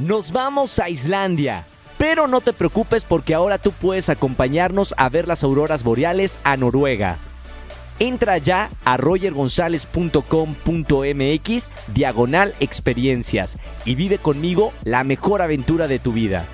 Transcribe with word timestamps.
Nos 0.00 0.32
vamos 0.32 0.78
a 0.78 0.88
Islandia. 0.88 1.66
Pero 1.98 2.26
no 2.26 2.40
te 2.40 2.54
preocupes 2.54 3.04
porque 3.04 3.34
ahora 3.34 3.58
tú 3.58 3.70
puedes 3.70 4.08
acompañarnos 4.08 4.94
a 4.96 5.10
ver 5.10 5.28
las 5.28 5.44
auroras 5.44 5.84
boreales 5.84 6.38
a 6.42 6.56
Noruega. 6.56 7.18
Entra 7.98 8.38
ya 8.38 8.70
a 8.86 8.96
rogergonzalez.com.mx 8.96 11.68
diagonal 11.88 12.54
experiencias 12.60 13.58
y 13.84 13.94
vive 13.94 14.16
conmigo 14.16 14.72
la 14.84 15.04
mejor 15.04 15.42
aventura 15.42 15.86
de 15.86 15.98
tu 15.98 16.12
vida. 16.12 16.46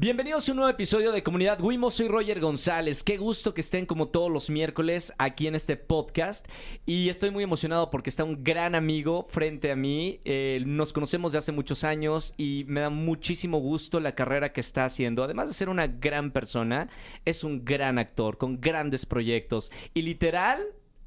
Bienvenidos 0.00 0.48
a 0.48 0.52
un 0.52 0.58
nuevo 0.58 0.70
episodio 0.70 1.10
de 1.10 1.24
Comunidad 1.24 1.60
Wimo. 1.60 1.90
Soy 1.90 2.06
Roger 2.06 2.38
González. 2.38 3.02
Qué 3.02 3.16
gusto 3.16 3.52
que 3.52 3.62
estén 3.62 3.84
como 3.84 4.06
todos 4.06 4.30
los 4.30 4.48
miércoles 4.48 5.12
aquí 5.18 5.48
en 5.48 5.56
este 5.56 5.76
podcast. 5.76 6.46
Y 6.86 7.08
estoy 7.08 7.32
muy 7.32 7.42
emocionado 7.42 7.90
porque 7.90 8.08
está 8.08 8.22
un 8.22 8.44
gran 8.44 8.76
amigo 8.76 9.26
frente 9.28 9.72
a 9.72 9.74
mí. 9.74 10.20
Eh, 10.24 10.62
nos 10.64 10.92
conocemos 10.92 11.32
de 11.32 11.38
hace 11.38 11.50
muchos 11.50 11.82
años 11.82 12.32
y 12.36 12.64
me 12.68 12.82
da 12.82 12.90
muchísimo 12.90 13.58
gusto 13.58 13.98
la 13.98 14.14
carrera 14.14 14.52
que 14.52 14.60
está 14.60 14.84
haciendo. 14.84 15.24
Además 15.24 15.48
de 15.48 15.54
ser 15.54 15.68
una 15.68 15.88
gran 15.88 16.30
persona, 16.30 16.88
es 17.24 17.42
un 17.42 17.64
gran 17.64 17.98
actor 17.98 18.38
con 18.38 18.60
grandes 18.60 19.04
proyectos. 19.04 19.72
Y 19.94 20.02
literal, 20.02 20.60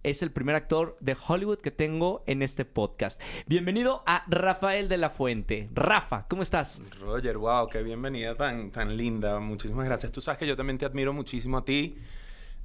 es 0.03 0.23
el 0.23 0.31
primer 0.31 0.55
actor 0.55 0.97
de 0.99 1.15
Hollywood 1.27 1.59
que 1.59 1.69
tengo 1.69 2.23
en 2.25 2.41
este 2.41 2.65
podcast. 2.65 3.21
Bienvenido 3.45 4.03
a 4.07 4.23
Rafael 4.27 4.89
de 4.89 4.97
la 4.97 5.11
Fuente. 5.11 5.69
Rafa, 5.73 6.25
¿cómo 6.27 6.41
estás? 6.41 6.81
Roger, 6.99 7.37
wow, 7.37 7.67
qué 7.67 7.83
bienvenida 7.83 8.35
tan, 8.35 8.71
tan 8.71 8.97
linda. 8.97 9.39
Muchísimas 9.39 9.85
gracias. 9.85 10.11
Tú 10.11 10.19
sabes 10.19 10.39
que 10.39 10.47
yo 10.47 10.55
también 10.55 10.79
te 10.79 10.85
admiro 10.85 11.13
muchísimo 11.13 11.59
a 11.59 11.65
ti, 11.65 11.97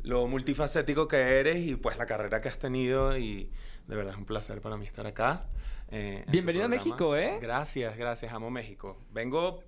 lo 0.02 0.26
multifacético 0.26 1.08
que 1.08 1.16
eres 1.16 1.58
y 1.58 1.76
pues 1.76 1.98
la 1.98 2.06
carrera 2.06 2.40
que 2.40 2.48
has 2.48 2.58
tenido 2.58 3.16
y 3.18 3.50
de 3.86 3.96
verdad 3.96 4.14
es 4.14 4.18
un 4.18 4.24
placer 4.24 4.62
para 4.62 4.78
mí 4.78 4.86
estar 4.86 5.06
acá. 5.06 5.46
Eh, 5.90 6.24
Bienvenido 6.28 6.64
a 6.64 6.68
México, 6.68 7.16
¿eh? 7.16 7.38
Gracias, 7.40 7.98
gracias. 7.98 8.32
Amo 8.32 8.50
México. 8.50 8.98
Vengo 9.12 9.62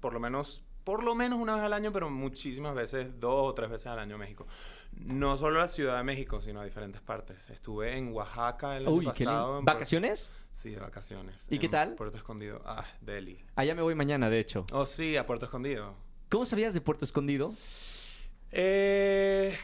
por 0.00 0.12
lo 0.12 0.20
menos 0.20 0.64
por 0.88 1.04
lo 1.04 1.14
menos 1.14 1.38
una 1.38 1.54
vez 1.54 1.64
al 1.64 1.74
año, 1.74 1.92
pero 1.92 2.08
muchísimas 2.08 2.74
veces, 2.74 3.20
dos 3.20 3.48
o 3.48 3.52
tres 3.52 3.68
veces 3.68 3.88
al 3.88 3.98
año 3.98 4.14
a 4.14 4.18
México. 4.18 4.46
No 4.92 5.36
solo 5.36 5.58
a 5.58 5.62
la 5.62 5.68
Ciudad 5.68 5.96
de 5.96 6.02
México, 6.02 6.40
sino 6.40 6.60
a 6.60 6.64
diferentes 6.64 7.00
partes. 7.00 7.48
Estuve 7.50 7.96
en 7.96 8.12
Oaxaca 8.12 8.76
el 8.76 8.86
año 8.86 9.02
pasado. 9.02 9.62
¿Vacaciones? 9.62 10.32
Sí, 10.52 10.70
de 10.70 10.80
vacaciones. 10.80 11.46
¿Y 11.50 11.58
qué 11.58 11.68
tal? 11.68 11.94
Puerto 11.94 12.16
Escondido. 12.16 12.60
Ah, 12.64 12.84
Delhi. 13.00 13.38
Allá 13.54 13.74
me 13.74 13.82
voy 13.82 13.94
mañana, 13.94 14.28
de 14.28 14.40
hecho. 14.40 14.66
Oh, 14.72 14.86
sí, 14.86 15.16
a 15.16 15.24
Puerto 15.24 15.44
Escondido. 15.46 15.94
¿Cómo 16.28 16.44
sabías 16.46 16.74
de 16.74 16.80
Puerto 16.80 17.04
Escondido? 17.04 17.54
Eh, 18.50 19.56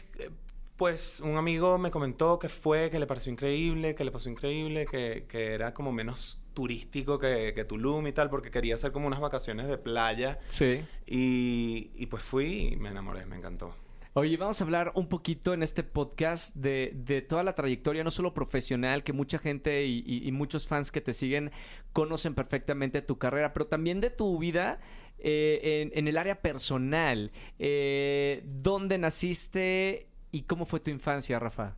pues 0.77 1.19
un 1.19 1.37
amigo 1.37 1.77
me 1.77 1.91
comentó 1.91 2.39
que 2.39 2.49
fue, 2.49 2.89
que 2.89 2.99
le 2.99 3.07
pareció 3.07 3.31
increíble, 3.31 3.95
que 3.95 4.03
le 4.03 4.11
pasó 4.11 4.29
increíble, 4.29 4.85
que, 4.85 5.25
que 5.27 5.53
era 5.53 5.73
como 5.73 5.91
menos 5.91 6.41
turístico 6.53 7.19
que, 7.19 7.53
que, 7.53 7.65
Tulum 7.65 8.07
y 8.07 8.13
tal, 8.13 8.29
porque 8.29 8.49
quería 8.49 8.75
hacer 8.75 8.91
como 8.91 9.07
unas 9.07 9.19
vacaciones 9.19 9.67
de 9.67 9.77
playa. 9.77 10.39
Sí. 10.49 10.83
Y, 11.05 11.91
y 11.95 12.05
pues 12.07 12.23
fui 12.23 12.69
y 12.73 12.75
me 12.77 12.89
enamoré, 12.89 13.25
me 13.25 13.35
encantó. 13.35 13.75
Oye, 14.17 14.37
vamos 14.37 14.61
a 14.61 14.63
hablar 14.63 14.93
un 14.95 15.09
poquito 15.09 15.53
en 15.53 15.61
este 15.61 15.83
podcast 15.83 16.55
de, 16.55 16.93
de 16.95 17.21
toda 17.21 17.43
la 17.43 17.53
trayectoria, 17.53 18.01
no 18.01 18.11
solo 18.11 18.33
profesional, 18.33 19.03
que 19.03 19.11
mucha 19.11 19.39
gente 19.39 19.85
y, 19.85 20.31
muchos 20.31 20.67
fans 20.67 20.89
que 20.89 21.01
te 21.01 21.11
siguen 21.11 21.51
conocen 21.91 22.33
perfectamente 22.33 23.01
tu 23.01 23.17
carrera, 23.17 23.51
pero 23.51 23.67
también 23.67 23.99
de 23.99 24.11
tu 24.11 24.39
vida 24.39 24.79
eh, 25.19 25.81
en, 25.81 25.91
en, 25.99 26.07
el 26.07 26.17
área 26.17 26.41
personal. 26.41 27.33
Eh, 27.59 28.41
¿Dónde 28.45 28.97
naciste 28.97 30.07
y 30.31 30.43
cómo 30.43 30.65
fue 30.65 30.79
tu 30.79 30.91
infancia, 30.91 31.37
Rafa? 31.37 31.75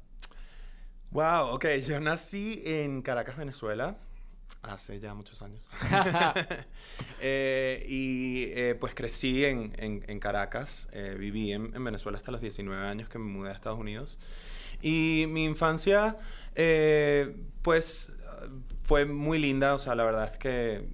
Wow, 1.09 1.55
ok, 1.55 1.65
yo 1.87 1.99
nací 1.99 2.61
en 2.67 3.01
Caracas, 3.01 3.35
Venezuela. 3.35 3.97
Hace 4.67 4.99
ya 4.99 5.13
muchos 5.13 5.41
años. 5.41 5.69
eh, 7.21 7.85
y 7.87 8.45
eh, 8.51 8.75
pues 8.79 8.93
crecí 8.93 9.45
en, 9.45 9.73
en, 9.77 10.03
en 10.07 10.19
Caracas. 10.19 10.87
Eh, 10.91 11.15
viví 11.17 11.51
en, 11.51 11.73
en, 11.75 11.83
Venezuela 11.83 12.17
hasta 12.17 12.31
los 12.31 12.41
19 12.41 12.85
años 12.85 13.09
que 13.09 13.17
me 13.17 13.25
mudé 13.25 13.49
a 13.49 13.53
Estados 13.53 13.79
Unidos. 13.79 14.19
Y 14.81 15.25
mi 15.29 15.45
infancia, 15.45 16.17
pues, 17.63 18.11
fue 18.83 19.05
muy 19.05 19.39
linda. 19.39 19.73
O 19.73 19.79
sea, 19.79 19.95
la 19.95 20.03
verdad 20.03 20.31
es 20.31 20.37
que 20.37 20.87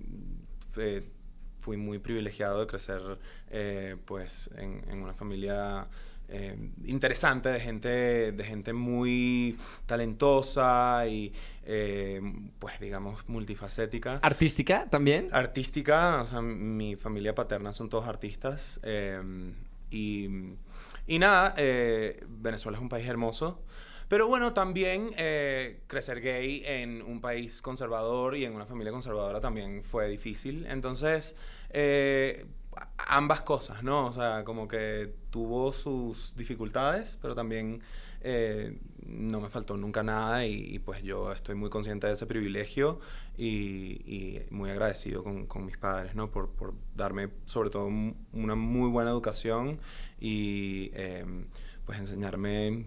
fui 1.60 1.78
muy 1.78 2.00
privilegiado 2.00 2.62
de 2.62 2.68
crecer, 2.68 3.02
pues, 4.06 4.50
en 4.56 5.02
una 5.02 5.14
familia 5.14 5.88
eh, 6.30 6.56
interesante, 6.86 7.50
de 7.50 7.60
gente, 7.60 8.32
de 8.32 8.44
gente 8.44 8.74
muy 8.74 9.58
talentosa 9.86 11.06
y, 11.08 11.34
eh, 11.66 12.22
pues, 12.60 12.80
digamos, 12.80 13.28
multifacética. 13.28 14.20
¿Artística 14.22 14.88
también? 14.90 15.30
Artística, 15.32 16.22
o 16.22 16.28
sea, 16.28 16.42
mi 16.42 16.96
familia 16.96 17.36
paterna 17.36 17.74
son 17.74 17.90
todos 17.90 18.08
artistas. 18.08 18.80
Eh, 18.84 19.22
y, 19.92 20.28
y, 21.08 21.20
nada, 21.20 21.54
Venezuela 21.58 22.78
es 22.78 22.82
un 22.82 22.90
país 22.90 23.08
hermoso. 23.08 23.62
Pero 24.14 24.28
bueno, 24.28 24.54
también 24.54 25.12
eh, 25.18 25.80
crecer 25.88 26.22
gay 26.22 26.62
en 26.66 27.02
un 27.02 27.20
país 27.20 27.64
conservador 27.64 28.36
y 28.36 28.46
en 28.46 28.54
una 28.54 28.68
familia 28.68 28.92
conservadora 28.92 29.42
también 29.42 29.84
fue 29.84 30.08
difícil. 30.08 30.68
Entonces, 30.68 31.36
eh, 31.72 32.46
ambas 32.98 33.42
cosas, 33.42 33.84
¿no? 33.84 34.08
O 34.08 34.12
sea, 34.12 34.44
como 34.44 34.68
que 34.68 35.14
tuvo 35.30 35.72
sus 35.72 36.36
dificultades, 36.36 37.18
pero 37.22 37.36
también 37.36 37.82
eh, 38.22 38.78
no 39.06 39.42
me 39.42 39.50
faltó 39.50 39.76
nunca 39.78 40.04
nada 40.04 40.46
y, 40.46 40.76
y, 40.76 40.80
pues 40.80 41.04
yo 41.04 41.32
estoy 41.32 41.56
muy 41.56 41.70
consciente 41.70 42.08
de 42.08 42.14
ese 42.14 42.26
privilegio 42.26 43.00
y, 43.38 44.02
y 44.06 44.46
muy 44.50 44.70
agradecido 44.70 45.24
con, 45.24 45.46
con, 45.46 45.66
mis 45.66 45.78
padres, 45.78 46.16
¿no? 46.16 46.32
Por, 46.32 46.50
por, 46.50 46.74
darme 46.96 47.30
sobre 47.46 47.70
todo 47.70 47.90
una 48.32 48.56
muy 48.56 48.90
buena 48.90 49.12
educación 49.12 49.80
y 50.20 50.92
eh, 50.94 51.26
pues 51.86 52.00
enseñarme 52.00 52.86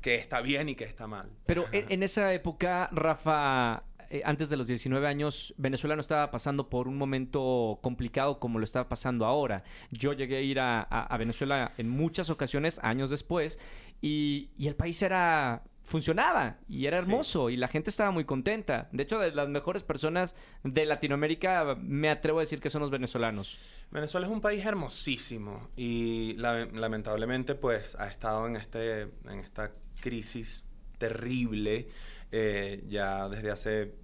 que 0.00 0.14
está 0.16 0.40
bien 0.40 0.68
y 0.68 0.76
que 0.76 0.84
está 0.84 1.06
mal. 1.06 1.28
Pero 1.46 1.66
en, 1.72 1.86
en 1.90 2.02
esa 2.02 2.32
época, 2.32 2.88
Rafa, 2.92 3.82
eh, 4.10 4.22
antes 4.24 4.50
de 4.50 4.56
los 4.56 4.66
19 4.66 5.06
años, 5.06 5.54
Venezuela 5.56 5.94
no 5.94 6.00
estaba 6.00 6.30
pasando 6.30 6.68
por 6.68 6.88
un 6.88 6.98
momento 6.98 7.78
complicado 7.80 8.40
como 8.40 8.58
lo 8.58 8.64
estaba 8.64 8.88
pasando 8.88 9.24
ahora. 9.24 9.62
Yo 9.90 10.12
llegué 10.12 10.38
a 10.38 10.40
ir 10.40 10.60
a, 10.60 10.80
a, 10.82 11.06
a 11.06 11.16
Venezuela 11.16 11.72
en 11.78 11.88
muchas 11.88 12.28
ocasiones, 12.28 12.80
años 12.82 13.10
después, 13.10 13.58
y, 14.02 14.50
y 14.58 14.66
el 14.66 14.74
país 14.74 15.00
era 15.02 15.62
funcionaba 15.90 16.58
y 16.68 16.86
era 16.86 16.98
hermoso 16.98 17.48
sí. 17.48 17.54
y 17.54 17.56
la 17.56 17.66
gente 17.66 17.90
estaba 17.90 18.10
muy 18.12 18.24
contenta. 18.24 18.88
De 18.92 19.02
hecho, 19.02 19.18
de 19.18 19.32
las 19.32 19.48
mejores 19.48 19.82
personas 19.82 20.36
de 20.62 20.86
Latinoamérica, 20.86 21.76
me 21.80 22.10
atrevo 22.10 22.38
a 22.38 22.42
decir 22.42 22.60
que 22.60 22.70
son 22.70 22.80
los 22.80 22.90
venezolanos. 22.90 23.58
Venezuela 23.90 24.26
es 24.26 24.32
un 24.32 24.40
país 24.40 24.64
hermosísimo 24.64 25.68
y 25.76 26.34
la, 26.34 26.64
lamentablemente 26.66 27.56
pues 27.56 27.96
ha 27.96 28.06
estado 28.06 28.46
en, 28.46 28.56
este, 28.56 29.02
en 29.02 29.40
esta 29.40 29.72
crisis 30.00 30.64
terrible 30.98 31.88
eh, 32.32 32.84
ya 32.88 33.28
desde 33.28 33.50
hace 33.50 33.94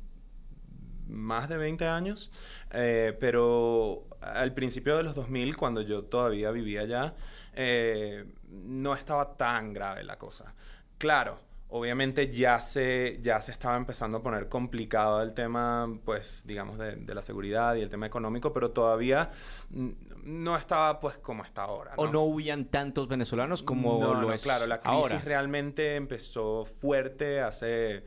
más 1.09 1.49
de 1.49 1.57
20 1.57 1.87
años, 1.87 2.31
eh, 2.73 3.17
pero 3.21 4.07
al 4.21 4.55
principio 4.55 4.97
de 4.97 5.05
los 5.05 5.15
2000, 5.15 5.57
cuando 5.57 5.81
yo 5.83 6.05
todavía 6.05 6.51
vivía 6.51 6.83
allá, 6.83 7.15
eh, 7.55 8.25
no 8.51 8.95
estaba 8.95 9.37
tan 9.37 9.73
grave 9.73 10.05
la 10.05 10.19
cosa. 10.19 10.55
Claro, 10.99 11.39
obviamente 11.69 12.33
ya 12.33 12.61
se, 12.61 13.19
ya 13.23 13.41
se 13.41 13.53
estaba 13.53 13.77
empezando 13.77 14.19
a 14.19 14.23
poner 14.23 14.49
complicado 14.49 15.23
el 15.23 15.35
tema, 15.35 15.89
pues, 16.05 16.45
digamos, 16.47 16.79
de, 16.79 16.97
de, 16.97 17.15
la 17.15 17.23
seguridad 17.23 17.75
y 17.75 17.81
el 17.81 17.91
tema 17.91 18.07
económico, 18.07 18.53
pero 18.53 18.71
todavía 18.71 19.31
no 19.71 20.57
estaba, 20.57 21.01
pues, 21.01 21.19
como 21.19 21.45
está 21.45 21.63
ahora. 21.63 21.93
¿no? 21.97 22.03
O 22.03 22.09
no 22.09 22.23
huían 22.25 22.67
tantos 22.67 23.09
venezolanos 23.09 23.63
como 23.63 23.99
no, 24.01 24.15
lo 24.15 24.29
no, 24.29 24.33
es 24.33 24.43
claro, 24.43 24.67
la 24.67 24.81
crisis 24.81 25.13
ahora. 25.13 25.19
realmente 25.25 25.97
empezó 25.97 26.65
fuerte 26.65 27.41
hace, 27.41 28.05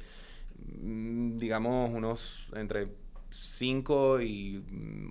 mm, 0.82 1.38
digamos, 1.38 1.92
unos 1.92 2.50
entre 2.56 2.88
5 3.30 4.22
y 4.22 4.64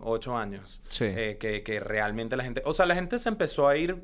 8 0.02 0.36
años. 0.36 0.82
Sí. 0.88 1.04
Eh, 1.04 1.36
que, 1.38 1.62
que 1.62 1.80
realmente 1.80 2.36
la 2.36 2.44
gente, 2.44 2.62
o 2.64 2.72
sea, 2.72 2.86
la 2.86 2.94
gente 2.94 3.18
se 3.18 3.28
empezó 3.28 3.68
a 3.68 3.76
ir 3.76 4.02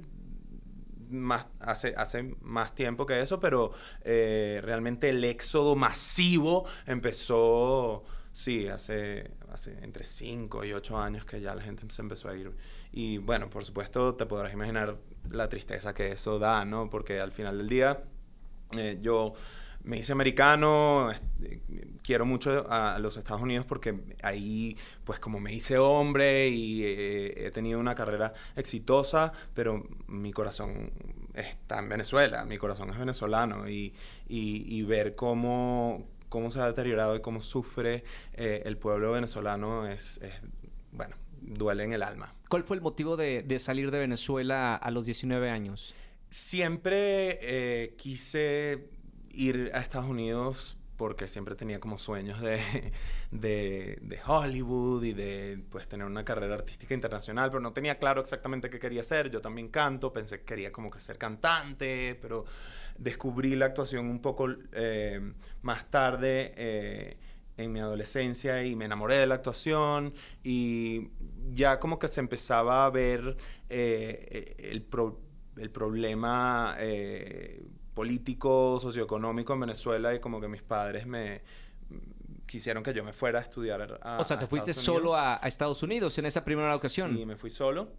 más, 1.15 1.47
hace, 1.61 1.95
hace 1.97 2.35
más 2.41 2.75
tiempo 2.75 3.07
que 3.07 3.21
eso, 3.21 3.41
pero 3.41 3.73
eh, 4.03 4.61
realmente 4.63 5.09
el 5.09 5.25
éxodo 5.25 5.77
masivo 5.77 6.67
empezó, 6.87 8.05
sí, 8.33 8.69
hace, 8.69 9.31
hace 9.53 9.79
entre 9.83 10.05
5 10.05 10.65
y 10.65 10.73
8 10.73 10.99
años 10.99 11.25
que 11.25 11.41
ya 11.41 11.55
la 11.55 11.63
gente 11.63 11.85
se 11.89 12.03
empezó 12.03 12.29
a 12.29 12.37
ir. 12.37 12.53
Y 12.93 13.19
bueno, 13.19 13.51
por 13.51 13.65
supuesto, 13.65 14.15
te 14.15 14.27
podrás 14.27 14.53
imaginar 14.53 14.97
la 15.31 15.49
tristeza 15.49 15.95
que 15.95 16.13
eso 16.13 16.39
da, 16.39 16.65
¿no? 16.65 16.91
Porque 16.91 17.21
al 17.21 17.33
final 17.33 17.59
del 17.59 17.69
día, 17.69 18.05
eh, 18.73 18.99
yo 19.01 19.35
me 19.85 19.99
hice 19.99 20.13
americano, 20.13 21.11
quiero 22.03 22.25
mucho 22.25 22.67
a 22.71 22.99
los 22.99 23.17
Estados 23.17 23.43
Unidos 23.43 23.67
porque 23.67 23.95
ahí, 24.23 24.77
pues 25.05 25.19
como 25.19 25.41
me 25.41 25.53
hice 25.53 25.79
hombre 25.79 26.49
y 26.49 26.85
eh, 26.85 27.47
he 27.47 27.51
tenido 27.51 27.79
una 27.79 27.95
carrera 27.95 28.33
exitosa, 28.57 29.33
pero 29.53 29.87
mi 30.07 30.33
corazón 30.33 30.91
está 31.35 31.79
en 31.79 31.89
Venezuela, 31.91 32.45
mi 32.45 32.57
corazón 32.57 32.91
es 32.91 32.99
venezolano 32.99 33.69
y, 33.69 33.95
y, 34.27 34.83
ver 34.85 35.15
cómo, 35.15 36.09
cómo 36.31 36.51
se 36.51 36.61
ha 36.61 36.67
deteriorado 36.67 37.17
y 37.17 37.21
cómo 37.21 37.43
sufre 37.43 38.05
eh, 38.33 38.63
el 38.65 38.79
pueblo 38.79 39.13
venezolano 39.13 39.87
es, 39.87 40.19
bueno, 40.93 41.17
duele 41.43 41.85
en 41.85 41.93
el 41.93 42.03
alma. 42.03 42.35
¿Cuál 42.49 42.65
fue 42.65 42.77
el 42.77 42.83
motivo 42.83 43.17
de, 43.17 43.43
de 43.43 43.59
salir 43.59 43.91
de 43.91 43.99
Venezuela 43.99 44.77
a 44.77 44.91
los 44.91 45.05
19 45.05 45.51
años? 45.51 45.95
Siempre 46.31 47.39
eh, 47.43 47.95
quise 47.97 48.89
ir 49.37 49.71
a 49.75 49.81
Estados 49.81 50.09
Unidos 50.09 50.77
porque 50.97 51.29
siempre 51.29 51.55
tenía 51.55 51.81
como 51.81 51.99
sueños 51.99 52.41
de, 53.31 53.99
de, 54.01 54.21
Hollywood 54.27 55.03
y 55.05 55.13
de 55.13 55.65
pues 55.71 55.89
tener 55.89 56.07
una 56.07 56.25
carrera 56.25 56.55
artística 56.55 56.95
internacional, 56.95 57.51
pero 57.51 57.61
no 57.61 57.73
tenía 57.73 57.99
claro 57.99 58.21
exactamente 58.21 58.71
qué 58.71 58.79
quería 58.79 59.01
hacer. 59.01 59.31
Yo 59.31 59.41
también 59.41 59.69
canto, 59.69 60.13
pensé 60.13 60.41
que 60.41 60.45
quería 60.45 60.73
como 60.73 60.91
que 60.91 61.01
ser 61.01 61.19
cantante, 61.19 62.19
pero 62.21 62.45
descubrí 62.97 63.57
la 63.57 63.67
actuación 63.67 64.07
un 64.07 64.21
poco 64.21 64.49
eh, 64.73 65.21
más 65.63 65.91
tarde 65.91 66.55
eh, 66.57 67.17
en 67.57 67.73
mi 67.73 67.81
adolescencia 67.81 68.65
y 68.65 68.77
me 68.77 68.85
enamoré 68.85 69.17
de 69.17 69.27
la 69.27 69.37
actuación 69.37 70.15
y 70.43 71.11
ya 71.53 71.81
como 71.81 71.99
que 71.99 72.09
se 72.09 72.21
empezaba 72.21 72.85
a 72.85 72.91
ver 72.91 73.37
eh, 73.69 74.57
el, 74.59 74.87
el 75.57 75.71
problema 75.71 76.77
político, 77.95 78.79
socioeconómico 78.81 79.55
en 79.55 79.61
Venezuela 79.61 80.15
y 80.15 80.21
como 80.21 80.41
que 80.41 80.49
mis 80.49 80.63
padres 80.63 81.07
me 81.07 81.43
quisieron 82.47 82.83
que 82.83 82.93
yo 82.93 83.05
me 83.05 83.13
fuera 83.13 83.39
a 83.39 83.43
estudiar 83.43 83.99
a 84.03 84.19
O 84.19 84.25
sea, 84.25 84.39
te 84.39 84.47
fuiste 84.47 84.75
solo 84.75 85.17
a, 85.17 85.41
Estados 85.45 85.83
Unidos 85.83 86.19
en 86.19 86.27
esa 86.27 86.45
primera 86.45 86.75
ocasión. 86.75 87.17
Sí, 87.17 87.25
me 87.25 87.37
fui 87.37 87.51
solo. 87.51 87.93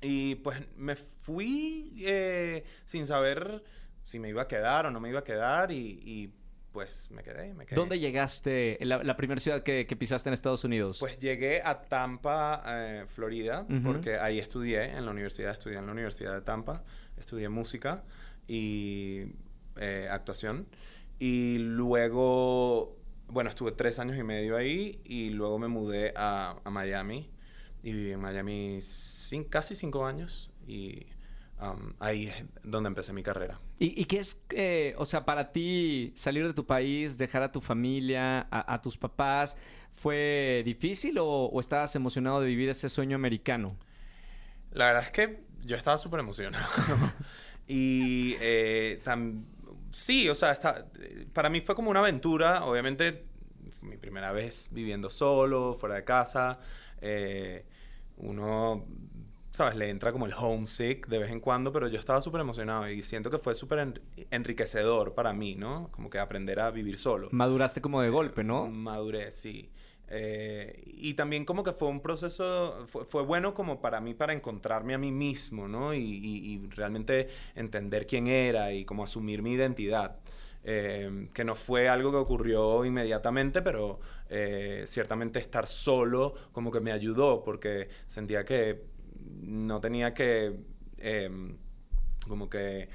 Y 0.00 0.36
pues 0.36 0.60
me 0.76 0.94
fui 0.94 2.04
eh, 2.06 2.64
sin 2.84 3.06
saber 3.06 3.64
si 4.04 4.18
me 4.18 4.28
iba 4.28 4.42
a 4.42 4.48
quedar 4.48 4.86
o 4.86 4.90
no 4.90 5.00
me 5.00 5.08
iba 5.08 5.20
a 5.20 5.24
quedar 5.24 5.72
y, 5.72 6.32
pues 6.72 7.10
me 7.10 7.24
quedé, 7.24 7.52
me 7.54 7.66
quedé. 7.66 7.74
¿Dónde 7.74 7.98
llegaste, 7.98 8.78
la, 8.82 9.02
la 9.02 9.16
primera 9.16 9.40
ciudad 9.40 9.62
que, 9.62 9.84
pisaste 9.98 10.28
en 10.28 10.34
Estados 10.34 10.62
Unidos? 10.62 10.98
Pues 11.00 11.18
llegué 11.18 11.62
a 11.62 11.82
Tampa, 11.82 12.62
eh, 12.66 13.06
Florida, 13.08 13.66
porque 13.82 14.16
ahí 14.16 14.38
estudié 14.38 14.84
en 14.84 15.04
la 15.04 15.10
universidad, 15.10 15.52
estudié 15.52 15.78
en 15.78 15.86
la 15.86 15.92
Universidad 15.92 16.34
de 16.34 16.42
Tampa, 16.42 16.84
estudié 17.16 17.48
música 17.48 18.04
y 18.48 19.26
eh, 19.76 20.08
actuación. 20.10 20.66
Y 21.20 21.58
luego, 21.58 22.96
bueno, 23.28 23.50
estuve 23.50 23.72
tres 23.72 23.98
años 23.98 24.16
y 24.16 24.22
medio 24.22 24.56
ahí 24.56 25.00
y 25.04 25.30
luego 25.30 25.58
me 25.58 25.68
mudé 25.68 26.12
a, 26.16 26.56
Miami 26.70 27.30
y 27.82 27.92
viví 27.92 28.12
en 28.12 28.20
Miami 28.20 28.78
casi 29.50 29.74
cinco 29.74 30.06
años 30.06 30.50
y 30.66 31.06
um, 31.60 31.92
ahí 32.00 32.28
es 32.28 32.44
donde 32.62 32.88
empecé 32.88 33.12
mi 33.12 33.22
carrera. 33.22 33.60
¿Y, 33.78 34.04
qué 34.06 34.20
es, 34.20 34.42
eh, 34.50 34.94
o 34.98 35.04
sea, 35.06 35.24
para 35.24 35.52
ti 35.52 36.12
salir 36.16 36.46
de 36.46 36.54
tu 36.54 36.66
país, 36.66 37.18
dejar 37.18 37.42
a 37.42 37.52
tu 37.52 37.60
familia, 37.60 38.48
a, 38.50 38.80
tus 38.82 38.96
papás, 38.96 39.56
fue 39.94 40.62
difícil 40.64 41.18
o, 41.18 41.26
o, 41.26 41.60
estabas 41.60 41.94
emocionado 41.94 42.40
de 42.40 42.46
vivir 42.46 42.68
ese 42.68 42.88
sueño 42.88 43.14
americano? 43.14 43.68
La 44.72 44.86
verdad 44.86 45.04
es 45.04 45.10
que 45.10 45.44
yo 45.64 45.76
estaba 45.76 45.98
súper 45.98 46.20
emocionado. 46.20 46.66
Y 47.68 48.34
eh, 48.40 49.00
sí, 49.92 50.28
o 50.30 50.34
sea, 50.34 50.58
para 51.34 51.50
mí 51.50 51.60
fue 51.60 51.74
como 51.74 51.90
una 51.90 52.00
aventura, 52.00 52.64
obviamente, 52.64 53.26
mi 53.82 53.98
primera 53.98 54.32
vez 54.32 54.68
viviendo 54.72 55.10
solo, 55.10 55.76
fuera 55.78 55.96
de 55.96 56.04
casa. 56.04 56.58
Eh, 57.02 57.66
uno, 58.16 58.86
¿sabes? 59.50 59.76
Le 59.76 59.90
entra 59.90 60.12
como 60.12 60.24
el 60.24 60.32
homesick 60.32 61.06
de 61.08 61.18
vez 61.18 61.30
en 61.30 61.40
cuando, 61.40 61.70
pero 61.70 61.88
yo 61.88 61.98
estaba 61.98 62.22
súper 62.22 62.40
emocionado 62.40 62.88
y 62.88 63.02
siento 63.02 63.30
que 63.30 63.38
fue 63.38 63.54
súper 63.54 64.00
enriquecedor 64.30 65.14
para 65.14 65.34
mí, 65.34 65.54
¿no? 65.54 65.90
Como 65.92 66.08
que 66.08 66.18
aprender 66.18 66.60
a 66.60 66.70
vivir 66.70 66.96
solo. 66.96 67.28
Maduraste 67.32 67.82
como 67.82 68.00
de 68.00 68.08
golpe, 68.08 68.44
¿no? 68.44 68.66
Maduré, 68.66 69.30
sí. 69.30 69.70
Eh, 70.10 70.82
y 70.86 71.14
también 71.14 71.44
como 71.44 71.62
que 71.62 71.72
fue 71.72 71.88
un 71.88 72.00
proceso, 72.00 72.86
fue, 72.86 73.22
bueno 73.22 73.52
como 73.52 73.80
para 73.80 74.00
mí 74.00 74.14
para 74.14 74.32
encontrarme 74.32 74.94
a 74.94 74.98
mí 74.98 75.12
mismo, 75.12 75.68
¿no? 75.68 75.94
Y, 75.94 76.68
realmente 76.74 77.28
entender 77.54 78.06
quién 78.06 78.26
era 78.26 78.72
y 78.72 78.84
como 78.84 79.04
asumir 79.04 79.42
mi 79.42 79.52
identidad. 79.52 80.18
Eh, 80.64 81.28
que 81.32 81.44
no 81.44 81.54
fue 81.54 81.88
algo 81.88 82.10
que 82.10 82.16
ocurrió 82.18 82.84
inmediatamente, 82.84 83.62
pero 83.62 84.00
eh, 84.28 84.84
ciertamente 84.86 85.38
estar 85.38 85.66
solo 85.66 86.34
como 86.52 86.70
que 86.70 86.80
me 86.80 86.92
ayudó 86.92 87.42
porque 87.42 87.88
sentía 88.06 88.44
que 88.44 88.82
no 89.42 89.80
tenía 89.80 90.12
que 90.14 90.56
como 92.28 92.50
que 92.50 92.88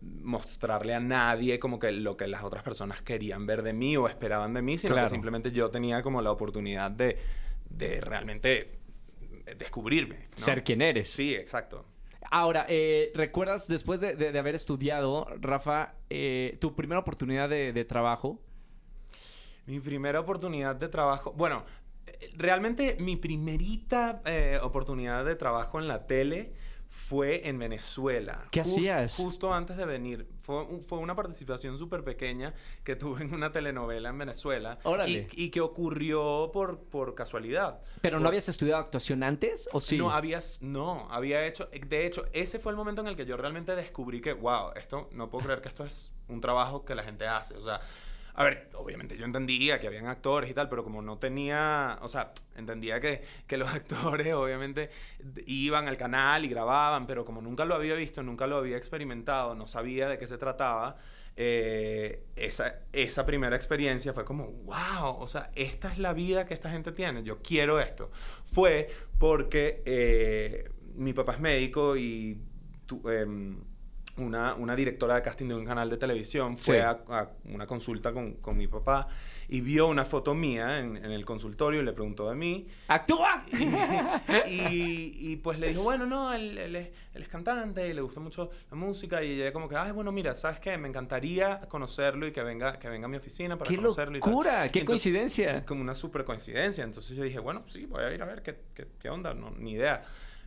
mostrarle 0.00 0.94
a 0.94 1.00
nadie 1.00 1.58
como 1.58 1.78
que 1.78 1.90
lo 1.92 2.16
que 2.16 2.26
las 2.26 2.44
otras 2.44 2.62
personas 2.62 3.02
querían 3.02 3.46
ver 3.46 3.62
de 3.62 3.72
mí 3.72 3.96
o 3.96 4.08
esperaban 4.08 4.54
de 4.54 4.62
mí, 4.62 4.78
sino 4.78 4.94
que 4.94 5.08
simplemente 5.08 5.52
yo 5.52 5.70
tenía 5.70 6.02
como 6.02 6.22
la 6.22 6.30
oportunidad 6.30 6.90
de, 6.90 7.18
de 7.70 8.00
realmente 8.00 8.78
descubrirme. 9.58 10.28
Ser 10.36 10.64
quien 10.64 10.82
eres. 10.82 11.10
Sí, 11.10 11.34
exacto. 11.34 11.84
Ahora, 12.30 12.66
eh, 12.68 13.12
¿recuerdas 13.14 13.68
después 13.68 14.00
de, 14.00 14.38
haber 14.38 14.54
estudiado, 14.54 15.26
Rafa, 15.40 15.94
eh, 16.10 16.58
tu 16.60 16.74
primera 16.74 17.00
oportunidad 17.00 17.48
de, 17.48 17.84
trabajo? 17.84 18.40
Mi 19.66 19.80
primera 19.80 20.20
oportunidad 20.20 20.76
de 20.76 20.88
trabajo, 20.88 21.32
bueno, 21.32 21.64
eh, 22.06 22.30
realmente 22.36 22.96
mi 22.98 23.16
primerita 23.16 24.22
oportunidad 24.62 25.24
de 25.24 25.36
trabajo 25.36 25.78
en 25.78 25.88
la 25.88 26.06
tele 26.06 26.52
fue 26.96 27.46
en 27.46 27.58
Venezuela. 27.58 28.46
¿Qué 28.50 28.62
hacías? 28.62 29.14
Justo 29.14 29.52
antes 29.52 29.76
de 29.76 29.84
venir. 29.84 30.26
Fue, 30.40 30.80
fue 30.80 30.98
una 30.98 31.14
participación 31.14 31.76
súper 31.76 32.02
pequeña 32.02 32.54
que 32.84 32.96
tuve 32.96 33.22
en 33.22 33.34
una 33.34 33.52
telenovela 33.52 34.08
en 34.08 34.18
Venezuela. 34.18 34.78
Y, 35.06 35.26
y, 35.32 35.50
que 35.50 35.60
ocurrió 35.60 36.50
por, 36.52 36.80
por 36.80 37.14
casualidad. 37.14 37.80
¿Pero 38.00 38.18
no 38.18 38.28
habías 38.28 38.48
estudiado 38.48 38.80
actuación 38.80 39.22
antes 39.22 39.68
o 39.72 39.80
sí? 39.80 39.98
No, 39.98 40.10
habías, 40.10 40.62
no, 40.62 41.06
había 41.10 41.46
hecho... 41.46 41.68
De 41.86 42.06
hecho, 42.06 42.24
ese 42.32 42.58
fue 42.58 42.72
el 42.72 42.76
momento 42.76 43.02
en 43.02 43.08
el 43.08 43.16
que 43.16 43.26
yo 43.26 43.36
realmente 43.36 43.76
descubrí 43.76 44.20
que, 44.20 44.32
wow, 44.32 44.70
esto, 44.74 45.08
no 45.12 45.28
puedo 45.28 45.44
creer 45.44 45.60
que 45.60 45.68
esto 45.68 45.84
es 45.84 46.10
un 46.28 46.40
trabajo 46.40 46.84
que 46.84 46.94
la 46.94 47.02
gente 47.02 47.26
hace. 47.26 47.56
O 47.56 47.62
sea, 47.62 47.80
a 48.36 48.44
ver, 48.44 48.68
obviamente 48.74 49.16
yo 49.16 49.24
entendía 49.24 49.80
que 49.80 49.86
habían 49.86 50.06
actores 50.06 50.50
y 50.50 50.54
tal, 50.54 50.68
pero 50.68 50.84
como 50.84 51.00
no 51.00 51.16
tenía, 51.16 51.98
o 52.02 52.08
sea, 52.08 52.32
entendía 52.54 53.00
que, 53.00 53.22
que 53.46 53.56
los 53.56 53.68
actores 53.74 54.34
obviamente 54.34 54.90
iban 55.46 55.88
al 55.88 55.96
canal 55.96 56.44
y 56.44 56.48
grababan, 56.48 57.06
pero 57.06 57.24
como 57.24 57.40
nunca 57.40 57.64
lo 57.64 57.74
había 57.74 57.94
visto, 57.94 58.22
nunca 58.22 58.46
lo 58.46 58.58
había 58.58 58.76
experimentado, 58.76 59.54
no 59.54 59.66
sabía 59.66 60.06
de 60.06 60.18
qué 60.18 60.26
se 60.26 60.36
trataba, 60.36 60.98
eh, 61.34 62.26
esa, 62.36 62.80
esa 62.92 63.24
primera 63.24 63.56
experiencia 63.56 64.12
fue 64.12 64.26
como, 64.26 64.52
wow, 64.52 65.16
o 65.18 65.28
sea, 65.28 65.50
esta 65.54 65.90
es 65.90 65.96
la 65.96 66.12
vida 66.12 66.44
que 66.44 66.52
esta 66.52 66.70
gente 66.70 66.92
tiene, 66.92 67.22
yo 67.22 67.40
quiero 67.40 67.80
esto. 67.80 68.10
Fue 68.44 68.90
porque 69.18 69.82
eh, 69.86 70.70
mi 70.94 71.14
papá 71.14 71.32
es 71.32 71.40
médico 71.40 71.96
y... 71.96 72.38
Tu, 72.84 73.02
em, 73.10 73.64
una, 74.18 74.54
una, 74.54 74.74
directora 74.74 75.16
de 75.16 75.22
casting 75.22 75.48
de 75.48 75.54
un 75.54 75.64
canal 75.64 75.90
de 75.90 75.96
televisión 75.96 76.56
fue 76.56 76.82
a, 76.82 76.98
una 77.44 77.66
consulta 77.66 78.12
con, 78.12 78.34
con, 78.34 78.56
mi 78.56 78.66
papá 78.66 79.08
y 79.48 79.60
vio 79.60 79.86
una 79.86 80.04
foto 80.04 80.34
mía 80.34 80.80
en, 80.80 80.96
en, 80.96 81.12
el 81.12 81.24
consultorio 81.24 81.80
y 81.80 81.84
le 81.84 81.92
preguntó 81.92 82.28
de 82.28 82.34
mí. 82.34 82.66
¡Actúa! 82.88 83.44
Y, 84.48 85.32
y, 85.32 85.36
pues 85.36 85.58
le 85.58 85.68
dijo, 85.68 85.82
bueno, 85.82 86.06
no, 86.06 86.32
él, 86.32 86.56
él, 86.58 86.76
es, 86.76 86.88
él, 87.14 87.22
es, 87.22 87.28
cantante 87.28 87.88
y 87.88 87.94
le 87.94 88.00
gusta 88.00 88.20
mucho 88.20 88.50
la 88.70 88.76
música 88.76 89.22
y 89.22 89.32
ella 89.32 89.52
como 89.52 89.68
que, 89.68 89.76
ay, 89.76 89.92
bueno, 89.92 90.12
mira, 90.12 90.34
¿sabes 90.34 90.60
qué? 90.60 90.76
Me 90.78 90.88
encantaría 90.88 91.60
conocerlo 91.68 92.26
y 92.26 92.32
que 92.32 92.42
venga, 92.42 92.78
que 92.78 92.88
venga 92.88 93.06
a 93.06 93.08
mi 93.08 93.16
oficina 93.16 93.56
para 93.56 93.68
¡Qué 93.68 93.76
conocerlo. 93.76 94.18
locura! 94.18 94.70
¡Qué 94.70 94.84
coincidencia! 94.84 95.64
Como 95.64 95.80
una 95.80 95.94
super 95.94 96.24
coincidencia. 96.24 96.84
Entonces 96.84 97.16
yo 97.16 97.22
dije, 97.22 97.38
bueno, 97.38 97.64
sí, 97.68 97.86
voy 97.86 98.02
a 98.04 98.12
ir 98.12 98.22
a 98.22 98.26
ver 98.26 98.42
qué, 98.42 98.56
qué, 98.74 98.86
qué 98.98 99.08
onda, 99.08 99.34
no, 99.34 99.50
ni 99.50 99.72
idea. 99.72 100.04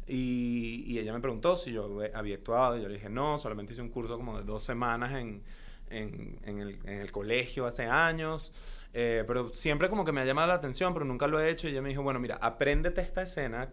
Y, 0.09 0.97
ella 0.97 1.13
me 1.13 1.19
preguntó 1.19 1.55
si 1.55 1.71
yo 1.71 1.99
había 2.13 2.35
actuado. 2.35 2.77
Y 2.77 2.81
yo 2.81 2.87
le 2.87 2.95
dije, 2.95 3.09
no, 3.09 3.37
solamente 3.37 3.73
hice 3.73 3.81
un 3.81 3.89
curso 3.89 4.17
como 4.17 4.37
de 4.37 4.43
dos 4.43 4.63
semanas 4.63 5.11
en, 5.13 5.43
en, 5.89 6.39
en, 6.43 6.59
el, 6.59 6.79
en 6.83 6.99
el, 6.99 7.11
colegio 7.11 7.65
hace 7.65 7.85
años. 7.85 8.51
Eh, 8.93 9.23
pero 9.27 9.53
siempre 9.53 9.87
como 9.87 10.03
que 10.03 10.11
me 10.11 10.21
ha 10.21 10.25
llamado 10.25 10.47
la 10.47 10.55
atención, 10.55 10.93
pero 10.93 11.05
nunca 11.05 11.27
lo 11.27 11.39
he 11.39 11.49
hecho. 11.49 11.67
Y 11.67 11.71
ella 11.71 11.81
me 11.81 11.89
dijo, 11.89 12.01
bueno, 12.01 12.19
mira, 12.19 12.39
apréndete 12.41 13.01
esta 13.01 13.21
escena, 13.21 13.71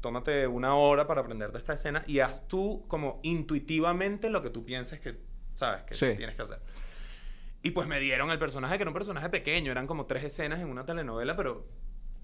tómate 0.00 0.46
una 0.46 0.76
hora 0.76 1.06
para 1.06 1.22
aprenderte 1.22 1.58
esta 1.58 1.74
escena 1.74 2.04
y 2.06 2.20
haz 2.20 2.46
tú 2.46 2.84
como 2.88 3.20
intuitivamente 3.22 4.30
lo 4.30 4.42
que 4.42 4.50
tú 4.50 4.64
pienses 4.64 5.00
que, 5.00 5.18
¿sabes? 5.54 5.82
Que 5.84 6.14
tienes 6.14 6.36
que 6.36 6.42
hacer. 6.42 6.60
Y 7.62 7.70
pues 7.70 7.88
me 7.88 7.98
dieron 7.98 8.30
el 8.30 8.38
personaje, 8.38 8.76
que 8.76 8.82
era 8.82 8.90
un 8.90 8.94
personaje 8.94 9.30
pequeño, 9.30 9.72
eran 9.72 9.86
como 9.86 10.04
tres 10.04 10.22
escenas 10.24 10.60
en 10.60 10.68
una 10.68 10.84
telenovela, 10.84 11.34
pero 11.34 11.66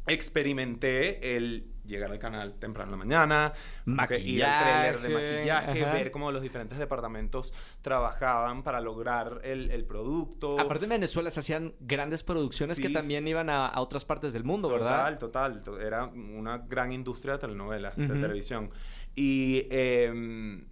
experimenté 0.06 1.36
el 1.36 1.66
llegar 1.90 2.10
al 2.10 2.18
canal 2.18 2.54
temprano 2.54 2.92
en 2.94 2.98
la 2.98 3.04
mañana, 3.04 3.52
ir 4.18 4.44
al 4.44 4.62
trailer 4.62 5.00
de 5.00 5.08
maquillaje, 5.08 5.84
ver 5.84 6.10
cómo 6.10 6.30
los 6.30 6.40
diferentes 6.40 6.78
departamentos 6.78 7.52
trabajaban 7.82 8.62
para 8.62 8.80
lograr 8.80 9.40
el, 9.42 9.84
producto. 9.84 10.58
Aparte 10.60 10.84
en 10.84 10.90
Venezuela 10.90 11.30
se 11.30 11.40
hacían 11.40 11.74
grandes 11.80 12.22
producciones 12.22 12.78
que 12.78 12.90
también 12.90 13.26
iban 13.26 13.50
a, 13.50 13.72
otras 13.80 14.04
partes 14.04 14.32
del 14.32 14.44
mundo, 14.44 14.68
¿verdad? 14.68 15.18
Total, 15.18 15.62
total. 15.62 15.82
Era 15.82 16.04
una 16.04 16.58
gran 16.58 16.92
industria 16.92 17.34
de 17.34 17.40
telenovelas, 17.40 17.96
de 17.96 18.06
televisión. 18.06 18.70
Y, 19.16 19.66
em, 19.70 20.64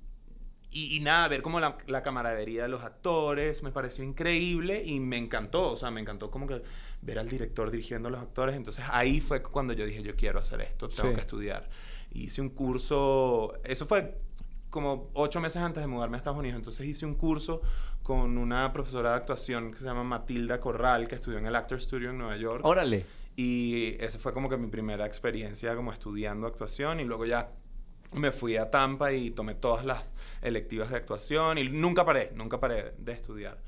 y, 0.87 0.97
y 0.97 1.01
nada, 1.01 1.29
ver 1.29 1.43
como 1.43 1.61
la, 1.61 1.79
la 1.87 2.03
camaradería 2.03 2.63
de 2.63 2.69
los 2.69 2.83
actores, 2.83 3.63
me 3.63 3.71
pareció 3.73 4.05
increíble 4.05 4.83
y 4.85 5.01
me 5.01 5.17
encantó, 5.17 5.73
o 5.73 5.77
sea, 5.77 5.91
me 5.91 6.01
encantó 6.01 6.31
como 6.31 6.47
que 6.47 6.63
ver 7.03 7.19
al 7.19 7.29
director 7.29 7.71
dirigiendo 7.71 8.09
a 8.09 8.11
los 8.13 8.21
actores, 8.21 8.55
entonces 8.57 8.85
ahí 8.91 9.21
fue 9.21 9.43
cuando 9.43 9.73
yo 9.73 9.85
dije, 9.87 10.03
yo 10.03 10.15
quiero 10.17 10.41
hacer 10.41 10.61
esto, 10.61 10.89
tengo 10.89 11.11
Sí. 11.11 11.15
que 11.15 11.21
estudiar. 11.21 11.69
Hice 12.13 12.41
un 12.41 12.51
curso, 12.51 13.55
eso 13.65 13.87
fue 13.87 14.19
como 14.71 15.11
ocho 15.15 15.41
meses 15.41 15.63
antes 15.63 15.83
de 15.83 15.87
mudarme 15.87 16.17
a 16.17 16.19
Estados 16.19 16.39
Unidos, 16.39 16.57
entonces 16.59 16.87
hice 16.87 17.07
un 17.07 17.15
curso 17.15 17.63
con 18.03 18.37
una 18.39 18.73
profesora 18.73 19.11
de 19.11 19.17
actuación 19.17 19.71
que 19.73 19.79
se 19.79 19.85
llama 19.85 20.05
Matilda 20.05 20.61
Corral, 20.61 21.09
que 21.09 21.15
estudió 21.17 21.39
en 21.39 21.47
el 21.47 21.55
Actor 21.57 21.81
Studio 21.81 22.11
en 22.11 22.19
Nueva 22.19 22.37
York. 22.37 22.65
Órale. 22.65 23.05
Y 23.37 23.95
esa 24.01 24.19
fue 24.19 24.33
como 24.33 24.49
que 24.49 24.57
mi 24.57 24.67
primera 24.69 25.07
experiencia 25.07 25.77
como 25.77 25.93
estudiando 25.93 26.47
actuación 26.47 26.99
y 27.01 27.05
luego 27.05 27.25
ya 27.25 27.51
me 28.15 28.33
fui 28.33 28.57
a 28.57 28.71
Tampa 28.71 29.13
y 29.13 29.31
tomé 29.31 29.55
todas 29.55 29.85
las 29.85 30.11
electivas 30.43 30.91
de 30.91 30.97
actuación 30.97 31.59
y 31.59 31.69
nunca 31.69 32.05
paré, 32.05 32.31
nunca 32.35 32.59
paré 32.61 32.95
de 32.99 33.13
estudiar. 33.13 33.59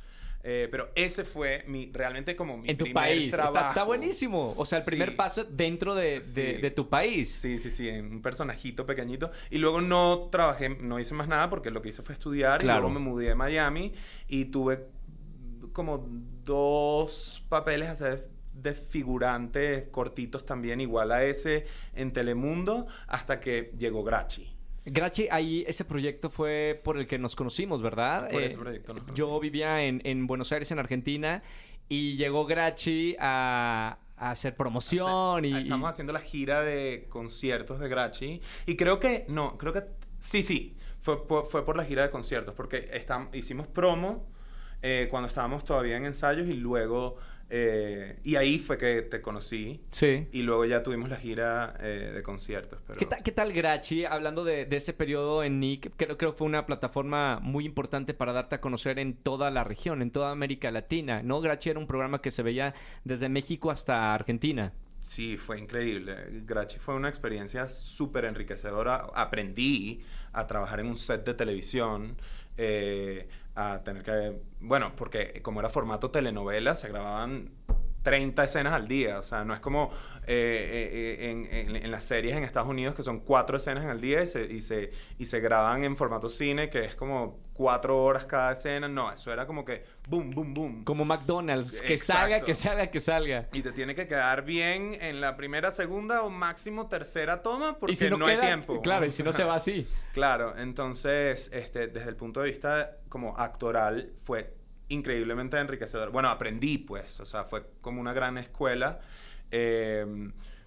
Eh, 0.42 0.68
pero 0.70 0.88
ese 0.94 1.24
fue 1.24 1.64
mi, 1.68 1.90
realmente 1.92 2.34
como 2.34 2.56
mi 2.56 2.70
en 2.70 2.78
tu 2.78 2.84
primer 2.84 3.04
país. 3.04 3.24
Está, 3.26 3.36
trabajo. 3.42 3.68
está 3.68 3.82
buenísimo. 3.82 4.54
O 4.56 4.64
sea, 4.64 4.78
el 4.78 4.84
primer 4.86 5.10
Sí. 5.10 5.14
paso 5.16 5.44
dentro 5.44 5.94
de, 5.94 6.20
de- 6.20 6.22
Sí. 6.22 6.42
de 6.62 6.70
tu 6.70 6.88
país. 6.88 7.30
Sí, 7.34 7.58
sí, 7.58 7.70
sí, 7.70 7.90
en 7.90 8.06
un 8.06 8.22
personajito 8.22 8.86
pequeñito. 8.86 9.30
Y 9.50 9.58
luego 9.58 9.82
no 9.82 10.28
trabajé, 10.32 10.70
no 10.70 10.98
hice 10.98 11.12
más 11.14 11.28
nada 11.28 11.50
porque 11.50 11.70
lo 11.70 11.82
que 11.82 11.90
hice 11.90 12.00
fue 12.02 12.14
estudiar 12.14 12.60
Claro. 12.62 12.78
y 12.78 12.80
luego 12.82 12.98
me 12.98 13.00
mudé 13.00 13.30
a 13.32 13.34
Miami 13.34 13.92
y 14.28 14.46
tuve 14.46 14.86
como 15.74 16.06
dos 16.44 17.44
papeles 17.50 17.90
así 17.90 18.04
de, 18.04 18.26
de 18.52 18.74
figurantes 18.74 19.88
cortitos 19.90 20.44
también, 20.44 20.80
igual 20.80 21.12
a 21.12 21.24
ese 21.24 21.66
en 21.94 22.12
Telemundo, 22.12 22.86
hasta 23.06 23.40
que 23.40 23.72
llegó 23.78 24.02
Grachi. 24.04 24.52
Grachi, 24.84 25.28
ahí 25.30 25.64
ese 25.66 25.84
proyecto 25.84 26.30
fue 26.30 26.80
por 26.82 26.96
el 26.98 27.06
que 27.06 27.18
nos 27.18 27.36
conocimos, 27.36 27.82
¿verdad? 27.82 28.28
Eh, 28.28 28.32
Por 28.32 28.42
ese 28.42 28.58
proyecto 28.58 28.94
nos 28.94 29.14
Yo 29.14 29.38
vivía 29.38 29.82
en, 29.84 30.00
en 30.04 30.26
Buenos 30.26 30.50
Aires, 30.52 30.70
en 30.70 30.78
Argentina, 30.78 31.42
y 31.88 32.16
llegó 32.16 32.46
Grachi 32.46 33.14
a, 33.20 33.98
a 34.16 34.30
hacer 34.30 34.54
promoción 34.56 35.44
y... 35.44 35.52
Estamos 35.56 35.88
y- 35.88 35.90
haciendo 35.90 36.12
la 36.12 36.20
gira 36.20 36.62
de 36.62 37.06
conciertos 37.08 37.78
de 37.80 37.88
Grachi. 37.88 38.40
Y 38.66 38.76
creo 38.76 38.98
que, 39.00 39.26
no, 39.28 39.58
creo 39.58 39.72
que, 39.72 39.82
sí, 40.20 40.42
sí, 40.42 40.76
fue, 41.02 41.26
por- 41.26 41.46
fue 41.46 41.64
por 41.64 41.76
la 41.76 41.84
gira 41.84 42.02
de 42.02 42.10
conciertos, 42.10 42.54
porque 42.54 42.90
estam- 42.92 43.28
hicimos 43.34 43.66
promo 43.66 44.26
eh, 44.82 45.08
cuando 45.10 45.28
estábamos 45.28 45.62
todavía 45.64 45.96
en 45.98 46.06
ensayos 46.06 46.46
y 46.48 46.54
luego, 46.54 47.16
eh, 47.50 48.20
y 48.22 48.36
ahí 48.36 48.58
fue 48.58 48.78
que 48.78 49.02
te 49.02 49.20
conocí. 49.20 49.80
Sí. 49.90 50.28
Y 50.32 50.42
luego 50.42 50.64
ya 50.64 50.82
tuvimos 50.82 51.10
la 51.10 51.16
gira 51.16 51.74
eh, 51.80 52.12
de 52.14 52.22
conciertos. 52.22 52.80
Pero... 52.86 52.98
¿Qué, 52.98 53.06
tal, 53.06 53.22
¿Qué 53.22 53.32
tal 53.32 53.52
Grachi? 53.52 54.04
Hablando 54.04 54.44
de, 54.44 54.66
de 54.66 54.76
ese 54.76 54.92
periodo 54.92 55.42
en 55.42 55.58
Nick, 55.58 55.92
creo 55.96 56.16
que 56.16 56.30
fue 56.32 56.46
una 56.46 56.64
plataforma 56.64 57.40
muy 57.40 57.66
importante 57.66 58.14
para 58.14 58.32
darte 58.32 58.54
a 58.54 58.60
conocer 58.60 59.00
en 59.00 59.14
toda 59.14 59.50
la 59.50 59.64
región, 59.64 60.00
en 60.00 60.12
toda 60.12 60.30
América 60.30 60.70
Latina, 60.70 61.22
¿no? 61.22 61.40
Grachi 61.40 61.70
era 61.70 61.80
un 61.80 61.86
programa 61.86 62.22
que 62.22 62.30
se 62.30 62.42
veía 62.42 62.74
desde 63.04 63.28
México 63.28 63.70
hasta 63.70 64.14
Argentina. 64.14 64.72
Sí, 65.00 65.36
fue 65.36 65.58
increíble. 65.58 66.14
Grachi 66.44 66.78
fue 66.78 66.94
una 66.94 67.08
experiencia 67.08 67.66
súper 67.66 68.26
enriquecedora. 68.26 69.06
Aprendí 69.14 70.02
a 70.32 70.46
trabajar 70.46 70.80
en 70.80 70.86
un 70.86 70.96
set 70.96 71.24
de 71.24 71.34
televisión, 71.34 72.16
eh, 72.56 73.28
a 73.60 73.82
tener 73.84 74.02
que... 74.02 74.40
Bueno, 74.60 74.92
porque 74.96 75.40
como 75.42 75.60
era 75.60 75.70
formato 75.70 76.10
telenovela, 76.10 76.74
se 76.74 76.88
grababan 76.88 77.50
30 78.02 78.44
escenas 78.44 78.72
al 78.72 78.88
día. 78.88 79.18
O 79.18 79.22
sea, 79.22 79.44
no 79.44 79.54
es 79.54 79.60
como 79.60 79.90
eh, 80.26 81.16
eh, 81.18 81.30
en, 81.30 81.46
en- 81.52 81.76
en 81.76 81.90
las 81.90 82.04
series 82.04 82.36
en 82.36 82.44
Estados 82.44 82.68
Unidos 82.68 82.94
que 82.94 83.02
son 83.02 83.20
cuatro 83.20 83.56
escenas 83.56 83.84
al 83.86 84.00
día 84.00 84.22
y 84.22 84.26
se, 84.26 84.44
y, 84.44 84.60
se, 84.60 84.90
y 85.18 85.24
se 85.24 85.40
graban 85.40 85.84
en 85.84 85.96
formato 85.96 86.28
cine, 86.30 86.70
que 86.70 86.84
es 86.84 86.94
como 86.94 87.40
cuatro 87.52 88.02
horas 88.02 88.24
cada 88.26 88.52
escena. 88.52 88.88
No, 88.88 89.12
eso 89.12 89.32
era 89.32 89.46
como 89.46 89.64
que 89.64 89.84
boom, 90.08 90.30
boom, 90.30 90.54
boom. 90.54 90.84
Como 90.84 91.04
McDonald's, 91.04 91.82
que 91.82 91.94
Exacto. 91.94 92.20
salga, 92.22 92.40
que 92.46 92.54
salga, 92.54 92.86
que 92.90 93.00
salga. 93.00 93.48
Y 93.52 93.62
te 93.62 93.72
tiene 93.72 93.94
que 93.94 94.06
quedar 94.06 94.44
bien 94.44 94.96
en 95.00 95.20
la 95.20 95.36
primera, 95.36 95.70
segunda 95.70 96.22
o 96.22 96.30
máximo 96.30 96.88
tercera 96.88 97.42
toma 97.42 97.78
porque 97.78 97.96
si 97.96 98.08
no, 98.08 98.16
no, 98.16 98.26
queda, 98.26 98.40
hay 98.42 98.46
tiempo. 98.48 98.80
Claro, 98.82 99.04
y 99.06 99.10
si 99.10 99.22
no 99.22 99.32
se 99.32 99.44
va 99.44 99.54
así. 99.56 99.86
Claro, 100.12 100.56
entonces, 100.56 101.50
este, 101.52 101.88
desde 101.88 102.08
el 102.08 102.16
punto 102.16 102.40
de 102.40 102.48
vista 102.50 102.96
como 103.08 103.36
actoral, 103.36 104.12
fue 104.24 104.54
increíblemente 104.90 105.56
enriquecedor. 105.56 106.10
Bueno, 106.10 106.28
aprendí, 106.28 106.78
pues, 106.78 107.18
o 107.20 107.26
sea, 107.26 107.44
fue 107.44 107.62
como 107.80 108.00
una 108.00 108.12
gran 108.12 108.36
escuela. 108.38 109.00
eh, 109.50 110.06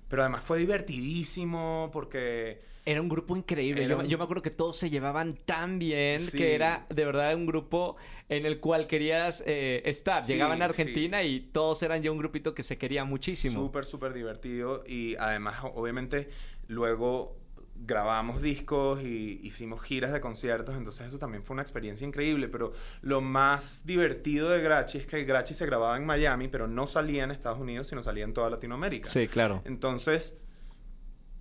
pero 0.10 0.22
además 0.24 0.44
fue 0.44 0.60
divertidísimo 0.60 1.90
porque... 1.92 2.62
Era 2.86 3.02
un 3.02 3.08
grupo 3.10 3.36
increíble. 3.38 3.88
Yo, 3.88 3.98
un- 3.98 4.06
yo 4.08 4.18
me 4.18 4.26
acuerdo 4.26 4.44
que 4.44 4.52
todos 4.52 4.78
se 4.78 4.90
llevaban 4.90 5.36
tan 5.46 5.80
bien 5.80 6.20
Sí. 6.20 6.38
que 6.38 6.54
era 6.54 6.86
de 6.90 7.06
verdad 7.06 7.34
un 7.36 7.46
grupo 7.48 7.96
en 8.30 8.46
el 8.46 8.60
cual 8.60 8.86
querías 8.88 9.42
eh, 9.48 9.82
estar. 9.86 10.22
Sí, 10.22 10.34
Llegaban 10.34 10.62
a 10.62 10.66
sí. 10.68 10.82
Argentina 10.82 11.24
y 11.24 11.40
todos 11.40 11.82
eran 11.82 12.04
ya 12.04 12.12
un 12.12 12.18
grupito 12.20 12.54
que 12.54 12.62
se 12.62 12.78
quería 12.78 13.06
muchísimo. 13.06 13.54
Súper, 13.54 13.86
súper 13.86 14.14
divertido. 14.14 14.84
Y 14.86 15.16
además, 15.16 15.64
obviamente, 15.74 16.30
luego 16.68 17.38
grabamos 17.76 18.42
discos 18.42 19.02
y 19.02 19.40
hicimos 19.44 19.82
giras 19.82 20.14
de 20.14 20.22
conciertos. 20.22 20.76
Entonces, 20.78 21.08
eso 21.08 21.20
también 21.20 21.44
fue 21.44 21.54
una 21.56 21.62
experiencia 21.64 22.08
increíble. 22.08 22.48
Pero 22.48 22.74
lo 23.02 23.22
más 23.22 23.86
divertido 23.86 24.50
de 24.50 24.62
Grachi 24.62 25.00
es 25.00 25.08
que 25.08 25.24
Grachi 25.24 25.54
se 25.54 25.66
grababa 25.66 25.98
en 25.98 26.06
Miami, 26.06 26.48
pero 26.48 26.68
no 26.68 26.88
salía 26.88 27.24
en 27.24 27.32
Estados 27.32 27.60
Unidos, 27.60 27.88
sino 27.88 28.02
salía 28.04 28.24
en 28.24 28.34
toda 28.34 28.50
Latinoamérica. 28.50 29.10
Sí, 29.10 29.28
claro. 29.28 29.62
Entonces, 29.66 30.38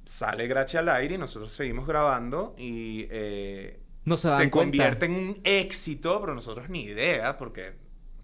sale 0.05 0.47
Grachi 0.49 0.77
al 0.77 0.89
aire 0.89 1.15
y 1.15 1.19
nosotros 1.19 1.53
seguimos 1.53 1.87
grabando 1.87 2.55
y 2.59 3.07
eh, 3.11 3.81
No 4.05 4.17
se 4.17 4.51
convierte 4.51 5.07
en 5.07 5.15
un 5.15 5.41
éxito, 5.45 6.21
pero 6.21 6.35
nosotros 6.35 6.69
ni 6.69 6.85
idea, 6.85 7.37
porque 7.39 7.75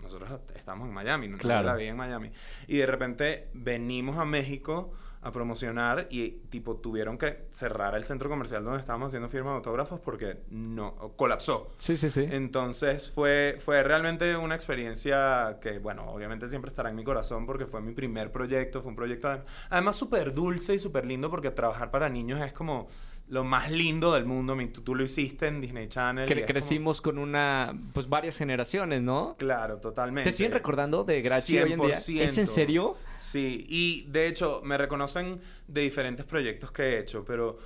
nosotros 0.02 0.40
estamos 0.56 0.88
en 0.88 0.94
Miami, 0.94 1.28
no 1.28 1.38
Claro. 1.38 1.66
la 1.68 1.76
vi 1.76 1.84
en 1.86 1.96
Miami. 1.96 2.32
Y 2.66 2.78
de 2.78 2.86
repente 2.86 3.48
venimos 3.52 4.16
a 4.16 4.24
México 4.24 4.92
a 5.20 5.32
promocionar 5.32 6.06
y 6.10 6.30
tipo 6.48 6.76
tuvieron 6.76 7.18
que 7.18 7.46
cerrar 7.50 7.94
el 7.94 8.04
centro 8.04 8.28
comercial 8.28 8.64
donde 8.64 8.78
estábamos 8.80 9.08
haciendo 9.08 9.28
firma 9.28 9.50
de 9.50 9.56
autógrafos 9.56 10.00
porque 10.00 10.42
no 10.50 10.94
colapsó. 11.16 11.70
Sí, 11.78 11.96
sí, 11.96 12.08
sí. 12.10 12.26
Entonces 12.30 13.10
fue, 13.12 13.56
fue 13.58 13.82
realmente 13.82 14.36
una 14.36 14.54
experiencia 14.54 15.58
que, 15.60 15.78
bueno, 15.78 16.08
obviamente 16.10 16.48
siempre 16.48 16.70
estará 16.70 16.90
en 16.90 16.96
mi 16.96 17.04
corazón 17.04 17.46
porque 17.46 17.66
fue 17.66 17.80
mi 17.80 17.92
primer 17.92 18.30
proyecto, 18.32 18.80
fue 18.80 18.90
un 18.90 18.96
proyecto 18.96 19.28
adem- 19.28 19.44
además 19.70 19.96
súper 19.96 20.32
dulce 20.32 20.74
y 20.74 20.78
súper 20.78 21.04
lindo 21.04 21.30
porque 21.30 21.50
trabajar 21.50 21.90
para 21.90 22.08
niños 22.08 22.40
es 22.40 22.52
como 22.52 22.88
lo 23.28 23.44
más 23.44 23.70
lindo 23.70 24.12
del 24.14 24.24
mundo. 24.24 24.56
Tú, 24.72 24.80
tú 24.82 24.94
lo 24.94 25.02
hiciste 25.04 25.46
en 25.46 25.60
Disney 25.60 25.88
Channel. 25.88 26.26
Cre- 26.28 26.32
es 26.32 26.36
como- 26.38 26.46
crecimos 26.46 27.00
con 27.00 27.18
una, 27.18 27.78
pues 27.92 28.08
varias 28.08 28.36
generaciones, 28.36 29.02
¿no? 29.02 29.36
Claro, 29.38 29.78
totalmente. 29.78 30.30
¿Te 30.30 30.36
siguen 30.36 30.52
recordando 30.52 31.04
de 31.04 31.20
Grachi 31.22 31.58
hoy 31.58 31.72
en 31.72 31.80
día? 31.80 31.90
¿Es 31.96 32.08
en 32.38 32.46
100%. 32.46 32.46
serio? 32.46 32.96
Sí, 33.18 33.66
y 33.68 34.06
de 34.10 34.26
hecho 34.28 34.62
me 34.64 34.78
reconocen 34.78 35.40
de 35.66 35.80
diferentes 35.82 36.24
proyectos 36.24 36.72
que 36.72 36.82
he 36.82 36.98
hecho, 37.00 37.24
pero 37.24 37.58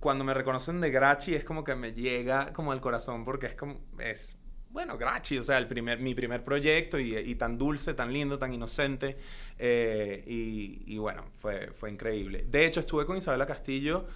cuando 0.00 0.24
me 0.24 0.34
reconocen 0.34 0.80
de 0.80 0.90
Grachi 0.90 1.34
es 1.34 1.44
como 1.44 1.62
que 1.64 1.74
me 1.74 1.92
llega 1.92 2.52
como 2.52 2.72
al 2.72 2.80
corazón 2.80 3.24
porque 3.24 3.46
es 3.46 3.54
como, 3.54 3.80
es, 4.00 4.36
bueno, 4.70 4.98
Grachi, 4.98 5.38
o 5.38 5.42
sea, 5.42 5.56
el 5.58 5.68
primer, 5.68 6.00
mi 6.00 6.14
primer 6.14 6.42
proyecto 6.44 6.98
y, 6.98 7.16
y 7.16 7.34
tan 7.36 7.56
dulce, 7.56 7.94
tan 7.94 8.12
lindo, 8.12 8.38
tan 8.38 8.52
inocente, 8.52 9.16
eh, 9.58 10.22
y, 10.26 10.82
y 10.86 10.98
bueno, 10.98 11.26
fue, 11.38 11.68
fue 11.72 11.90
increíble. 11.90 12.44
De 12.50 12.66
hecho, 12.66 12.80
estuve 12.80 13.06
con 13.06 13.16
Isabela 13.16 13.46
Castillo 13.46 14.06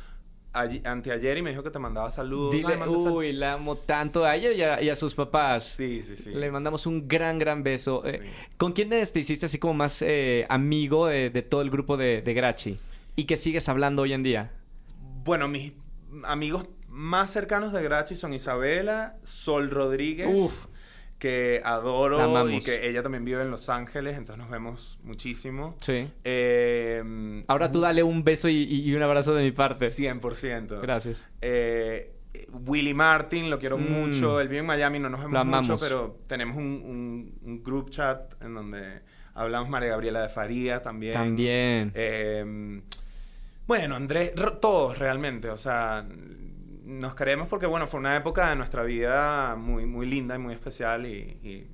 ayer- 0.52 0.86
anteayer 0.86 1.38
y 1.38 1.42
me 1.42 1.50
dijo 1.50 1.62
que 1.62 1.70
te 1.70 1.78
mandaba 1.78 2.10
saludos. 2.10 2.52
Dile, 2.52 2.72
Ay, 2.72 2.78
manda 2.78 2.98
sal- 2.98 3.12
uy, 3.12 3.32
la 3.32 3.52
amo 3.54 3.76
tanto 3.76 4.24
a 4.24 4.34
ella 4.36 4.52
y 4.52 4.62
a, 4.62 4.82
y 4.82 4.88
a 4.90 4.96
sus 4.96 5.14
papás. 5.14 5.64
Sí, 5.76 6.02
sí, 6.02 6.16
sí. 6.16 6.30
Le 6.32 6.50
mandamos 6.50 6.86
un 6.86 7.06
gran, 7.08 7.38
gran 7.38 7.62
beso. 7.62 8.02
Eh. 8.06 8.20
¿Con 8.56 8.72
quién 8.72 8.88
te 8.90 9.00
hiciste 9.20 9.46
así 9.46 9.58
como 9.58 9.74
más 9.74 10.02
eh, 10.02 10.46
amigo 10.48 11.06
de, 11.06 11.30
de 11.30 11.42
todo 11.42 11.62
el 11.62 11.70
grupo 11.70 11.96
de, 11.96 12.22
de 12.22 12.34
Grachi? 12.34 12.78
¿Y 13.16 13.24
que 13.24 13.36
sigues 13.36 13.68
hablando 13.68 14.02
hoy 14.02 14.12
en 14.12 14.22
día? 14.22 14.50
Bueno, 15.24 15.48
mis 15.48 15.72
amigos 16.24 16.66
más 16.88 17.30
cercanos 17.30 17.72
de 17.72 17.82
Grachi 17.82 18.14
son 18.16 18.32
Isabela, 18.34 19.16
Sol 19.24 19.70
Rodríguez, 19.70 20.28
Uf. 20.32 20.66
Que 21.20 21.60
adoro 21.64 22.50
y 22.50 22.60
que 22.60 22.88
ella 22.88 23.02
también 23.02 23.24
vive 23.24 23.42
en 23.42 23.50
Los 23.50 23.68
Ángeles, 23.68 24.16
entonces 24.16 24.38
nos 24.42 24.50
vemos 24.50 24.98
muchísimo. 25.04 25.76
Sí. 25.80 26.08
Eh, 26.24 27.44
Ahora 27.46 27.70
tú 27.70 27.80
dale 27.80 28.02
un 28.02 28.24
beso 28.24 28.48
y, 28.48 28.92
un 28.94 29.02
abrazo 29.02 29.34
de 29.34 29.44
mi 29.44 29.52
parte. 29.52 29.86
100%. 29.90 30.80
Gracias. 30.80 31.24
Eh, 31.40 32.12
Willy 32.66 32.94
Martin, 32.94 33.50
lo 33.50 33.58
quiero 33.58 33.76
Mm. 33.78 33.92
mucho. 33.92 34.40
Él 34.40 34.48
vive 34.48 34.60
en 34.60 34.66
Miami, 34.66 34.98
no 34.98 35.08
nos 35.10 35.20
vemos 35.20 35.46
mucho, 35.46 35.76
pero 35.78 36.18
tenemos 36.26 36.56
un, 36.56 36.64
un- 36.64 37.38
un 37.44 37.62
group 37.62 37.90
chat 37.90 38.42
en 38.42 38.54
donde 38.54 39.00
hablamos 39.34 39.68
María 39.68 39.90
Gabriela 39.90 40.22
de 40.22 40.28
Faría 40.30 40.80
también. 40.80 41.14
También. 41.14 41.92
Eh, 41.94 42.80
bueno, 43.66 43.94
Andrés, 43.94 44.32
todos 44.60 44.98
realmente, 44.98 45.48
o 45.50 45.56
sea, 45.56 46.04
nos 46.90 47.14
queremos 47.14 47.48
porque, 47.48 47.66
bueno, 47.66 47.86
fue 47.86 48.00
una 48.00 48.16
época 48.16 48.50
de 48.50 48.56
nuestra 48.56 48.82
vida 48.82 49.54
muy, 49.56 49.86
muy 49.86 50.06
linda 50.06 50.34
y 50.34 50.38
muy 50.38 50.54
especial 50.54 51.06
y, 51.06 51.10
y 51.42 51.66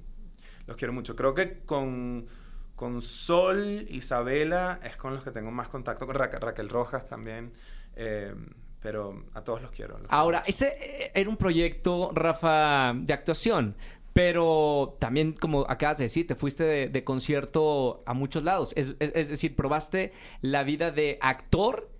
los 0.66 0.76
quiero 0.76 0.92
mucho. 0.92 1.16
Creo 1.16 1.34
que 1.34 1.60
con, 1.64 2.26
con 2.74 3.00
Sol, 3.00 3.86
Isabela, 3.88 4.78
es 4.82 4.96
con 4.96 5.14
los 5.14 5.24
que 5.24 5.30
tengo 5.30 5.50
más 5.50 5.68
contacto, 5.68 6.06
con 6.06 6.14
Ra- 6.16 6.26
Raquel 6.28 6.68
Rojas 6.68 7.06
también, 7.08 7.52
eh, 7.96 8.34
Pero 8.80 9.24
a 9.34 9.42
todos 9.42 9.62
los 9.62 9.70
quiero. 9.70 9.98
los 9.98 10.06
Ahora, 10.10 10.42
quiero 10.42 10.54
ese 10.56 10.76
eh, 11.06 11.10
era 11.14 11.30
un 11.30 11.36
proyecto, 11.36 12.10
Rafa, 12.14 12.92
de 12.94 13.12
actuación. 13.14 13.74
Pero 14.12 14.96
también, 14.98 15.34
como 15.34 15.66
acabas 15.68 15.98
de 15.98 16.04
decir, 16.04 16.26
te 16.26 16.34
fuiste 16.34 16.64
de, 16.64 16.88
de 16.88 17.04
concierto 17.04 18.02
a 18.06 18.14
muchos 18.14 18.42
lados. 18.44 18.72
Es, 18.74 18.94
es- 18.98 19.12
es 19.14 19.28
decir, 19.28 19.54
probaste 19.54 20.12
la 20.40 20.62
vida 20.62 20.90
de 20.90 21.18
actor 21.20 21.90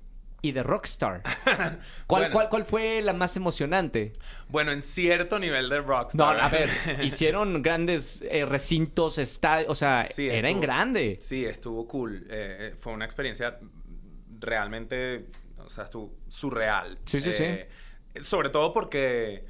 y 0.48 0.52
de 0.52 0.62
rockstar. 0.62 1.22
¿Cuál, 2.06 2.22
Bueno. 2.22 2.32
cuál, 2.32 2.48
cuál 2.48 2.64
fue 2.64 3.02
la 3.02 3.12
más 3.12 3.36
emocionante? 3.36 4.12
Bueno, 4.48 4.72
en 4.72 4.82
cierto 4.82 5.38
nivel 5.38 5.68
de 5.68 5.76
No, 5.76 5.82
rockstar. 5.82 6.40
a 6.40 6.48
ver, 6.48 6.68
hicieron 7.02 7.62
grandes 7.62 8.22
eh, 8.30 8.44
recintos, 8.44 9.18
estadios, 9.18 9.70
o 9.70 9.74
sea, 9.74 10.04
Sí, 10.06 10.28
era 10.28 10.48
en 10.48 10.56
estuvo- 10.56 10.60
grande. 10.62 11.18
Sí, 11.20 11.44
estuvo 11.44 11.86
cool. 11.86 12.26
Eh, 12.30 12.56
eh, 12.72 12.74
fue 12.78 12.92
una 12.92 13.04
experiencia 13.04 13.58
realmente, 14.40 15.26
o 15.58 15.68
sea, 15.68 15.84
estuvo 15.84 16.14
surreal. 16.28 16.98
Sí, 17.04 17.20
sí, 17.20 17.30
Eh, 17.38 17.68
Sobre 18.22 18.48
todo 18.50 18.72
porque 18.72 19.44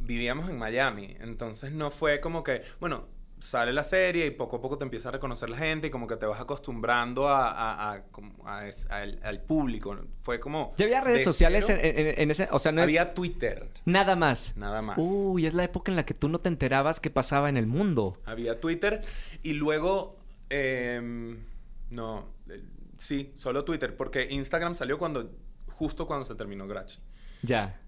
vivíamos 0.00 0.48
en 0.50 0.58
Miami, 0.58 1.16
entonces 1.20 1.72
no 1.72 1.90
fue 1.90 2.20
como 2.20 2.42
que, 2.42 2.62
bueno, 2.80 3.08
sale 3.42 3.72
la 3.72 3.82
serie 3.82 4.24
y 4.26 4.30
poco 4.30 4.56
a 4.58 4.60
poco 4.60 4.78
te 4.78 4.84
empieza 4.84 5.08
a 5.08 5.12
reconocer 5.12 5.50
la 5.50 5.56
gente 5.56 5.88
y 5.88 5.90
como 5.90 6.06
que 6.06 6.16
te 6.16 6.26
vas 6.26 6.40
acostumbrando 6.40 7.26
a, 7.26 7.50
a- 7.50 7.92
a- 7.92 8.02
como 8.04 8.32
a 8.48 8.68
es- 8.68 8.88
al, 8.88 9.18
al 9.24 9.42
público. 9.42 9.98
Fue 10.22 10.38
como... 10.38 10.72
¿Ya 10.78 10.84
había 10.86 11.00
redes 11.00 11.18
de 11.18 11.24
sociales 11.24 11.68
en, 11.68 11.76
cero- 11.80 11.98
en- 11.98 12.20
en 12.22 12.30
ese? 12.30 12.48
O 12.52 12.58
sea, 12.60 12.70
no 12.70 12.80
es 12.80 12.84
Había 12.84 13.14
Twitter, 13.14 13.68
nada 13.84 14.14
más. 14.14 14.56
nada 14.56 14.80
más. 14.80 14.96
Uy, 15.00 15.46
es 15.46 15.54
la 15.54 15.64
época 15.64 15.90
en 15.90 15.96
la 15.96 16.04
que 16.06 16.14
tú 16.14 16.28
no 16.28 16.38
te 16.38 16.48
enterabas 16.48 17.00
qué 17.00 17.10
pasaba 17.10 17.48
en 17.48 17.56
el 17.56 17.66
mundo. 17.66 18.12
Había 18.24 18.60
Twitter 18.60 19.00
y 19.42 19.54
luego... 19.54 20.18
em, 20.48 21.38
no, 21.90 22.26
eh, 22.48 22.62
sí, 22.96 23.32
solo 23.34 23.64
Twitter, 23.64 23.96
porque 23.96 24.28
Instagram 24.30 24.74
salió 24.76 24.98
cuando 24.98 25.30
justo 25.66 26.06
cuando 26.06 26.24
se 26.24 26.34
terminó 26.36 26.66
Grachi. 26.68 27.00
Ya. 27.42 27.80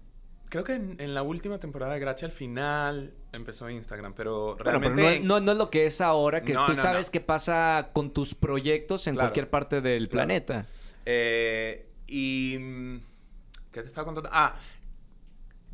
Creo 0.55 0.63
que 0.63 0.75
en, 0.75 0.95
en 1.01 1.13
la 1.13 1.21
última 1.21 1.59
temporada 1.59 1.95
de 1.95 1.99
Grachi 1.99 2.23
al 2.23 2.31
final 2.31 3.13
empezó 3.33 3.69
Instagram, 3.69 4.13
pero 4.13 4.55
Bueno, 4.55 4.63
realmente... 4.63 5.01
pero 5.01 5.19
no, 5.25 5.39
no- 5.41 5.45
no 5.47 5.51
es 5.51 5.57
lo 5.57 5.69
que 5.69 5.85
es 5.85 5.99
ahora, 5.99 6.43
que 6.43 6.53
No, 6.53 6.65
tú 6.65 6.77
sabes 6.77 7.09
qué 7.09 7.19
pasa 7.19 7.89
con 7.91 8.13
tus 8.13 8.33
proyectos 8.35 9.05
en 9.07 9.15
Claro, 9.15 9.27
cualquier 9.27 9.49
parte 9.49 9.81
del 9.81 10.07
claro. 10.07 10.27
planeta. 10.27 10.65
Eh, 11.05 11.89
y... 12.07 12.55
mm, 12.57 12.97
¿Qué 13.73 13.81
te 13.81 13.87
estaba 13.87 14.05
contando? 14.05 14.29
Ah, 14.31 14.55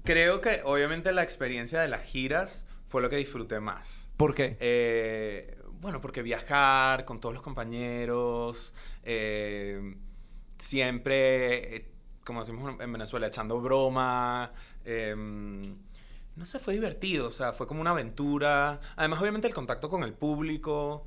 creo 0.03 0.41
que 0.41 0.61
obviamente 0.65 1.11
la 1.11 1.21
experiencia 1.21 1.79
de 1.79 1.88
las 1.88 2.01
giras 2.01 2.65
fue 2.88 3.03
lo 3.03 3.09
que 3.11 3.17
disfruté 3.17 3.59
más. 3.59 4.09
¿Por 4.17 4.33
qué? 4.33 4.57
Eh, 4.59 5.59
bueno, 5.73 6.01
porque 6.01 6.23
viajar 6.23 7.05
con 7.05 7.19
todos 7.19 7.35
los 7.35 7.43
compañeros, 7.43 8.73
eh, 9.03 9.95
siempre, 10.57 11.75
eh, 11.75 11.88
como 12.25 12.39
decimos 12.39 12.75
en 12.79 12.91
Venezuela, 12.93 13.27
echando 13.27 13.59
broma. 13.61 14.51
Eh, 14.85 15.15
no 16.35 16.45
sé, 16.45 16.59
fue 16.59 16.73
divertido, 16.73 17.27
o 17.27 17.31
sea, 17.31 17.53
fue 17.53 17.67
como 17.67 17.81
una 17.81 17.91
aventura. 17.91 18.79
Además, 18.95 19.21
obviamente, 19.21 19.47
el 19.47 19.53
contacto 19.53 19.89
con 19.89 20.03
el 20.03 20.13
público. 20.13 21.05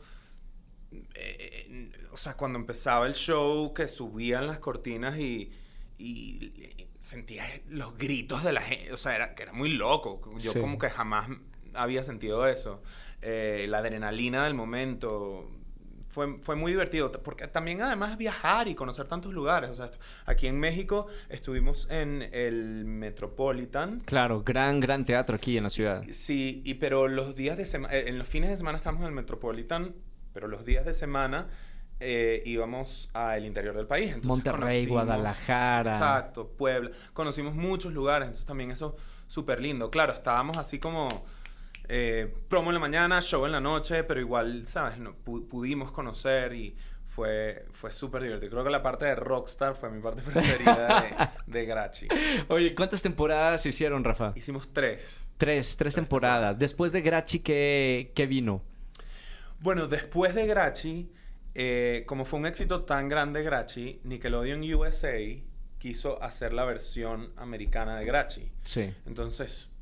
eh, 1.14 1.90
o 2.12 2.16
sea, 2.16 2.36
cuando 2.36 2.58
empezaba 2.58 3.06
el 3.06 3.14
show, 3.14 3.74
que 3.74 3.88
subían 3.88 4.46
las 4.46 4.60
cortinas 4.60 5.18
y, 5.18 5.50
y 5.98 6.52
sentía 7.00 7.44
los 7.68 7.96
gritos 7.98 8.44
de 8.44 8.52
la 8.52 8.60
gente. 8.60 8.92
O 8.92 8.96
sea, 8.96 9.16
era, 9.16 9.34
que 9.34 9.42
era 9.42 9.52
muy 9.52 9.72
loco. 9.72 10.20
Yo 10.38 10.52
Sí. 10.52 10.60
como 10.60 10.78
que 10.78 10.90
jamás 10.90 11.28
había 11.74 12.02
sentido 12.02 12.46
eso. 12.46 12.82
Eh, 13.22 13.66
la 13.68 13.78
adrenalina 13.78 14.44
del 14.44 14.54
momento. 14.54 15.50
Fue, 16.14 16.38
fue 16.38 16.54
muy 16.54 16.70
divertido, 16.70 17.10
porque 17.10 17.48
también 17.48 17.82
además 17.82 18.16
viajar 18.16 18.68
y 18.68 18.76
conocer 18.76 19.08
tantos 19.08 19.34
lugares. 19.34 19.68
O 19.70 19.74
sea, 19.74 19.90
aquí 20.26 20.46
en 20.46 20.60
México 20.60 21.08
estuvimos 21.28 21.88
en 21.90 22.28
el 22.32 22.84
Metropolitan. 22.84 23.98
Claro, 24.04 24.44
gran, 24.44 24.78
gran 24.78 25.04
teatro 25.04 25.34
aquí 25.34 25.56
en 25.56 25.64
la 25.64 25.70
ciudad. 25.70 26.04
Sí, 26.12 26.62
y 26.64 26.74
pero 26.74 27.08
los 27.08 27.34
días 27.34 27.58
de 27.58 27.64
semana, 27.64 27.92
en 27.96 28.16
los 28.16 28.28
fines 28.28 28.48
de 28.48 28.56
semana 28.56 28.78
estamos 28.78 29.00
en 29.00 29.08
el 29.08 29.12
Metropolitan, 29.12 29.92
pero 30.32 30.46
los 30.46 30.64
días 30.64 30.84
de 30.84 30.94
semana 30.94 31.48
eh, 31.98 32.44
íbamos 32.46 33.10
al 33.12 33.44
interior 33.44 33.74
del 33.74 33.88
país. 33.88 34.12
Entonces 34.14 34.28
Monterrey, 34.28 34.86
Guadalajara. 34.86 35.90
Exacto, 35.90 36.46
Puebla. 36.46 36.92
Conocimos 37.12 37.56
muchos 37.56 37.92
lugares, 37.92 38.26
entonces 38.26 38.46
también 38.46 38.70
eso 38.70 38.94
súper 39.26 39.60
lindo. 39.60 39.90
Claro, 39.90 40.12
estábamos 40.12 40.58
así 40.58 40.78
como 40.78 41.08
eh, 41.88 42.32
promo 42.48 42.70
en 42.70 42.74
la 42.74 42.80
mañana, 42.80 43.20
show 43.20 43.44
en 43.46 43.52
la 43.52 43.60
noche, 43.60 44.04
pero 44.04 44.20
igual, 44.20 44.66
¿sabes? 44.66 44.98
No, 44.98 45.14
pu- 45.24 45.46
pudimos 45.48 45.92
conocer 45.92 46.52
y 46.54 46.76
fue, 47.04 47.66
fue 47.72 47.92
súper 47.92 48.22
divertido. 48.22 48.50
Creo 48.50 48.64
que 48.64 48.70
la 48.70 48.82
parte 48.82 49.04
de 49.04 49.14
Rockstar 49.14 49.74
fue 49.74 49.90
mi 49.90 50.00
parte 50.02 50.22
preferida 50.32 51.02
de, 51.46 51.52
de 51.60 51.64
Grachi. 51.66 52.08
Oye, 52.48 52.74
¿cuántas 52.74 53.02
temporadas 53.02 53.64
hicieron, 53.66 54.02
Rafa? 54.02 54.32
Hicimos 54.34 54.72
tres. 54.72 55.28
Tres, 55.36 55.76
tres 55.76 55.94
temporadas. 55.94 56.58
Después 56.58 56.92
de 56.92 57.02
Grachi, 57.02 57.40
¿qué, 57.40 58.12
qué 58.14 58.26
vino? 58.26 58.62
Bueno, 59.60 59.86
después 59.86 60.34
de 60.34 60.46
Grachi, 60.46 61.10
eh, 61.54 62.04
como 62.06 62.24
fue 62.24 62.38
un 62.40 62.46
éxito 62.46 62.84
tan 62.84 63.08
grande 63.08 63.42
Grachi, 63.42 64.00
Nickelodeon 64.04 64.62
USA 64.74 65.12
quiso 65.78 66.22
hacer 66.22 66.52
la 66.52 66.64
versión 66.64 67.32
americana 67.36 67.98
de 67.98 68.04
Grachi. 68.06 68.50
Sí. 68.62 68.92
Entonces, 69.06 69.73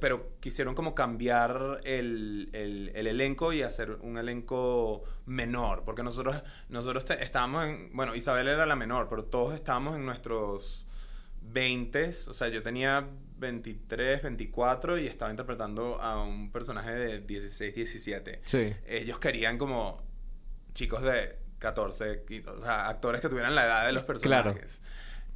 pero 0.00 0.38
quisieron 0.40 0.74
como 0.74 0.94
cambiar 0.94 1.80
el, 1.84 2.50
el- 2.52 2.92
el 2.94 3.06
elenco 3.06 3.52
y 3.52 3.62
hacer 3.62 3.92
un 4.02 4.18
elenco 4.18 5.02
menor, 5.26 5.84
porque 5.84 6.02
nosotros, 6.02 6.42
nosotros 6.68 7.04
te- 7.04 7.22
estábamos 7.24 7.64
en, 7.64 7.90
bueno, 7.94 8.14
Isabel 8.14 8.48
era 8.48 8.66
la 8.66 8.76
menor, 8.76 9.08
pero 9.08 9.24
todos 9.24 9.54
estábamos 9.54 9.96
en 9.96 10.04
nuestros 10.06 10.86
20, 11.42 12.08
o 12.08 12.12
sea, 12.34 12.48
yo 12.48 12.62
tenía 12.62 13.08
23, 13.38 14.22
24 14.22 14.98
y 14.98 15.06
estaba 15.08 15.30
interpretando 15.30 16.00
a 16.00 16.22
un 16.22 16.52
personaje 16.52 16.92
de 16.92 17.20
16, 17.20 17.74
17 17.74 18.40
Sí. 18.44 18.72
ellos 18.86 19.18
querían 19.18 19.58
como 19.58 20.02
chicos 20.74 21.02
de 21.02 21.38
14, 21.58 22.24
15, 22.26 22.50
o 22.50 22.62
sea, 22.62 22.88
actores 22.88 23.20
que 23.20 23.28
tuvieran 23.28 23.54
la 23.54 23.64
edad 23.66 23.86
de 23.86 23.92
los 23.92 24.04
personajes. 24.04 24.82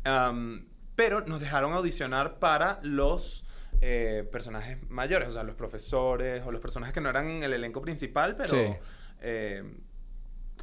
Am, 0.05 0.67
pero 0.95 1.21
nos 1.23 1.41
dejaron 1.41 1.73
audicionar 1.73 2.39
para 2.39 2.79
los 2.83 3.45
eh, 3.81 4.27
personajes 4.31 4.79
mayores, 4.89 5.29
o 5.29 5.33
sea, 5.33 5.43
los 5.43 5.55
profesores 5.55 6.43
o 6.47 6.53
los 6.53 6.61
personajes 6.61 6.93
que 6.95 7.01
no 7.01 7.11
eran 7.11 7.43
el 7.43 7.53
elenco 7.53 7.81
principal, 7.83 8.35
pero 8.37 8.49
Sí. 8.49 8.73
eh, 9.21 9.63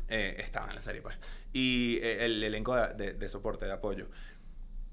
eh, 0.10 0.36
estaban 0.39 0.69
en 0.69 0.76
la 0.76 0.82
serie, 0.82 1.02
pues. 1.02 1.15
Y 1.54 1.99
el 2.02 2.43
elenco 2.43 2.76
de, 2.76 2.93
de- 2.93 3.13
de 3.13 3.28
soporte, 3.30 3.65
de 3.65 3.71
apoyo. 3.73 4.08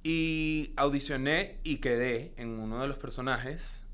Y 0.02 0.72
audicioné 0.76 1.59
y 1.64 1.76
quedé 1.78 2.33
en 2.37 2.48
uno 2.59 2.80
de 2.80 2.88
los 2.88 2.98
personajes. 2.98 3.85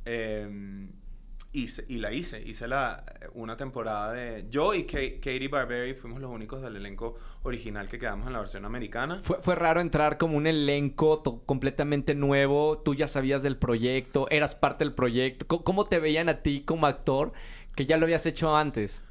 Eh, 1.65 1.85
y 1.89 1.99
la 1.99 2.13
hice. 2.13 2.43
Hice 2.43 2.69
la, 2.69 3.05
una 3.35 3.57
temporada 3.57 4.13
de... 4.13 4.47
Yo 4.51 4.75
y 4.75 4.85
Ka- 4.85 4.99
Katie 5.17 5.49
Barberi 5.49 5.95
fuimos 5.95 6.21
los 6.21 6.31
únicos 6.31 6.63
del 6.63 6.77
elenco 6.77 7.19
original 7.43 7.89
que 7.89 7.99
quedamos 7.99 8.27
en 8.27 8.33
la 8.33 8.41
versión 8.41 8.65
americana. 8.65 9.21
Fue, 9.23 9.39
fue 9.41 9.55
raro 9.55 9.81
entrar 9.81 10.19
como 10.19 10.37
un 10.37 10.47
elenco 10.47 11.23
completamente 11.47 12.15
nuevo. 12.15 12.79
Tú 12.79 12.95
ya 12.95 13.09
sabías 13.09 13.43
del 13.43 13.57
proyecto, 13.57 14.29
eras 14.31 14.55
parte 14.55 14.85
del 14.85 14.95
proyecto. 14.95 15.47
¿Cómo, 15.47 15.65
cómo 15.65 15.85
te 15.87 15.99
veían 15.99 16.29
a 16.29 16.43
ti 16.43 16.63
como 16.65 16.87
actor 16.87 17.33
que 17.75 17.87
ya 17.87 17.97
lo 17.97 18.05
habías 18.05 18.27
hecho 18.27 18.57
antes? 18.57 19.03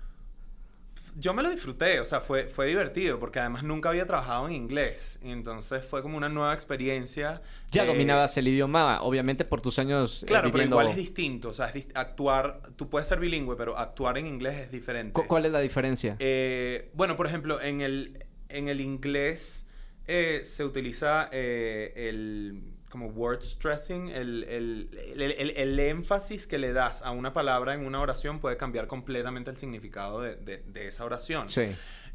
Yo 1.18 1.34
me 1.34 1.42
lo 1.42 1.50
disfruté, 1.50 2.00
o 2.02 2.04
sea, 2.04 2.20
fue, 2.20 2.48
fue 2.48 2.68
divertido 2.68 3.20
porque 3.20 3.40
además 3.40 3.64
nunca 3.64 3.88
había 3.90 4.06
trabajado 4.06 4.48
en 4.48 4.54
inglés. 4.54 5.18
Entonces 5.24 5.84
fue 5.86 6.02
como 6.02 6.18
una 6.18 6.28
nueva 6.28 6.54
experiencia. 6.54 7.42
Ya 7.72 7.84
Eh, 7.84 7.88
dominabas 7.88 8.36
el 8.38 8.48
idioma, 8.50 9.02
obviamente 9.02 9.46
por 9.46 9.62
tus 9.62 9.80
años 9.80 10.24
eh, 10.24 10.26
Claro, 10.26 10.44
pero 10.50 10.54
viviendo- 10.56 10.76
igual 10.76 10.88
es 10.90 10.98
distinto. 10.98 11.50
O 11.50 11.54
sea, 11.54 11.68
es 11.70 11.88
actuar... 11.94 12.60
Tú 12.76 12.90
puedes 12.90 13.08
ser 13.08 13.20
bilingüe, 13.20 13.56
pero 13.56 13.78
actuar 13.78 14.18
en 14.18 14.28
inglés 14.28 14.58
es 14.58 14.72
diferente. 14.72 15.14
Cu- 15.14 15.26
¿Cuál 15.28 15.46
es 15.46 15.52
la 15.54 15.60
diferencia? 15.62 16.18
Eh, 16.20 16.90
bueno, 16.94 17.16
por 17.16 17.28
ejemplo, 17.28 17.62
en 17.62 17.80
el, 17.80 18.26
en 18.50 18.68
el 18.68 18.82
inglés 18.82 19.66
eh, 20.08 20.42
se 20.44 20.66
utiliza 20.66 21.30
eh, 21.32 21.94
el 22.10 22.62
como 22.90 23.08
word 23.08 23.42
stressing, 23.42 24.08
el, 24.10 24.44
el, 24.46 24.90
el- 25.20 25.52
el- 25.58 25.80
énfasis 25.80 26.48
que 26.48 26.58
le 26.58 26.72
das 26.72 27.02
a 27.02 27.12
una 27.12 27.34
palabra 27.34 27.74
en 27.74 27.86
una 27.86 28.00
oración 28.00 28.40
puede 28.40 28.56
cambiar 28.58 28.88
completamente 28.88 29.50
el 29.52 29.58
significado 29.58 30.22
de, 30.22 30.36
de- 30.38 30.64
de 30.66 30.88
esa 30.88 31.04
oración. 31.04 31.50
Sí. 31.50 31.62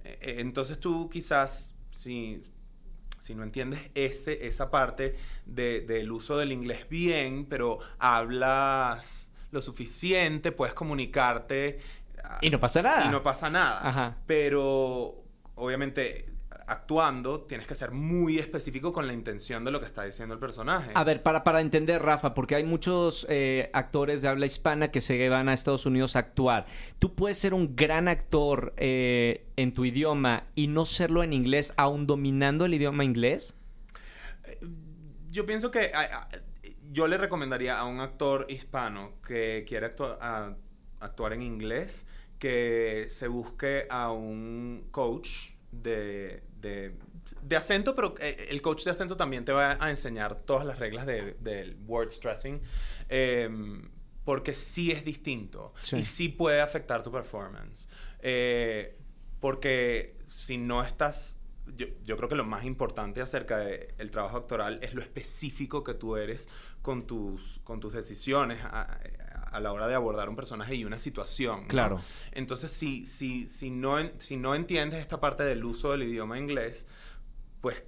Eh, 0.04 0.37
Entonces 0.38 0.80
tú 0.80 1.11
quizás, 1.11 1.74
si, 1.90 2.42
si 3.18 3.35
no 3.35 3.42
entiendes 3.42 3.80
ese, 3.94 4.46
esa 4.46 4.70
parte 4.70 5.16
de- 5.44 5.80
del 5.83 6.11
uso 6.12 6.38
del 6.38 6.52
inglés 6.52 6.88
bien, 6.88 7.44
pero 7.44 7.78
hablas 7.98 9.30
lo 9.50 9.61
suficiente, 9.61 10.52
puedes 10.52 10.74
comunicarte. 10.74 11.80
ah, 12.24 12.38
Y 12.40 12.48
no 12.50 12.61
pasa 12.61 12.80
nada. 12.83 13.04
y 13.04 13.09
no 13.11 13.22
pasa 13.22 13.50
nada. 13.50 13.87
Ajá. 13.87 14.16
Pero 14.26 15.24
obviamente 15.56 16.29
actuando 16.70 17.40
tienes 17.42 17.66
que 17.66 17.74
ser 17.74 17.90
muy 17.90 18.38
específico 18.38 18.92
con 18.92 19.06
la 19.06 19.12
intención 19.12 19.64
de 19.64 19.70
lo 19.72 19.80
que 19.80 19.87
está 19.87 20.04
diciendo 20.04 20.35
el 20.35 20.40
personaje. 20.40 20.92
A 20.94 21.02
ver, 21.04 21.22
para, 21.22 21.42
para 21.42 21.61
entender, 21.61 22.00
Rafa, 22.00 22.33
porque 22.33 22.54
hay 22.54 22.64
muchos 22.64 23.26
eh, 23.28 23.70
actores 23.72 24.22
de 24.22 24.28
habla 24.28 24.46
hispana 24.46 24.90
que 24.90 25.00
se 25.00 25.28
van 25.28 25.48
a 25.48 25.52
Estados 25.52 25.85
Unidos 25.87 26.14
a 26.16 26.20
actuar. 26.20 26.66
Tú 26.98 27.14
puedes 27.14 27.38
ser 27.38 27.54
un 27.54 27.74
gran 27.74 28.06
actor 28.09 28.72
eh, 28.76 29.46
en 29.56 29.74
tu 29.74 29.85
idioma 29.85 30.44
y 30.54 30.68
no 30.68 30.85
serlo 30.85 31.22
en 31.24 31.33
inglés, 31.33 31.74
aún 31.76 32.06
dominando 32.06 32.64
el 32.64 32.74
idioma 32.74 33.04
inglés. 33.04 33.56
yo 35.30 35.46
pienso 35.46 35.70
que 35.70 35.92
a- 35.94 36.00
a- 36.22 36.28
yo 36.92 37.06
le 37.06 37.16
recomendaría 37.18 37.78
a 37.78 37.85
un 37.85 38.00
actor 38.00 38.46
hispano 38.48 39.12
que 39.26 39.64
quiere 39.68 39.87
actua- 39.94 40.18
a- 40.20 40.56
actuar 41.00 41.33
en 41.33 41.42
inglés 41.42 42.06
que 42.38 43.06
se 43.09 43.28
busque 43.28 43.87
a 43.90 44.11
un 44.12 44.87
coach 44.90 45.50
de, 45.70 46.42
de, 46.61 46.94
de 47.42 47.57
acento, 47.57 47.94
pero 47.94 48.14
eh, 48.20 48.46
el 48.51 48.61
coach 48.62 48.85
de 48.85 48.90
acento 48.90 49.16
también 49.16 49.44
te 49.44 49.53
va 49.53 49.77
a 49.81 49.90
enseñar 49.90 50.37
todas 50.42 50.66
las 50.66 50.79
reglas 50.79 51.07
de- 51.07 51.35
del 51.40 51.77
word 51.87 52.11
stressing. 52.11 52.61
em, 53.09 53.90
porque 54.25 54.55
sí 54.55 54.92
es 54.92 55.05
distinto 55.05 55.73
Sí. 55.83 55.96
y 55.96 56.03
sí 56.03 56.29
puede 56.29 56.61
afectar 56.61 57.03
tu 57.03 57.11
performance. 57.11 57.88
Eh, 58.20 58.96
porque 59.40 60.16
si 60.27 60.59
no 60.59 60.83
estás 60.85 61.37
yo, 61.77 61.87
yo 62.05 62.16
creo 62.16 62.29
que 62.29 62.35
lo 62.35 62.44
más 62.44 62.64
importante 62.64 63.20
acerca 63.20 63.59
del 63.59 64.11
trabajo 64.11 64.37
actoral 64.37 64.81
es 64.83 64.92
lo 64.94 65.03
específico 65.03 65.85
que 65.85 65.94
tú 65.94 66.16
eres 66.16 66.49
con 66.83 67.07
tus, 67.07 67.61
con 67.64 67.79
tus 67.81 67.92
decisiones 67.92 68.59
a, 68.64 69.01
a 69.50 69.60
la 69.60 69.72
hora 69.72 69.88
de 69.88 69.94
abordar 69.94 70.28
un 70.28 70.36
personaje 70.36 70.74
y 70.74 70.84
una 70.84 70.98
situación. 70.98 71.62
¿no? 71.62 71.68
Claro. 71.68 72.00
Entonces, 72.32 72.70
si, 72.70 73.04
si, 73.04 73.48
si, 73.48 73.70
no, 73.70 73.96
si 74.18 74.36
no 74.36 74.54
entiendes 74.54 75.00
esta 75.00 75.20
parte 75.20 75.42
del 75.44 75.64
uso 75.64 75.92
del 75.92 76.04
idioma 76.04 76.38
inglés, 76.38 76.86
pues 77.60 77.84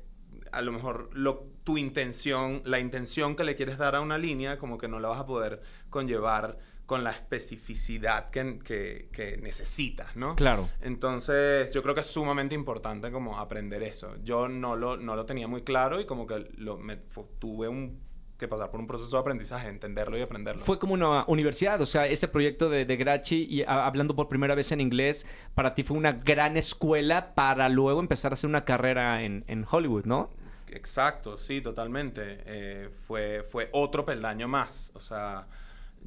a 0.51 0.63
lo 0.63 0.73
mejor 0.73 1.11
lo, 1.13 1.47
tu 1.65 1.79
intención, 1.79 2.63
la 2.65 2.79
intención 2.79 3.37
que 3.37 3.45
le 3.45 3.57
quieres 3.57 3.79
dar 3.79 3.97
a 3.97 4.01
una 4.01 4.19
línea, 4.19 4.59
como 4.59 4.79
que 4.79 4.89
no 4.89 5.01
la 5.01 5.09
vas 5.09 5.21
a 5.21 5.27
poder 5.27 5.63
conllevar 5.91 6.59
con 6.87 7.05
la 7.05 7.11
especificidad 7.11 8.31
que, 8.31 8.59
que, 8.59 9.09
que 9.13 9.39
necesitas, 9.39 10.17
¿no? 10.17 10.37
Claro. 10.37 10.69
Entonces, 10.83 11.71
yo 11.71 11.83
creo 11.83 11.95
que 11.95 12.03
es 12.03 12.07
sumamente 12.07 12.55
importante 12.55 13.11
como 13.11 13.39
aprender 13.39 13.83
eso. 13.83 14.17
Yo 14.25 14.49
no 14.49 14.77
lo, 14.77 14.97
no 14.97 15.17
lo 15.17 15.25
tenía 15.25 15.49
muy 15.49 15.63
claro 15.63 16.01
y 16.01 16.07
como 16.07 16.27
que 16.27 16.51
lo, 16.57 16.77
me, 16.77 16.97
tuve 17.39 17.69
un, 17.69 18.01
que 18.43 18.49
pasar 18.49 18.71
por 18.71 18.79
un 18.81 18.87
proceso 18.87 19.17
de 19.17 19.21
aprendizaje, 19.21 19.69
entenderlo 19.69 20.19
y 20.19 20.21
aprenderlo. 20.23 20.63
Fue 20.63 20.79
como 20.79 20.93
una 20.95 21.25
universidad, 21.29 21.81
o 21.81 21.87
sea, 21.87 22.07
ese 22.07 22.29
proyecto 22.29 22.69
de, 22.69 22.85
de 22.85 22.97
Grachi 22.97 23.47
y 23.49 23.63
a- 23.63 23.87
hablando 23.87 24.15
por 24.15 24.29
primera 24.29 24.55
vez 24.55 24.71
en 24.73 24.81
inglés, 24.83 25.27
para 25.55 25.75
ti 25.75 25.83
fue 25.83 25.97
una 25.97 26.13
gran 26.13 26.57
escuela 26.57 27.35
para 27.35 27.69
luego 27.71 28.01
empezar 28.01 28.33
a 28.33 28.35
hacer 28.35 28.51
una 28.51 28.65
carrera 28.65 29.23
en, 29.23 29.45
en 29.49 29.65
Hollywood, 29.71 30.05
¿no? 30.05 30.31
Exacto, 30.71 31.37
sí, 31.37 31.61
totalmente. 31.61 32.39
Eh, 32.47 32.89
fue, 33.07 33.45
fue 33.49 33.69
otro 33.73 34.05
peldaño 34.05 34.49
más. 34.49 34.91
O 34.95 35.01
sea, 35.01 35.47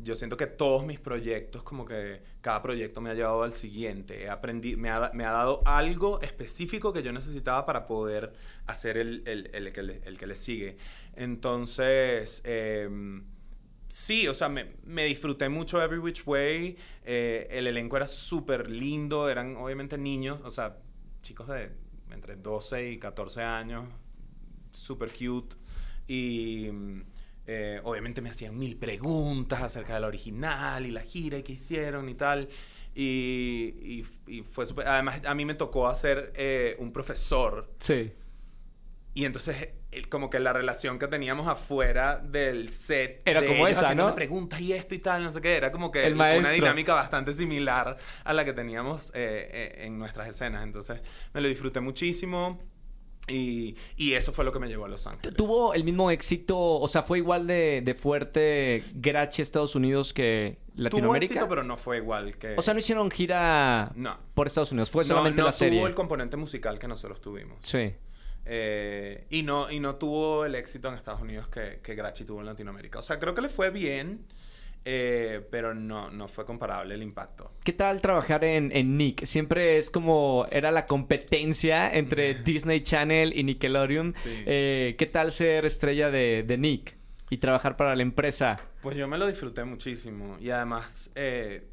yo 0.03 0.15
siento 0.15 0.35
que 0.37 0.47
todos 0.47 0.85
mis 0.85 0.99
proyectos, 0.99 1.63
como 1.63 1.85
que 1.85 2.21
cada 2.41 2.61
proyecto 2.61 2.99
me 2.99 3.11
ha 3.11 3.13
llevado 3.13 3.43
al 3.43 3.53
siguiente. 3.53 4.23
He 4.23 4.29
aprendi- 4.29 4.75
me, 4.75 4.89
ha, 4.89 5.11
me 5.13 5.23
ha 5.23 5.31
dado 5.31 5.61
algo 5.65 6.19
específico 6.21 6.91
que 6.93 7.03
yo 7.03 7.11
necesitaba 7.13 7.65
para 7.65 7.85
poder 7.87 8.33
hacer 8.65 8.97
el, 8.97 9.21
el- 9.27 9.49
el 9.53 9.71
que, 9.71 9.83
le, 9.83 10.01
el 10.03 10.17
que 10.17 10.27
le 10.27 10.35
sigue. 10.35 10.77
Entonces, 11.15 12.41
em, 12.45 13.23
sí, 13.87 14.27
o 14.27 14.33
sea, 14.33 14.49
me, 14.49 14.73
me 14.83 15.05
disfruté 15.05 15.49
mucho 15.49 15.81
Every 15.81 15.99
Which 15.99 16.23
Way. 16.25 16.77
Eh, 17.05 17.47
el 17.51 17.67
elenco 17.67 17.97
era 17.97 18.07
súper 18.07 18.69
lindo, 18.69 19.29
eran 19.29 19.55
obviamente 19.57 19.97
niños, 19.97 20.39
o 20.43 20.51
sea, 20.51 20.77
chicos 21.21 21.47
de 21.47 21.71
entre 22.11 22.35
12 22.35 22.91
y 22.91 22.97
14 22.99 23.41
años, 23.43 23.85
súper 24.71 25.11
cute. 25.11 25.55
Y 26.07 26.69
mm, 26.71 27.01
eh, 27.47 27.81
obviamente 27.83 28.21
me 28.21 28.29
hacían 28.29 28.57
mil 28.57 28.75
preguntas 28.77 29.61
acerca 29.61 29.95
de 29.95 29.99
la 30.01 30.07
original 30.07 30.85
y 30.85 30.91
la 30.91 31.01
gira 31.01 31.37
y 31.37 31.43
qué 31.43 31.53
hicieron 31.53 32.09
y 32.09 32.15
tal. 32.15 32.47
Y, 32.93 34.03
y- 34.27 34.41
fue 34.43 34.65
súper... 34.65 34.87
Además, 34.87 35.21
a 35.25 35.35
mí 35.35 35.45
me 35.45 35.53
tocó 35.55 35.87
hacer 35.87 36.31
eh, 36.35 36.75
un 36.79 36.91
profesor. 36.93 37.69
Sí. 37.79 38.11
Y 39.15 39.23
entonces, 39.25 39.69
el- 39.91 40.09
como 40.09 40.29
que 40.29 40.39
la 40.41 40.51
relación 40.53 40.99
que 40.99 41.07
teníamos 41.07 41.47
afuera 41.47 42.17
del 42.17 42.69
set... 42.69 43.21
Era 43.25 43.39
de 43.41 43.47
como 43.47 43.65
ellos 43.65 43.79
esa, 43.81 43.95
¿no? 43.95 44.13
preguntas 44.13 44.59
y 44.59 44.73
esto 44.73 44.93
y 44.93 44.99
tal, 44.99 45.23
no 45.23 45.31
sé 45.31 45.39
qué. 45.41 45.55
Era 45.55 45.71
como 45.71 45.89
que 45.89 46.05
El 46.05 46.13
una 46.15 46.51
dinámica 46.51 46.93
bastante 46.93 47.31
similar 47.33 47.95
a 48.25 48.33
la 48.33 48.43
que 48.45 48.51
teníamos 48.53 49.11
eh, 49.15 49.49
eh, 49.51 49.85
en 49.85 49.97
nuestras 49.97 50.27
escenas. 50.27 50.63
Entonces, 50.63 51.01
me 51.33 51.39
lo 51.41 51.47
disfruté 51.47 51.79
muchísimo. 51.79 52.59
Y, 53.27 53.75
y 53.95 54.13
eso 54.13 54.31
fue 54.33 54.45
lo 54.45 54.51
que 54.51 54.59
me 54.59 54.67
llevó 54.67 54.85
a 54.85 54.87
Los 54.87 55.07
Ángeles. 55.07 55.35
¿Tuvo 55.35 55.73
el 55.73 55.83
mismo 55.83 56.11
éxito, 56.11 56.59
o 56.59 56.87
sea, 56.87 57.01
fue 57.01 57.17
igual 57.17 57.47
de, 57.47 57.81
de 57.83 57.95
fuerte 57.95 58.83
Grachi 58.93 59.41
Estados 59.41 59.73
Unidos 59.75 60.13
que 60.13 60.59
Tuvo 60.75 60.83
Latinoamérica? 60.83 61.33
éxito, 61.33 61.49
pero 61.49 61.63
no 61.63 61.75
fue 61.77 61.97
igual 61.97 62.37
que... 62.37 62.53
O 62.55 62.61
sea, 62.61 62.75
no 62.75 62.81
hicieron 62.81 63.09
gira 63.09 63.91
No. 63.95 64.19
por 64.35 64.45
Estados 64.45 64.71
Unidos, 64.73 64.91
fue 64.91 65.03
No, 65.05 65.07
solamente 65.07 65.39
no 65.41 65.47
la 65.47 65.53
serie. 65.53 65.79
tuvo 65.79 65.87
el 65.87 65.95
componente 65.95 66.37
musical 66.37 66.77
que 66.77 66.87
nosotros 66.87 67.19
tuvimos. 67.19 67.57
Sí. 67.63 67.95
Eh, 68.45 69.25
y, 69.29 69.43
no, 69.43 69.71
y 69.71 69.79
no 69.79 69.95
tuvo 69.95 70.45
el 70.45 70.55
éxito 70.55 70.87
en 70.89 70.95
Estados 70.95 71.21
Unidos 71.21 71.47
que, 71.47 71.79
que 71.81 71.95
Grachi 71.95 72.25
tuvo 72.25 72.41
en 72.41 72.45
Latinoamérica. 72.45 72.99
O 72.99 73.01
sea, 73.01 73.17
creo 73.19 73.33
que 73.33 73.41
le 73.41 73.49
fue 73.49 73.71
bien, 73.71 74.25
eh, 74.85 75.41
pero 75.49 75.73
no, 75.73 76.11
no 76.11 76.27
fue 76.27 76.45
comparable 76.45 76.93
el 76.93 77.01
impacto. 77.01 77.51
¿Qué 77.63 77.73
tal 77.73 78.01
trabajar 78.01 78.43
en, 78.43 78.71
en 78.71 78.97
Nick? 78.97 79.25
Siempre 79.25 79.77
es 79.79 79.89
como 79.89 80.45
era 80.51 80.69
la 80.71 80.85
competencia 80.85 81.91
entre 81.91 82.35
Disney 82.43 82.81
Channel 82.81 83.35
y 83.37 83.43
Nickelodeon. 83.43 84.13
Sí. 84.23 84.43
Eh, 84.45 84.95
¿Qué 84.97 85.05
tal 85.07 85.31
ser 85.31 85.65
estrella 85.65 86.11
de, 86.11 86.43
de 86.45 86.57
Nick 86.59 86.95
y 87.31 87.37
trabajar 87.37 87.75
para 87.77 87.95
la 87.95 88.03
empresa? 88.03 88.59
Pues 88.83 88.95
yo 88.95 89.07
me 89.07 89.17
lo 89.17 89.25
disfruté 89.25 89.63
muchísimo. 89.63 90.37
Y 90.39 90.51
además, 90.51 91.11
eh, 91.15 91.67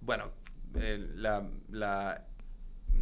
bueno, 0.00 0.30
eh, 0.76 1.04
la, 1.16 1.44
la- 1.72 2.24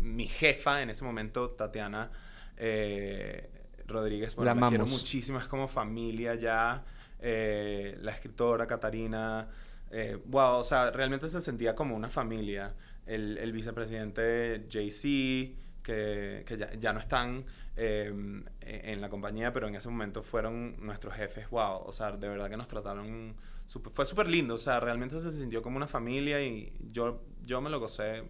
mi 0.01 0.27
jefa 0.27 0.81
en 0.81 0.89
ese 0.89 1.05
momento, 1.05 1.51
Tatiana 1.51 2.11
eh, 2.57 3.51
Rodríguez, 3.87 4.35
bueno, 4.35 4.55
La 4.55 4.61
la, 4.61 4.69
quiero 4.69 4.87
muchísimo, 4.87 5.39
es 5.39 5.47
como 5.47 5.69
familia 5.69 6.35
ya. 6.35 6.85
Eh, 7.25 7.97
la 8.01 8.13
escritora 8.13 8.67
Catarina, 8.67 9.49
eh, 9.91 10.19
wow, 10.27 10.57
o 10.57 10.65
sea, 10.65 10.91
realmente 10.91 11.29
se 11.29 11.41
sentía 11.41 11.75
como 11.75 11.95
una 11.95 12.09
familia. 12.09 12.75
El, 13.07 13.39
el 13.39 13.53
vicepresidente 13.53 14.67
JC, 14.69 15.55
que, 15.83 16.45
que 16.47 16.57
ya, 16.57 16.73
ya 16.75 16.93
no 16.93 17.01
están 17.01 17.45
eh, 17.77 18.13
en 18.61 19.01
la 19.01 19.09
compañía, 19.09 19.53
pero 19.53 19.67
en 19.67 19.75
ese 19.75 19.89
momento 19.89 20.23
fueron 20.23 20.77
nuestros 20.85 21.15
jefes, 21.15 21.49
wow, 21.49 21.83
o 21.87 21.93
sea, 21.93 22.13
de 22.13 22.29
verdad 22.29 22.51
que 22.51 22.57
nos 22.57 22.69
trataron, 22.69 23.35
fue 23.67 24.05
súper 24.05 24.29
lindo, 24.29 24.57
o 24.57 24.59
sea, 24.59 24.79
realmente 24.79 25.19
se 25.19 25.33
sintió 25.33 25.63
como 25.63 25.79
una 25.79 25.89
familia 25.89 26.43
y 26.43 26.73
yo, 26.91 27.23
yo 27.45 27.61
me 27.63 27.71
lo 27.71 27.81
gocé 27.81 28.25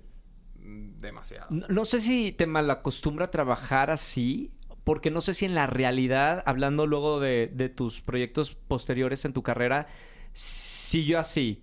demasiado. 0.62 1.48
No, 1.50 1.66
no 1.68 1.84
sé 1.84 2.00
si 2.00 2.32
te 2.32 2.46
malacostumbra 2.46 3.30
trabajar 3.30 3.90
así, 3.90 4.50
porque 4.84 5.10
no 5.10 5.20
sé 5.20 5.34
si 5.34 5.44
en 5.44 5.54
la 5.54 5.66
realidad, 5.66 6.42
hablando 6.46 6.86
luego 6.86 7.20
de, 7.20 7.50
de 7.52 7.68
tus 7.68 8.00
proyectos 8.00 8.54
posteriores 8.54 9.24
en 9.24 9.32
tu 9.32 9.42
carrera, 9.42 9.86
siguió 10.32 11.18
así. 11.18 11.62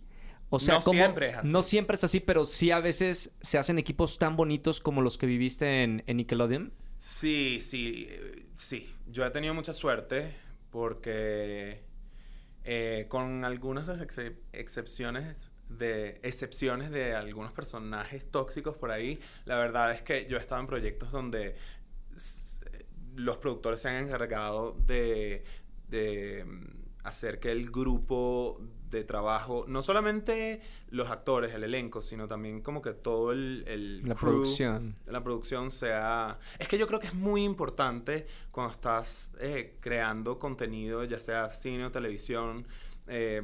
O 0.52 0.60
sea, 0.60 0.76
No 0.76 0.82
como- 0.84 1.00
siempre 1.00 1.30
es 1.30 1.36
así. 1.38 1.48
No 1.48 1.62
siempre 1.62 1.96
es 1.96 2.04
así, 2.04 2.20
pero 2.20 2.44
sí 2.46 2.72
a 2.72 2.80
veces 2.80 3.32
se 3.42 3.58
hacen 3.58 3.78
equipos 3.78 4.18
tan 4.18 4.36
bonitos 4.36 4.80
como 4.80 5.02
los 5.02 5.18
que 5.18 5.28
viviste 5.28 5.84
en, 5.84 6.04
en 6.08 6.18
Nickelodeon. 6.18 6.74
Sí, 6.98 7.60
sí, 7.62 8.08
eh, 8.10 8.46
sí. 8.56 8.90
Yo 9.08 9.26
he 9.26 9.30
tenido 9.32 9.54
mucha 9.54 9.74
suerte 9.74 10.34
porque 10.72 11.84
eh, 12.64 13.06
con 13.10 13.46
algunas 13.46 13.88
excep- 13.90 14.38
excepciones 14.54 15.52
de 15.70 16.20
excepciones 16.24 16.92
de 16.92 17.14
algunos 17.16 17.52
personajes 17.52 18.30
tóxicos 18.32 18.76
por 18.76 18.92
ahí, 18.92 19.20
la 19.46 19.58
verdad 19.58 19.92
es 19.94 20.02
que 20.02 20.26
yo 20.28 20.38
he 20.38 20.40
estado 20.42 20.60
en 20.62 20.68
proyectos 20.68 21.12
donde 21.12 21.56
s- 22.16 22.66
los 23.16 23.38
productores 23.38 23.80
se 23.80 23.90
han 23.90 24.06
encargado 24.08 24.76
de, 24.86 25.44
de 25.88 26.44
mm, 26.46 27.06
hacer 27.08 27.40
que 27.40 27.52
el 27.52 27.70
grupo 27.70 28.60
de 28.90 29.04
trabajo, 29.04 29.66
no 29.68 29.84
solamente 29.84 30.62
los 30.90 31.12
actores, 31.12 31.54
el 31.54 31.64
elenco, 31.64 32.02
sino 32.02 32.28
también 32.28 32.62
como 32.62 32.82
que 32.82 32.94
todo 32.94 33.32
el, 33.32 33.64
el 33.68 33.98
La 34.08 34.16
crew, 34.16 34.32
producción. 34.32 34.96
la 35.06 35.24
producción 35.24 35.70
sea... 35.70 36.40
Es 36.58 36.68
que 36.68 36.80
yo 36.80 36.88
creo 36.88 37.00
que 37.00 37.06
es 37.08 37.14
muy 37.14 37.44
importante 37.44 38.26
cuando 38.52 38.72
estás 38.74 39.32
eh, 39.40 39.78
creando 39.80 40.40
contenido, 40.40 41.04
ya 41.04 41.20
sea 41.20 41.52
cine 41.54 41.86
o 41.86 41.92
televisión, 41.92 42.66
eh, 43.08 43.44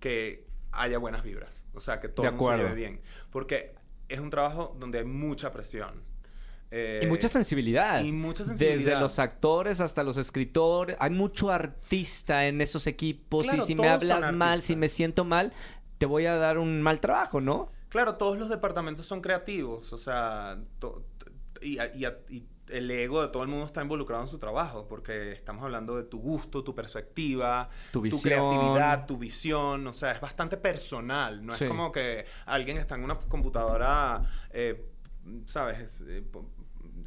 que 0.00 0.48
haya 0.76 0.98
buenas 0.98 1.22
vibras. 1.22 1.66
O 1.74 1.80
sea, 1.80 2.00
que 2.00 2.08
todo 2.08 2.22
De 2.24 2.28
el 2.30 2.34
mundo 2.36 2.52
se 2.56 2.62
lleve 2.62 2.74
bien. 2.74 3.00
Porque 3.30 3.74
es 4.08 4.18
un 4.20 4.30
trabajo 4.30 4.76
donde 4.78 4.98
hay 4.98 5.04
mucha 5.04 5.50
presión. 5.52 6.02
Eh, 6.70 7.00
Y 7.02 7.06
mucha 7.06 7.28
sensibilidad. 7.28 8.02
y 8.02 8.10
mucha 8.10 8.42
Desde 8.42 8.56
sensibilidad. 8.58 9.00
los 9.00 9.18
actores 9.18 9.80
hasta 9.80 10.02
los 10.02 10.16
escritores. 10.16 10.96
Hay 10.98 11.10
mucho 11.10 11.50
artista 11.50 12.46
en 12.46 12.60
esos 12.60 12.86
equipos. 12.86 13.44
Claro, 13.44 13.62
y 13.62 13.66
si 13.66 13.74
me 13.74 13.88
hablas 13.88 14.32
mal, 14.32 14.60
si 14.62 14.74
me 14.74 14.88
siento 14.88 15.24
mal, 15.24 15.52
te 15.98 16.06
voy 16.06 16.26
a 16.26 16.34
dar 16.34 16.58
un 16.58 16.82
mal 16.82 17.00
trabajo, 17.00 17.40
¿no? 17.40 17.70
Claro, 17.90 18.16
todos 18.16 18.36
los 18.38 18.48
departamentos 18.48 19.06
son 19.06 19.20
creativos, 19.20 19.92
o 19.92 19.98
sea, 19.98 20.58
y, 21.60 21.78
y- 21.80 22.06
y 22.28 22.42
el 22.70 22.90
ego 22.90 23.20
de 23.22 23.28
todo 23.28 23.42
el 23.42 23.48
mundo 23.48 23.66
está 23.66 23.82
involucrado 23.82 24.22
en 24.22 24.28
su 24.28 24.38
trabajo, 24.38 24.86
porque 24.88 25.32
estamos 25.32 25.62
hablando 25.64 25.96
de 25.96 26.04
tu 26.04 26.18
gusto, 26.18 26.64
tu 26.64 26.74
perspectiva, 26.74 27.68
Tu 27.92 28.00
visión. 28.00 28.20
creatividad, 28.22 29.06
tu 29.06 29.18
visión, 29.18 29.86
o 29.86 29.92
sea, 29.92 30.12
es 30.12 30.20
bastante 30.20 30.56
personal, 30.56 31.44
no 31.44 31.52
Sí. 31.52 31.64
es 31.64 31.68
como 31.70 31.92
que 31.92 32.24
alguien 32.46 32.78
está 32.78 32.94
en 32.94 33.04
una 33.04 33.16
computadora, 33.18 34.22
eh, 34.50 34.82
¿sabes? 35.46 35.78
Es, 35.78 36.04
eh, 36.08 36.22
po- 36.22 36.48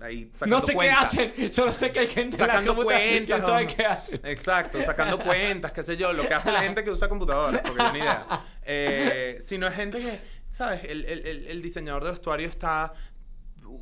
ahí 0.01 0.29
sacando 0.33 0.59
No 0.59 0.65
sé 0.65 0.73
cuentas. 0.73 1.09
qué 1.09 1.21
hacen, 1.23 1.53
solo 1.53 1.73
sé 1.73 1.91
que 1.91 1.99
hay 2.01 2.07
gente 2.07 2.35
en 2.37 2.41
la 2.41 2.47
Sacando 2.53 2.75
computadora 2.75 3.03
que 3.09 3.15
cuentas. 3.25 3.41
sabe 3.45 3.65
¿no? 3.65 3.75
qué 3.75 3.85
hacen. 3.85 4.21
Exacto, 4.25 4.81
sacando 4.83 5.19
cuentas, 5.19 5.71
qué 5.71 5.81
sé 5.83 5.97
yo, 5.97 6.13
lo 6.13 6.27
que 6.27 6.33
hace 6.35 6.51
la 6.51 6.61
gente 6.61 6.83
que 6.83 6.91
usa 6.91 7.09
computadoras, 7.09 7.61
porque 7.65 7.83
ni 7.93 7.99
idea. 7.99 8.45
Eh, 8.63 9.37
sino 9.41 9.65
es 9.65 9.73
gente 9.73 9.97
que, 9.99 10.21
¿sabes? 10.51 10.83
El- 10.83 11.03
el 11.05 11.61
diseñador 11.63 12.03
de 12.03 12.11
vestuario 12.11 12.47
está 12.47 12.93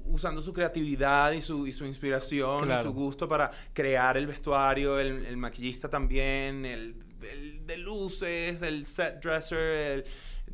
usando 0.05 0.41
su 0.41 0.53
creatividad 0.53 1.31
y 1.31 1.41
su, 1.41 1.65
y 1.67 1.71
su 1.71 1.85
inspiración 1.85 2.71
y 2.71 2.77
su 2.81 2.93
gusto 2.93 3.27
para 3.27 3.51
crear 3.73 4.17
el 4.17 4.27
vestuario, 4.27 4.99
el, 4.99 5.25
el 5.25 5.37
maquillista 5.37 5.89
también, 5.89 6.65
el, 6.65 6.95
el 7.21 7.65
de 7.65 7.77
luces, 7.77 8.61
el 8.61 8.85
set 8.85 9.21
dresser, 9.23 9.57
el- 9.59 10.05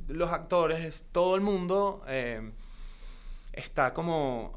los 0.08 0.30
actores, 0.30 0.80
es- 0.84 1.06
todo 1.12 1.36
el 1.36 1.42
mundo 1.42 2.04
eh, 2.08 2.52
está 3.54 3.94
como 3.94 4.56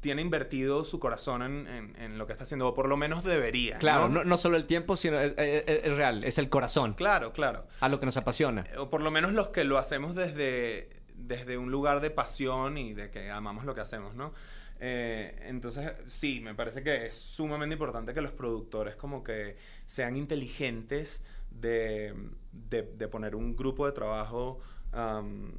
tiene 0.00 0.22
invertido 0.22 0.84
su 0.84 1.00
corazón 1.00 1.42
en, 1.42 1.66
en- 1.66 1.96
en 2.00 2.18
lo 2.18 2.26
que 2.26 2.32
está 2.32 2.44
haciendo, 2.44 2.68
o 2.68 2.74
por 2.74 2.88
lo 2.88 2.96
menos 2.96 3.24
debería. 3.24 3.78
Claro, 3.78 4.08
¿no? 4.08 4.20
no, 4.20 4.24
no 4.24 4.36
solo 4.38 4.56
el 4.56 4.64
tiempo, 4.66 4.96
sino 4.96 5.18
es, 5.18 5.34
es- 5.36 5.64
es 5.66 5.96
real, 5.96 6.22
es 6.22 6.38
el 6.38 6.48
corazón, 6.48 6.94
Claro, 6.94 7.32
claro. 7.32 7.66
a 7.80 7.88
lo 7.88 7.98
que 7.98 8.06
nos 8.06 8.16
apasiona. 8.16 8.64
O 8.78 8.90
por 8.90 9.02
lo 9.02 9.10
menos 9.10 9.32
los 9.32 9.48
que 9.48 9.64
lo 9.64 9.76
hacemos 9.76 10.14
desde, 10.14 10.88
desde 11.18 11.58
un 11.58 11.70
lugar 11.70 12.00
de 12.00 12.10
pasión 12.10 12.78
y 12.78 12.94
de 12.94 13.10
que 13.10 13.30
amamos 13.30 13.64
lo 13.64 13.74
que 13.74 13.80
hacemos, 13.80 14.14
¿no? 14.14 14.32
Eh, 14.80 15.36
entonces, 15.46 15.90
sí, 16.06 16.40
me 16.40 16.54
parece 16.54 16.82
que 16.84 17.06
es 17.06 17.14
sumamente 17.14 17.72
importante 17.74 18.14
que 18.14 18.20
los 18.20 18.30
productores 18.32 18.94
como 18.94 19.24
que 19.24 19.56
sean 19.86 20.16
inteligentes 20.16 21.22
de, 21.50 22.14
de- 22.52 22.82
de 22.82 23.08
poner 23.08 23.34
un 23.34 23.56
grupo 23.56 23.86
de 23.86 23.92
trabajo 23.92 24.60
am, 24.92 25.52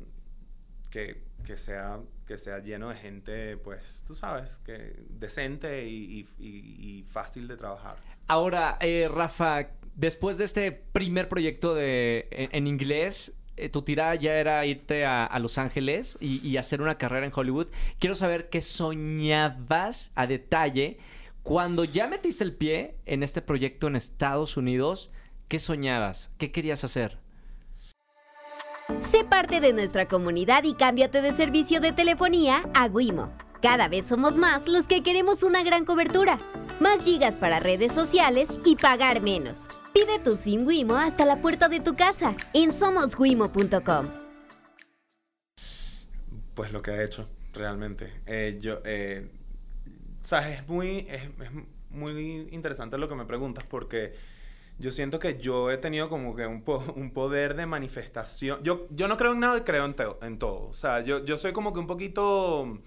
que, 0.89 1.21
que 1.45 1.57
sea, 1.57 1.99
que 2.25 2.37
sea 2.37 2.59
lleno 2.59 2.89
de 2.89 2.95
gente, 2.95 3.57
pues, 3.57 4.03
tú 4.07 4.15
sabes, 4.15 4.59
que 4.59 4.95
decente 5.09 5.85
y- 5.87 6.27
y- 6.39 6.99
y 6.99 7.03
fácil 7.03 7.47
de 7.47 7.57
trabajar. 7.57 7.97
Ahora, 8.27 8.77
eh, 8.79 9.07
Rafa, 9.11 9.69
después 9.95 10.37
de 10.37 10.45
este 10.45 10.71
primer 10.71 11.27
proyecto 11.27 11.75
de, 11.75 12.27
en, 12.31 12.49
en 12.53 12.67
inglés, 12.67 13.33
eh, 13.59 13.69
tu 13.69 13.81
tirada 13.81 14.15
ya 14.15 14.33
era 14.33 14.65
irte 14.65 15.05
a, 15.05 15.37
Los 15.39 15.57
Ángeles 15.57 16.17
y, 16.19 16.45
y 16.47 16.57
hacer 16.57 16.81
una 16.81 16.97
carrera 16.97 17.25
en 17.25 17.31
Hollywood. 17.35 17.67
Quiero 17.99 18.15
saber 18.15 18.49
qué 18.49 18.61
soñabas 18.61 20.11
a 20.15 20.27
detalle 20.27 20.97
cuando 21.43 21.83
ya 21.83 22.07
metiste 22.07 22.43
el 22.43 22.53
pie 22.53 22.95
en 23.05 23.23
este 23.23 23.41
proyecto 23.41 23.87
en 23.87 23.95
Estados 23.95 24.57
Unidos. 24.57 25.11
¿Qué 25.47 25.59
soñabas? 25.59 26.31
¿Qué 26.37 26.51
querías 26.51 26.83
hacer? 26.83 27.17
Sé 29.01 29.23
parte 29.23 29.59
de 29.61 29.71
nuestra 29.71 30.07
comunidad 30.07 30.63
y 30.63 30.73
cámbiate 30.73 31.21
de 31.21 31.31
servicio 31.31 31.79
de 31.79 31.93
telefonía 31.93 32.63
a 32.73 32.87
Wimo. 32.87 33.31
Cada 33.61 33.87
vez 33.87 34.05
somos 34.05 34.37
más 34.37 34.67
los 34.67 34.87
que 34.87 35.03
queremos 35.03 35.43
una 35.43 35.63
gran 35.63 35.85
cobertura, 35.85 36.39
más 36.79 37.03
gigas 37.03 37.37
para 37.37 37.59
redes 37.59 37.91
sociales 37.93 38.59
y 38.65 38.75
pagar 38.75 39.21
menos. 39.21 39.67
Pide 39.93 40.19
tu 40.19 40.35
SIM 40.35 40.65
Wimo 40.65 40.95
hasta 40.95 41.25
la 41.25 41.37
puerta 41.41 41.67
de 41.69 41.79
tu 41.79 41.93
casa 41.95 42.35
en 42.53 42.71
somoswimo.com. 42.71 44.05
Pues 46.53 46.71
lo 46.71 46.81
que 46.81 46.91
ha 46.91 47.03
hecho, 47.03 47.27
realmente. 47.53 48.21
Eh, 48.25 48.57
yo, 48.61 48.79
eh, 48.83 49.29
sabes, 50.21 50.59
es 50.59 50.67
muy, 50.67 51.07
es, 51.09 51.23
es 51.23 51.51
muy 51.89 52.47
interesante 52.51 52.97
lo 52.97 53.07
que 53.07 53.15
me 53.15 53.25
preguntas 53.25 53.63
porque 53.63 54.13
yo 54.77 54.91
siento 54.91 55.19
que 55.19 55.39
yo 55.39 55.71
he 55.71 55.77
tenido 55.77 56.09
como 56.09 56.35
que 56.35 56.45
un, 56.45 56.63
po- 56.63 56.83
un 56.95 57.11
poder 57.11 57.55
de 57.55 57.65
manifestación. 57.65 58.61
Yo, 58.63 58.87
yo 58.91 59.07
no 59.07 59.17
creo 59.17 59.31
en 59.33 59.39
nada 59.39 59.57
y 59.57 59.61
creo 59.61 59.85
en, 59.85 59.95
en 60.21 60.37
todo. 60.39 60.67
O 60.67 60.73
sea, 60.73 61.01
yo, 61.01 61.23
yo 61.25 61.37
soy 61.37 61.53
como 61.53 61.73
que 61.73 61.79
un 61.79 61.87
poquito, 61.87 62.79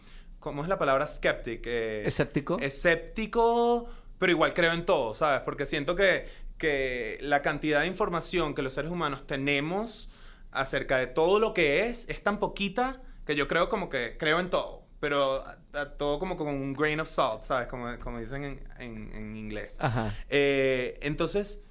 ¿cómo 0.43 0.63
es 0.63 0.69
la 0.69 0.79
palabra? 0.79 1.07
Skeptic. 1.07 1.63
eh, 1.65 2.03
¿Escéptico? 2.07 2.59
escéptico, 2.61 3.89
pero 4.19 4.33
igual 4.33 4.53
creo 4.53 4.73
en 4.73 4.85
todo, 4.85 5.15
¿sabes? 5.15 5.41
Porque 5.41 5.65
siento 5.65 5.97
que, 5.97 6.27
que 6.59 7.17
la 7.23 7.41
cantidad 7.41 7.81
de 7.81 7.87
información 7.87 8.55
que 8.55 8.61
los 8.63 8.75
seres 8.75 8.91
humanos 8.91 9.27
tenemos 9.27 10.11
acerca 10.51 10.99
de 10.99 11.07
todo 11.07 11.39
lo 11.39 11.55
que 11.55 11.87
es 11.87 12.07
es 12.11 12.23
tan 12.23 12.39
poquita 12.39 13.01
que 13.25 13.35
yo 13.35 13.49
creo 13.49 13.69
como 13.71 13.89
que 13.89 14.17
creo 14.19 14.39
en 14.41 14.51
todo. 14.51 14.83
Pero 15.01 15.45
a- 15.47 15.59
a 15.73 15.91
todo 15.97 16.19
como 16.21 16.37
con 16.37 16.47
un 16.49 16.75
grain 16.75 17.01
of 17.01 17.09
salt, 17.09 17.43
¿sabes? 17.43 17.67
Como, 17.69 17.99
como 17.99 18.19
dicen 18.21 18.45
en, 18.45 18.69
en- 18.79 19.13
en 19.15 19.37
inglés. 19.37 19.77
Ajá. 19.81 20.15
Eh, 20.29 20.99
entonces, 21.03 21.65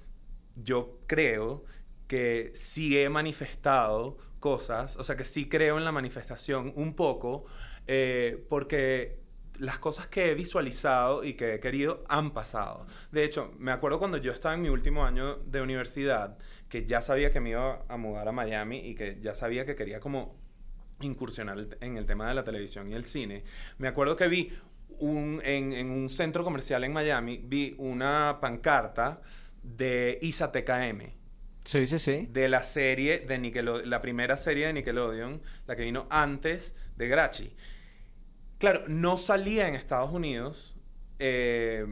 yo 0.56 0.98
creo 1.06 1.64
que 2.08 2.52
sí 2.54 2.98
he 2.98 3.08
manifestado 3.08 4.18
cosas, 4.38 4.96
o 4.96 5.04
sea, 5.04 5.16
que 5.16 5.24
sí 5.24 5.48
creo 5.48 5.78
en 5.78 5.84
la 5.84 5.92
manifestación 5.92 6.72
un 6.76 6.94
poco, 6.94 7.44
eh, 7.86 8.44
porque 8.48 9.22
las 9.58 9.78
cosas 9.78 10.06
que 10.06 10.30
he 10.30 10.34
visualizado 10.34 11.24
y 11.24 11.34
que 11.34 11.54
he 11.54 11.60
querido 11.60 12.04
han 12.08 12.32
pasado. 12.32 12.86
De 13.10 13.24
hecho, 13.24 13.52
me 13.58 13.70
acuerdo 13.70 13.98
cuando 13.98 14.16
yo 14.16 14.32
estaba 14.32 14.54
en 14.54 14.62
mi 14.62 14.68
último 14.68 15.04
año 15.04 15.36
de 15.36 15.60
universidad, 15.60 16.38
que 16.68 16.86
ya 16.86 17.00
sabía 17.00 17.30
que 17.32 17.40
me 17.40 17.50
iba 17.50 17.84
a 17.88 17.96
mudar 17.96 18.28
a 18.28 18.32
Miami 18.32 18.78
y 18.78 18.94
que 18.94 19.18
ya 19.20 19.34
sabía 19.34 19.64
que 19.64 19.76
quería 19.76 20.00
como 20.00 20.36
incursionar 21.00 21.66
en 21.80 21.96
el 21.96 22.06
tema 22.06 22.28
de 22.28 22.34
la 22.34 22.44
televisión 22.44 22.90
y 22.90 22.94
el 22.94 23.04
cine. 23.04 23.44
Me 23.78 23.88
acuerdo 23.88 24.16
que 24.16 24.28
vi 24.28 24.52
un, 24.98 25.40
en, 25.44 25.72
en 25.72 25.90
un 25.90 26.08
centro 26.08 26.44
comercial 26.44 26.84
en 26.84 26.92
Miami, 26.92 27.40
vi 27.44 27.74
una 27.78 28.38
pancarta 28.40 29.20
de 29.62 30.18
Isa 30.22 30.50
TKM, 30.50 31.21
Sí, 31.64 31.86
sí, 31.86 31.98
sí. 31.98 32.26
de 32.30 32.48
la 32.48 32.62
serie 32.62 33.20
de 33.20 33.38
Nickelodeon, 33.38 33.88
la 33.88 34.02
primera 34.02 34.36
serie 34.36 34.66
de 34.66 34.72
Nickelodeon, 34.72 35.42
la 35.66 35.76
que 35.76 35.82
vino 35.84 36.06
antes 36.10 36.76
de 36.96 37.08
Grachi. 37.08 37.54
Claro, 38.58 38.84
no 38.88 39.18
salía 39.18 39.68
en 39.68 39.74
Estados 39.74 40.12
Unidos, 40.12 40.76
eh, 41.18 41.84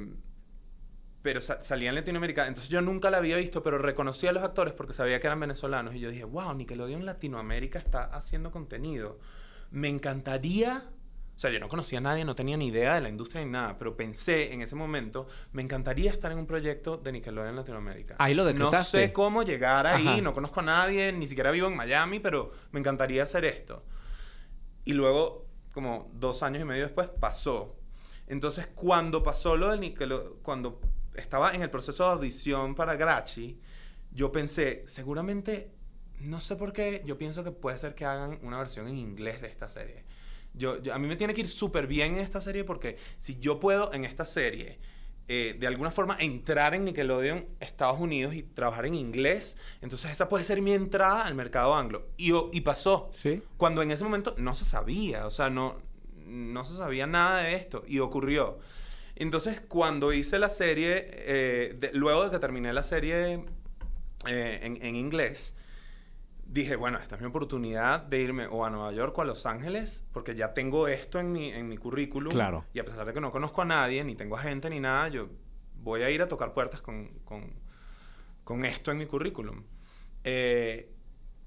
pero 1.22 1.40
sa- 1.40 1.60
salía 1.60 1.90
en 1.90 1.96
Latinoamérica. 1.96 2.46
Entonces 2.46 2.70
yo 2.70 2.80
nunca 2.80 3.10
la 3.10 3.18
había 3.18 3.36
visto, 3.36 3.62
pero 3.62 3.78
reconocía 3.78 4.30
a 4.30 4.32
los 4.32 4.42
actores 4.42 4.72
porque 4.74 4.92
sabía 4.92 5.20
que 5.20 5.26
eran 5.26 5.40
venezolanos. 5.40 5.94
Y 5.94 6.00
yo 6.00 6.10
dije, 6.10 6.24
wow, 6.24 6.54
Nickelodeon 6.54 7.04
Latinoamérica 7.04 7.78
está 7.78 8.04
haciendo 8.04 8.50
contenido. 8.50 9.18
Me 9.70 9.88
encantaría... 9.88 10.84
O 11.40 11.42
sea, 11.42 11.50
yo 11.50 11.58
no 11.58 11.70
conocía 11.70 12.00
a 12.00 12.02
nadie, 12.02 12.22
no 12.22 12.34
tenía 12.34 12.58
ni 12.58 12.66
idea 12.66 12.96
de 12.96 13.00
la 13.00 13.08
industria 13.08 13.42
ni 13.42 13.50
nada, 13.50 13.78
pero 13.78 13.96
pensé 13.96 14.52
en 14.52 14.60
ese 14.60 14.76
momento, 14.76 15.26
me 15.52 15.62
encantaría 15.62 16.10
estar 16.10 16.30
en 16.30 16.36
un 16.36 16.44
proyecto 16.46 16.98
de 16.98 17.12
Nickelodeon 17.12 17.56
Latinoamérica. 17.56 18.14
Ahí 18.18 18.34
lo 18.34 18.42
No 18.42 18.48
decretaste. 18.48 19.06
sé 19.06 19.12
cómo 19.14 19.42
llegar 19.42 19.86
ahí, 19.86 20.06
Ajá. 20.06 20.20
no 20.20 20.34
conozco 20.34 20.60
a 20.60 20.64
nadie, 20.64 21.12
ni 21.14 21.26
siquiera 21.26 21.50
vivo 21.50 21.66
en 21.68 21.76
Miami, 21.76 22.20
pero 22.20 22.52
me 22.72 22.80
encantaría 22.80 23.22
hacer 23.22 23.46
esto. 23.46 23.82
Y 24.84 24.92
luego, 24.92 25.46
como 25.72 26.10
dos 26.12 26.42
años 26.42 26.60
y 26.60 26.66
medio 26.66 26.82
después, 26.82 27.08
pasó. 27.08 27.74
Entonces, 28.26 28.66
cuando 28.66 29.22
pasó 29.22 29.56
lo 29.56 29.70
del 29.70 29.80
Nickelodeon, 29.80 30.34
cuando 30.42 30.78
estaba 31.14 31.54
en 31.54 31.62
el 31.62 31.70
proceso 31.70 32.04
de 32.04 32.10
audición 32.10 32.74
para 32.74 32.96
Grachi, 32.96 33.58
yo 34.12 34.30
pensé, 34.30 34.82
seguramente, 34.86 35.70
no 36.20 36.38
sé 36.38 36.56
por 36.56 36.74
qué, 36.74 37.00
yo 37.06 37.16
pienso 37.16 37.42
que 37.42 37.50
puede 37.50 37.78
ser 37.78 37.94
que 37.94 38.04
hagan 38.04 38.38
una 38.42 38.58
versión 38.58 38.88
en 38.88 38.98
inglés 38.98 39.40
de 39.40 39.48
esta 39.48 39.70
serie. 39.70 40.04
Yo, 40.54 40.80
yo- 40.82 40.92
a 40.94 40.98
mí 40.98 41.06
me 41.06 41.16
tiene 41.16 41.34
que 41.34 41.40
ir 41.42 41.48
súper 41.48 41.86
bien 41.86 42.14
en 42.14 42.20
esta 42.20 42.40
serie 42.40 42.64
porque 42.64 42.96
si 43.18 43.38
yo 43.38 43.60
puedo 43.60 43.92
en 43.92 44.04
esta 44.04 44.24
serie 44.24 44.78
eh, 45.32 45.54
de 45.58 45.66
alguna 45.68 45.92
forma 45.92 46.16
entrar 46.18 46.74
en 46.74 46.84
Nickelodeon 46.84 47.46
Estados 47.60 48.00
Unidos 48.00 48.34
y 48.34 48.42
trabajar 48.42 48.84
en 48.86 48.94
inglés, 48.96 49.56
entonces 49.80 50.10
esa 50.10 50.28
puede 50.28 50.42
ser 50.42 50.60
mi 50.60 50.72
entrada 50.72 51.22
al 51.24 51.36
mercado 51.36 51.74
anglo. 51.76 52.08
Y, 52.16 52.32
y 52.52 52.60
pasó. 52.62 53.10
Sí. 53.12 53.40
Cuando 53.56 53.80
en 53.82 53.92
ese 53.92 54.02
momento 54.02 54.34
no 54.38 54.56
se 54.56 54.64
sabía, 54.64 55.26
o 55.26 55.30
sea, 55.30 55.48
no, 55.48 55.76
no 56.26 56.64
se 56.64 56.74
sabía 56.74 57.06
nada 57.06 57.42
de 57.42 57.54
esto 57.54 57.84
y 57.86 58.00
ocurrió. 58.00 58.58
Entonces, 59.14 59.60
cuando 59.60 60.12
hice 60.12 60.38
la 60.40 60.48
serie, 60.48 61.06
eh, 61.10 61.76
de- 61.78 61.92
luego 61.92 62.24
de 62.24 62.30
que 62.32 62.38
terminé 62.40 62.72
la 62.72 62.82
serie 62.82 63.44
eh, 64.26 64.60
en, 64.62 64.84
en 64.84 64.96
inglés, 64.96 65.54
dije, 66.50 66.74
bueno, 66.74 66.98
esta 66.98 67.14
es 67.14 67.20
mi 67.20 67.28
oportunidad 67.28 68.02
de 68.02 68.20
irme 68.20 68.46
o 68.48 68.64
a 68.64 68.70
Nueva 68.70 68.92
York 68.92 69.16
o 69.16 69.22
a 69.22 69.24
Los 69.24 69.46
Ángeles, 69.46 70.04
porque 70.12 70.34
ya 70.34 70.52
tengo 70.52 70.88
esto 70.88 71.20
en 71.20 71.30
mi, 71.30 71.50
en 71.52 71.68
mi 71.68 71.76
currículum. 71.76 72.32
Claro. 72.32 72.64
Y 72.74 72.80
a 72.80 72.84
pesar 72.84 73.06
de 73.06 73.12
que 73.12 73.20
no 73.20 73.30
conozco 73.30 73.62
a 73.62 73.64
nadie, 73.64 74.02
ni 74.02 74.16
tengo 74.16 74.36
agente 74.36 74.68
ni 74.68 74.80
nada, 74.80 75.08
yo 75.08 75.28
voy 75.76 76.02
a 76.02 76.10
ir 76.10 76.22
a 76.22 76.28
tocar 76.28 76.52
puertas 76.52 76.82
con, 76.82 77.20
con, 77.24 77.52
con 78.42 78.64
esto 78.64 78.90
en 78.90 78.98
mi 78.98 79.06
currículum. 79.06 79.62
Eh, 80.24 80.92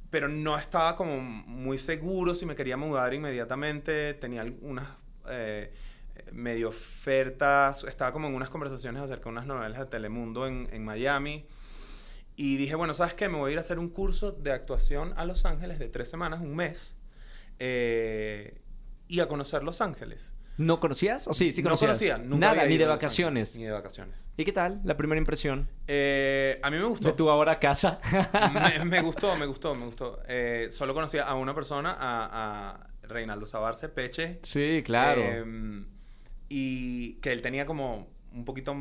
pero 0.09 0.29
no 0.29 0.57
estaba 0.57 0.95
como 0.95 1.19
muy 1.19 1.77
seguro 1.77 2.33
si 2.33 2.45
me 2.45 2.55
quería 2.55 2.77
mudar 2.77 3.13
inmediatamente. 3.13 4.13
Tenía 4.13 4.41
algunas 4.41 4.87
eh, 5.27 5.73
medio 6.31 6.69
ofertas. 6.69 7.83
Estaba 7.83 8.13
como 8.13 8.29
en 8.29 8.35
unas 8.35 8.49
conversaciones 8.49 9.01
acerca 9.01 9.25
de 9.25 9.29
unas 9.29 9.47
novelas 9.47 9.79
de 9.79 9.85
Telemundo 9.87 10.47
en, 10.47 10.69
en 10.71 10.85
Miami. 10.85 11.45
Y 12.35 12.57
dije, 12.57 12.75
bueno, 12.75 12.93
¿sabes 12.93 13.13
qué? 13.13 13.29
Me 13.29 13.37
voy 13.37 13.49
a 13.49 13.53
ir 13.53 13.57
a 13.57 13.61
hacer 13.61 13.77
un 13.79 13.89
curso 13.89 14.31
de 14.31 14.51
actuación 14.51 15.13
a 15.17 15.25
Los 15.25 15.45
Ángeles 15.45 15.77
de 15.79 15.87
tres 15.87 16.09
semanas, 16.09 16.41
un 16.41 16.55
mes. 16.55 16.97
eh, 17.59 18.59
y 19.07 19.19
a 19.19 19.27
conocer 19.27 19.61
Los 19.63 19.81
Ángeles. 19.81 20.31
¿No 20.57 20.79
conocías? 20.79 21.27
¿O 21.27 21.33
sí, 21.33 21.51
sí 21.51 21.61
no 21.61 21.69
conocías? 21.69 21.89
conocía, 21.89 22.17
nunca 22.17 22.37
Nada, 22.37 22.51
había 22.61 22.65
ni 22.67 22.75
ido 22.75 22.79
de 22.79 22.83
a 22.85 22.87
Los 22.95 23.03
Ángeles, 23.03 23.03
vacaciones. 23.03 23.57
Ni 23.57 23.63
de 23.65 23.71
vacaciones. 23.71 24.29
¿Y 24.37 24.45
qué 24.45 24.51
tal? 24.51 24.81
La 24.83 24.95
primera 24.97 25.17
impresión 25.19 25.67
Eh, 25.87 26.59
a 26.63 26.69
mí 26.71 26.77
me 26.77 26.85
gustó. 26.85 27.07
de 27.09 27.13
tu 27.13 27.29
ahora 27.29 27.59
casa. 27.59 27.99
me, 28.79 28.85
me 28.85 29.01
gustó, 29.01 29.35
me 29.35 29.45
gustó, 29.45 29.75
me 29.75 29.85
gustó. 29.85 30.19
Eh, 30.27 30.67
solo 30.71 30.93
conocía 30.93 31.23
a 31.23 31.35
una 31.35 31.53
persona, 31.53 31.91
a, 31.99 32.69
a 32.71 32.87
Reinaldo 33.03 33.45
Sabarce, 33.45 33.89
Peche. 33.89 34.39
sí, 34.43 34.81
claro. 34.85 35.21
Eh, 35.23 35.85
y 36.49 37.13
que 37.15 37.31
él 37.31 37.41
tenía 37.41 37.65
como 37.65 38.07
un 38.31 38.45
poquito 38.45 38.75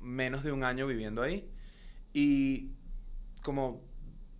menos 0.00 0.44
de 0.44 0.52
un 0.52 0.64
año 0.64 0.86
viviendo 0.86 1.22
ahí. 1.22 1.48
Y 2.12 2.72
como 3.40 3.82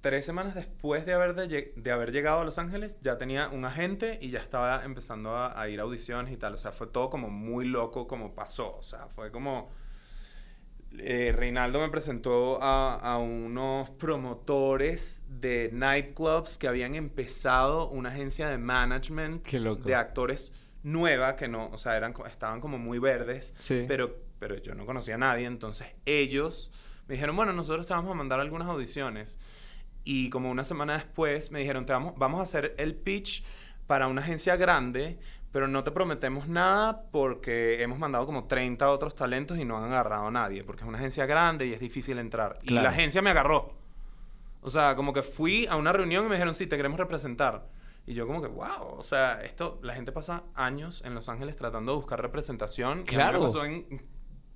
tres 0.01 0.25
semanas 0.25 0.55
después 0.55 1.05
de 1.07 1.13
haber, 1.13 1.35
de, 1.35 1.91
haber 1.93 2.13
llegado 2.13 2.41
a 2.41 2.45
Los 2.45 2.59
Ángeles, 2.59 2.97
ya 3.03 3.19
tenía 3.19 3.49
un 3.49 3.65
agente 3.65 4.19
y 4.23 4.31
ya 4.31 4.39
estaba 4.41 4.85
empezando 4.85 5.37
a, 5.37 5.61
a 5.61 5.69
ir 5.69 5.81
a 5.81 5.83
audiciones 5.83 6.33
y 6.33 6.37
tal. 6.37 6.55
O 6.55 6.59
sea, 6.59 6.71
fue 6.73 6.87
todo 6.87 7.11
como 7.11 7.31
muy 7.31 7.65
loco 7.67 8.07
como 8.07 8.35
pasó. 8.35 8.77
O 8.79 8.83
sea, 8.83 9.09
fue 9.09 9.31
como... 9.33 9.71
eh, 10.99 11.33
Reinaldo 11.37 11.81
me 11.81 11.89
presentó 11.91 12.63
a, 12.63 12.95
a 12.95 13.19
unos 13.19 13.91
promotores 13.91 15.23
de 15.29 15.71
nightclubs 15.73 16.59
que 16.59 16.69
habían 16.69 16.95
empezado 16.95 17.89
una 17.89 18.09
agencia 18.11 18.49
de 18.49 18.59
management 18.59 19.45
de 19.47 19.95
actores 19.95 20.53
nueva 20.85 21.37
que 21.37 21.49
no, 21.49 21.69
o 21.71 21.79
sea, 21.79 21.97
eran, 21.97 22.15
estaban 22.31 22.61
como 22.61 22.79
muy 22.79 22.99
verdes, 23.01 23.55
Sí. 23.59 23.85
pero, 23.89 24.17
pero 24.39 24.57
yo 24.59 24.75
no 24.75 24.87
conocía 24.87 25.17
a 25.17 25.19
nadie, 25.19 25.45
entonces 25.47 25.89
ellos 26.07 26.73
me 27.09 27.15
dijeron, 27.15 27.35
bueno, 27.37 27.53
nosotros 27.53 27.87
te 27.87 27.95
vamos 27.95 28.11
a 28.13 28.15
mandar 28.15 28.39
algunas 28.41 28.69
audiciones. 28.69 29.39
Y 30.05 30.31
como 30.31 30.51
una 30.51 30.65
semana 30.65 30.95
después 30.95 31.51
me 31.51 31.59
dijeron, 31.61 31.85
te 31.87 31.93
vamos, 31.93 32.15
vamos 32.17 32.41
a 32.41 32.43
hacer 32.45 32.75
el 32.79 32.95
pitch 32.95 33.45
para 33.87 34.07
una 34.07 34.21
agencia 34.23 34.57
grande, 34.57 35.19
pero 35.51 35.67
no 35.67 35.83
te 35.83 35.91
prometemos 35.91 36.47
nada 36.49 37.03
porque 37.11 37.83
hemos 37.83 37.99
mandado 37.99 38.27
como 38.27 38.45
30 38.47 38.89
otros 38.91 39.15
talentos 39.15 39.59
y 39.59 39.65
no 39.65 39.77
han 39.79 39.85
agarrado 39.85 40.27
a 40.27 40.31
nadie, 40.31 40.63
porque 40.65 40.83
es 40.83 40.89
una 40.89 40.99
agencia 40.99 41.25
grande 41.27 41.67
y 41.67 41.73
es 41.73 41.81
difícil 41.81 42.19
entrar. 42.19 42.59
Y 42.63 42.69
Claro. 42.69 42.85
la 42.85 42.91
agencia 42.91 43.23
me 43.23 43.31
agarró. 43.31 43.75
O 44.61 44.71
sea, 44.71 44.95
como 44.97 45.13
que 45.13 45.23
fui 45.23 45.67
a 45.67 45.77
una 45.77 45.93
reunión 45.93 46.27
y 46.27 46.29
me 46.29 46.35
dijeron, 46.35 46.55
sí, 46.55 46.67
te 46.67 46.77
queremos 46.77 46.99
representar. 46.99 47.67
Y 48.07 48.15
yo 48.15 48.27
como 48.27 48.41
que, 48.43 48.49
wow, 48.49 48.97
o 48.97 49.03
sea, 49.03 49.43
esto, 49.43 49.79
la 49.83 49.95
gente 49.95 50.13
pasa 50.13 50.43
años 50.55 51.03
en 51.05 51.15
Los 51.15 51.29
Ángeles 51.29 51.57
tratando 51.57 51.93
de 51.93 51.97
buscar 51.99 52.21
representación. 52.21 52.99
y 52.99 53.01
a 53.01 53.05
mí 53.05 53.07
Claro. 53.07 53.41
me 53.41 53.47
pasó 53.47 53.65
en 53.65 54.03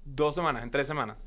dos 0.04 0.34
semanas, 0.34 0.62
en 0.62 0.70
tres 0.70 0.86
semanas. 0.86 1.24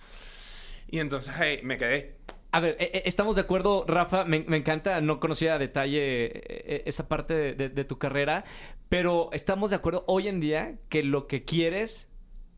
Y 0.88 1.00
entonces, 1.00 1.34
hey, 1.40 1.60
me 1.64 1.78
quedé. 1.78 2.16
A 2.52 2.60
ver, 2.62 2.78
eh, 2.80 2.92
eh, 2.94 3.02
estamos 3.06 3.36
de 3.36 3.42
acuerdo, 3.42 3.86
Rafa. 3.88 4.24
Me, 4.26 4.40
me 4.48 4.58
encanta, 4.58 5.02
no 5.02 5.20
conocía 5.20 5.56
a 5.56 5.58
detalle 5.60 6.32
eh, 6.34 6.84
esa 6.86 7.08
parte 7.08 7.34
de, 7.34 7.54
de- 7.54 7.70
de 7.70 7.84
tu 7.86 7.98
carrera, 7.98 8.46
pero 8.88 9.30
estamos 9.34 9.72
de 9.72 9.76
acuerdo 9.78 10.04
hoy 10.08 10.28
en 10.28 10.40
día 10.40 10.76
que 10.90 11.04
lo 11.04 11.28
que 11.28 11.44
quieres, 11.44 12.10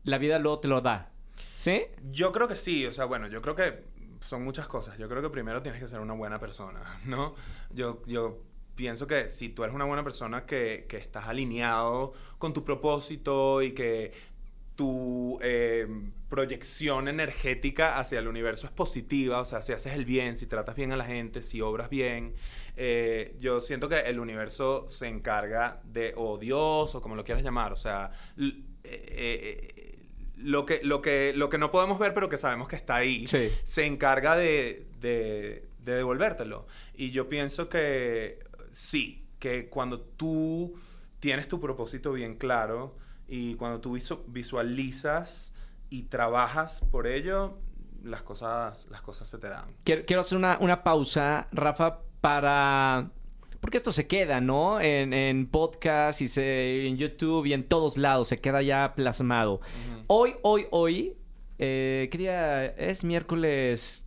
la 0.04 0.18
vida 0.18 0.38
luego 0.38 0.60
te 0.60 0.68
lo 0.68 0.80
da. 0.80 1.10
¿Sí? 1.54 1.82
Yo 2.12 2.30
creo 2.32 2.46
que 2.48 2.54
sí, 2.56 2.86
o 2.86 2.92
sea, 2.92 3.06
bueno, 3.06 3.26
yo 3.28 3.42
creo 3.42 3.54
que 3.56 3.82
son 4.20 4.44
muchas 4.44 4.68
cosas. 4.68 4.98
Yo 4.98 5.08
creo 5.08 5.22
que 5.22 5.30
primero 5.30 5.62
tienes 5.62 5.80
que 5.80 5.88
ser 5.88 6.00
una 6.00 6.14
buena 6.14 6.38
persona, 6.38 7.00
¿no? 7.04 7.34
Yo, 7.72 8.02
yo 8.06 8.38
pienso 8.76 9.08
que 9.08 9.26
si 9.28 9.48
tú 9.48 9.64
eres 9.64 9.74
una 9.74 9.84
buena 9.84 10.04
persona 10.04 10.46
que, 10.46 10.86
que 10.88 10.98
estás 10.98 11.26
alineado 11.26 12.12
con 12.38 12.52
tu 12.52 12.62
propósito 12.64 13.60
y 13.62 13.72
que 13.72 14.12
tu 14.78 15.40
eh, 15.42 15.88
proyección 16.28 17.08
energética 17.08 17.98
hacia 17.98 18.20
el 18.20 18.28
universo 18.28 18.64
es 18.68 18.72
positiva, 18.72 19.40
o 19.40 19.44
sea, 19.44 19.60
si 19.60 19.72
haces 19.72 19.92
el 19.94 20.04
bien, 20.04 20.36
si 20.36 20.46
tratas 20.46 20.76
bien 20.76 20.92
a 20.92 20.96
la 20.96 21.04
gente, 21.04 21.42
si 21.42 21.60
obras 21.60 21.90
bien, 21.90 22.36
eh, 22.76 23.34
yo 23.40 23.60
siento 23.60 23.88
que 23.88 23.96
el 23.96 24.20
universo 24.20 24.86
se 24.88 25.08
encarga 25.08 25.80
de, 25.82 26.14
o 26.16 26.38
Dios, 26.38 26.94
o 26.94 27.02
como 27.02 27.16
lo 27.16 27.24
quieras 27.24 27.42
llamar, 27.42 27.72
o 27.72 27.76
sea, 27.76 28.12
eh, 28.38 28.62
eh, 28.84 29.98
lo, 30.36 30.64
que, 30.64 30.78
lo, 30.84 31.02
que, 31.02 31.32
lo 31.34 31.48
que 31.48 31.58
no 31.58 31.72
podemos 31.72 31.98
ver, 31.98 32.14
pero 32.14 32.28
que 32.28 32.36
sabemos 32.36 32.68
que 32.68 32.76
está 32.76 32.94
ahí, 32.94 33.26
Sí. 33.26 33.50
se 33.64 33.84
encarga 33.84 34.36
de, 34.36 34.86
de, 35.00 35.66
de 35.80 35.94
devolvértelo. 35.96 36.68
Y 36.94 37.10
yo 37.10 37.28
pienso 37.28 37.68
que 37.68 38.38
sí, 38.70 39.26
que 39.40 39.68
cuando 39.68 39.98
tú 40.02 40.78
tienes 41.18 41.48
tu 41.48 41.58
propósito 41.58 42.12
bien 42.12 42.36
claro 42.36 42.96
y 43.28 43.54
cuando 43.56 43.80
tú 43.80 43.94
visu- 43.96 44.24
visualizas 44.26 45.54
y 45.90 46.04
trabajas 46.04 46.80
por 46.90 47.06
ello, 47.06 47.58
las 48.02 48.22
cosas, 48.22 48.86
las 48.90 49.02
cosas 49.02 49.28
se 49.28 49.38
te 49.38 49.48
dan. 49.48 49.66
Quiero, 49.84 50.04
quiero 50.06 50.20
hacer 50.22 50.38
una, 50.38 50.58
una 50.60 50.82
pausa, 50.82 51.48
Rafa, 51.52 52.00
para... 52.20 53.10
Porque 53.60 53.76
esto 53.76 53.90
se 53.90 54.06
queda, 54.06 54.40
¿no? 54.40 54.80
En, 54.80 55.12
en 55.12 55.48
podcast 55.48 56.20
y 56.22 56.28
se, 56.28 56.86
en 56.86 56.96
YouTube 56.96 57.44
y 57.46 57.52
en 57.52 57.64
todos 57.64 57.96
lados 57.96 58.28
se 58.28 58.40
queda 58.40 58.62
ya 58.62 58.94
plasmado. 58.94 59.60
Hoy, 60.06 60.36
hoy, 60.42 60.66
hoy, 60.70 61.16
eh, 61.58 62.08
¿qué 62.12 62.18
día 62.18 62.66
es? 62.66 63.02
Miércoles 63.02 64.06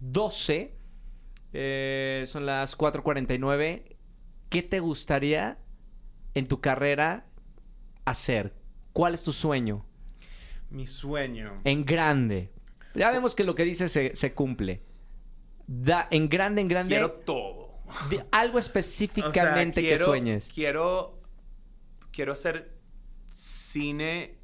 12. 0.00 0.76
eh, 1.52 2.22
son 2.26 2.46
las 2.46 2.78
4.49. 2.78 3.96
¿Qué 4.48 4.62
te 4.62 4.78
gustaría 4.78 5.58
en 6.34 6.46
tu 6.46 6.60
carrera 6.60 7.26
hacer? 8.10 8.54
¿Cuál 8.92 9.14
es 9.14 9.22
tu 9.22 9.32
sueño? 9.32 9.84
Mi 10.70 10.86
sueño. 10.86 11.60
En 11.64 11.84
grande. 11.84 12.50
Ya 12.94 13.10
vemos 13.10 13.34
que 13.34 13.44
lo 13.44 13.54
que 13.54 13.64
dices 13.64 13.92
se, 13.92 14.14
se 14.16 14.32
cumple. 14.34 14.82
Da, 15.66 16.08
en 16.10 16.28
grande, 16.28 16.60
en 16.62 16.68
grande. 16.68 16.94
Quiero 16.94 17.12
todo. 17.12 17.78
de 18.10 18.24
algo 18.32 18.58
O 18.58 18.60
sea, 18.62 18.68
específicamente 18.70 19.80
quiero- 19.80 19.98
que 19.98 20.04
sueñes. 20.04 20.50
Quiero, 20.52 21.20
quiero 22.10 22.32
hacer 22.32 22.76
cine 23.28 24.38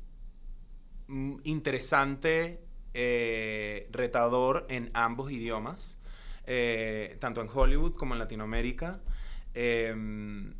mm, 1.09 1.37
interesante, 1.45 2.63
eh, 2.95 3.89
retador 3.91 4.67
en 4.69 4.91
ambos 4.95 5.33
idiomas, 5.33 5.99
eh, 6.47 7.17
tanto 7.21 7.41
en 7.41 7.49
Hollywood 7.53 7.95
como 7.97 8.15
en 8.15 8.19
Latinoamérica. 8.21 9.01
Em, 9.55 10.55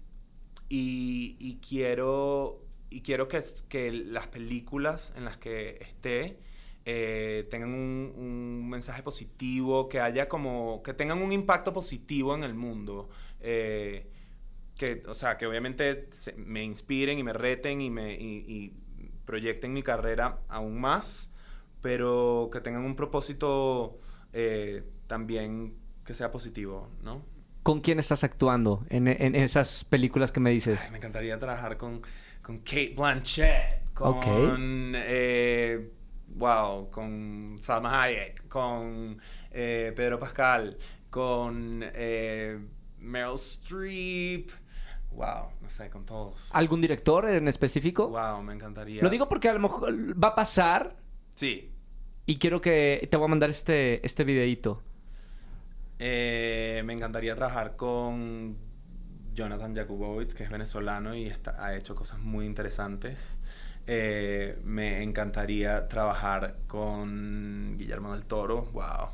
y, 0.69 1.37
y 1.39 1.59
quiero, 1.67 2.64
y 2.95 3.03
quiero 3.03 3.29
que, 3.29 3.43
que 3.69 3.91
las 3.93 4.27
películas 4.29 5.13
en 5.17 5.25
las 5.25 5.37
que 5.39 5.79
esté 5.81 6.39
eh, 6.85 7.47
tengan 7.51 7.71
un, 7.75 8.13
un 8.17 8.69
mensaje 8.69 9.03
positivo, 9.03 9.89
que 9.89 10.01
haya 10.01 10.29
como, 10.29 10.83
que 10.83 10.95
tengan 10.95 11.23
un 11.23 11.33
impacto 11.33 11.73
positivo 11.73 12.35
en 12.35 12.45
el 12.45 12.55
mundo. 12.55 13.09
eh, 13.41 14.09
que, 14.77 15.03
o 15.07 15.15
sea, 15.15 15.37
que 15.39 15.47
obviamente 15.47 16.09
se- 16.11 16.33
me 16.35 16.63
inspiren 16.65 17.19
y 17.19 17.23
me 17.23 17.33
reten 17.33 17.81
y 17.81 17.91
me 17.91 18.15
y, 18.15 18.45
y 18.49 18.73
proyecten 19.25 19.73
mi 19.73 19.83
carrera 19.83 20.41
aún 20.49 20.81
más, 20.81 21.31
pero 21.83 22.51
que 22.53 22.61
tengan 22.61 22.85
un 22.85 22.97
propósito 22.97 23.99
eh, 24.33 24.83
también 25.07 25.77
que 26.05 26.15
sea 26.15 26.31
positivo, 26.31 26.91
¿no? 27.03 27.23
¿Con 27.63 27.81
quién 27.81 27.99
estás 27.99 28.25
actuando 28.25 28.85
en, 28.91 29.09
en 29.09 29.35
esas 29.35 29.85
películas 29.85 30.33
que 30.33 30.41
me 30.41 30.51
dices? 30.51 30.81
Ay, 30.85 30.91
me 30.91 30.99
encantaría 30.99 31.39
trabajar 31.39 31.79
con, 31.79 32.03
con 32.45 32.59
Kate 32.59 32.93
Blanchett, 32.95 33.91
con... 33.95 34.19
Ok. 34.19 34.25
eh, 34.97 35.91
wow, 36.37 36.91
con 36.91 37.57
Salma 37.61 38.03
Hayek, 38.03 38.47
con 38.49 39.19
eh, 39.51 39.93
Pedro 39.97 40.19
Pascal, 40.19 40.77
con 41.09 41.81
eh, 41.83 42.59
Meryl 42.99 43.35
Streep. 43.37 44.51
Wow, 45.13 45.53
no 45.63 45.71
sé, 45.71 45.89
con 45.89 46.05
todos. 46.05 46.51
¿Algún 46.55 46.81
director 46.81 47.29
en 47.31 47.49
específico? 47.49 48.09
Wow, 48.09 48.43
me 48.43 48.53
encantaría. 48.53 49.03
Lo 49.03 49.09
digo 49.09 49.29
porque 49.29 49.49
a 49.49 49.55
lo 49.55 49.61
mejor 49.61 50.23
va 50.23 50.29
a 50.29 50.35
pasar 50.35 50.97
Sí. 51.35 51.71
y 52.27 52.39
quiero 52.39 52.61
que 52.61 53.09
te 53.11 53.17
voy 53.17 53.25
a 53.25 53.29
mandar 53.29 53.49
este, 53.49 54.05
este 54.05 54.23
videíto. 54.25 54.83
Eh, 55.99 56.83
me 56.85 56.93
encantaría 56.93 57.35
trabajar 57.37 57.77
con 57.77 58.57
Jonathan 59.35 59.75
Jakubowicz, 59.75 60.35
que 60.35 60.45
es 60.45 60.51
venezolano 60.51 61.15
y 61.15 61.27
está- 61.27 61.63
ha 61.65 61.75
hecho 61.77 61.95
cosas 61.95 62.19
muy 62.21 62.47
interesantes. 62.47 63.39
Eh, 63.87 64.59
me 64.65 65.03
encantaría 65.03 65.89
trabajar 65.89 66.57
con 66.67 67.77
Guillermo 67.77 68.13
del 68.13 68.25
Toro. 68.25 68.63
Wow. 68.73 69.11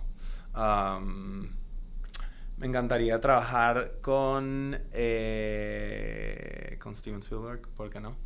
Me 2.57 2.67
encantaría 2.67 3.21
trabajar 3.21 3.95
con, 4.03 4.79
eh, 4.93 6.77
con 6.81 6.95
Steven 6.95 7.21
Spielberg, 7.21 7.63
¿por 7.75 7.89
qué 7.91 8.01
no? 8.01 8.17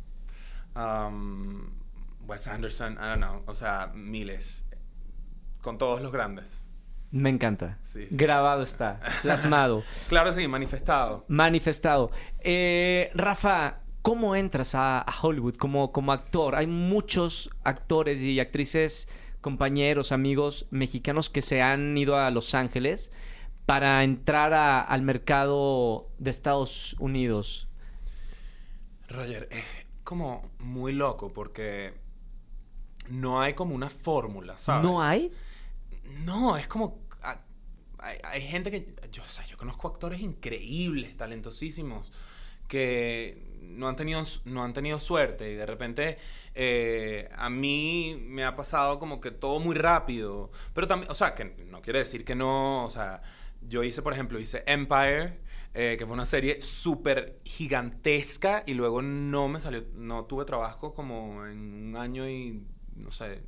Wes 2.27 2.47
Anderson, 2.47 2.93
I 2.93 2.97
don't 2.97 3.17
know. 3.17 3.43
O 3.47 3.53
sea, 3.53 3.91
miles. 3.95 4.65
Con 5.61 5.77
todos 5.77 6.01
los 6.01 6.11
grandes. 6.11 6.64
Me 7.15 7.29
encanta. 7.29 7.77
Sí, 7.81 8.07
sí. 8.09 8.15
Grabado 8.15 8.61
está, 8.63 8.99
plasmado, 9.21 9.83
Claro, 10.09 10.33
sí, 10.33 10.47
manifestado. 10.49 11.23
manifestado. 11.29 12.11
Eh, 12.41 13.09
Rafa, 13.13 13.77
¿cómo 14.01 14.35
entras 14.35 14.75
a, 14.75 14.99
a 14.99 15.13
Hollywood 15.21 15.55
como, 15.55 15.93
como 15.93 16.11
actor? 16.11 16.55
Hay 16.55 16.67
muchos 16.67 17.49
actores 17.63 18.19
y 18.19 18.37
actrices, 18.41 19.07
compañeros, 19.39 20.11
amigos 20.11 20.67
mexicanos 20.71 21.29
que 21.29 21.41
se 21.41 21.61
han 21.61 21.97
ido 21.97 22.17
a 22.17 22.29
Los 22.31 22.53
Ángeles 22.53 23.13
para 23.65 24.03
entrar 24.03 24.53
a- 24.53 24.81
al 24.81 25.01
mercado 25.01 26.09
de 26.17 26.29
Estados 26.31 26.97
Unidos. 26.99 27.69
Roger, 29.07 29.47
es 29.51 29.63
como 30.03 30.49
muy 30.59 30.91
loco 30.91 31.31
porque 31.31 31.93
no 33.09 33.39
hay 33.39 33.53
como 33.53 33.73
una 33.73 33.89
fórmula, 33.89 34.57
¿sabes? 34.57 34.83
¿No 34.83 35.01
hay? 35.01 35.31
No, 36.25 36.57
es 36.57 36.67
como... 36.67 37.04
Hay, 38.05 38.17
hay 38.23 38.41
gente 38.41 38.71
que... 38.71 38.93
Yo, 39.11 39.23
o 39.23 39.27
sea, 39.27 39.45
yo 39.47 39.57
conozco 39.57 39.87
actores 39.87 40.21
increíbles, 40.21 41.17
talentosísimos, 41.17 42.11
que 42.67 43.55
no 43.61 43.87
han 43.87 43.95
tenido, 43.95 44.23
no 44.45 44.63
han 44.63 44.73
tenido 44.73 44.99
suerte 44.99 45.51
y 45.51 45.55
de 45.55 45.65
repente 45.65 46.17
eh, 46.53 47.29
a 47.35 47.49
mí 47.49 48.17
me 48.21 48.45
ha 48.45 48.55
pasado 48.55 48.99
como 48.99 49.19
que 49.19 49.31
todo 49.31 49.59
muy 49.59 49.75
rápido. 49.75 50.51
Pero 50.73 50.87
también, 50.87 51.11
o 51.11 51.15
sea, 51.15 51.35
que 51.35 51.45
no 51.69 51.81
quiere 51.81 51.99
decir 51.99 52.23
que 52.25 52.35
no, 52.35 52.85
o 52.85 52.89
sea, 52.89 53.21
yo 53.67 53.83
hice, 53.83 54.01
por 54.01 54.13
ejemplo, 54.13 54.39
hice 54.39 54.63
Empire, 54.67 55.39
eh, 55.73 55.95
que 55.97 56.05
fue 56.05 56.13
una 56.13 56.25
serie 56.25 56.61
súper 56.61 57.39
gigantesca 57.43 58.63
y 58.65 58.73
luego 58.73 59.01
no 59.01 59.47
me 59.47 59.59
salió, 59.59 59.83
no 59.95 60.25
tuve 60.25 60.45
trabajo 60.45 60.93
como 60.93 61.45
en 61.45 61.89
un 61.89 61.97
año 61.97 62.29
y, 62.29 62.63
no 62.95 63.11
sé, 63.11 63.41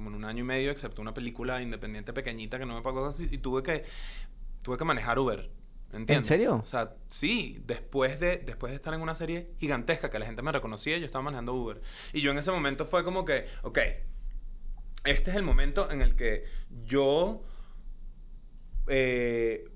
como 0.00 0.08
en 0.08 0.16
un 0.16 0.24
año 0.24 0.40
y 0.40 0.46
medio, 0.46 0.70
excepto 0.70 1.02
una 1.02 1.12
película 1.12 1.60
independiente 1.60 2.14
pequeñita 2.14 2.58
que 2.58 2.64
no 2.64 2.74
me 2.74 2.80
pagó 2.80 3.04
así 3.04 3.28
y 3.30 3.36
tuve 3.36 3.62
que, 3.62 3.84
tuve 4.62 4.78
que 4.78 4.84
manejar 4.84 5.18
Uber. 5.18 5.50
¿Entiendes? 5.92 6.16
¿En 6.30 6.38
serio? 6.38 6.56
O 6.56 6.64
sea, 6.64 6.94
sí, 7.08 7.62
después 7.66 8.18
de, 8.18 8.38
después 8.38 8.70
de 8.70 8.76
estar 8.76 8.94
en 8.94 9.02
una 9.02 9.14
serie 9.14 9.50
gigantesca 9.58 10.08
que 10.08 10.18
la 10.18 10.24
gente 10.24 10.40
me 10.40 10.52
reconocía, 10.52 10.96
yo 10.96 11.04
estaba 11.04 11.22
manejando 11.22 11.52
Uber. 11.52 11.82
Y 12.14 12.22
yo 12.22 12.30
en 12.30 12.38
ese 12.38 12.50
momento 12.50 12.86
fue 12.86 13.04
como 13.04 13.26
que, 13.26 13.44
ok, 13.62 13.78
este 15.04 15.30
es 15.30 15.36
el 15.36 15.42
momento 15.42 15.90
en 15.90 16.00
el 16.00 16.16
que 16.16 16.44
yo 16.86 17.42
eh, 18.86 19.68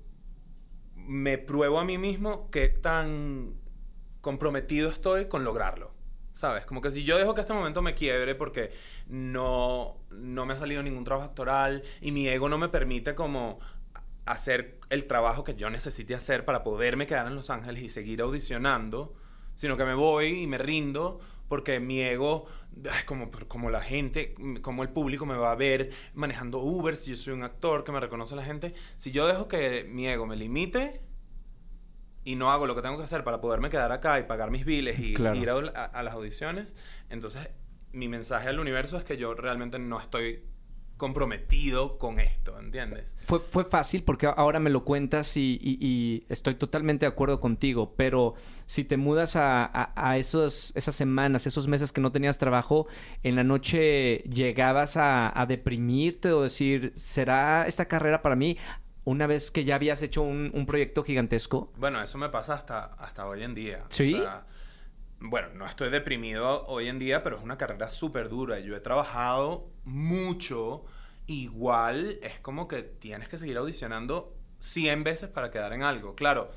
me 0.95 1.37
pruebo 1.37 1.77
a 1.77 1.85
mí 1.85 1.99
mismo 1.99 2.49
qué 2.49 2.69
tan 2.69 3.53
comprometido 4.21 4.89
estoy 4.89 5.25
con 5.25 5.43
lograrlo. 5.43 5.94
¿Sabes? 6.35 6.65
Como 6.65 6.81
que 6.81 6.91
si 6.91 7.05
yo 7.05 7.17
dejo 7.17 7.33
que 7.33 7.41
este 7.41 7.53
momento 7.53 7.81
me 7.81 7.95
quiebre 7.95 8.35
porque 8.35 8.71
no, 9.07 9.95
no 10.11 10.45
me 10.45 10.53
ha 10.53 10.57
salido 10.57 10.83
ningún 10.83 11.05
trabajo 11.05 11.29
actoral 11.29 11.81
y 12.01 12.11
mi 12.11 12.27
ego 12.27 12.49
no 12.49 12.57
me 12.57 12.67
permite 12.67 13.15
como 13.15 13.59
hacer 14.25 14.77
el 14.89 15.07
trabajo 15.07 15.45
que 15.45 15.55
yo 15.55 15.69
necesite 15.69 16.13
hacer 16.13 16.43
para 16.43 16.61
poderme 16.61 17.07
quedar 17.07 17.25
en 17.27 17.35
Los 17.35 17.49
Ángeles 17.49 17.83
y 17.83 17.89
seguir 17.89 18.19
audicionando, 18.19 19.15
sino 19.55 19.77
que 19.77 19.85
me 19.85 19.93
voy 19.93 20.41
y 20.41 20.47
me 20.47 20.57
rindo 20.57 21.21
porque 21.47 21.79
mi 21.79 22.01
ego, 22.01 22.47
como, 23.05 23.31
como 23.47 23.69
la 23.69 23.79
gente, 23.79 24.35
como 24.61 24.83
el 24.83 24.89
público 24.89 25.25
me 25.25 25.37
va 25.37 25.53
a 25.53 25.55
ver 25.55 25.91
manejando 26.15 26.59
Uber, 26.59 26.97
si 26.97 27.11
yo 27.11 27.17
soy 27.17 27.33
un 27.33 27.43
actor 27.43 27.85
que 27.85 27.93
me 27.93 28.01
reconoce 28.01 28.35
la 28.35 28.43
gente, 28.43 28.73
si 28.97 29.11
yo 29.11 29.25
dejo 29.25 29.47
que 29.47 29.85
mi 29.89 30.05
ego 30.07 30.25
me 30.25 30.35
limite 30.35 31.01
y 32.25 32.35
no 32.35 32.51
hago 32.51 32.67
lo 32.67 32.75
que 32.75 32.81
tengo 32.81 32.97
que 32.97 33.03
hacer 33.03 33.23
para 33.23 33.39
poderme 33.39 33.69
quedar 33.69 33.93
acá 33.93 34.19
y 34.19 34.23
pagar 34.23 34.51
mis 34.51 34.65
biles 34.65 34.99
y 34.99 35.13
ir 35.13 35.49
a 35.49 36.03
las 36.03 36.13
audiciones, 36.13 36.75
entonces 37.09 37.49
mi 37.93 38.09
mensaje 38.09 38.49
al 38.49 38.59
universo 38.59 38.97
es 38.97 39.05
que 39.05 39.15
yo 39.15 39.33
realmente 39.35 39.79
no 39.79 40.01
estoy 40.01 40.43
comprometido 40.97 41.97
con 41.97 42.19
esto, 42.19 42.57
¿entiendes? 42.57 43.17
Fue, 43.25 43.39
fue 43.39 43.65
fácil 43.65 44.03
porque 44.03 44.27
ahora 44.27 44.59
me 44.59 44.69
lo 44.69 44.85
cuentas 44.85 45.35
y, 45.35 46.25
estoy 46.29 46.55
totalmente 46.55 47.05
de 47.05 47.11
acuerdo 47.11 47.39
contigo, 47.39 47.93
pero 47.97 48.35
si 48.65 48.85
te 48.85 48.95
mudas 48.97 49.35
a, 49.35 50.17
esos, 50.17 50.71
esas 50.75 50.95
semanas, 50.95 51.45
esos 51.47 51.67
meses 51.67 51.91
que 51.91 52.01
no 52.01 52.11
tenías 52.11 52.37
trabajo, 52.37 52.87
en 53.23 53.35
la 53.35 53.43
noche 53.43 54.19
llegabas 54.29 54.95
a, 54.97 55.45
deprimirte 55.47 56.31
o 56.31 56.43
decir, 56.43 56.93
¿será 56.95 57.67
esta 57.67 57.85
carrera 57.85 58.21
para 58.21 58.35
mí? 58.35 58.57
Una 59.05 59.27
vez 59.27 59.51
que 59.51 59.63
ya 59.63 59.75
habías 59.75 60.01
hecho 60.01 60.23
un, 60.23 60.65
proyecto 60.67 61.03
gigantesco. 61.03 61.71
Bueno, 61.77 62.01
eso 62.01 62.17
me 62.17 62.29
pasa 62.29 62.55
hasta, 62.55 62.85
hasta 62.95 63.27
hoy 63.27 63.43
en 63.43 63.53
día. 63.53 63.85
Sí. 63.89 64.21
bueno, 65.19 65.49
no 65.53 65.65
estoy 65.65 65.89
deprimido 65.89 66.65
hoy 66.65 66.87
en 66.87 66.99
día, 66.99 67.23
pero 67.23 67.37
es 67.37 67.43
una 67.43 67.57
carrera 67.57 67.89
súper 67.89 68.29
dura. 68.29 68.59
Yo 68.59 68.75
he 68.75 68.79
trabajado 68.79 69.69
mucho, 69.83 70.85
igual 71.27 72.19
es 72.23 72.39
como 72.39 72.67
que 72.67 72.81
tienes 72.81 73.29
que 73.29 73.37
seguir 73.37 73.57
audicionando 73.57 74.35
100 74.59 75.03
veces 75.03 75.29
para 75.29 75.51
quedar 75.51 75.73
en 75.73 75.83
algo. 75.83 76.15
Claro, 76.15 76.49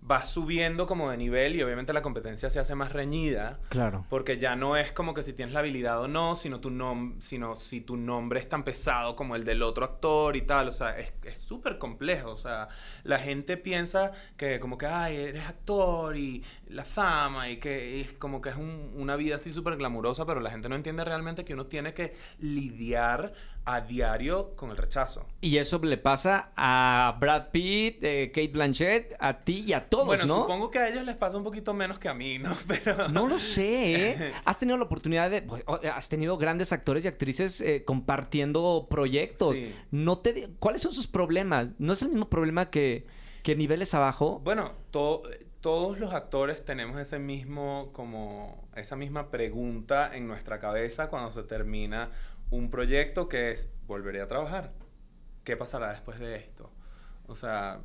vas 0.00 0.28
subiendo 0.28 0.86
como 0.86 1.10
de 1.10 1.16
nivel 1.16 1.56
y 1.56 1.62
obviamente 1.62 1.92
la 1.92 2.02
competencia 2.02 2.50
se 2.50 2.58
hace 2.58 2.74
más 2.74 2.92
reñida. 2.92 3.58
Claro. 3.68 4.06
Porque 4.08 4.38
ya 4.38 4.56
no 4.56 4.76
es 4.76 4.92
como 4.92 5.12
que 5.14 5.22
si 5.22 5.32
tienes 5.32 5.52
la 5.52 5.60
habilidad 5.60 6.00
o 6.00 6.08
no, 6.08 6.36
sino, 6.36 6.60
tu 6.60 6.72
sino 7.20 7.56
si 7.56 7.80
tu 7.80 7.96
nombre 7.96 8.40
es 8.40 8.48
tan 8.48 8.64
pesado 8.64 9.16
como 9.16 9.36
el 9.36 9.44
del 9.44 9.62
otro 9.62 9.84
actor 9.84 10.36
y 10.36 10.42
tal. 10.42 10.68
O 10.68 10.72
sea, 10.72 10.96
es 10.98 11.38
súper 11.38 11.78
complejo. 11.78 12.30
O 12.30 12.36
sea, 12.36 12.68
la 13.04 13.18
gente 13.18 13.56
piensa 13.56 14.12
que 14.36 14.60
como 14.60 14.78
que, 14.78 14.86
ay, 14.86 15.16
eres 15.16 15.46
actor 15.46 16.16
y 16.16 16.42
la 16.70 16.84
fama 16.84 17.48
y 17.48 17.56
que 17.56 18.00
es 18.00 18.12
como 18.12 18.40
que 18.40 18.50
es 18.50 18.56
una 18.56 19.16
vida 19.16 19.36
así 19.36 19.52
súper 19.52 19.76
glamurosa, 19.76 20.26
pero 20.26 20.40
la 20.40 20.50
gente 20.50 20.68
no 20.68 20.76
entiende 20.76 21.04
realmente 21.04 21.44
que 21.44 21.54
uno 21.54 21.66
tiene 21.66 21.94
que 21.94 22.14
lidiar 22.40 23.32
a 23.64 23.82
diario 23.82 24.56
con 24.56 24.70
el 24.70 24.76
rechazo. 24.76 25.26
Y 25.42 25.58
eso 25.58 25.78
le 25.82 25.98
pasa 25.98 26.52
a 26.56 27.16
Brad 27.20 27.50
Pitt, 27.50 28.02
eh, 28.02 28.30
Kate 28.34 28.48
Blanchett, 28.48 29.14
a 29.18 29.40
ti 29.40 29.64
y 29.66 29.72
a 29.74 29.88
todos, 29.88 30.06
bueno, 30.06 30.24
¿no? 30.24 30.36
supongo 30.42 30.70
que 30.70 30.78
a 30.78 30.88
ellos 30.88 31.04
les 31.04 31.16
pasa 31.16 31.36
un 31.36 31.44
poquito 31.44 31.74
menos 31.74 31.98
que 31.98 32.08
a 32.08 32.14
mí, 32.14 32.38
¿no? 32.38 32.56
Pero... 32.66 33.08
No 33.08 33.28
lo 33.28 33.38
sé, 33.38 34.10
¿eh? 34.10 34.32
Has 34.44 34.58
tenido 34.58 34.78
la 34.78 34.84
oportunidad 34.84 35.30
de... 35.30 35.42
Pues, 35.42 35.64
has 35.66 36.08
tenido 36.08 36.38
grandes 36.38 36.72
actores 36.72 37.04
y 37.04 37.08
actrices 37.08 37.60
eh, 37.60 37.84
compartiendo 37.84 38.86
proyectos. 38.88 39.56
No 39.90 40.18
te... 40.18 40.48
¿Cuáles 40.58 40.82
son 40.82 40.92
sus 40.92 41.06
problemas? 41.06 41.74
¿No 41.78 41.92
es 41.92 42.02
el 42.02 42.08
mismo 42.08 42.28
problema 42.30 42.70
que, 42.70 43.06
que 43.42 43.54
niveles 43.54 43.92
abajo? 43.94 44.40
Bueno, 44.44 44.72
todos 45.60 45.98
los 45.98 46.12
actores 46.12 46.64
tenemos 46.64 46.98
ese 47.00 47.18
mismo, 47.18 47.90
como... 47.92 48.68
Esa 48.76 48.96
misma 48.96 49.30
pregunta 49.30 50.14
en 50.14 50.28
nuestra 50.28 50.60
cabeza 50.60 51.08
cuando 51.08 51.30
se 51.30 51.42
termina 51.42 52.10
un 52.50 52.70
proyecto 52.70 53.28
que 53.28 53.50
es, 53.50 53.68
volveré 53.86 54.20
a 54.20 54.28
trabajar. 54.28 54.72
¿Qué 55.44 55.56
pasará 55.56 55.90
después 55.90 56.18
de 56.20 56.36
esto? 56.36 56.70
O 57.26 57.34
sea, 57.34 57.80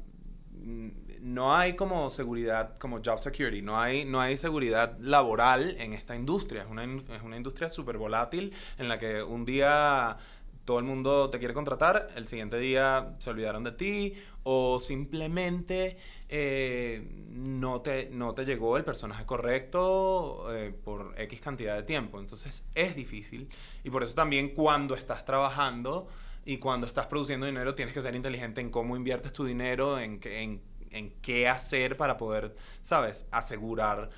no 0.55 1.55
hay 1.55 1.75
como 1.75 2.09
seguridad, 2.09 2.77
como 2.77 3.01
job 3.03 3.19
security, 3.19 3.61
no 3.61 3.79
hay, 3.79 4.05
no 4.05 4.21
hay 4.21 4.37
seguridad 4.37 4.97
laboral 4.99 5.75
en 5.79 5.93
esta 5.93 6.15
industria. 6.15 6.63
Es 6.63 6.69
una, 6.69 6.83
es 6.83 7.23
una 7.23 7.37
industria 7.37 7.69
súper 7.69 7.97
volátil 7.97 8.53
en 8.77 8.87
la 8.87 8.99
que 8.99 9.23
un 9.23 9.45
día 9.45 10.17
todo 10.65 10.79
el 10.79 10.85
mundo 10.85 11.29
te 11.29 11.39
quiere 11.39 11.53
contratar, 11.53 12.09
el 12.15 12.27
siguiente 12.27 12.57
día 12.57 13.15
se 13.19 13.29
olvidaron 13.29 13.63
de 13.63 13.73
ti 13.73 14.13
o 14.43 14.79
simplemente 14.79 15.97
eh, 16.29 17.05
no, 17.29 17.81
te, 17.81 18.09
no 18.09 18.33
te 18.33 18.45
llegó 18.45 18.77
el 18.77 18.83
personaje 18.83 19.25
correcto 19.25 20.53
eh, 20.53 20.73
por 20.83 21.13
X 21.17 21.41
cantidad 21.41 21.75
de 21.75 21.83
tiempo. 21.83 22.19
Entonces 22.19 22.63
es 22.75 22.95
difícil 22.95 23.49
y 23.83 23.89
por 23.89 24.03
eso 24.03 24.13
también 24.13 24.49
cuando 24.49 24.95
estás 24.95 25.25
trabajando 25.25 26.07
y 26.45 26.57
cuando 26.57 26.87
estás 26.87 27.07
produciendo 27.07 27.45
dinero 27.45 27.75
tienes 27.75 27.93
que 27.93 28.01
ser 28.01 28.15
inteligente 28.15 28.61
en 28.61 28.69
cómo 28.69 28.95
inviertes 28.95 29.33
tu 29.33 29.45
dinero, 29.45 29.99
en, 29.99 30.19
en, 30.23 30.61
en 30.91 31.11
qué 31.21 31.47
hacer 31.47 31.97
para 31.97 32.17
poder, 32.17 32.55
¿sabes?, 32.81 33.27
asegurar 33.31 34.09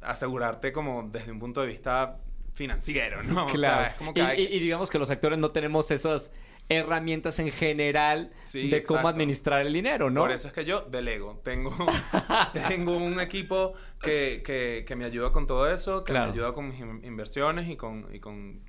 asegurarte 0.00 0.72
como 0.72 1.08
desde 1.10 1.32
un 1.32 1.40
punto 1.40 1.60
de 1.60 1.66
vista 1.66 2.18
financiero, 2.54 3.22
¿no? 3.22 3.46
Claro. 3.52 3.94
y, 4.14 4.58
digamos 4.58 4.90
que 4.90 4.98
los 4.98 5.10
actores 5.10 5.38
no 5.38 5.50
tenemos 5.50 5.90
esas 5.90 6.32
herramientas 6.68 7.38
en 7.38 7.50
general 7.50 8.30
de 8.52 8.84
cómo 8.84 9.08
administrar 9.08 9.64
el 9.66 9.72
dinero, 9.72 10.10
¿no? 10.10 10.20
Por 10.20 10.32
eso 10.32 10.48
es 10.48 10.54
que 10.54 10.64
yo 10.64 10.82
delego. 10.82 11.40
Tengo, 11.42 11.74
tengo 12.68 12.96
un 12.96 13.20
equipo 13.20 13.72
que, 14.00 14.42
que, 14.86 14.96
me 14.96 15.04
ayuda 15.04 15.32
con 15.32 15.46
todo 15.46 15.70
eso, 15.70 16.04
que 16.04 16.12
me 16.12 16.18
ayuda 16.18 16.52
con 16.52 16.68
mis 16.68 16.80
inversiones 16.80 17.70
y 17.70 17.76
con, 17.76 18.14
y 18.14 18.20
con 18.20 18.60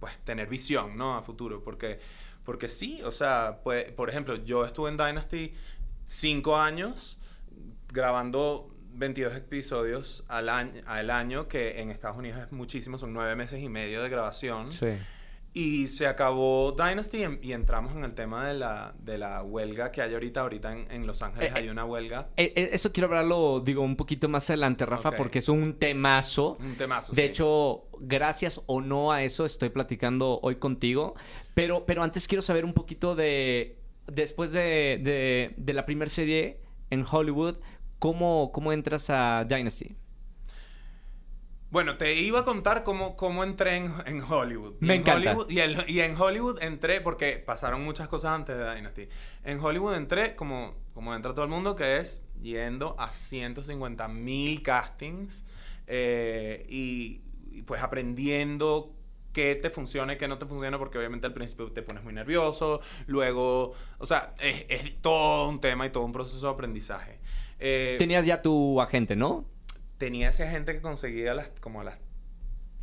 pues, 0.00 0.18
tener 0.24 0.48
visión, 0.48 0.96
¿no? 0.96 1.16
A 1.16 1.22
futuro. 1.22 1.62
Porque, 1.62 1.98
porque 2.44 2.68
sí, 2.68 3.02
o 3.02 3.10
sea, 3.10 3.60
pues, 3.62 3.90
por 3.92 4.08
ejemplo, 4.08 4.36
yo 4.36 4.64
estuve 4.64 4.88
en 4.90 4.96
Dynasty 4.96 5.52
cinco 6.06 6.56
años 6.56 7.18
grabando 7.88 8.73
22 8.94 9.36
episodios 9.36 10.24
al 10.28 10.48
año, 10.48 10.82
al 10.86 11.10
año, 11.10 11.48
que 11.48 11.80
en 11.80 11.90
Estados 11.90 12.16
Unidos 12.16 12.40
es 12.40 12.52
muchísimo, 12.52 12.98
son 12.98 13.12
nueve 13.12 13.34
meses 13.36 13.62
y 13.62 13.68
medio 13.68 14.02
de 14.02 14.08
grabación. 14.08 14.72
Sí. 14.72 14.88
Y 15.56 15.86
se 15.86 16.08
acabó 16.08 16.72
Dynasty 16.72 17.22
y, 17.40 17.52
entramos 17.52 17.94
en 17.94 18.02
el 18.02 18.14
tema 18.14 18.48
de 18.48 18.54
la, 18.54 18.92
de 18.98 19.18
la 19.18 19.44
huelga 19.44 19.92
que 19.92 20.02
hay 20.02 20.12
ahorita. 20.12 20.40
Ahorita 20.40 20.72
en, 20.72 21.06
Los 21.06 21.22
Ángeles 21.22 21.52
eh, 21.52 21.54
hay 21.54 21.68
una 21.68 21.84
huelga. 21.84 22.26
Eh, 22.36 22.52
eh, 22.56 22.70
eso 22.72 22.90
quiero 22.90 23.06
hablarlo, 23.06 23.60
digo, 23.60 23.82
un 23.82 23.94
poquito 23.94 24.28
más 24.28 24.50
adelante, 24.50 24.84
Rafa, 24.84 25.12
porque 25.12 25.38
es 25.38 25.48
un 25.48 25.74
temazo. 25.78 26.56
Un 26.58 26.74
temazo, 26.74 27.12
De 27.12 27.24
hecho, 27.24 27.84
gracias 28.00 28.62
o 28.66 28.80
no 28.80 29.12
a 29.12 29.22
eso 29.22 29.46
estoy 29.46 29.68
platicando 29.68 30.40
hoy 30.42 30.56
contigo. 30.56 31.14
Pero, 31.54 31.86
pero 31.86 32.02
antes 32.02 32.26
quiero 32.26 32.42
saber 32.42 32.64
un 32.64 32.74
poquito 32.74 33.14
de... 33.14 33.78
Después 34.08 34.50
de, 34.50 35.00
de, 35.02 35.54
de 35.56 35.72
la 35.72 35.86
primera 35.86 36.10
serie 36.10 36.58
en 36.90 37.06
Hollywood, 37.08 37.56
¿Cómo, 38.04 38.52
cómo 38.52 38.70
entras 38.70 39.08
a 39.08 39.46
Dynasty? 39.48 39.96
Bueno, 41.70 41.96
te 41.96 42.14
iba 42.16 42.40
a 42.40 42.44
contar 42.44 42.84
cómo, 42.84 43.16
cómo 43.16 43.42
entré 43.44 43.76
en, 43.76 44.20
Hollywood. 44.20 44.74
Me 44.80 44.96
encanta. 44.96 45.34
y, 45.48 46.00
en 46.00 46.20
Hollywood 46.20 46.62
entré, 46.62 47.00
porque 47.00 47.38
pasaron 47.38 47.82
muchas 47.82 48.08
cosas 48.08 48.32
antes 48.32 48.58
de 48.58 48.74
Dynasty. 48.74 49.08
En 49.42 49.58
Hollywood 49.58 49.94
entré 49.94 50.36
como, 50.36 50.74
como 50.92 51.14
entra 51.14 51.32
todo 51.32 51.46
el 51.46 51.50
mundo, 51.50 51.76
que 51.76 51.96
es 51.96 52.26
yendo 52.42 52.94
a 52.98 53.14
150 53.14 54.06
mil 54.08 54.62
castings 54.62 55.46
eh, 55.86 56.66
y, 56.68 57.22
pues 57.62 57.82
aprendiendo 57.82 58.92
qué 59.32 59.54
te 59.54 59.70
funciona 59.70 60.12
y 60.12 60.18
qué 60.18 60.28
no 60.28 60.36
te 60.36 60.44
funciona, 60.44 60.78
porque 60.78 60.98
obviamente 60.98 61.26
al 61.26 61.32
principio 61.32 61.72
te 61.72 61.80
pones 61.80 62.04
muy 62.04 62.12
nervioso, 62.12 62.82
luego, 63.06 63.72
o 63.96 64.04
sea, 64.04 64.34
es, 64.40 64.66
es 64.68 65.00
todo 65.00 65.48
un 65.48 65.58
tema 65.62 65.86
y 65.86 65.90
todo 65.90 66.04
un 66.04 66.12
proceso 66.12 66.48
de 66.48 66.52
aprendizaje. 66.52 67.23
Eh, 67.58 67.96
Tenías 67.98 68.26
ya 68.26 68.42
tu 68.42 68.80
agente, 68.80 69.16
¿no? 69.16 69.44
tenía 69.96 70.28
ese 70.30 70.42
agente 70.42 70.74
que 70.74 70.80
conseguía 70.82 71.32
las, 71.34 71.48
como 71.60 71.80
a 71.80 71.84
las 71.84 71.98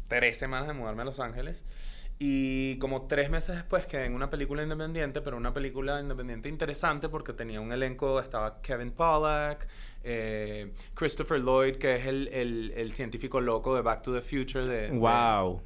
tres 0.07 0.37
semanas 0.37 0.67
de 0.67 0.73
mudarme 0.73 1.03
a 1.03 1.05
Los 1.05 1.19
Ángeles. 1.19 1.65
Y 2.17 2.77
como 2.77 3.07
tres 3.07 3.29
meses 3.29 3.55
después 3.55 3.85
quedé 3.85 4.05
en 4.05 4.13
una 4.15 4.29
película 4.29 4.63
independiente, 4.63 5.21
pero 5.21 5.37
una 5.37 5.53
película 5.53 5.99
independiente 5.99 6.49
interesante 6.49 7.09
porque 7.09 7.33
tenía 7.33 7.59
un 7.61 7.71
elenco, 7.73 8.19
estaba 8.19 8.61
Kevin 8.61 8.91
Pollack, 8.91 9.67
eh, 10.03 10.71
Christopher 10.95 11.39
Lloyd, 11.41 11.75
que 11.77 11.95
es 11.97 12.05
el, 12.07 12.27
el- 12.29 12.73
el 12.75 12.93
científico 12.93 13.41
loco 13.41 13.75
de 13.75 13.81
Back 13.81 14.03
to 14.03 14.13
the 14.13 14.21
Future. 14.21 14.65
De, 14.65 14.89
de- 14.89 14.97
Wow. 14.97 15.61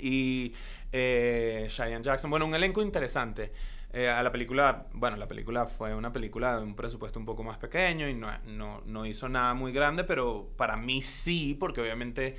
y 0.00 0.54
eh, 0.92 1.66
Cheyenne 1.68 2.02
Jackson. 2.04 2.30
Bueno, 2.30 2.46
un 2.46 2.54
elenco 2.54 2.80
interesante. 2.80 3.52
Eh, 3.92 4.08
a 4.08 4.22
la 4.22 4.30
película, 4.30 4.86
bueno, 4.92 5.16
la 5.16 5.26
película 5.26 5.64
fue 5.66 5.94
una 5.94 6.12
película 6.12 6.58
de 6.58 6.62
un 6.62 6.74
presupuesto 6.74 7.18
un 7.18 7.24
poco 7.24 7.42
más 7.42 7.56
pequeño 7.56 8.06
y 8.06 8.14
no, 8.14 8.28
no, 8.44 8.82
no 8.84 9.06
hizo 9.06 9.30
nada 9.30 9.54
muy 9.54 9.72
grande, 9.72 10.04
pero 10.04 10.50
para 10.56 10.76
mí 10.76 11.00
sí, 11.00 11.56
porque 11.58 11.80
obviamente, 11.80 12.36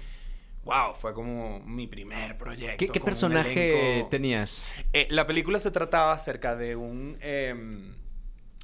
wow, 0.63 0.93
fue 0.93 1.11
como 1.13 1.59
mi 1.61 1.87
primer 1.87 2.37
proyecto. 2.37 2.93
¿Qué, 2.93 2.99
personaje 2.99 4.05
tenías? 4.11 4.63
Eh, 4.93 5.07
la 5.09 5.25
película 5.25 5.59
se 5.59 5.71
trataba 5.71 6.13
acerca 6.13 6.55
de 6.55 6.75
un 6.75 7.17
em, 7.19 7.95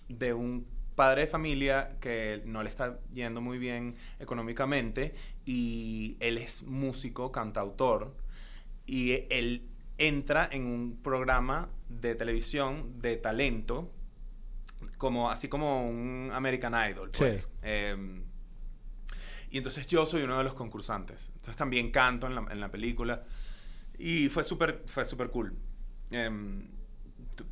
de 0.07 0.33
un 0.33 0.67
padre 0.93 1.21
de 1.21 1.27
familia 1.27 1.97
que 1.99 2.43
no 2.45 2.61
le 2.61 2.69
está 2.69 2.99
yendo 3.13 3.41
muy 3.41 3.57
bien 3.57 3.95
económicamente 4.19 5.15
y 5.43 6.17
él 6.19 6.37
es 6.37 6.61
músico, 6.63 7.31
cantautor 7.31 8.15
y 8.85 9.25
él 9.29 9.67
entra 9.97 10.47
en 10.51 10.65
un 10.67 10.99
programa 11.01 11.69
de 11.89 12.15
televisión 12.15 13.01
de 13.01 13.17
talento 13.17 13.91
como 14.97 15.29
así 15.29 15.47
como 15.47 15.85
un 15.85 16.31
American 16.33 16.73
Idol 16.89 17.09
Sí. 17.13 17.23
pues. 17.23 17.51
Em, 17.61 18.23
y 19.51 19.57
entonces 19.57 19.85
yo 19.87 20.05
soy 20.05 20.23
uno 20.23 20.37
de 20.37 20.43
los 20.43 20.53
concursantes 20.53 21.29
entonces 21.35 21.55
también 21.55 21.91
canto 21.91 22.27
en 22.27 22.35
la, 22.35 22.45
en 22.51 22.59
la 22.59 22.69
película 22.71 23.23
y 23.97 24.29
fue 24.29 24.43
súper 24.43 24.83
fue 24.85 25.05
súper 25.05 25.29
cool 25.29 25.55
tu- 27.35 27.45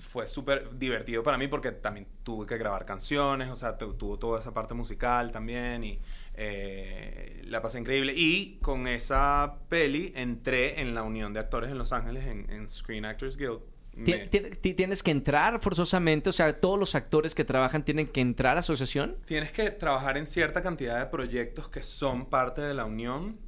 fue 0.00 0.26
súper 0.26 0.78
divertido 0.78 1.22
para 1.22 1.36
mí 1.38 1.48
porque 1.48 1.72
también 1.72 2.06
tuve 2.22 2.46
que 2.46 2.56
grabar 2.58 2.84
canciones, 2.84 3.48
o 3.50 3.54
sea, 3.54 3.76
tu- 3.78 3.94
tuvo 3.94 4.18
toda 4.18 4.38
esa 4.38 4.52
parte 4.54 4.74
musical 4.74 5.30
también 5.32 5.84
y 5.84 6.00
eh, 6.36 7.42
la 7.46 7.62
pasé 7.62 7.78
increíble. 7.78 8.12
Y 8.16 8.58
con 8.62 8.86
esa 8.86 9.58
peli 9.68 10.12
entré 10.14 10.80
en 10.80 10.94
la 10.94 11.02
Unión 11.02 11.32
de 11.32 11.40
Actores 11.40 11.70
en 11.70 11.78
Los 11.78 11.92
Ángeles, 11.92 12.26
en, 12.26 12.48
en 12.50 12.68
Screen 12.68 13.04
Actors 13.04 13.36
Guild. 13.36 13.60
Me- 13.94 14.26
ti- 14.28 14.40
ti- 14.60 14.74
¿Tienes 14.74 15.02
que 15.02 15.10
entrar 15.10 15.58
forzosamente? 15.60 16.28
O 16.28 16.32
sea, 16.32 16.60
¿todos 16.60 16.78
los 16.78 16.94
actores 16.94 17.34
que 17.34 17.44
trabajan 17.44 17.82
tienen 17.82 18.06
que 18.08 18.20
entrar 18.20 18.52
a 18.52 18.54
la 18.56 18.60
asociación? 18.60 19.16
Tienes 19.24 19.52
que 19.52 19.70
trabajar 19.70 20.18
en 20.18 20.26
cierta 20.26 20.62
cantidad 20.62 20.98
de 20.98 21.06
proyectos 21.06 21.68
que 21.70 21.82
son 21.82 22.26
parte 22.26 22.60
de 22.60 22.74
la 22.74 22.84
unión 22.84 23.38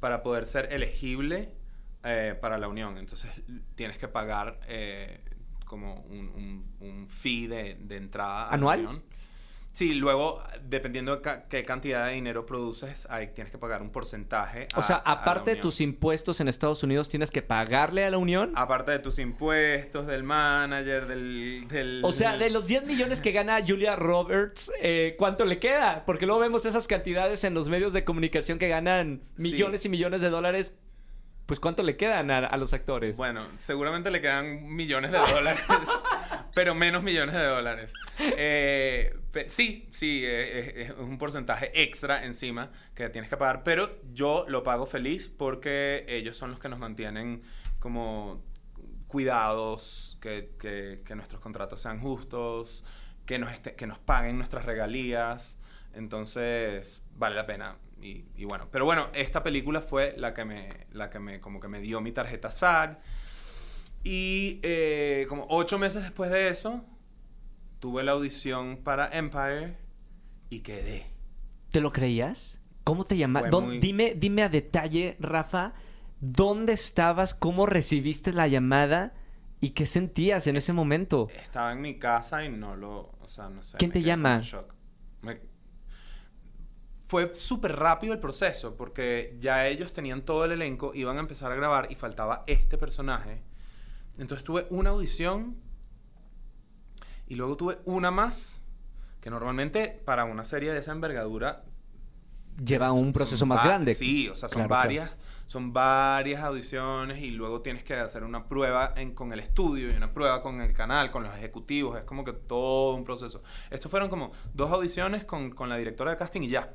para 0.00 0.22
poder 0.22 0.46
ser 0.46 0.72
elegible 0.72 1.50
eh, 2.02 2.34
para 2.40 2.56
la 2.56 2.68
unión. 2.68 2.96
Entonces 2.96 3.30
tienes 3.74 3.98
que 3.98 4.08
pagar 4.08 4.58
eh, 4.68 5.20
como 5.66 5.96
un, 6.08 6.28
un- 6.30 6.74
un 6.80 7.08
fee 7.10 7.46
de, 7.46 7.74
de 7.78 7.96
entrada 7.98 8.44
a 8.46 8.54
¿Anual? 8.54 8.82
la 8.84 8.88
unión. 8.88 9.04
Sí, 9.80 9.94
luego, 9.94 10.42
dependiendo 10.62 11.16
de 11.16 11.22
ca- 11.22 11.48
qué 11.48 11.64
cantidad 11.64 12.04
de 12.04 12.12
dinero 12.12 12.44
produces, 12.44 13.06
ahí 13.08 13.28
tienes 13.28 13.50
que 13.50 13.56
pagar 13.56 13.80
un 13.80 13.88
porcentaje. 13.88 14.68
O 14.76 14.80
a- 14.80 14.82
sea, 14.82 14.96
a 14.96 15.14
la 15.14 15.20
aparte 15.22 15.54
de 15.54 15.56
tus 15.56 15.80
impuestos 15.80 16.38
en 16.40 16.48
Estados 16.48 16.82
Unidos, 16.82 17.08
¿tienes 17.08 17.30
que 17.30 17.40
pagarle 17.40 18.04
a 18.04 18.10
la 18.10 18.18
Unión? 18.18 18.52
Aparte 18.56 18.90
de 18.92 18.98
tus 18.98 19.18
impuestos, 19.18 20.06
del 20.06 20.22
manager, 20.22 21.06
del... 21.06 21.66
del- 21.68 22.02
O 22.04 22.12
sea, 22.12 22.36
de 22.36 22.50
los 22.50 22.66
10 22.66 22.84
millones 22.84 23.22
que 23.22 23.32
gana 23.32 23.58
Julia 23.66 23.96
Roberts, 23.96 24.70
eh, 24.82 25.14
¿cuánto 25.18 25.46
le 25.46 25.58
queda? 25.58 26.02
Porque 26.04 26.26
luego 26.26 26.42
vemos 26.42 26.66
esas 26.66 26.86
cantidades 26.86 27.42
en 27.44 27.54
los 27.54 27.70
medios 27.70 27.94
de 27.94 28.04
comunicación 28.04 28.58
que 28.58 28.68
ganan 28.68 29.22
Sí. 29.38 29.44
millones 29.44 29.86
y 29.86 29.88
millones 29.88 30.20
de 30.20 30.28
dólares. 30.28 30.78
Pues 31.46 31.58
¿cuánto 31.58 31.82
le 31.82 31.96
quedan 31.96 32.30
a, 32.30 32.38
a 32.46 32.56
los 32.58 32.74
actores? 32.74 33.16
Bueno, 33.16 33.44
seguramente 33.56 34.10
le 34.10 34.20
quedan 34.20 34.72
millones 34.76 35.10
de 35.10 35.18
dólares, 35.18 35.60
pero 36.54 36.74
menos 36.74 37.02
millones 37.02 37.34
de 37.34 37.44
dólares. 37.44 37.92
Eh, 38.18 39.14
sí, 39.48 39.88
sí, 39.92 40.22
eh, 40.24 40.82
es, 40.82 40.90
un 40.98 41.18
porcentaje 41.18 41.70
extra 41.82 42.24
encima 42.24 42.70
que 42.94 43.08
tienes 43.08 43.30
que 43.30 43.36
pagar, 43.36 43.62
pero 43.64 44.00
yo 44.12 44.44
lo 44.48 44.62
pago 44.62 44.86
feliz 44.86 45.28
porque 45.28 46.04
ellos 46.08 46.36
son 46.36 46.50
los 46.50 46.58
que 46.60 46.68
nos 46.68 46.78
mantienen 46.78 47.42
como 47.78 48.42
cuidados, 49.06 50.18
que, 50.20 50.50
que- 50.58 51.02
que 51.04 51.14
nuestros 51.16 51.40
contratos 51.40 51.80
sean 51.80 52.00
justos, 52.00 52.84
que 53.26 53.38
nos, 53.38 53.52
este- 53.52 53.74
que 53.74 53.86
nos 53.86 53.98
paguen 53.98 54.36
nuestras 54.36 54.64
regalías. 54.64 55.58
Entonces, 55.94 57.02
vale 57.16 57.34
la 57.36 57.46
pena. 57.46 57.76
Y, 58.00 58.24
y 58.36 58.44
bueno, 58.44 58.68
pero 58.70 58.84
bueno, 58.84 59.08
esta 59.12 59.42
película 59.42 59.80
fue 59.82 60.14
la 60.16 60.32
que 60.32 60.44
me, 60.44 60.86
la 60.92 61.10
que 61.10 61.18
me, 61.18 61.40
como 61.40 61.60
que 61.60 61.68
me 61.68 61.80
dio 61.80 62.00
mi 62.00 62.12
tarjeta 62.12 62.50
SAG. 62.50 62.98
Y 64.02 64.60
eh, 64.62 65.26
como 65.28 65.46
ocho 65.50 65.78
meses 65.78 66.02
después 66.02 66.30
de 66.30 66.48
eso, 66.48 66.84
tuve 67.80 68.02
la 68.02 68.12
audición 68.12 68.78
para 68.78 69.08
Empire 69.16 69.76
y 70.48 70.60
quedé. 70.60 71.06
¿Te 71.70 71.80
lo 71.80 71.92
creías? 71.92 72.60
¿Cómo 72.84 73.04
te 73.04 73.16
llamas? 73.16 73.44
Muy- 73.52 73.78
Dime, 73.78 74.14
dime 74.16 74.42
a 74.42 74.48
detalle, 74.48 75.16
Rafa, 75.20 75.74
¿dónde 76.20 76.72
estabas? 76.72 77.34
¿Cómo 77.34 77.66
recibiste 77.66 78.32
la 78.32 78.48
llamada? 78.48 79.14
¿Y 79.60 79.70
qué 79.70 79.84
sentías 79.84 80.46
en 80.46 80.56
ese 80.56 80.72
momento? 80.72 81.28
Estaba 81.34 81.72
en 81.72 81.82
mi 81.82 81.98
casa 81.98 82.42
y 82.44 82.48
no 82.48 82.76
lo, 82.76 83.12
o 83.20 83.26
sea, 83.28 83.50
no 83.50 83.62
sé. 83.62 83.76
¿Quién 83.76 83.92
te 83.92 84.02
llama? 84.02 84.36
en 84.36 84.40
shock. 84.40 84.74
Me- 85.20 85.40
Fue 87.06 87.34
súper 87.34 87.76
rápido 87.76 88.14
el 88.14 88.20
proceso 88.20 88.76
porque 88.76 89.36
ya 89.40 89.66
ellos 89.68 89.92
tenían 89.92 90.22
todo 90.22 90.46
el 90.46 90.52
elenco, 90.52 90.92
iban 90.94 91.18
a 91.18 91.20
empezar 91.20 91.52
a 91.52 91.56
grabar 91.56 91.88
y 91.92 91.94
faltaba 91.96 92.44
este 92.46 92.78
personaje. 92.78 93.42
Entonces 94.20 94.44
tuve 94.44 94.66
una 94.70 94.90
audición 94.90 95.56
y 97.26 97.34
luego 97.36 97.56
tuve 97.56 97.78
una 97.84 98.10
más 98.10 98.62
que 99.20 99.30
normalmente 99.30 100.00
para 100.04 100.24
una 100.24 100.44
serie 100.44 100.72
de 100.72 100.78
esa 100.78 100.92
envergadura 100.92 101.64
Lleva 102.64 102.92
un 102.92 103.04
son 103.04 103.12
proceso 103.14 103.46
más 103.46 103.64
grande. 103.64 103.94
Sí, 103.94 104.28
o 104.28 104.34
sea, 104.36 104.48
son 104.50 104.56
Claro, 104.66 104.68
claro. 104.68 104.82
varias, 104.82 105.18
son 105.46 105.72
varias 105.72 106.42
audiciones 106.42 107.22
y 107.22 107.30
luego 107.30 107.62
tienes 107.62 107.82
que 107.84 107.94
hacer 107.94 108.22
una 108.22 108.46
prueba 108.48 108.92
en- 108.96 109.14
con 109.14 109.32
el 109.32 109.40
estudio 109.40 109.90
y 109.90 109.96
una 109.96 110.12
prueba 110.12 110.42
con 110.42 110.60
el 110.60 110.74
canal, 110.74 111.10
con 111.10 111.22
los 111.22 111.34
ejecutivos, 111.34 111.96
es 111.96 112.04
como 112.04 112.22
que 112.22 112.34
todo 112.34 112.94
un 112.96 113.04
proceso. 113.04 113.42
Estos 113.70 113.90
fueron 113.90 114.10
como 114.10 114.32
dos 114.52 114.70
audiciones 114.72 115.24
con, 115.24 115.50
con 115.50 115.70
la 115.70 115.78
directora 115.78 116.10
de 116.10 116.16
casting 116.18 116.42
y 116.42 116.48
ya. 116.48 116.74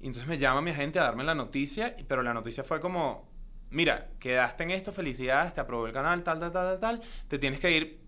Y 0.00 0.08
entonces 0.08 0.28
me 0.28 0.36
llama 0.36 0.60
mi 0.60 0.72
agente 0.72 0.98
a 0.98 1.04
darme 1.04 1.24
la 1.24 1.34
noticia, 1.34 1.96
pero 2.06 2.22
la 2.22 2.34
noticia 2.34 2.62
fue 2.62 2.78
como, 2.80 3.31
mira, 3.72 4.08
quedaste 4.20 4.62
en 4.64 4.70
esto, 4.72 4.92
felicidades, 4.92 5.54
te 5.54 5.60
aprobó 5.60 5.86
el 5.86 5.92
canal, 5.92 6.22
tal, 6.22 6.38
tal, 6.40 6.52
tal, 6.52 6.78
tal, 6.78 6.80
tal, 6.80 7.02
te 7.28 7.38
tienes 7.38 7.60
que 7.60 7.70
ir 7.70 8.00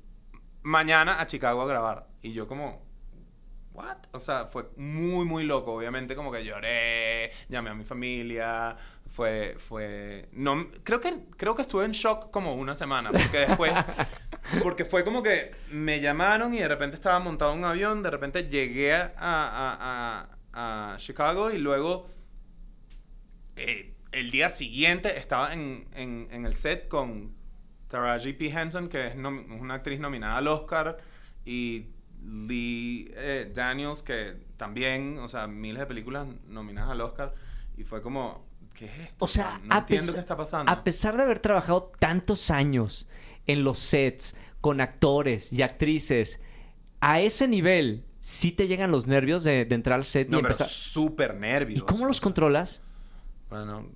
mañana 0.62 1.20
a 1.20 1.26
Chicago 1.26 1.62
a 1.62 1.66
grabar. 1.66 2.06
Y 2.22 2.32
yo 2.32 2.46
como, 2.48 2.82
¿what? 3.72 3.96
O 4.12 4.18
sea, 4.18 4.46
fue 4.46 4.68
muy, 4.76 5.24
muy 5.24 5.44
loco. 5.44 5.72
Obviamente 5.74 6.14
como 6.14 6.30
que 6.32 6.44
lloré, 6.44 7.32
llamé 7.48 7.70
a 7.70 7.74
mi 7.74 7.84
familia, 7.84 8.76
fue, 9.08 9.56
fue... 9.58 10.28
No, 10.32 10.68
creo 10.84 11.00
que, 11.00 11.26
creo 11.36 11.54
que 11.54 11.62
estuve 11.62 11.84
en 11.84 11.92
shock 11.92 12.30
como 12.30 12.54
una 12.54 12.74
semana, 12.74 13.10
porque 13.10 13.38
después... 13.46 13.72
Porque 14.62 14.84
fue 14.84 15.04
como 15.04 15.22
que 15.22 15.52
me 15.72 16.00
llamaron 16.00 16.52
y 16.52 16.58
de 16.58 16.68
repente 16.68 16.96
estaba 16.96 17.18
montado 17.18 17.54
en 17.54 17.60
un 17.60 17.64
avión, 17.64 18.02
de 18.02 18.10
repente 18.10 18.46
llegué 18.50 18.92
a, 18.94 19.10
a- 19.16 20.28
a- 20.52 20.92
a 20.92 20.96
Chicago 20.98 21.50
y 21.50 21.56
luego 21.56 22.10
eh, 23.56 23.93
el 24.14 24.30
día 24.30 24.48
siguiente 24.48 25.18
estaba 25.18 25.52
en, 25.52 25.86
en- 25.94 26.28
en 26.30 26.44
el 26.46 26.54
set 26.54 26.88
con 26.88 27.34
Taraji 27.88 28.32
P. 28.34 28.46
Henson, 28.50 28.88
que 28.88 29.08
es 29.08 29.14
una 29.16 29.74
actriz 29.74 30.00
nominada 30.00 30.38
al 30.38 30.48
Oscar, 30.48 30.98
y 31.44 31.86
Lee 32.22 33.10
eh, 33.14 33.50
Daniels, 33.54 34.02
que 34.02 34.34
también, 34.56 35.18
o 35.18 35.28
sea, 35.28 35.46
miles 35.46 35.80
de 35.80 35.86
películas 35.86 36.26
nominadas 36.48 36.90
al 36.92 37.00
Oscar, 37.02 37.34
y 37.76 37.84
fue 37.84 38.02
como, 38.02 38.46
¿qué 38.74 38.86
es 38.86 38.98
esto? 39.00 39.24
O 39.24 39.28
sea, 39.28 39.58
no 39.62 39.74
a, 39.74 39.78
entiendo 39.78 40.12
qué 40.14 40.20
está 40.20 40.36
pasando. 40.36 40.72
a 40.72 40.84
pesar 40.84 41.16
de 41.16 41.22
haber 41.22 41.38
trabajado 41.40 41.92
tantos 41.98 42.50
años 42.50 43.08
en 43.46 43.64
los 43.64 43.78
sets 43.78 44.34
con 44.60 44.80
actores 44.80 45.52
y 45.52 45.62
actrices, 45.62 46.40
a 47.00 47.20
ese 47.20 47.48
nivel, 47.48 48.04
¿sí 48.20 48.52
te 48.52 48.66
llegan 48.68 48.90
los 48.90 49.06
nervios 49.06 49.44
de, 49.44 49.64
de 49.66 49.74
entrar 49.74 49.98
al 49.98 50.04
set 50.04 50.28
no, 50.30 50.40
y 50.40 50.42
pero 50.42 50.54
súper 50.54 51.34
nervios. 51.36 51.78
¿Y 51.80 51.82
cómo 51.82 52.06
los 52.06 52.18
o 52.18 52.20
sea, 52.20 52.24
controlas? 52.24 52.82
Bueno, 53.54 53.88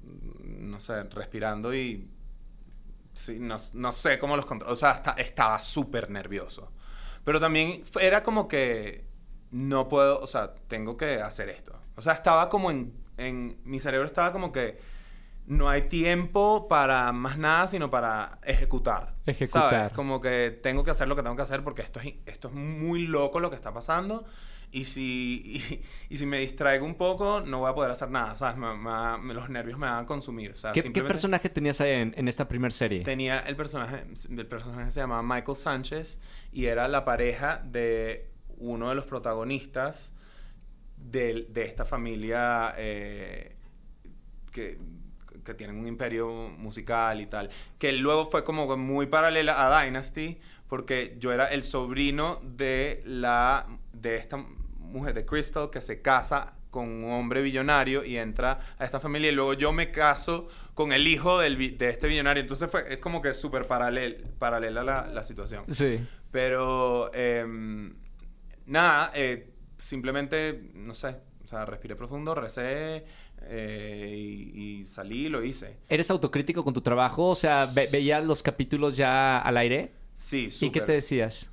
no 0.44 0.80
sé, 0.80 1.02
respirando 1.04 1.74
y... 1.74 2.08
Sí, 3.12 3.38
no, 3.40 3.56
no 3.72 3.90
sé 3.92 4.18
cómo 4.18 4.36
los 4.36 4.46
controlo. 4.46 4.72
O 4.72 4.76
sea, 4.76 4.92
esta- 4.92 5.12
estaba 5.18 5.58
súper 5.60 6.08
nervioso. 6.10 6.72
Pero 7.24 7.40
también 7.40 7.82
era 8.00 8.22
como 8.22 8.46
que 8.46 9.04
no 9.50 9.88
puedo, 9.88 10.20
o 10.20 10.26
sea, 10.28 10.54
tengo 10.68 10.96
que 10.96 11.20
hacer 11.20 11.48
esto. 11.48 11.78
O 11.96 12.02
sea, 12.02 12.12
estaba 12.12 12.48
como 12.48 12.70
en, 12.70 12.94
en... 13.16 13.58
Mi 13.64 13.80
cerebro 13.80 14.06
estaba 14.06 14.30
como 14.32 14.52
que 14.52 14.78
no 15.46 15.68
hay 15.68 15.88
tiempo 15.88 16.68
para 16.68 17.10
más 17.10 17.38
nada, 17.38 17.66
sino 17.66 17.90
para 17.90 18.38
ejecutar. 18.44 19.16
Ejecutar. 19.26 19.70
¿sabes? 19.72 19.92
Como 19.94 20.20
que 20.20 20.56
tengo 20.62 20.84
que 20.84 20.92
hacer 20.92 21.08
lo 21.08 21.16
que 21.16 21.22
tengo 21.22 21.34
que 21.34 21.42
hacer 21.42 21.64
porque 21.64 21.82
esto 21.82 21.98
es, 21.98 22.14
esto 22.26 22.48
es 22.48 22.54
muy 22.54 23.06
loco 23.08 23.40
lo 23.40 23.50
que 23.50 23.56
está 23.56 23.72
pasando. 23.72 24.24
Y 24.70 24.84
si, 24.84 25.42
y, 25.70 25.82
y 26.10 26.16
si 26.18 26.26
me 26.26 26.40
distraigo 26.40 26.84
un 26.84 26.94
poco, 26.96 27.40
no 27.40 27.60
voy 27.60 27.70
a 27.70 27.74
poder 27.74 27.90
hacer 27.90 28.10
nada, 28.10 28.36
¿sabes? 28.36 28.56
Me- 28.58 28.74
me 28.76 28.90
va- 28.90 29.16
me- 29.16 29.32
los 29.32 29.48
nervios 29.48 29.78
me 29.78 29.86
van 29.86 30.04
a 30.04 30.06
consumir. 30.06 30.50
O 30.50 30.54
sea, 30.54 30.72
¿Qué, 30.72 30.82
personaje 30.82 31.48
tenías 31.48 31.80
ahí 31.80 31.92
en, 31.92 32.12
en 32.16 32.28
esta 32.28 32.46
primera 32.48 32.70
serie? 32.70 33.02
Tenía 33.02 33.38
el 33.40 33.56
personaje, 33.56 34.04
el 34.30 34.46
personaje 34.46 34.90
se 34.90 35.00
llamaba 35.00 35.22
Michael 35.22 35.56
Sánchez 35.56 36.20
y 36.52 36.66
era 36.66 36.86
la 36.86 37.04
pareja 37.06 37.62
de 37.64 38.30
uno 38.58 38.90
de 38.90 38.94
los 38.94 39.04
protagonistas 39.06 40.12
del- 40.96 41.52
de, 41.52 41.64
esta 41.64 41.84
familia 41.84 42.74
eh, 42.76 43.56
que, 44.52 44.78
que 45.44 45.54
tienen 45.54 45.76
un 45.76 45.86
imperio 45.86 46.28
musical 46.50 47.20
y 47.20 47.26
tal. 47.26 47.48
Que 47.78 47.92
luego 47.92 48.26
fue 48.30 48.44
como 48.44 48.76
muy 48.76 49.06
paralela 49.06 49.64
a 49.66 49.82
Dynasty, 49.82 50.38
porque 50.68 51.16
yo 51.18 51.32
era 51.32 51.46
el 51.46 51.62
sobrino 51.62 52.40
de 52.44 53.02
la 53.06 53.66
de 53.92 54.16
esta 54.16 54.44
mujer 54.88 55.14
de 55.14 55.24
Crystal 55.24 55.70
que 55.70 55.80
se 55.80 56.02
casa 56.02 56.54
con 56.70 56.88
un 57.04 57.10
hombre 57.12 57.40
billonario 57.40 58.04
y 58.04 58.18
entra 58.18 58.60
a 58.78 58.84
esta 58.84 59.00
familia 59.00 59.30
y 59.30 59.34
luego 59.34 59.54
yo 59.54 59.72
me 59.72 59.90
caso 59.90 60.48
con 60.74 60.92
el 60.92 61.06
hijo 61.08 61.38
del 61.38 61.56
de 61.78 61.88
este 61.88 62.06
billonario. 62.08 62.40
Entonces 62.42 62.70
fue, 62.70 62.84
es 62.92 62.98
como 62.98 63.22
que 63.22 63.32
súper 63.32 63.66
paralel, 63.66 64.24
paralela 64.38 64.82
la, 64.82 65.06
la 65.06 65.22
situación. 65.22 65.64
Sí. 65.72 66.00
Pero 66.30 67.10
em, 67.14 67.94
nada, 68.66 69.10
eh, 69.14 69.50
simplemente, 69.78 70.70
no 70.74 70.92
sé, 70.92 71.16
o 71.42 71.46
sea, 71.46 71.64
respiré 71.64 71.96
profundo, 71.96 72.34
recé 72.34 73.04
eh, 73.42 74.14
y, 74.14 74.80
y 74.80 74.86
salí 74.86 75.26
y 75.26 75.28
lo 75.30 75.42
hice. 75.42 75.78
¿Eres 75.88 76.10
autocrítico 76.10 76.62
con 76.64 76.74
tu 76.74 76.82
trabajo? 76.82 77.28
O 77.28 77.34
sea, 77.34 77.66
ve- 77.74 77.88
¿veías 77.90 78.22
los 78.24 78.42
capítulos 78.42 78.96
ya 78.96 79.38
al 79.38 79.56
aire? 79.56 79.92
Sí, 80.14 80.46
¿Y 80.46 80.50
súper. 80.50 80.72
qué 80.82 80.86
te 80.86 80.92
decías? 80.92 81.50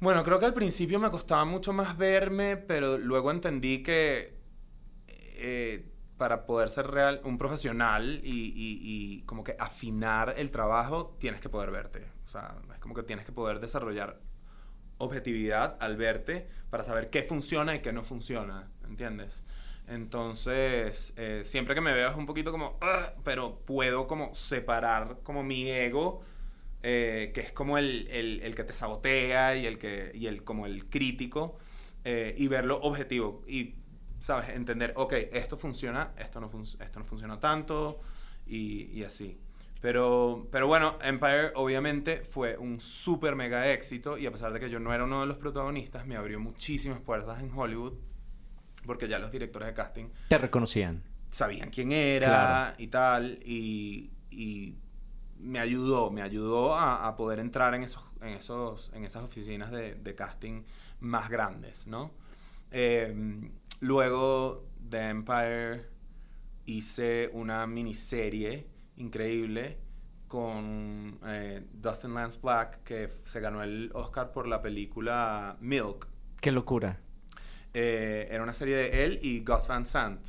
Bueno, 0.00 0.22
creo 0.22 0.38
que 0.38 0.46
al 0.46 0.54
principio 0.54 1.00
me 1.00 1.10
costaba 1.10 1.44
mucho 1.44 1.72
más 1.72 1.96
verme, 1.98 2.56
pero 2.56 2.98
luego 2.98 3.32
entendí 3.32 3.82
que 3.82 4.38
eh, 5.08 5.92
para 6.16 6.46
poder 6.46 6.70
ser 6.70 6.86
real, 6.88 7.20
un 7.24 7.36
profesional 7.38 8.20
y, 8.22 9.22
como 9.26 9.42
que 9.44 9.56
afinar 9.58 10.34
el 10.36 10.50
trabajo, 10.50 11.16
tienes 11.18 11.40
que 11.40 11.48
poder 11.48 11.70
verte. 11.72 12.06
O 12.24 12.28
sea, 12.28 12.56
es 12.72 12.78
como 12.80 12.94
que 12.94 13.02
tienes 13.02 13.24
que 13.24 13.32
poder 13.32 13.58
desarrollar 13.60 14.20
objetividad 14.98 15.76
al 15.80 15.96
verte 15.96 16.48
para 16.70 16.84
saber 16.84 17.10
qué 17.10 17.22
funciona 17.22 17.74
y 17.74 17.80
qué 17.80 17.92
no 17.92 18.04
funciona, 18.04 18.70
¿entiendes? 18.84 19.44
Entonces, 19.86 21.12
eh, 21.16 21.42
siempre 21.44 21.74
que 21.74 21.80
me 21.80 21.92
veo 21.92 22.10
es 22.10 22.16
un 22.16 22.26
poquito 22.26 22.52
como, 22.52 22.78
"Ugh", 22.82 23.22
pero 23.24 23.60
puedo 23.64 24.06
como 24.06 24.34
separar 24.34 25.18
como 25.22 25.42
mi 25.42 25.70
ego 25.70 26.22
eh, 26.82 27.32
que 27.34 27.40
es 27.40 27.52
como 27.52 27.76
el, 27.78 28.06
el- 28.10 28.40
el 28.42 28.54
que 28.54 28.64
te 28.64 28.72
sabotea 28.72 29.56
y 29.56 29.66
el 29.66 29.78
que 29.78 30.12
y 30.14 30.26
el 30.26 30.44
como 30.44 30.66
el 30.66 30.88
crítico 30.88 31.58
eh, 32.04 32.34
y 32.38 32.46
verlo 32.48 32.78
objetivo 32.80 33.42
y 33.48 33.74
sabes 34.20 34.50
entender 34.50 34.92
ok 34.96 35.12
esto 35.32 35.56
funciona 35.56 36.12
esto 36.18 36.40
no 36.40 36.48
fun- 36.48 36.64
esto 36.80 36.98
no 36.98 37.04
funciona 37.04 37.38
tanto 37.40 38.00
y, 38.46 38.84
y 38.92 39.02
así 39.04 39.38
pero 39.80 40.48
pero 40.52 40.66
bueno 40.68 40.98
Empire 41.02 41.52
obviamente 41.56 42.22
fue 42.24 42.56
un 42.56 42.80
súper 42.80 43.34
mega 43.36 43.70
éxito 43.72 44.16
y 44.18 44.26
a 44.26 44.30
pesar 44.32 44.52
de 44.52 44.60
que 44.60 44.70
yo 44.70 44.78
no 44.80 44.92
era 44.94 45.04
uno 45.04 45.20
de 45.20 45.26
los 45.26 45.36
protagonistas 45.38 46.06
me 46.06 46.16
abrió 46.16 46.38
muchísimas 46.40 47.00
puertas 47.00 47.40
en 47.42 47.50
Hollywood 47.52 47.94
porque 48.86 49.08
ya 49.08 49.18
los 49.18 49.30
directores 49.30 49.66
de 49.68 49.74
casting 49.74 50.06
Te 50.28 50.38
reconocían. 50.38 51.02
sabían 51.30 51.70
quién 51.70 51.92
era 51.92 52.26
Claro. 52.26 52.74
y 52.78 52.86
tal, 52.88 53.38
y, 53.44 54.10
y 54.30 54.74
me 55.38 55.58
ayudó, 55.58 56.10
me 56.10 56.22
ayudó 56.22 56.74
a, 56.74 57.06
a 57.06 57.16
poder 57.16 57.38
entrar 57.38 57.74
en, 57.74 57.82
esos, 57.82 58.04
en, 58.20 58.28
esos, 58.28 58.90
en 58.94 59.04
esas 59.04 59.24
oficinas 59.24 59.70
de, 59.70 59.94
de 59.94 60.14
casting 60.14 60.62
más 61.00 61.30
grandes, 61.30 61.86
¿no? 61.86 62.12
Eh, 62.70 63.50
luego 63.80 64.66
de 64.78 65.08
Empire 65.08 65.86
hice 66.66 67.30
una 67.32 67.66
miniserie 67.66 68.66
increíble 68.96 69.78
con 70.26 71.18
eh, 71.24 71.64
Dustin 71.72 72.14
Lance 72.14 72.38
Black, 72.42 72.82
que 72.82 73.10
se 73.24 73.40
ganó 73.40 73.62
el 73.62 73.90
Oscar 73.94 74.30
por 74.32 74.46
la 74.46 74.60
película 74.60 75.56
Milk. 75.60 76.06
Qué 76.40 76.52
locura. 76.52 77.00
Eh, 77.72 78.28
era 78.30 78.42
una 78.42 78.52
serie 78.52 78.76
de 78.76 79.04
él 79.04 79.18
y 79.22 79.42
Gus 79.42 79.66
Van 79.66 79.86
Sant, 79.86 80.20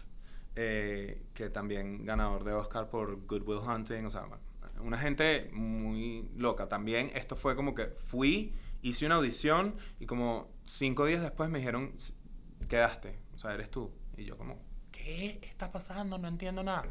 eh, 0.55 1.25
que 1.33 1.49
también 1.49 2.05
ganador 2.05 2.43
de 2.43 2.53
Oscar 2.53 2.89
por 2.89 3.25
Good 3.25 3.43
Will 3.45 3.59
Hunting. 3.59 4.05
O 4.05 4.09
sea, 4.09 4.21
bueno, 4.21 4.41
una 4.79 4.97
gente 4.97 5.49
muy 5.53 6.29
loca. 6.35 6.67
También 6.69 7.11
esto 7.15 7.35
fue 7.35 7.55
como 7.55 7.75
que 7.75 7.87
fui, 7.87 8.53
hice 8.81 9.05
una 9.05 9.15
audición 9.15 9.75
y 9.99 10.05
como 10.05 10.51
cinco 10.65 11.05
días 11.05 11.21
después 11.21 11.49
me 11.49 11.59
dijeron, 11.59 11.93
"S- 11.97 12.13
quedaste, 12.67 13.19
o 13.33 13.37
sea, 13.37 13.53
eres 13.53 13.69
tú. 13.71 13.91
Y 14.17 14.25
yo 14.25 14.37
como, 14.37 14.61
¿qué 14.91 15.39
está 15.43 15.71
pasando? 15.71 16.17
No 16.17 16.27
entiendo 16.27 16.63
nada. 16.63 16.85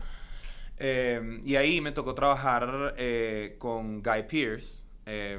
Eh, 0.77 1.41
y 1.45 1.57
ahí 1.57 1.81
me 1.81 1.93
tocó 1.93 2.15
trabajar 2.15 2.95
eh, 2.97 3.57
con 3.59 4.03
Guy 4.03 4.23
Pearce 4.31 4.85
eh, 5.07 5.39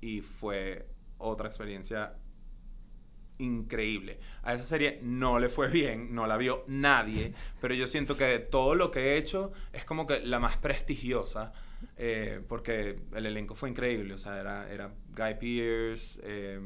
y 0.00 0.20
fue 0.20 0.88
otra 1.18 1.46
experiencia 1.46 2.14
increíble. 3.38 4.18
A 4.42 4.54
esa 4.54 4.64
serie 4.64 4.98
no 5.02 5.38
le 5.38 5.48
fue 5.48 5.68
bien, 5.68 6.14
no 6.14 6.26
la 6.26 6.36
vio 6.36 6.64
nadie, 6.66 7.34
pero 7.60 7.74
yo 7.74 7.86
siento 7.86 8.16
que 8.16 8.24
de 8.24 8.38
todo 8.38 8.74
lo 8.74 8.90
que 8.90 9.00
he 9.00 9.16
hecho 9.16 9.52
es 9.72 9.84
como 9.84 10.06
que 10.06 10.20
la 10.20 10.38
más 10.38 10.56
prestigiosa, 10.56 11.52
eh, 11.96 12.40
porque 12.48 13.00
el 13.14 13.26
elenco 13.26 13.54
fue 13.54 13.70
increíble, 13.70 14.14
o 14.14 14.18
sea, 14.18 14.40
era, 14.40 14.70
era 14.70 14.92
Guy 15.16 15.34
Pearce, 15.40 16.20
eh, 16.22 16.58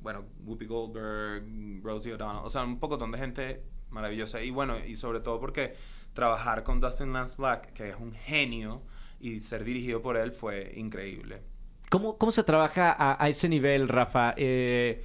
bueno, 0.00 0.26
Whoopi 0.44 0.66
Goldberg, 0.66 1.44
Rosie 1.82 2.14
O'Donnell, 2.14 2.44
o 2.44 2.50
sea, 2.50 2.64
un 2.64 2.78
poco 2.78 2.96
de 2.96 3.18
gente 3.18 3.62
maravillosa, 3.90 4.42
y 4.42 4.50
bueno, 4.50 4.78
y 4.84 4.96
sobre 4.96 5.20
todo 5.20 5.40
porque 5.40 5.74
trabajar 6.12 6.62
con 6.64 6.80
Dustin 6.80 7.12
Lance 7.12 7.36
Black, 7.38 7.72
que 7.72 7.90
es 7.90 7.96
un 7.96 8.12
genio, 8.12 8.82
y 9.20 9.40
ser 9.40 9.64
dirigido 9.64 10.00
por 10.00 10.16
él 10.16 10.32
fue 10.32 10.72
increíble. 10.76 11.42
¿Cómo, 11.90 12.18
cómo 12.18 12.30
se 12.30 12.44
trabaja 12.44 12.92
a, 12.92 13.22
a 13.22 13.28
ese 13.28 13.48
nivel, 13.48 13.88
Rafa? 13.88 14.34
Eh, 14.36 15.02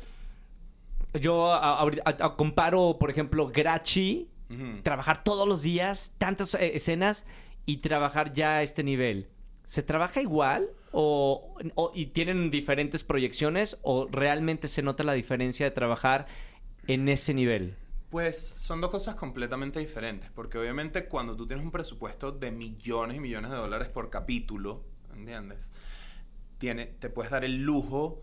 yo 1.20 1.52
a- 1.52 1.80
ahorita- 1.80 2.04
a- 2.06 2.26
a- 2.26 2.36
comparo, 2.36 2.98
por 3.00 3.10
ejemplo, 3.10 3.48
Grachi, 3.48 4.30
trabajar 4.84 5.24
todos 5.24 5.48
los 5.48 5.64
días, 5.64 6.14
tantas 6.20 6.54
eh, 6.54 6.76
escenas, 6.76 7.26
y 7.66 7.78
trabajar 7.78 8.34
ya 8.34 8.58
a 8.58 8.62
este 8.64 8.84
nivel. 8.84 9.28
¿Se 9.66 9.82
trabaja 9.82 10.22
igual? 10.22 10.70
O, 10.92 11.56
o- 11.76 11.92
¿Y 11.96 12.08
tienen 12.08 12.52
diferentes 12.52 13.04
proyecciones? 13.04 13.78
¿O 13.82 14.08
realmente 14.12 14.68
se 14.68 14.84
nota 14.84 15.04
la 15.04 15.14
diferencia 15.14 15.66
de 15.66 15.72
trabajar 15.72 16.28
en 16.86 17.10
ese 17.10 17.34
nivel? 17.34 17.78
Pues 18.12 18.54
son 18.58 18.80
dos 18.80 18.92
cosas 18.92 19.16
completamente 19.16 19.80
diferentes, 19.80 20.30
porque 20.30 20.60
obviamente 20.60 21.06
cuando 21.08 21.36
tú 21.36 21.48
tienes 21.48 21.66
un 21.66 21.72
presupuesto 21.72 22.32
de 22.32 22.52
millones 22.52 23.18
y 23.18 23.20
millones 23.20 23.50
de 23.50 23.58
dólares 23.58 23.88
por 23.88 24.12
capítulo, 24.12 24.84
¿entiendes? 25.16 25.72
Tiene, 26.60 26.86
te 26.86 27.10
puedes 27.10 27.32
dar 27.32 27.44
el 27.44 27.64
lujo 27.64 28.22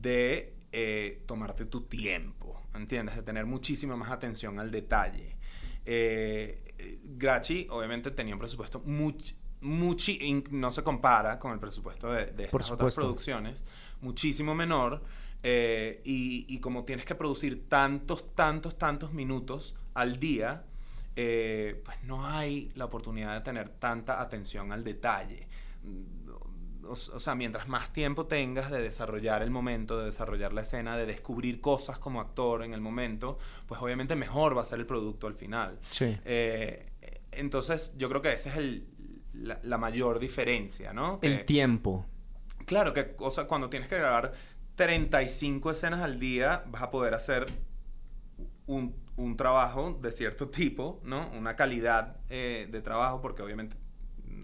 de 0.00 0.54
eh, 0.72 1.22
tomarte 1.26 1.64
tu 1.66 1.82
tiempo, 1.82 2.60
¿entiendes? 2.74 3.16
De 3.16 3.22
tener 3.22 3.46
muchísima 3.46 3.96
más 3.96 4.10
atención 4.10 4.58
al 4.58 4.70
detalle. 4.70 5.36
Eh, 5.84 6.74
eh, 6.78 6.98
Grachi 7.16 7.66
obviamente 7.70 8.10
tenía 8.10 8.34
un 8.34 8.38
presupuesto 8.40 8.80
much, 8.84 9.32
muchi- 9.62 10.18
in- 10.20 10.44
no 10.50 10.70
se 10.70 10.82
compara 10.82 11.38
con 11.38 11.52
el 11.52 11.58
presupuesto 11.58 12.12
de, 12.12 12.24
estas 12.44 12.50
otras 12.70 12.94
producciones, 13.06 13.64
muchísimo 14.00 14.54
menor. 14.54 15.02
eh, 15.44 16.00
y, 16.04 16.44
y 16.48 16.58
como 16.58 16.84
tienes 16.84 17.04
que 17.06 17.14
producir 17.14 17.68
tantos, 17.68 18.34
tantos, 18.34 18.76
tantos 18.76 19.12
minutos 19.12 19.76
al 19.94 20.18
día, 20.18 20.64
eh, 21.14 21.80
pues 21.84 21.96
no 22.02 22.26
hay 22.26 22.70
la 22.74 22.84
oportunidad 22.86 23.34
de 23.34 23.40
tener 23.42 23.68
tanta 23.68 24.20
atención 24.20 24.72
al 24.72 24.82
detalle. 24.82 25.46
O, 26.88 26.92
o 26.92 27.20
sea, 27.20 27.34
mientras 27.34 27.68
más 27.68 27.92
tiempo 27.92 28.26
tengas 28.26 28.70
de 28.70 28.80
desarrollar 28.82 29.42
el 29.42 29.50
momento, 29.50 29.98
de 29.98 30.06
desarrollar 30.06 30.52
la 30.52 30.62
escena, 30.62 30.96
de 30.96 31.06
descubrir 31.06 31.60
cosas 31.60 31.98
como 31.98 32.20
actor 32.20 32.62
en 32.64 32.72
el 32.74 32.80
momento, 32.80 33.38
pues 33.66 33.80
obviamente 33.80 34.16
mejor 34.16 34.56
va 34.56 34.62
a 34.62 34.64
ser 34.64 34.78
el 34.80 34.86
producto 34.86 35.26
al 35.26 35.34
final. 35.34 35.78
Sí. 35.90 36.16
Eh, 36.24 36.90
entonces, 37.32 37.94
yo 37.98 38.08
creo 38.08 38.20
que 38.22 38.32
esa 38.32 38.50
es 38.50 38.56
el, 38.56 38.88
la, 39.34 39.60
la 39.62 39.78
mayor 39.78 40.18
diferencia, 40.18 40.92
¿no? 40.92 41.20
Que- 41.20 41.26
El 41.28 41.44
tiempo. 41.44 42.06
Claro, 42.66 42.92
que 42.92 43.14
o 43.18 43.30
sea, 43.30 43.44
cuando 43.46 43.70
tienes 43.70 43.88
que 43.88 43.96
grabar 43.96 44.32
35 44.76 45.70
escenas 45.70 46.00
al 46.02 46.18
día, 46.18 46.64
vas 46.66 46.82
a 46.82 46.90
poder 46.90 47.14
hacer 47.14 47.46
un, 48.66 48.94
un 49.16 49.36
trabajo 49.36 49.98
de 50.00 50.12
cierto 50.12 50.48
tipo, 50.50 51.00
¿no? 51.04 51.30
Una 51.30 51.56
calidad 51.56 52.16
eh, 52.28 52.68
de 52.70 52.80
trabajo, 52.82 53.20
porque 53.20 53.42
obviamente, 53.42 53.76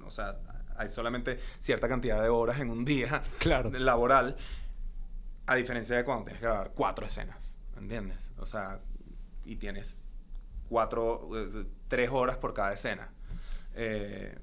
o 0.07 0.11
sea, 0.11 0.39
hay 0.77 0.89
solamente 0.89 1.39
cierta 1.59 1.89
cantidad 1.89 2.23
de 2.23 2.29
horas 2.29 2.61
en 2.61 2.71
un 2.71 2.85
día 2.85 3.23
Claro. 3.39 3.71
laboral, 3.71 4.37
a 5.47 5.55
diferencia 5.57 5.97
de 5.97 6.05
cuando 6.05 6.25
tienes 6.25 6.41
que 6.41 6.47
grabar 6.47 6.73
cuatro 6.75 7.07
escenas, 7.07 7.57
¿entiendes? 7.77 8.33
O 8.39 8.47
sea, 8.47 8.81
y 9.45 9.57
tienes 9.57 10.03
cuatro, 10.69 11.29
eh, 11.35 11.67
tres 11.89 12.11
horas 12.11 12.37
por 12.39 12.55
cada 12.55 12.73
escena. 12.73 13.11
Eh, 13.75 14.37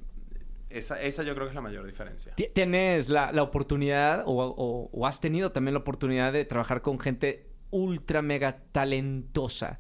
esa, 0.70 1.02
esa 1.02 1.24
yo 1.24 1.34
creo 1.34 1.48
que 1.48 1.50
es 1.50 1.56
la 1.56 1.62
mayor 1.62 1.86
diferencia. 1.86 2.34
Ti- 2.36 2.50
¿Tienes 2.54 3.10
la, 3.10 3.32
la 3.32 3.44
oportunidad 3.44 4.24
o, 4.26 4.32
o- 4.44 4.90
o 4.92 5.08
has 5.08 5.20
tenido 5.20 5.52
también 5.52 5.74
la 5.74 5.80
oportunidad 5.80 6.32
de 6.32 6.46
trabajar 6.46 6.82
con 6.82 7.00
gente 7.00 7.50
ultra 7.72 8.22
mega 8.22 8.58
talentosa? 8.72 9.80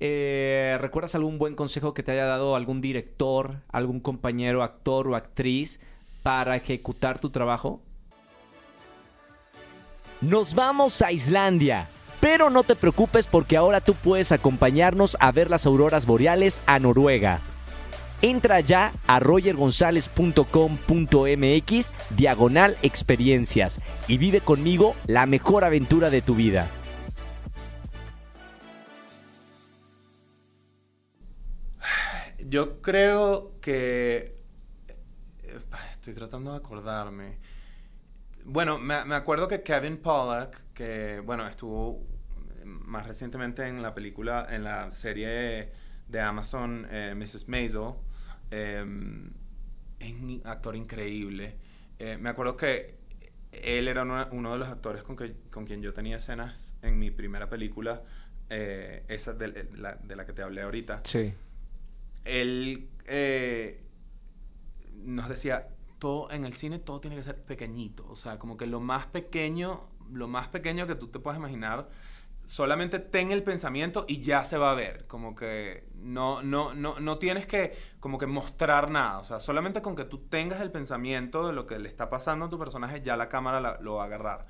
Eh, 0.00 0.78
¿Recuerdas 0.80 1.14
algún 1.14 1.38
buen 1.38 1.56
consejo 1.56 1.92
que 1.92 2.02
te 2.02 2.12
haya 2.12 2.26
dado 2.26 2.54
algún 2.54 2.80
director, 2.80 3.62
algún 3.68 4.00
compañero, 4.00 4.62
actor 4.62 5.08
o 5.08 5.16
actriz 5.16 5.80
para 6.22 6.56
ejecutar 6.56 7.18
tu 7.18 7.30
trabajo? 7.30 7.82
Nos 10.20 10.54
vamos 10.54 11.02
a 11.02 11.12
Islandia. 11.12 11.88
Pero 12.20 12.50
no 12.50 12.64
te 12.64 12.74
preocupes 12.74 13.28
porque 13.28 13.56
ahora 13.56 13.80
tú 13.80 13.94
puedes 13.94 14.32
acompañarnos 14.32 15.16
a 15.20 15.30
ver 15.30 15.50
las 15.50 15.66
auroras 15.66 16.04
boreales 16.04 16.62
a 16.66 16.80
Noruega. 16.80 17.38
Entra 18.22 18.58
ya 18.58 18.90
a 19.06 19.20
rogergonzalez.com.mx 19.20 21.90
diagonal 22.16 22.76
experiencias 22.82 23.78
y 24.08 24.18
vive 24.18 24.40
conmigo 24.40 24.96
la 25.06 25.26
mejor 25.26 25.62
aventura 25.62 26.10
de 26.10 26.20
tu 26.20 26.34
vida. 26.34 26.68
Yo 32.48 32.80
creo 32.80 33.58
que... 33.60 34.34
eh, 35.42 35.58
Estoy 35.92 36.14
tratando 36.14 36.52
de 36.52 36.58
acordarme. 36.58 37.38
Bueno, 38.44 38.78
me, 38.78 39.04
me 39.04 39.14
acuerdo 39.14 39.46
que 39.48 39.62
Kevin 39.62 39.98
Pollack, 39.98 40.72
que 40.72 41.20
bueno, 41.20 41.46
estuvo 41.46 42.06
más 42.64 43.06
recientemente 43.06 43.66
en 43.66 43.82
la 43.82 43.94
película, 43.94 44.46
en 44.50 44.64
la 44.64 44.90
serie 44.90 45.70
de 46.08 46.20
Amazon, 46.20 46.86
eh, 46.90 47.14
Mrs. 47.14 47.48
Maisel, 47.48 47.92
eh, 48.50 48.84
es 49.98 50.12
un 50.12 50.40
actor 50.44 50.76
increíble. 50.76 51.56
Eh, 51.98 52.16
me 52.18 52.30
acuerdo 52.30 52.56
que 52.56 52.96
él 53.52 53.88
era 53.88 54.02
uno, 54.30 54.52
de 54.52 54.58
los 54.58 54.68
actores 54.68 55.02
con, 55.02 55.16
que, 55.16 55.34
con 55.50 55.66
quien 55.66 55.82
yo 55.82 55.92
tenía 55.92 56.16
escenas 56.16 56.76
en 56.82 56.98
mi 56.98 57.10
primera 57.10 57.48
película, 57.50 58.02
eh, 58.48 59.04
esa 59.08 59.34
de 59.34 59.68
la, 59.76 59.96
de 59.96 60.16
la 60.16 60.24
que 60.24 60.32
te 60.32 60.42
hablé 60.42 60.62
ahorita 60.62 61.02
Sí. 61.04 61.34
Él 62.24 62.90
eh, 63.06 63.84
nos 64.92 65.28
decía, 65.28 65.68
todo 65.98 66.30
en 66.30 66.44
el 66.44 66.54
cine 66.54 66.78
todo 66.78 67.00
tiene 67.00 67.16
que 67.16 67.22
ser 67.22 67.42
pequeñito, 67.42 68.06
o 68.08 68.16
sea, 68.16 68.38
como 68.38 68.56
que 68.56 68.66
lo 68.66 68.80
más 68.80 69.06
pequeño, 69.06 69.88
lo 70.12 70.28
más 70.28 70.48
pequeño 70.48 70.86
que 70.86 70.94
tú 70.94 71.08
te 71.08 71.18
puedas 71.18 71.38
imaginar, 71.38 71.88
solamente 72.46 72.98
ten 72.98 73.30
el 73.30 73.42
pensamiento 73.42 74.04
y 74.08 74.22
ya 74.22 74.44
se 74.44 74.56
va 74.56 74.70
a 74.70 74.74
ver, 74.74 75.06
como 75.06 75.34
que 75.34 75.86
no, 75.96 76.42
no, 76.42 76.74
no, 76.74 76.98
no 76.98 77.18
tienes 77.18 77.46
que 77.46 77.76
como 78.00 78.18
que 78.18 78.26
mostrar 78.26 78.90
nada, 78.90 79.18
o 79.18 79.24
sea, 79.24 79.38
solamente 79.40 79.82
con 79.82 79.96
que 79.96 80.04
tú 80.04 80.18
tengas 80.18 80.60
el 80.60 80.70
pensamiento 80.70 81.46
de 81.46 81.52
lo 81.52 81.66
que 81.66 81.78
le 81.78 81.88
está 81.88 82.08
pasando 82.08 82.46
a 82.46 82.50
tu 82.50 82.58
personaje, 82.58 83.02
ya 83.02 83.16
la 83.16 83.28
cámara 83.28 83.78
lo 83.80 83.96
va 83.96 84.04
a 84.04 84.06
agarrar. 84.06 84.46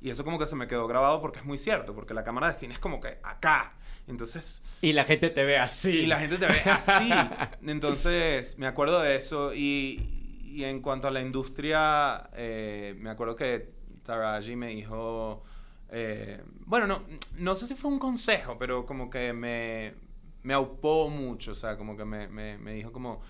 Y 0.00 0.10
eso 0.10 0.24
como 0.24 0.38
que 0.38 0.46
se 0.46 0.56
me 0.56 0.66
quedó 0.66 0.88
grabado 0.88 1.20
porque 1.20 1.38
es 1.38 1.44
muy 1.44 1.58
cierto, 1.58 1.94
porque 1.94 2.12
la 2.12 2.24
cámara 2.24 2.48
de 2.48 2.54
cine 2.54 2.74
es 2.74 2.80
como 2.80 2.98
que 2.98 3.20
acá. 3.22 3.76
Entonces, 4.12 4.62
Y 4.80 4.92
la 4.92 5.04
gente 5.04 5.30
te 5.30 5.44
ve 5.44 5.58
así. 5.58 5.90
y 5.90 6.06
la 6.06 6.18
gente 6.20 6.38
te 6.38 6.46
ve 6.46 6.60
así. 6.66 7.10
Entonces, 7.66 8.58
me 8.58 8.66
acuerdo 8.66 9.00
de 9.00 9.16
eso. 9.16 9.54
Y, 9.54 10.40
y 10.44 10.64
en 10.64 10.80
cuanto 10.80 11.08
a 11.08 11.10
la 11.10 11.20
industria, 11.20 12.30
eh, 12.34 12.94
me 12.98 13.10
acuerdo 13.10 13.36
que 13.36 13.72
Taraji 14.04 14.56
me 14.56 14.68
dijo. 14.68 15.42
eh, 15.90 16.42
bueno, 16.66 16.86
no, 16.86 17.02
no 17.36 17.56
sé 17.56 17.66
si 17.66 17.74
fue 17.74 17.90
un 17.90 17.98
consejo, 17.98 18.58
pero 18.58 18.84
como 18.86 19.08
que 19.10 19.32
me, 19.32 19.94
me 20.42 20.54
aupó 20.54 21.08
mucho. 21.08 21.52
O 21.52 21.54
sea, 21.54 21.76
como 21.76 21.96
que 21.96 22.04
me, 22.04 22.28
me, 22.28 22.58
me 22.58 22.74
dijo 22.74 22.92
como. 22.92 23.22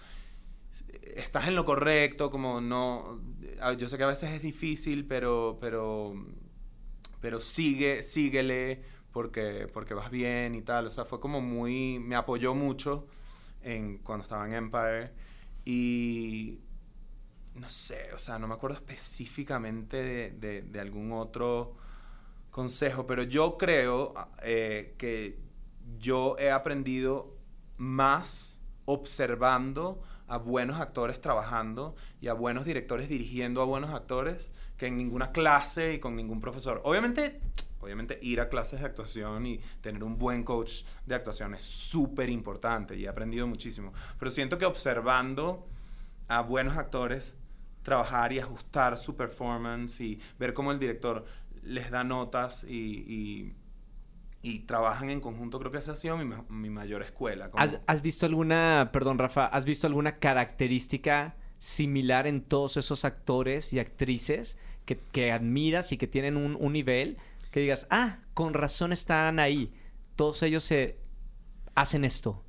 Estás 1.17 1.49
en 1.49 1.55
lo 1.55 1.65
correcto, 1.65 2.31
como 2.31 2.61
no. 2.61 3.21
Yo 3.79 3.89
sé 3.89 3.97
que 3.99 4.05
a 4.05 4.07
veces 4.07 4.31
es 4.33 4.43
difícil, 4.43 5.07
pero. 5.07 5.59
pero 5.61 6.15
pero 7.21 7.39
sigue, 7.39 8.03
síguele 8.03 8.83
porque, 9.13 9.67
porque 9.73 9.95
vas 9.95 10.11
bien 10.11 10.55
y 10.55 10.63
tal. 10.63 10.87
O 10.87 10.91
sea, 10.91 11.05
fue 11.05 11.21
como 11.21 11.41
muy, 11.41 11.99
me 12.01 12.17
apoyó 12.17 12.55
mucho 12.55 13.07
en, 13.63 13.99
cuando 13.99 14.23
estaba 14.25 14.47
en 14.47 14.55
Empire. 14.55 15.13
Y 15.65 16.61
no 17.55 17.69
sé, 17.69 18.13
o 18.15 18.19
sea, 18.19 18.39
no 18.39 18.49
me 18.49 18.55
acuerdo 18.55 18.77
específicamente 18.77 19.97
de, 20.03 20.31
de- 20.33 20.63
de 20.63 20.81
algún 20.81 21.13
otro 21.13 21.77
consejo, 22.51 23.07
pero 23.07 23.23
yo 23.25 23.57
creo 23.59 24.15
eh, 24.43 24.95
que 24.99 25.39
yo 25.99 26.37
he 26.39 26.51
aprendido 26.51 27.37
más 27.77 28.61
observando 28.85 30.03
a 30.29 30.39
buenos 30.39 30.81
actores 30.81 31.21
trabajando 31.21 31.95
y 32.21 32.29
a 32.29 32.35
buenos 32.35 32.65
directores 32.65 33.09
dirigiendo 33.09 33.63
a 33.63 33.65
buenos 33.65 33.91
actores 33.91 34.53
que 34.77 34.87
en 34.87 34.97
ninguna 34.97 35.33
clase 35.33 35.95
y 35.95 36.01
con 36.01 36.17
ningún 36.17 36.41
profesor. 36.41 36.81
Obviamente, 36.85 37.41
obviamente 37.83 38.19
ir 38.23 38.41
a 38.41 38.49
clases 38.49 38.81
de 38.81 38.87
actuación 38.87 39.45
y 39.47 39.61
tener 39.81 40.03
un 40.05 40.17
buen 40.17 40.45
coach 40.45 40.85
de 41.05 41.15
actuación 41.17 41.55
es 41.55 41.63
súper 41.65 42.31
importante 42.31 42.97
y 42.97 43.05
he 43.05 43.09
aprendido 43.09 43.47
muchísimo. 43.47 43.93
Pero 44.19 44.31
siento 44.31 44.57
que 44.57 44.65
observando 44.65 45.67
a 46.29 46.41
buenos 46.41 46.77
actores 46.79 47.37
trabajar 47.83 48.33
y 48.33 48.39
ajustar 48.39 48.97
su 48.97 49.17
performance 49.17 50.01
y 50.01 50.21
ver 50.39 50.55
cómo 50.55 50.71
el 50.73 50.79
director 50.79 51.25
les 51.65 51.91
da 51.91 52.05
notas 52.05 52.65
y, 52.65 53.53
y- 54.43 54.61
trabajan 54.67 55.11
en 55.11 55.21
conjunto, 55.21 55.59
creo 55.59 55.71
que 55.71 55.79
esa 55.79 55.93
ha 55.93 55.97
sido 55.97 56.17
mi, 56.17 56.35
mi 56.49 56.71
mayor 56.71 57.03
escuela. 57.03 57.51
¿Has, 57.55 58.03
visto 58.03 58.27
alguna, 58.27 58.91
perdón 58.93 59.19
Rafa, 59.19 59.47
has 59.47 59.65
visto 59.65 59.87
alguna 59.87 60.19
característica 60.19 61.37
similar 61.59 62.27
en 62.27 62.43
todos 62.43 62.77
esos 62.77 63.05
actores 63.05 63.73
y 63.73 63.79
actrices 63.79 64.59
que, 64.85 64.99
que 65.13 65.31
admiras 65.31 65.93
y 65.93 65.97
que 65.97 66.09
tienen 66.09 66.37
un 66.37 66.73
nivel 66.73 67.19
que 67.53 67.61
digas, 67.61 67.87
ah, 67.91 68.21
con 68.35 68.55
razón 68.55 68.93
están 68.93 69.39
ahí, 69.41 69.75
todos 70.17 70.43
ellos 70.43 70.65
se 70.65 70.99
hacen 71.77 72.05
esto? 72.05 72.45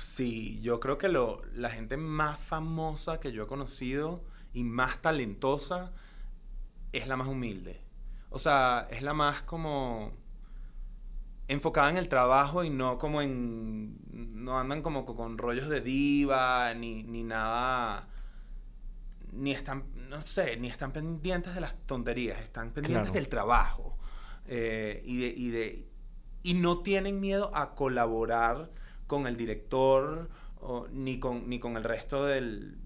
Sí, 0.00 0.60
yo 0.62 0.80
creo 0.80 0.98
que 0.98 1.08
lo, 1.08 1.42
la 1.54 1.70
gente 1.70 1.96
más 1.96 2.38
famosa 2.40 3.20
que 3.20 3.32
yo 3.32 3.44
he 3.44 3.46
conocido 3.46 4.24
y 4.52 4.64
más 4.64 5.00
talentosa 5.02 5.92
es 6.92 7.06
la 7.08 7.16
más 7.16 7.28
humilde. 7.28 7.82
O 8.30 8.38
sea, 8.38 8.88
es 8.90 9.02
la 9.02 9.14
más 9.14 9.42
como 9.42 10.12
enfocada 11.48 11.90
en 11.90 11.96
el 11.96 12.08
trabajo 12.08 12.64
y 12.64 12.70
no 12.70 12.98
como 12.98 13.22
en... 13.22 13.98
No 14.44 14.58
andan 14.58 14.82
como 14.82 15.04
co- 15.06 15.16
con 15.16 15.38
rollos 15.38 15.68
de 15.68 15.80
diva 15.80 16.74
ni, 16.74 17.02
ni 17.02 17.22
nada... 17.22 18.08
Ni 19.32 19.50
están, 19.52 19.84
no 20.08 20.22
sé, 20.22 20.56
ni 20.56 20.68
están 20.68 20.92
pendientes 20.92 21.54
de 21.54 21.60
las 21.60 21.74
tonterías, 21.86 22.40
están 22.40 22.70
pendientes 22.72 23.10
Claro. 23.10 23.14
del 23.14 23.28
trabajo. 23.28 23.98
Eh, 24.46 25.02
y, 25.06 25.18
de, 25.20 25.26
y, 25.28 25.48
de, 25.50 25.86
y 26.42 26.54
no 26.54 26.80
tienen 26.82 27.20
miedo 27.20 27.50
a 27.54 27.74
colaborar 27.74 28.70
con 29.06 29.26
el 29.26 29.36
director 29.36 30.28
o- 30.60 30.86
ni, 30.92 31.18
con, 31.18 31.48
ni 31.48 31.58
con 31.58 31.76
el 31.76 31.84
resto 31.84 32.24
del, 32.26 32.76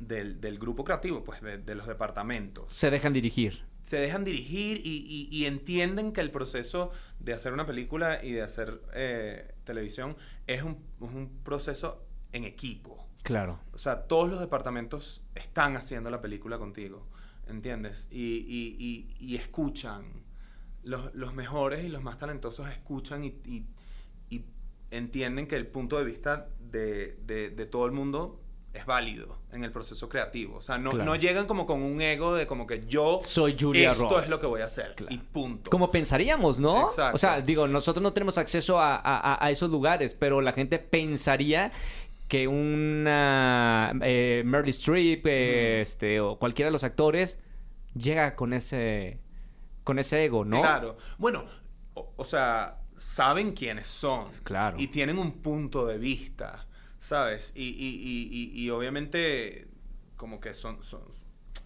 del, 0.00 0.40
del 0.40 0.58
grupo 0.58 0.84
creativo, 0.84 1.24
pues 1.24 1.40
de, 1.42 1.58
de 1.58 1.74
los 1.74 1.86
departamentos. 1.86 2.72
Se 2.74 2.90
dejan 2.90 3.12
dirigir. 3.12 3.64
Se 3.82 3.96
dejan 3.96 4.24
dirigir 4.24 4.78
y, 4.84 5.04
y- 5.06 5.28
y 5.36 5.46
entienden 5.46 6.12
que 6.12 6.20
el 6.20 6.30
proceso 6.30 6.92
de 7.18 7.32
hacer 7.32 7.52
una 7.52 7.66
película 7.66 8.24
y 8.24 8.30
de 8.32 8.42
hacer 8.42 8.80
eh, 8.94 9.54
televisión 9.64 10.16
es 10.46 10.62
un, 10.62 10.78
es 11.00 11.12
un 11.12 11.40
proceso 11.42 12.04
en 12.32 12.44
equipo. 12.44 13.04
Claro. 13.24 13.58
O 13.72 13.78
sea, 13.78 14.06
todos 14.06 14.28
los 14.30 14.40
departamentos 14.40 15.22
están 15.34 15.76
haciendo 15.76 16.10
la 16.10 16.20
película 16.20 16.58
contigo, 16.58 17.06
¿entiendes? 17.48 18.08
Y, 18.10 18.22
y- 18.48 18.76
y- 18.78 19.16
y 19.24 19.36
escuchan. 19.36 20.22
Los, 20.84 21.14
los 21.14 21.32
mejores 21.34 21.84
y 21.84 21.88
los 21.88 22.02
más 22.02 22.18
talentosos 22.18 22.68
escuchan 22.68 23.24
y, 23.24 23.28
y- 23.44 23.64
y 24.30 24.44
entienden 24.90 25.46
que 25.46 25.56
el 25.56 25.66
punto 25.66 25.98
de 25.98 26.04
vista 26.04 26.48
de, 26.58 27.16
de- 27.24 27.50
de 27.50 27.66
todo 27.66 27.86
el 27.86 27.92
mundo 27.92 28.40
es 28.74 28.86
válido 28.86 29.36
en 29.52 29.64
el 29.64 29.70
proceso 29.70 30.08
creativo. 30.08 30.56
O 30.56 30.60
sea, 30.62 30.78
no, 30.78 30.90
Claro. 30.92 31.04
no 31.04 31.14
llegan 31.16 31.46
como 31.46 31.66
con 31.66 31.82
un 31.82 32.00
ego 32.00 32.34
de 32.34 32.46
como 32.46 32.66
que 32.66 32.86
yo 32.86 33.20
Soy 33.22 33.54
Julia 33.58 33.92
esto 33.92 34.18
es 34.18 34.28
lo 34.30 34.40
que 34.40 34.46
voy 34.46 34.62
a 34.62 34.64
hacer 34.64 34.94
Claro. 34.96 35.14
y 35.14 35.18
punto. 35.18 35.70
Como 35.70 35.90
pensaríamos, 35.90 36.58
¿no? 36.58 36.84
Exacto. 36.88 37.14
O 37.14 37.18
sea, 37.18 37.40
digo, 37.42 37.68
nosotros 37.68 38.02
no 38.02 38.12
tenemos 38.14 38.38
acceso 38.38 38.78
a, 38.80 38.96
a- 38.96 39.44
a 39.44 39.50
esos 39.50 39.70
lugares, 39.70 40.14
pero 40.14 40.40
la 40.40 40.52
gente 40.52 40.78
pensaría 40.78 41.70
que 42.28 42.48
una 42.48 43.92
eh, 44.02 44.42
Meryl 44.44 44.70
Streep 44.70 45.26
eh, 45.26 45.76
Mm. 45.78 45.82
este, 45.82 46.20
o 46.20 46.38
cualquiera 46.38 46.68
de 46.68 46.72
los 46.72 46.82
actores 46.84 47.38
llega 47.94 48.34
con 48.36 48.52
ese, 48.54 49.18
con 49.84 49.98
ese 49.98 50.24
ego, 50.24 50.44
¿no? 50.44 50.60
Claro. 50.60 50.96
Bueno, 51.18 51.44
o, 51.94 52.12
o 52.16 52.24
sea, 52.24 52.78
saben 52.96 53.52
quiénes 53.52 53.86
son. 53.86 54.28
Claro. 54.44 54.76
Y 54.80 54.88
tienen 54.88 55.18
un 55.18 55.32
punto 55.42 55.86
de 55.86 55.98
vista, 55.98 56.66
¿sabes? 56.98 57.52
Y, 57.54 57.64
y- 57.68 58.28
y- 58.54 58.62
y- 58.62 58.70
obviamente 58.70 59.68
como 60.16 60.38
que 60.40 60.54
son, 60.54 60.82
son, 60.84 61.02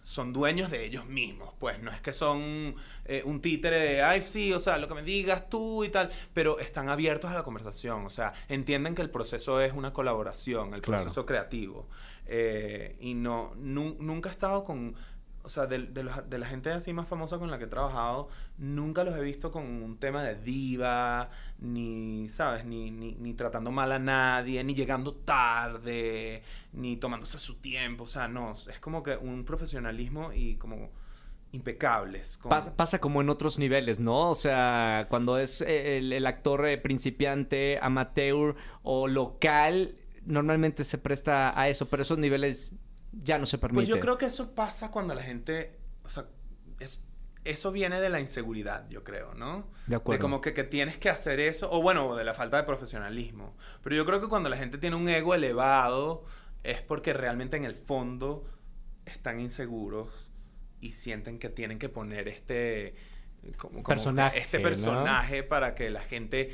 son 0.03 0.33
dueños 0.33 0.71
de 0.71 0.83
ellos 0.85 1.05
mismos, 1.05 1.53
pues 1.59 1.79
no 1.81 1.91
es 1.91 2.01
que 2.01 2.11
son 2.13 2.75
eh, 3.05 3.21
un 3.25 3.39
títere 3.41 3.77
de, 3.77 4.01
ay, 4.01 4.23
sí, 4.25 4.51
o 4.53 4.59
sea, 4.59 4.77
lo 4.79 4.87
que 4.87 4.95
me 4.95 5.03
digas 5.03 5.47
tú 5.49 5.83
y 5.83 5.89
tal, 5.89 6.09
pero 6.33 6.57
están 6.59 6.89
abiertos 6.89 7.29
a 7.29 7.35
la 7.35 7.43
conversación, 7.43 8.05
o 8.05 8.09
sea, 8.09 8.33
entienden 8.47 8.95
que 8.95 9.01
el 9.03 9.09
proceso 9.11 9.61
es 9.61 9.73
una 9.73 9.93
colaboración, 9.93 10.73
el 10.73 10.81
Claro. 10.81 11.03
proceso 11.03 11.25
creativo, 11.25 11.87
eh, 12.25 12.95
y 12.99 13.13
no, 13.13 13.53
nu- 13.57 13.97
nunca 13.99 14.29
he 14.29 14.31
estado 14.31 14.63
con, 14.63 14.95
o 15.47 15.49
sea, 15.49 15.65
de, 15.65 15.79
de 15.87 16.03
los- 16.03 16.29
de 16.29 16.37
la 16.37 16.45
gente 16.45 16.69
así 16.71 16.91
más 16.91 17.07
famosa 17.07 17.39
con 17.39 17.49
la 17.49 17.57
que 17.57 17.63
he 17.63 17.67
trabajado, 17.67 18.27
nunca 18.57 19.03
los 19.05 19.15
he 19.15 19.21
visto 19.21 19.49
con 19.51 19.63
un 19.65 19.97
tema 19.97 20.21
de 20.23 20.35
diva, 20.35 21.29
ni, 21.59 22.27
¿sabes? 22.27 22.65
Ni, 22.65 22.91
ni, 22.91 23.15
ni 23.15 23.33
tratando 23.33 23.71
mal 23.71 23.91
a 23.93 23.97
nadie, 23.99 24.61
ni 24.63 24.75
llegando 24.75 25.13
tarde, 25.15 26.43
ni 26.73 26.97
tomándose 26.97 27.39
su 27.39 27.55
tiempo. 27.55 28.03
O 28.03 28.07
sea, 28.07 28.27
no, 28.27 28.53
es 28.55 28.79
como 28.79 29.01
que 29.03 29.15
un 29.15 29.45
profesionalismo 29.45 30.33
y 30.33 30.55
como 30.57 30.91
impecables. 31.53 32.39
Pasa, 32.49 32.75
pasa 32.75 32.99
como 32.99 33.21
en 33.21 33.29
otros 33.29 33.57
niveles, 33.57 33.99
¿no? 33.99 34.29
O 34.29 34.35
sea, 34.35 35.07
cuando 35.09 35.37
es 35.39 35.61
eh, 35.61 35.97
el, 35.97 36.11
el 36.13 36.25
actor 36.27 36.67
eh, 36.67 36.77
principiante, 36.77 37.79
amateur 37.81 38.55
o 38.83 39.07
local, 39.07 39.95
normalmente 40.25 40.83
se 40.83 40.97
presta 40.97 41.57
a 41.59 41.69
eso, 41.69 41.87
pero 41.87 42.01
esos 42.03 42.17
niveles 42.17 42.73
ya 43.23 43.37
no 43.37 43.45
se 43.45 43.57
permite. 43.57 43.75
Pues 43.79 43.87
yo 43.87 43.99
creo 43.99 44.17
que 44.17 44.25
eso 44.27 44.53
pasa 44.55 44.91
cuando 44.91 45.13
la 45.13 45.23
gente, 45.23 45.77
o 46.03 46.09
sea, 46.09 46.27
es- 46.79 47.03
eso 47.43 47.71
viene 47.71 48.01
de 48.01 48.09
la 48.09 48.19
inseguridad, 48.19 48.89
yo 48.89 49.03
creo, 49.05 49.33
¿no? 49.33 49.69
De 49.85 49.95
acuerdo. 49.95 50.21
como 50.21 50.41
que, 50.41 50.53
que 50.53 50.63
tienes 50.65 50.97
que 50.97 51.09
hacer 51.09 51.39
eso, 51.39 51.69
o 51.71 51.81
bueno, 51.81 52.15
de 52.15 52.25
la 52.25 52.33
falta 52.33 52.57
de 52.57 52.63
profesionalismo. 52.63 53.55
Pero 53.83 53.95
yo 53.95 54.05
creo 54.05 54.19
que 54.19 54.27
cuando 54.27 54.49
la 54.49 54.57
gente 54.57 54.77
tiene 54.77 54.97
un 54.97 55.07
ego 55.07 55.33
elevado, 55.33 56.25
es 56.63 56.81
porque 56.81 57.13
realmente 57.13 57.55
en 57.55 57.63
el 57.63 57.75
fondo 57.75 58.43
están 59.05 59.39
inseguros 59.39 60.31
y 60.81 60.91
sienten 60.91 61.39
que 61.39 61.49
tienen 61.49 61.79
que 61.79 61.87
poner 61.89 62.27
este 62.27 62.95
como, 63.55 63.75
como 63.81 63.83
Personaje, 63.87 64.39
este 64.39 64.57
¿no? 64.57 64.63
personaje 64.63 65.43
para 65.43 65.73
que 65.73 65.89
la 65.89 66.01
gente 66.01 66.53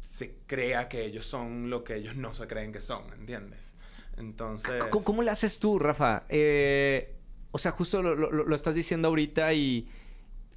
se 0.00 0.38
crea 0.46 0.88
que 0.88 1.04
ellos 1.04 1.24
son 1.26 1.70
lo 1.70 1.84
que 1.84 1.94
ellos 1.94 2.16
no 2.16 2.34
se 2.34 2.48
creen 2.48 2.72
que 2.72 2.80
son, 2.80 3.04
¿entiendes? 3.12 3.76
Entonces... 4.16 4.84
¿Cómo, 4.90 5.04
cómo 5.04 5.22
le 5.22 5.30
haces 5.30 5.58
tú, 5.58 5.78
Rafa? 5.78 6.24
Eh, 6.28 7.16
o 7.50 7.58
sea, 7.58 7.72
justo 7.72 8.02
lo, 8.02 8.14
lo- 8.14 8.30
lo 8.30 8.54
estás 8.54 8.74
diciendo 8.74 9.08
ahorita 9.08 9.52
y, 9.52 9.88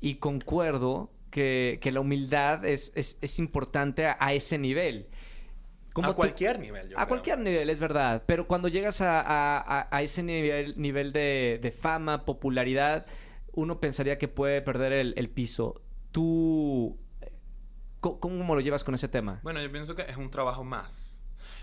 y 0.02 0.16
concuerdo 0.16 1.10
que, 1.32 1.80
que 1.82 1.92
la 1.92 2.00
humildad 2.02 2.64
es, 2.66 2.92
es- 2.96 3.18
es 3.22 3.40
importante 3.40 4.06
a, 4.08 4.18
a 4.20 4.34
ese 4.34 4.58
nivel. 4.58 5.08
¿Cómo 5.94 6.10
a 6.10 6.12
tú- 6.12 6.18
cualquier 6.18 6.60
nivel, 6.60 6.90
yo 6.90 6.98
a 6.98 7.02
creo. 7.02 7.08
cualquier 7.08 7.40
nivel, 7.40 7.70
es 7.70 7.80
verdad. 7.80 8.24
Pero 8.26 8.48
cuando 8.48 8.68
llegas 8.68 9.00
a, 9.02 9.22
a- 9.22 9.60
a- 9.82 9.88
a 9.90 10.02
ese 10.02 10.24
nivel, 10.24 10.74
nivel 10.80 11.12
de, 11.14 11.60
de 11.62 11.72
fama, 11.72 12.26
popularidad, 12.26 13.06
uno 13.54 13.80
pensaría 13.80 14.18
que 14.18 14.28
puede 14.28 14.62
perder 14.62 14.92
el, 14.92 15.14
el 15.18 15.30
piso. 15.30 15.82
¿Tú 16.12 16.98
co- 18.02 18.20
cómo 18.20 18.56
lo 18.56 18.62
llevas 18.62 18.84
con 18.84 18.96
ese 18.96 19.08
tema? 19.08 19.40
Bueno, 19.44 19.62
yo 19.62 19.72
pienso 19.72 19.96
que 19.96 20.02
es 20.04 20.18
un 20.18 20.30
trabajo 20.30 20.64
más. 20.66 21.15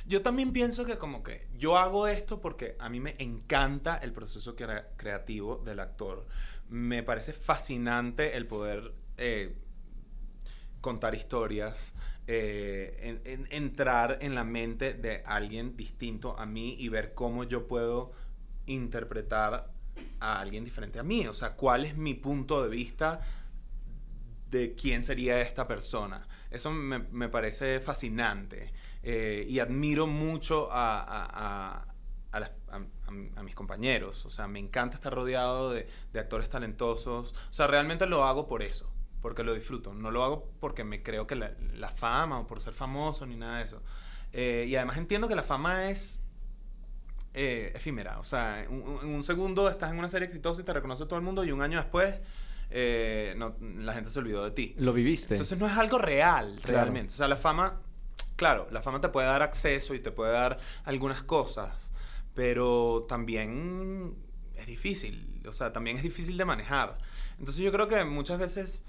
Yo 0.07 0.23
también 0.23 0.53
pienso 0.53 0.85
que 0.85 0.99
como 0.99 1.23
que 1.23 1.49
yo 1.57 1.77
hago 1.77 2.07
esto 2.09 2.41
porque 2.41 2.77
a 2.79 2.89
mí 2.89 3.01
me 3.01 3.15
encanta 3.19 3.97
el 3.99 4.13
proceso 4.13 4.57
crea- 4.57 4.89
creativo 4.97 5.57
del 5.65 5.81
actor. 5.81 6.27
Me 6.69 7.03
parece 7.03 7.33
fascinante 7.33 8.37
el 8.37 8.47
poder 8.47 8.93
eh, 9.19 9.55
contar 10.81 11.15
historias, 11.15 11.95
eh, 12.27 12.99
en- 13.03 13.21
en- 13.25 13.49
entrar 13.51 14.19
en 14.21 14.35
la 14.35 14.45
mente 14.45 14.95
de 14.95 15.23
alguien 15.25 15.77
distinto 15.77 16.39
a 16.39 16.47
mí 16.47 16.75
y 16.79 16.89
ver 16.89 17.15
cómo 17.15 17.45
yo 17.45 17.67
puedo 17.69 18.13
interpretar 18.67 19.71
a 20.21 20.41
alguien 20.41 20.65
diferente 20.65 20.99
a 20.99 21.03
mí. 21.03 21.27
O 21.27 21.35
sea, 21.35 21.55
cuál 21.55 21.85
es 21.85 21.97
mi 21.97 22.15
punto 22.15 22.63
de 22.63 22.69
vista 22.69 23.21
de 24.51 24.75
quién 24.75 25.03
sería 25.03 25.41
esta 25.41 25.67
persona. 25.67 26.27
Eso 26.51 26.71
me, 26.71 26.99
me 26.99 27.29
parece 27.29 27.81
fascinante 27.81 28.73
eh, 29.03 29.47
y 29.49 29.59
admiro 29.59 30.07
mucho 30.07 30.71
a, 30.73 31.01
a- 31.01 31.27
a- 31.33 31.87
a 32.31 32.41
las- 32.41 32.53
a- 32.71 32.81
a- 33.37 33.43
mis 33.43 33.55
compañeros. 33.55 34.25
O 34.27 34.31
sea, 34.31 34.47
me 34.49 34.59
encanta 34.59 34.97
estar 34.97 35.13
rodeado 35.15 35.71
de, 35.71 35.87
de 36.13 36.21
actores 36.21 36.49
talentosos. 36.49 37.33
O 37.51 37.53
sea, 37.53 37.67
realmente 37.67 38.07
lo 38.07 38.25
hago 38.25 38.47
por 38.47 38.63
eso, 38.63 38.91
porque 39.21 39.43
lo 39.43 39.55
disfruto. 39.55 39.93
No 39.93 40.11
lo 40.11 40.25
hago 40.25 40.49
porque 40.61 40.85
me 40.85 41.03
creo 41.03 41.27
que 41.27 41.35
la, 41.37 41.53
la 41.75 41.91
fama 41.91 42.39
o 42.41 42.47
por 42.47 42.61
ser 42.61 42.73
famoso 42.75 43.27
ni 43.27 43.37
nada 43.37 43.59
de 43.59 43.65
eso. 43.65 43.83
Eh, 44.33 44.65
y 44.69 44.77
además 44.77 44.97
entiendo 44.97 45.29
que 45.29 45.35
la 45.35 45.43
fama 45.43 45.91
es 45.91 46.21
eh, 47.35 47.73
efímera. 47.75 48.19
O 48.19 48.25
sea, 48.25 48.63
en 48.65 48.71
un, 48.73 49.05
un 49.15 49.23
segundo 49.25 49.69
estás 49.69 49.91
en 49.91 49.99
una 49.99 50.09
serie 50.09 50.27
exitosa 50.27 50.61
y 50.61 50.65
te 50.65 50.73
reconoce 50.73 51.05
todo 51.07 51.17
el 51.17 51.25
mundo 51.25 51.45
y 51.45 51.51
un 51.53 51.63
año 51.63 51.79
después 51.79 52.15
eh, 52.71 53.35
no, 53.37 53.55
la 53.61 53.93
gente 53.95 54.09
se 54.11 54.19
olvidó 54.19 54.45
de 54.45 54.51
ti. 54.53 54.75
¿Lo 54.79 54.93
viviste? 54.95 55.35
Entonces 55.35 55.59
no 55.59 55.67
es 55.67 55.73
algo 55.77 55.99
real, 55.99 56.59
Claro. 56.63 56.79
realmente. 56.81 57.13
O 57.13 57.17
sea, 57.17 57.29
la 57.29 57.37
fama, 57.37 57.81
claro, 58.43 58.67
la 58.73 58.83
fama 58.83 59.01
te 59.01 59.09
puede 59.09 59.29
dar 59.29 59.41
acceso 59.41 59.95
y 59.95 60.01
te 60.01 60.11
puede 60.11 60.33
dar 60.33 60.59
algunas 60.83 61.23
cosas, 61.23 61.93
pero 62.35 63.07
también 63.09 64.17
es 64.57 64.67
difícil. 64.67 65.41
O 65.47 65.53
sea, 65.53 65.73
también 65.73 65.97
es 65.97 66.03
difícil 66.03 66.37
de 66.37 66.45
manejar. 66.45 66.99
Entonces 67.39 67.63
yo 67.63 67.71
creo 67.71 67.87
que 67.87 68.03
muchas 68.05 68.41
veces 68.41 68.85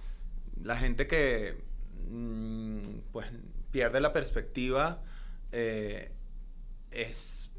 la 0.60 0.76
gente 0.76 1.06
que 1.06 1.64
mm, 2.10 2.80
pues 3.12 3.28
pierde 3.70 4.02
la 4.02 4.12
perspectiva 4.12 5.04
eh, 5.52 6.12
es 6.90 7.52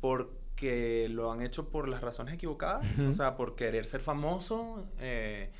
porque 0.00 1.06
lo 1.10 1.30
han 1.32 1.42
hecho 1.42 1.68
por 1.68 1.86
las 1.86 2.00
razones 2.00 2.32
equivocadas, 2.32 2.98
Ujú. 2.98 3.10
o 3.10 3.12
sea, 3.12 3.36
por 3.36 3.56
querer 3.56 3.84
ser 3.84 4.00
famoso 4.00 4.86
eh, 5.00 5.50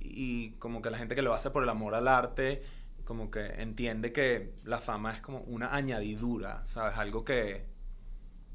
y 0.00 0.50
como 0.58 0.82
que 0.82 0.90
la 0.90 0.98
gente 0.98 1.14
que 1.14 1.22
lo 1.22 1.32
hace 1.32 1.48
por 1.48 1.62
el 1.62 1.70
amor 1.70 1.94
al 1.94 2.08
arte, 2.08 2.62
como 3.10 3.28
que 3.32 3.40
entiende 3.60 4.12
que 4.12 4.54
la 4.62 4.80
fama 4.80 5.12
es 5.12 5.20
como 5.20 5.40
una 5.40 5.74
añadidura, 5.74 6.64
¿sabes? 6.64 6.96
Algo 6.96 7.24
que, 7.24 7.66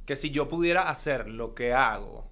que 0.05 0.15
si 0.15 0.31
yo 0.31 0.47
pudiera 0.49 0.89
hacer 0.89 1.29
lo 1.29 1.55
que 1.55 1.73
hago 1.73 2.31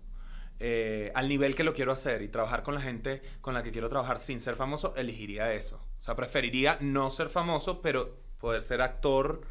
eh, 0.59 1.11
al 1.15 1.29
nivel 1.29 1.55
que 1.55 1.65
lo 1.65 1.73
quiero 1.73 1.91
hacer 1.91 2.21
y 2.21 2.29
trabajar 2.29 2.63
con 2.63 2.75
la 2.75 2.81
gente 2.81 3.21
con 3.41 3.53
la 3.53 3.63
que 3.63 3.71
quiero 3.73 3.89
trabajar 3.89 4.19
sin 4.19 4.39
ser 4.41 4.55
famoso, 4.55 4.93
elegiría 4.95 5.53
eso. 5.53 5.85
O 5.99 6.01
sea, 6.01 6.15
preferiría 6.15 6.77
no 6.81 7.11
ser 7.11 7.29
famoso, 7.29 7.81
pero 7.81 8.17
poder 8.39 8.61
ser 8.63 8.81
actor. 8.81 9.41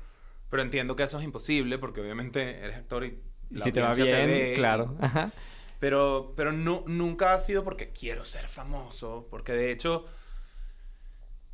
Pero 0.51 0.63
entiendo 0.63 0.97
que 0.97 1.03
eso 1.05 1.19
es 1.19 1.25
imposible 1.25 1.79
porque 1.79 2.01
obviamente 2.01 2.61
eres 2.61 2.77
actor 2.79 3.05
y 3.05 3.21
la 3.51 3.65
si 3.65 3.73
te 3.73 3.81
va 3.83 3.95
bien, 3.95 4.27
ve 4.27 4.53
y- 4.53 4.57
claro. 4.57 4.97
Ajá. 5.03 5.33
pero, 5.79 6.33
pero 6.37 6.53
no, 6.53 6.85
nunca 6.87 7.35
ha 7.35 7.41
sido 7.41 7.65
porque 7.65 7.93
quiero 7.93 8.25
ser 8.25 8.49
famoso, 8.49 9.27
porque 9.31 9.53
de 9.53 9.73
hecho, 9.73 10.07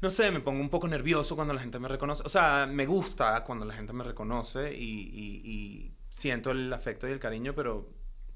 no 0.00 0.10
sé, 0.10 0.30
me 0.30 0.40
pongo 0.40 0.60
un 0.60 0.70
poco 0.70 0.86
nervioso 0.86 1.34
cuando 1.34 1.54
la 1.54 1.60
gente 1.60 1.78
me 1.78 1.88
reconoce. 1.88 2.22
O 2.24 2.28
sea, 2.28 2.66
me 2.70 2.86
gusta 2.86 3.42
cuando 3.44 3.64
la 3.64 3.74
gente 3.74 3.92
me 3.92 4.04
reconoce 4.04 4.72
y, 4.74 5.94
siento 6.08 6.50
el 6.50 6.72
afecto 6.72 7.08
y 7.08 7.12
el 7.12 7.20
cariño, 7.20 7.54
pero 7.54 7.88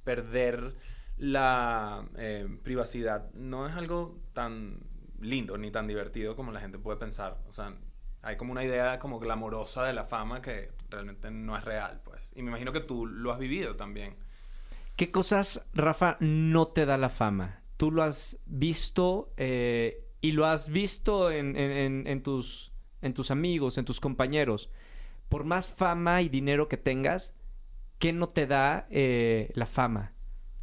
perder 0.04 0.76
la 1.16 2.06
eh, 2.16 2.46
privacidad 2.62 3.32
no 3.32 3.66
es 3.66 3.74
algo 3.74 4.20
tan 4.32 4.78
lindo 5.20 5.58
ni 5.58 5.70
tan 5.70 5.88
divertido 5.88 6.36
como 6.36 6.52
la 6.52 6.60
gente 6.60 6.78
puede 6.78 6.98
pensar. 6.98 7.38
O 7.48 7.52
sea, 7.52 7.74
hay 8.22 8.36
como 8.36 8.52
una 8.52 8.64
idea 8.64 8.98
como 8.98 9.18
glamorosa 9.18 9.84
de 9.84 9.92
la 9.92 10.04
fama 10.04 10.42
que 10.42 10.70
realmente 10.90 11.30
no 11.30 11.56
es 11.56 11.64
real, 11.64 12.00
pues. 12.04 12.32
Y 12.34 12.42
me 12.42 12.50
imagino 12.50 12.72
que 12.72 12.80
tú 12.80 13.06
lo 13.06 13.32
has 13.32 13.38
vivido 13.38 13.76
también. 13.76 14.16
¿Qué 14.96 15.10
cosas, 15.10 15.66
Rafa, 15.74 16.16
no 16.20 16.68
te 16.68 16.86
da 16.86 16.98
la 16.98 17.08
fama? 17.08 17.62
Tú 17.76 17.90
lo 17.90 18.02
has 18.02 18.38
visto 18.46 19.32
eh, 19.36 20.11
y 20.22 20.32
lo 20.32 20.46
has 20.46 20.70
visto 20.70 21.30
en, 21.30 21.56
en- 21.56 21.72
en- 21.72 22.06
en 22.06 22.22
tus, 22.22 22.72
en 23.02 23.12
tus 23.12 23.30
amigos, 23.30 23.76
en 23.76 23.84
tus 23.84 24.00
compañeros. 24.00 24.70
Por 25.28 25.44
más 25.44 25.68
fama 25.68 26.22
y 26.22 26.30
dinero 26.30 26.68
que 26.68 26.78
tengas, 26.78 27.34
¿qué 27.98 28.12
no 28.14 28.28
te 28.28 28.46
da 28.46 28.86
eh, 28.90 29.50
la 29.54 29.66
fama? 29.66 30.12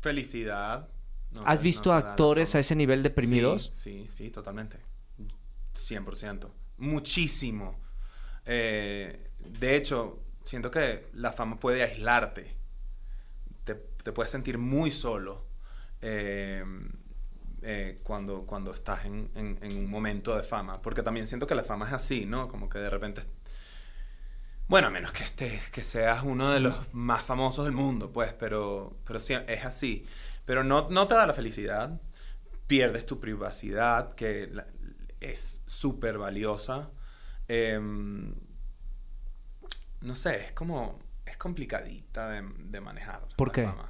Felicidad. 0.02 0.90
no 1.32 1.44
¿Has 1.46 1.62
visto 1.62 1.90
no 1.92 1.96
actores 1.96 2.56
a 2.56 2.60
ese 2.60 2.76
nivel 2.76 3.04
deprimidos? 3.04 3.72
Sí, 3.76 4.06
sí, 4.08 4.26
sí, 4.26 4.30
totalmente. 4.32 4.78
100%. 5.76 6.50
Muchísimo. 6.78 7.80
Eh, 8.46 9.30
de 9.40 9.76
hecho, 9.76 10.24
siento 10.44 10.72
que 10.72 11.08
la 11.14 11.32
fama 11.32 11.60
puede 11.60 11.84
aislarte. 11.84 12.56
Te, 13.64 13.76
te 13.76 14.12
puedes 14.12 14.32
sentir 14.32 14.58
muy 14.58 14.92
solo 14.92 15.46
eh, 16.02 16.64
eh, 17.64 18.00
cuando, 18.04 18.46
cuando 18.46 18.74
estás 18.74 19.06
en, 19.06 19.30
en- 19.36 19.60
en 19.62 19.78
un 19.78 19.90
momento 19.90 20.36
de 20.36 20.44
fama. 20.44 20.82
Porque 20.82 21.04
también 21.04 21.28
siento 21.28 21.48
que 21.48 21.56
la 21.56 21.64
fama 21.64 21.88
es 21.88 21.94
así, 21.94 22.26
¿no? 22.26 22.48
Como 22.48 22.70
que 22.70 22.80
de 22.80 22.90
repente... 22.90 23.24
Bueno, 24.68 24.88
a 24.88 24.92
menos 24.92 25.12
que, 25.12 25.24
estés, 25.24 25.70
que 25.72 25.82
seas 25.82 26.24
uno 26.24 26.52
de 26.52 26.60
los 26.60 26.76
más 26.94 27.24
famosos 27.24 27.66
del 27.66 27.74
mundo, 27.74 28.12
pues, 28.12 28.34
pero, 28.34 28.98
pero 29.06 29.20
sí, 29.20 29.34
es 29.48 29.66
así. 29.66 30.06
Pero 30.46 30.64
no, 30.64 30.90
no 30.90 31.08
te 31.08 31.16
da 31.16 31.26
la 31.26 31.34
felicidad, 31.34 32.00
pierdes 32.68 33.06
tu 33.06 33.20
privacidad, 33.20 34.16
que 34.16 34.48
la- 34.52 34.68
es 35.22 35.64
súper 35.66 36.18
valiosa. 36.20 36.92
Em, 37.48 38.36
no 40.02 40.16
sé, 40.16 40.46
es 40.46 40.52
como, 40.54 41.00
es 41.26 41.38
complicadita 41.38 42.30
de, 42.30 42.44
de 42.58 42.82
manejar. 42.82 43.28
¿Por 43.36 43.50
la 43.50 43.54
qué? 43.54 43.64
fama. 43.64 43.89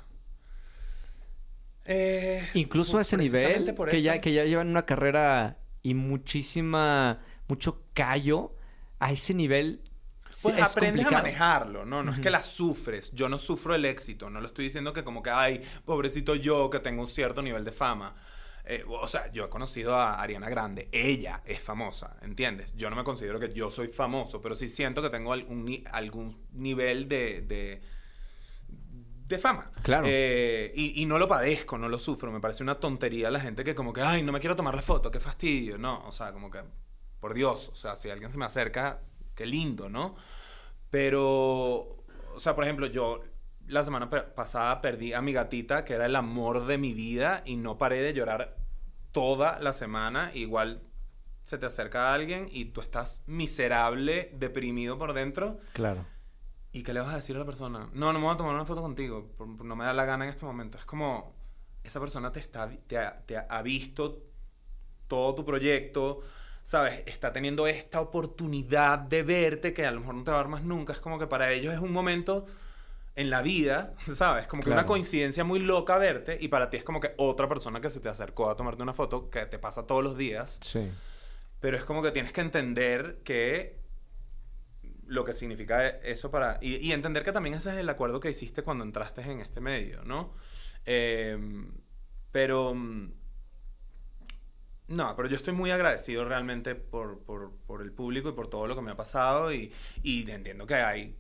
Eh, 1.92 2.48
Incluso 2.54 3.00
a 3.00 3.02
ese 3.02 3.18
nivel, 3.18 3.74
por 3.74 3.90
que 3.90 4.04
ya, 4.04 4.22
que 4.22 4.32
ya 4.32 4.44
llevan 4.44 4.68
una 4.68 4.86
carrera 4.86 5.58
y 5.82 5.96
muchísima, 5.96 7.20
mucho 7.48 7.82
callo, 7.96 8.56
a 9.00 9.12
ese 9.12 9.34
nivel 9.34 9.82
sí 10.30 10.44
Pues 10.44 10.58
es 10.58 10.64
aprendes 10.64 11.04
a 11.08 11.10
manejarlo, 11.10 11.86
no, 11.86 12.04
no 12.04 12.14
es 12.14 12.20
que 12.20 12.30
la 12.30 12.44
sufres. 12.44 13.12
Yo 13.14 13.28
no 13.28 13.40
sufro 13.40 13.74
el 13.74 13.86
éxito, 13.86 14.30
no 14.30 14.40
lo 14.40 14.46
estoy 14.46 14.66
diciendo 14.66 14.94
que 14.94 15.04
como 15.04 15.24
que, 15.24 15.32
ay, 15.32 15.62
pobrecito 15.84 16.36
yo 16.36 16.70
que 16.70 16.80
tengo 16.80 17.02
un 17.02 17.08
cierto 17.08 17.42
nivel 17.42 17.66
de 17.66 17.72
fama. 17.72 18.14
Eh, 18.66 18.84
o 18.88 19.08
sea, 19.08 19.32
yo 19.32 19.46
he 19.46 19.50
conocido 19.50 19.96
a 19.96 20.22
Ariana 20.22 20.48
Grande, 20.48 20.90
ella 20.92 21.42
es 21.44 21.60
famosa, 21.60 22.18
¿entiendes? 22.22 22.76
Yo 22.76 22.92
no 22.92 22.96
me 22.96 23.04
considero 23.04 23.40
que 23.40 23.52
yo 23.52 23.72
soy 23.72 23.88
famoso, 23.88 24.44
pero 24.44 24.56
sí 24.56 24.70
siento 24.70 25.02
que 25.02 25.10
tengo 25.10 25.34
algún, 25.34 25.84
algún 25.92 26.38
nivel 26.54 27.10
de, 27.10 27.42
de, 27.42 27.82
de 29.30 29.38
fama. 29.38 29.72
Claro. 29.84 30.08
Eh, 30.10 30.74
y, 30.76 31.02
y 31.02 31.06
no 31.06 31.20
lo 31.20 31.28
padezco, 31.28 31.78
no 31.78 31.88
lo 31.88 32.00
sufro. 32.00 32.32
Me 32.32 32.42
parece 32.42 32.64
una 32.64 32.76
tontería 32.76 33.30
la 33.30 33.40
gente 33.40 33.64
que 33.64 33.76
como 33.76 33.94
que, 33.94 34.02
ay, 34.02 34.24
no 34.24 34.32
me 34.32 34.40
quiero 34.40 34.56
tomar 34.56 34.76
la 34.76 34.82
foto, 34.82 35.12
qué 35.12 35.20
fastidio. 35.20 35.78
No, 35.78 36.04
o 36.06 36.12
sea, 36.12 36.34
como 36.34 36.50
que, 36.50 36.62
por 37.20 37.34
Dios, 37.34 37.70
o 37.70 37.76
sea, 37.76 37.96
si 37.96 38.10
alguien 38.10 38.32
se 38.32 38.38
me 38.38 38.46
acerca, 38.46 39.02
qué 39.36 39.46
lindo, 39.46 39.88
¿no? 39.88 40.16
Pero, 40.90 42.04
o 42.34 42.40
sea, 42.40 42.56
por 42.56 42.64
ejemplo, 42.64 42.88
yo 42.88 43.22
la 43.68 43.84
semana 43.84 44.10
pasada 44.10 44.82
perdí 44.82 45.14
a 45.14 45.22
mi 45.22 45.32
gatita, 45.32 45.86
que 45.86 45.94
era 45.94 46.08
el 46.08 46.16
amor 46.16 46.66
de 46.66 46.80
mi 46.80 46.96
vida, 46.96 47.44
y 47.46 47.56
no 47.56 47.78
paré 47.78 48.02
de 48.02 48.14
llorar 48.14 48.58
toda 49.12 49.60
la 49.60 49.74
semana. 49.74 50.32
Igual 50.34 50.82
se 51.44 51.60
te 51.60 51.68
acerca 51.68 52.14
alguien 52.14 52.50
y 52.52 52.66
tú 52.66 52.82
estás 52.82 53.22
miserable, 53.28 54.32
deprimido 54.34 54.98
por 54.98 55.14
dentro. 55.14 55.60
Claro. 55.74 56.06
¿Y 56.72 56.84
qué 56.84 56.94
le 56.94 57.00
vas 57.00 57.14
a 57.14 57.16
decir 57.16 57.36
a 57.36 57.40
la 57.40 57.46
persona? 57.46 57.90
No, 57.94 58.14
no 58.14 58.20
me 58.20 58.26
voy 58.26 58.34
a 58.34 58.38
tomar 58.38 58.54
una 58.54 58.66
foto 58.66 58.82
contigo. 58.82 59.28
por- 59.38 59.58
por- 59.58 59.66
no 59.66 59.76
me 59.76 59.86
da 59.86 59.94
la 59.94 60.06
gana 60.06 60.26
en 60.26 60.32
este 60.32 60.46
momento. 60.46 60.78
Es 60.78 60.86
como, 60.86 61.34
esa 61.84 62.00
persona 62.00 62.32
te, 62.32 62.40
está, 62.40 62.70
te, 62.88 62.98
ha, 62.98 63.22
te 63.26 63.38
ha 63.38 63.62
visto 63.62 64.24
todo 65.08 65.34
tu 65.34 65.44
proyecto, 65.46 66.22
¿sabes? 66.62 67.02
Está 67.08 67.34
teniendo 67.34 67.66
esta 67.68 68.00
oportunidad 68.02 69.00
de 69.00 69.24
verte 69.24 69.74
que 69.74 69.86
a 69.86 69.92
lo 69.92 70.02
mejor 70.02 70.16
no 70.16 70.24
te 70.24 70.30
va 70.32 70.38
a 70.38 70.42
dar 70.42 70.50
más 70.50 70.64
nunca. 70.64 70.94
Es 70.94 71.00
como 71.00 71.18
que 71.18 71.26
para 71.28 71.52
ellos 71.52 71.74
es 71.74 71.80
un 71.80 71.92
momento 71.92 72.46
en 73.16 73.32
la 73.32 73.42
vida, 73.42 73.96
¿sabes? 74.14 74.46
Como 74.48 74.62
que 74.62 74.68
Claro. 74.68 74.82
una 74.82 74.86
coincidencia 74.88 75.44
muy 75.44 75.60
loca 75.60 75.98
verte 75.98 76.38
y 76.40 76.50
para 76.50 76.70
ti 76.70 76.78
es 76.78 76.84
como 76.84 77.00
que 77.00 77.16
otra 77.18 77.50
persona 77.50 77.82
que 77.82 77.90
se 77.90 78.00
te 78.00 78.10
acercó 78.10 78.50
a 78.52 78.56
tomarte 78.56 78.84
una 78.84 78.94
foto 78.94 79.32
que 79.32 79.46
te 79.48 79.58
pasa 79.58 79.88
todos 79.88 80.04
los 80.04 80.16
días. 80.16 80.60
Sí. 80.62 80.92
Pero 81.60 81.76
es 81.76 81.84
como 81.84 82.04
que 82.04 82.12
tienes 82.12 82.32
que 82.32 82.42
entender 82.42 83.20
que 83.24 83.79
lo 85.10 85.26
que 85.26 85.34
significa 85.34 85.88
eso 85.88 86.32
para... 86.32 86.60
Y, 86.62 86.78
y 86.78 86.94
entender 86.94 87.24
que 87.24 87.34
también 87.34 87.56
ese 87.56 87.72
es 87.72 87.78
el 87.78 87.90
acuerdo 87.90 88.20
que 88.22 88.30
hiciste 88.32 88.64
cuando 88.64 88.84
entraste 88.86 89.22
en 89.24 89.42
este 89.42 89.62
medio, 89.62 90.04
¿no? 90.06 90.34
Eh, 90.86 91.38
pero... 92.32 92.74
mm, 92.76 93.12
No, 94.88 95.16
pero 95.16 95.30
yo 95.30 95.36
estoy 95.36 95.54
muy 95.54 95.70
agradecido 95.72 96.26
realmente 96.26 96.74
por, 96.76 97.20
por, 97.24 97.56
por 97.68 97.82
el 97.84 97.92
público 97.92 98.30
y 98.30 98.32
por 98.34 98.48
todo 98.50 98.66
lo 98.68 98.76
que 98.76 98.82
me 98.82 98.92
ha 98.92 98.96
pasado 98.98 99.54
y, 99.54 99.72
y 100.02 100.30
entiendo 100.32 100.66
que 100.66 100.76
hay, 100.76 101.16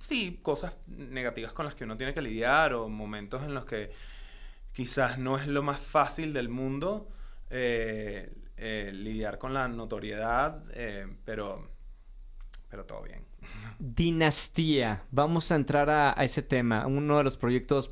sí, 0.00 0.40
cosas 0.42 0.76
negativas 0.86 1.52
con 1.52 1.66
las 1.66 1.74
que 1.74 1.84
uno 1.84 1.96
tiene 1.96 2.14
que 2.14 2.22
lidiar 2.22 2.74
o 2.74 2.88
momentos 2.88 3.42
en 3.44 3.54
los 3.54 3.64
que 3.64 3.90
quizás 4.72 5.18
no 5.18 5.38
es 5.38 5.46
lo 5.48 5.62
más 5.62 5.80
fácil 5.80 6.32
del 6.32 6.48
mundo 6.50 7.08
eh, 7.50 8.32
eh, 8.56 8.92
lidiar 8.94 9.38
con 9.38 9.54
la 9.54 9.68
notoriedad, 9.68 10.64
eh, 10.72 11.08
pero, 11.24 11.69
pero 12.70 12.84
todo 12.86 13.02
bien. 13.02 13.24
Dinastía. 13.78 15.02
Vamos 15.10 15.50
a 15.52 15.56
entrar 15.56 15.90
a, 15.90 16.18
a 16.18 16.24
ese 16.24 16.42
tema. 16.42 16.86
Uno 16.86 17.18
de 17.18 17.24
los 17.24 17.36
proyectos 17.36 17.90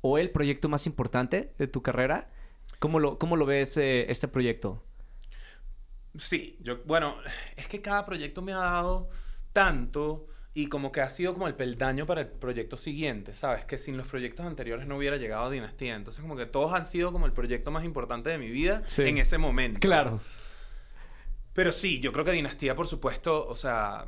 o 0.00 0.18
el 0.18 0.30
proyecto 0.30 0.68
más 0.68 0.86
importante 0.86 1.54
de 1.58 1.66
tu 1.66 1.82
carrera. 1.82 2.28
¿Cómo 2.78 2.98
lo, 3.00 3.18
cómo 3.18 3.36
lo 3.36 3.46
ves 3.46 3.76
eh, 3.76 4.10
este 4.10 4.28
proyecto? 4.28 4.84
Sí, 6.16 6.58
yo, 6.60 6.82
bueno, 6.84 7.16
es 7.56 7.66
que 7.68 7.80
cada 7.80 8.04
proyecto 8.04 8.42
me 8.42 8.52
ha 8.52 8.56
dado 8.58 9.08
tanto 9.52 10.26
y 10.54 10.66
como 10.66 10.92
que 10.92 11.00
ha 11.00 11.08
sido 11.08 11.32
como 11.32 11.46
el 11.46 11.54
peldaño 11.54 12.04
para 12.04 12.20
el 12.22 12.26
proyecto 12.28 12.76
siguiente, 12.76 13.32
¿sabes? 13.32 13.64
Que 13.64 13.78
sin 13.78 13.96
los 13.96 14.06
proyectos 14.06 14.44
anteriores 14.44 14.86
no 14.86 14.98
hubiera 14.98 15.16
llegado 15.16 15.46
a 15.46 15.50
Dinastía. 15.50 15.94
Entonces 15.94 16.20
como 16.20 16.36
que 16.36 16.44
todos 16.44 16.74
han 16.74 16.84
sido 16.84 17.12
como 17.12 17.24
el 17.24 17.32
proyecto 17.32 17.70
más 17.70 17.84
importante 17.84 18.28
de 18.28 18.36
mi 18.36 18.50
vida 18.50 18.82
Sí. 18.86 19.02
en 19.06 19.16
ese 19.18 19.38
momento. 19.38 19.80
Claro. 19.80 20.20
Pero 21.54 21.72
sí, 21.72 22.00
yo 22.00 22.12
creo 22.12 22.24
que 22.24 22.32
Dinastía, 22.32 22.74
por 22.74 22.88
supuesto, 22.88 23.46
o 23.46 23.54
sea, 23.56 24.06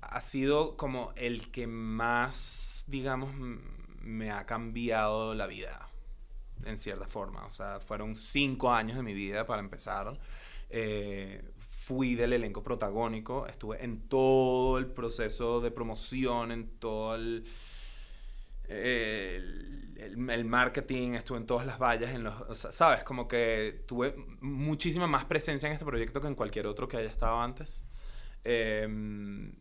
ha 0.00 0.20
sido 0.20 0.76
como 0.76 1.12
el 1.16 1.50
que 1.50 1.66
más, 1.66 2.84
digamos, 2.86 3.34
me 4.00 4.30
ha 4.30 4.46
cambiado 4.46 5.34
la 5.34 5.46
vida, 5.46 5.88
en 6.64 6.78
cierta 6.78 7.06
forma. 7.08 7.44
O 7.46 7.50
sea, 7.50 7.80
fueron 7.80 8.14
cinco 8.14 8.70
años 8.70 8.96
de 8.96 9.02
mi 9.02 9.14
vida 9.14 9.46
para 9.46 9.60
empezar. 9.60 10.18
Eh, 10.70 11.42
fui 11.58 12.14
del 12.14 12.32
elenco 12.32 12.62
protagónico, 12.62 13.46
estuve 13.46 13.84
en 13.84 14.08
todo 14.08 14.78
el 14.78 14.86
proceso 14.86 15.60
de 15.60 15.70
promoción, 15.70 16.52
en 16.52 16.68
todo 16.78 17.14
el, 17.14 17.44
el, 18.68 19.94
el- 19.98 20.30
el 20.30 20.44
marketing, 20.44 21.12
estuve 21.14 21.38
en 21.38 21.46
todas 21.46 21.66
las 21.66 21.78
vallas, 21.78 22.12
en 22.14 22.24
los, 22.24 22.40
o 22.42 22.54
sea, 22.54 22.72
sabes, 22.72 23.04
como 23.04 23.28
que 23.28 23.84
tuve 23.86 24.14
muchísima 24.40 25.06
más 25.06 25.24
presencia 25.26 25.66
en 25.68 25.72
este 25.74 25.84
proyecto 25.84 26.20
que 26.20 26.28
en 26.28 26.34
cualquier 26.34 26.66
otro 26.66 26.88
que 26.88 26.96
haya 26.98 27.08
estado 27.10 27.40
antes. 27.40 27.84
Em, 28.44 29.52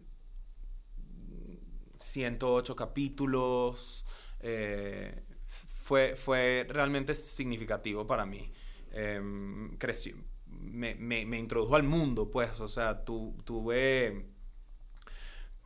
108 1.99 2.75
capítulos, 2.75 4.05
eh, 4.39 5.23
fue, 5.47 6.15
fue 6.15 6.65
realmente 6.69 7.15
significativo 7.15 8.05
para 8.05 8.25
mí. 8.25 8.51
Em, 8.91 9.75
creció, 9.77 10.15
me, 10.47 10.95
me, 10.95 11.25
me 11.25 11.37
introdujo 11.39 11.75
al 11.75 11.83
mundo, 11.83 12.29
pues, 12.29 12.59
o 12.59 12.67
sea, 12.67 13.03
tu, 13.03 13.35
tuve, 13.45 14.25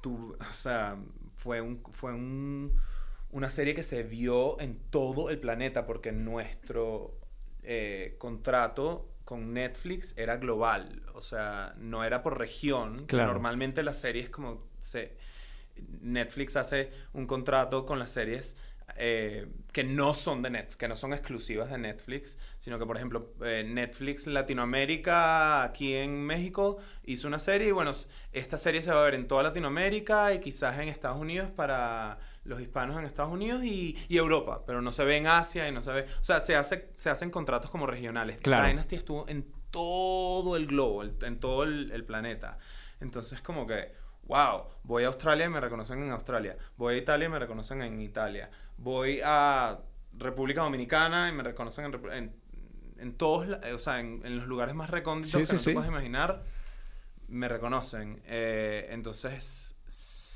tu, 0.02 0.34
o 0.40 0.54
sea, 0.54 0.98
fue 1.36 1.62
un, 1.62 1.82
fue 1.92 2.14
un, 2.14 2.74
una 3.38 3.52
serie 3.52 3.76
que 3.76 3.84
se 3.84 4.02
vio 4.02 4.60
en 4.60 4.80
todo 4.90 5.30
el 5.30 5.38
planeta 5.38 5.86
porque 5.86 6.12
nuestro 6.12 7.20
eh, 7.62 8.16
contrato 8.18 9.12
con 9.26 9.54
Netflix 9.54 10.16
era 10.18 10.38
global, 10.38 11.04
o 11.14 11.22
sea, 11.22 11.76
no 11.78 12.04
era 12.04 12.24
por 12.24 12.40
región. 12.40 13.06
Claro. 13.06 13.34
Normalmente 13.34 13.84
las 13.84 14.00
series 14.00 14.32
como 14.32 14.68
se 14.80 15.16
Netflix 16.02 16.56
hace 16.56 16.90
un 17.14 17.28
contrato 17.28 17.86
con 17.86 18.00
las 18.00 18.10
series 18.10 18.56
eh, 18.96 19.46
que 19.72 19.84
no 19.84 20.16
son 20.16 20.42
de 20.42 20.50
Net, 20.50 20.74
que 20.74 20.88
no 20.88 20.96
son 20.96 21.14
exclusivas 21.14 21.70
de 21.70 21.78
Netflix, 21.78 22.40
sino 22.58 22.80
que 22.80 22.86
por 22.88 22.96
ejemplo 22.96 23.36
eh, 23.44 23.64
Netflix 23.68 24.26
Latinoamérica 24.26 25.62
aquí 25.62 25.94
en 25.94 26.24
México 26.24 26.78
hizo 27.04 27.28
una 27.28 27.38
serie 27.38 27.68
y 27.68 27.72
bueno 27.72 27.92
esta 28.32 28.58
serie 28.58 28.82
se 28.82 28.92
va 28.92 29.02
a 29.02 29.04
ver 29.04 29.14
en 29.14 29.28
toda 29.28 29.44
Latinoamérica 29.44 30.34
y 30.34 30.40
quizás 30.40 30.80
en 30.80 30.88
Estados 30.88 31.20
Unidos 31.20 31.52
para 31.52 32.18
los 32.48 32.60
hispanos 32.62 32.98
en 33.00 33.06
Estados 33.06 33.32
Unidos 33.32 33.64
y, 33.64 33.96
y 34.10 34.18
Europa, 34.18 34.64
pero 34.66 34.82
no 34.82 34.92
se 34.92 35.06
ve 35.06 35.18
en 35.18 35.28
Asia 35.28 35.68
y 35.68 35.72
no 35.72 35.82
se 35.82 35.92
ve, 35.92 36.06
o 36.20 36.24
sea 36.24 36.40
se 36.40 36.56
hace 36.56 36.90
se 36.94 37.10
hacen 37.10 37.30
contratos 37.30 37.70
como 37.70 37.86
regionales. 37.86 38.38
Claro. 38.42 38.66
Dynasty 38.68 38.96
estuvo 38.96 39.28
en 39.28 39.46
todo 39.70 40.56
el 40.56 40.66
globo, 40.68 41.04
el- 41.04 41.16
en 41.22 41.40
todo 41.40 41.64
el, 41.64 41.92
el 41.92 42.04
planeta, 42.06 42.58
entonces 43.00 43.42
como 43.42 43.68
que 43.68 43.94
wow, 44.24 44.66
voy 44.84 45.04
a 45.04 45.08
Australia 45.08 45.46
y 45.46 45.50
me 45.50 45.62
reconocen 45.62 46.02
en 46.04 46.12
Australia, 46.12 46.58
voy 46.76 46.96
a 46.96 46.98
Italia 46.98 47.28
y 47.28 47.30
me 47.30 47.40
reconocen 47.40 47.82
en 47.82 48.02
Italia, 48.02 48.50
voy 48.78 49.22
a 49.24 49.80
República 50.18 50.62
Dominicana 50.64 51.30
y 51.30 51.32
me 51.32 51.44
reconocen 51.44 51.86
en, 51.86 52.12
en, 52.12 52.36
en 52.98 53.14
todos, 53.16 53.48
o 53.74 53.80
sea, 53.80 54.00
en, 54.02 54.22
en 54.26 54.36
los 54.36 54.48
lugares 54.48 54.76
más 54.76 54.90
recónditos 54.90 55.32
Sí, 55.32 55.40
que 55.40 55.46
sí, 55.46 55.54
no 55.54 55.60
sí. 55.60 55.66
te 55.66 55.74
puedes 55.76 55.90
imaginar, 55.90 56.44
me 57.30 57.48
reconocen. 57.48 58.22
Eh, 58.26 58.88
entonces, 58.92 59.77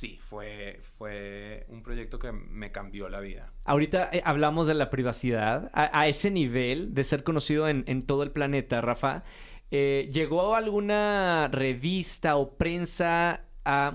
sí, 0.01 0.19
fue, 0.23 0.79
fue 0.97 1.67
un 1.69 1.83
proyecto 1.83 2.17
que 2.17 2.31
me 2.31 2.71
cambió 2.71 3.07
la 3.07 3.19
vida. 3.19 3.53
Ahorita 3.65 4.09
eh, 4.11 4.23
hablamos 4.25 4.65
de 4.65 4.73
la 4.73 4.89
privacidad. 4.89 5.69
A, 5.73 5.99
a 5.99 6.07
ese 6.07 6.31
nivel 6.31 6.95
de 6.95 7.03
ser 7.03 7.23
conocido 7.23 7.69
en, 7.69 7.83
en 7.85 8.01
todo 8.07 8.23
el 8.23 8.31
planeta, 8.31 8.81
Rafa, 8.81 9.23
eh, 9.69 10.09
¿llegó 10.11 10.55
alguna 10.55 11.49
revista 11.51 12.35
o 12.35 12.57
prensa 12.57 13.45
a 13.63 13.91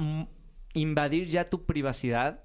invadir 0.74 1.26
ya 1.26 1.50
tu 1.50 1.66
privacidad? 1.66 2.44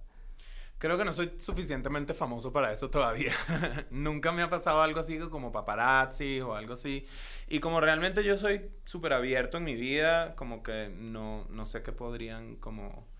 Creo 0.80 0.98
que 0.98 1.06
no 1.06 1.14
soy 1.14 1.32
suficientemente 1.38 2.16
famoso 2.16 2.52
para 2.52 2.72
eso 2.72 2.90
todavía. 2.90 3.34
Nunca 3.92 4.32
me 4.32 4.42
ha 4.42 4.50
pasado 4.50 4.82
algo 4.82 5.02
así 5.02 5.20
como 5.30 5.52
paparazzi 5.52 6.42
o 6.42 6.56
algo 6.56 6.74
así. 6.74 7.06
Y 7.48 7.60
como 7.60 7.80
realmente 7.80 8.24
yo 8.24 8.40
soy 8.40 8.72
súper 8.86 9.14
abierto 9.14 9.60
en 9.60 9.66
mi 9.66 9.76
vida, 9.76 10.36
como 10.36 10.64
que 10.64 10.90
no, 10.90 11.46
no 11.52 11.68
sé 11.68 11.84
qué 11.84 11.92
podrían 11.92 12.56
como... 12.56 13.11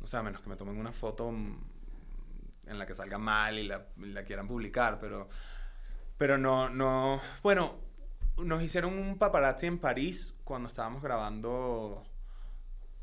No 0.00 0.06
sé, 0.06 0.16
a 0.16 0.22
menos 0.22 0.40
que 0.40 0.48
me 0.48 0.56
tomen 0.56 0.78
una 0.78 0.92
foto 0.92 1.28
en 1.28 2.78
la 2.78 2.86
que 2.86 2.94
salga 2.94 3.18
mal 3.18 3.58
y 3.58 3.64
la, 3.66 3.86
la 3.96 4.24
quieran 4.24 4.46
publicar, 4.46 4.98
pero... 4.98 5.28
Pero 6.16 6.36
no, 6.36 6.68
no... 6.68 7.20
Bueno, 7.42 7.76
nos 8.38 8.62
hicieron 8.62 8.98
un 8.98 9.18
paparazzi 9.18 9.66
en 9.66 9.78
París 9.78 10.36
cuando 10.44 10.68
estábamos 10.68 11.02
grabando 11.02 12.04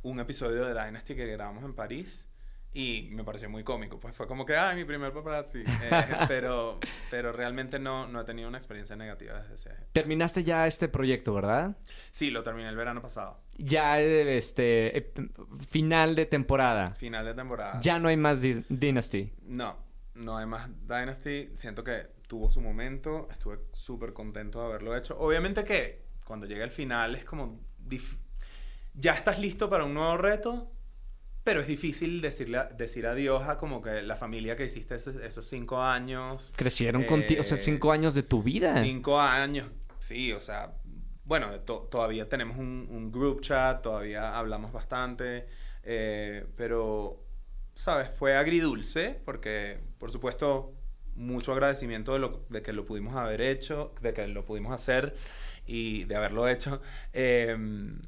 un 0.03 0.19
episodio 0.19 0.65
de 0.65 0.73
Dynasty 0.73 1.15
que 1.15 1.25
grabamos 1.25 1.63
en 1.63 1.73
París. 1.73 2.27
Y 2.75 3.07
me 3.11 3.23
pareció 3.23 3.49
muy 3.49 3.63
cómico. 3.63 4.01
Pues 4.01 4.13
fue 4.13 4.27
como 4.27 4.45
que, 4.45 4.57
ay, 4.57 4.75
mi 4.75 4.83
primer 4.83 5.11
paparazzi. 5.13 5.63
Eh, 5.85 6.15
pero, 6.27 6.79
pero 7.11 7.31
realmente 7.31 7.77
no, 7.79 8.07
no 8.07 8.21
he 8.21 8.23
tenido 8.23 8.49
una 8.49 8.57
experiencia 8.57 8.95
negativa 8.95 9.39
desde 9.39 9.55
ese. 9.55 9.69
Terminaste 9.93 10.43
ya 10.43 10.65
este 10.65 10.87
proyecto, 10.87 11.33
¿verdad? 11.33 11.77
Sí, 12.11 12.31
lo 12.31 12.43
terminé 12.43 12.69
el 12.69 12.75
verano 12.75 13.01
pasado. 13.01 13.39
Ya, 13.57 13.99
este, 13.99 14.97
eh, 14.97 15.13
final 15.69 16.15
de 16.15 16.25
temporada. 16.25 16.95
Final 16.95 17.25
de 17.25 17.33
temporada. 17.33 17.79
Ya 17.81 17.99
no 17.99 18.09
hay 18.09 18.17
más 18.17 18.41
Dynasty. 18.41 19.31
No, 19.43 19.77
no 20.15 20.37
hay 20.37 20.45
más 20.47 20.69
Dynasty. 20.87 21.51
Siento 21.53 21.83
que 21.83 22.07
tuvo 22.27 22.49
su 22.49 22.61
momento. 22.61 23.27
Estuve 23.31 23.59
súper 23.73 24.13
contento 24.13 24.59
de 24.61 24.65
haberlo 24.65 24.95
hecho. 24.95 25.17
Obviamente 25.19 25.63
que 25.63 26.05
cuando 26.25 26.45
llega 26.45 26.63
el 26.63 26.71
final 26.71 27.15
es 27.15 27.25
como... 27.25 27.59
Ya 28.93 29.13
estás 29.13 29.39
listo 29.39 29.69
para 29.69 29.83
un 29.83 29.93
nuevo 29.93 30.17
reto, 30.17 30.71
pero 31.45 31.61
es 31.61 31.67
difícil 31.67 32.21
decirle, 32.21 32.59
decir 32.75 33.05
adiós 33.07 33.47
a 33.47 33.57
como 33.57 33.81
que 33.81 34.01
la 34.01 34.17
familia 34.17 34.57
que 34.57 34.65
hiciste 34.65 34.95
esos 34.95 35.45
cinco 35.47 35.81
años. 35.81 36.51
Crecieron 36.57 37.03
contigo, 37.05 37.39
o 37.41 37.43
sea, 37.45 37.55
Eh, 37.55 37.59
cinco 37.61 37.91
años 37.93 38.13
de 38.15 38.23
tu 38.23 38.43
vida. 38.43 38.83
Cinco 38.83 39.19
años, 39.21 39.69
sí, 39.99 40.33
o 40.33 40.39
sea, 40.41 40.73
bueno, 41.23 41.47
to- 41.61 41.87
todavía 41.89 42.27
tenemos 42.27 42.57
un, 42.57 42.87
un 42.89 43.11
group 43.11 43.41
chat, 43.41 43.81
todavía 43.81 44.37
hablamos 44.37 44.73
bastante, 44.73 45.47
eh, 45.83 46.45
pero, 46.57 47.23
¿sabes? 47.75 48.09
Fue 48.09 48.35
agridulce, 48.35 49.21
porque, 49.23 49.79
por 49.99 50.11
supuesto, 50.11 50.73
mucho 51.15 51.53
agradecimiento 51.53 52.13
de, 52.13 52.19
lo, 52.19 52.45
de 52.49 52.61
que 52.63 52.73
lo 52.73 52.85
pudimos 52.85 53.15
haber 53.15 53.41
hecho, 53.41 53.93
de 54.01 54.13
que 54.13 54.27
lo 54.27 54.45
pudimos 54.45 54.73
hacer 54.73 55.15
y 55.67 56.05
de 56.05 56.15
haberlo 56.15 56.47
hecho. 56.49 56.81
Em, 57.13 58.01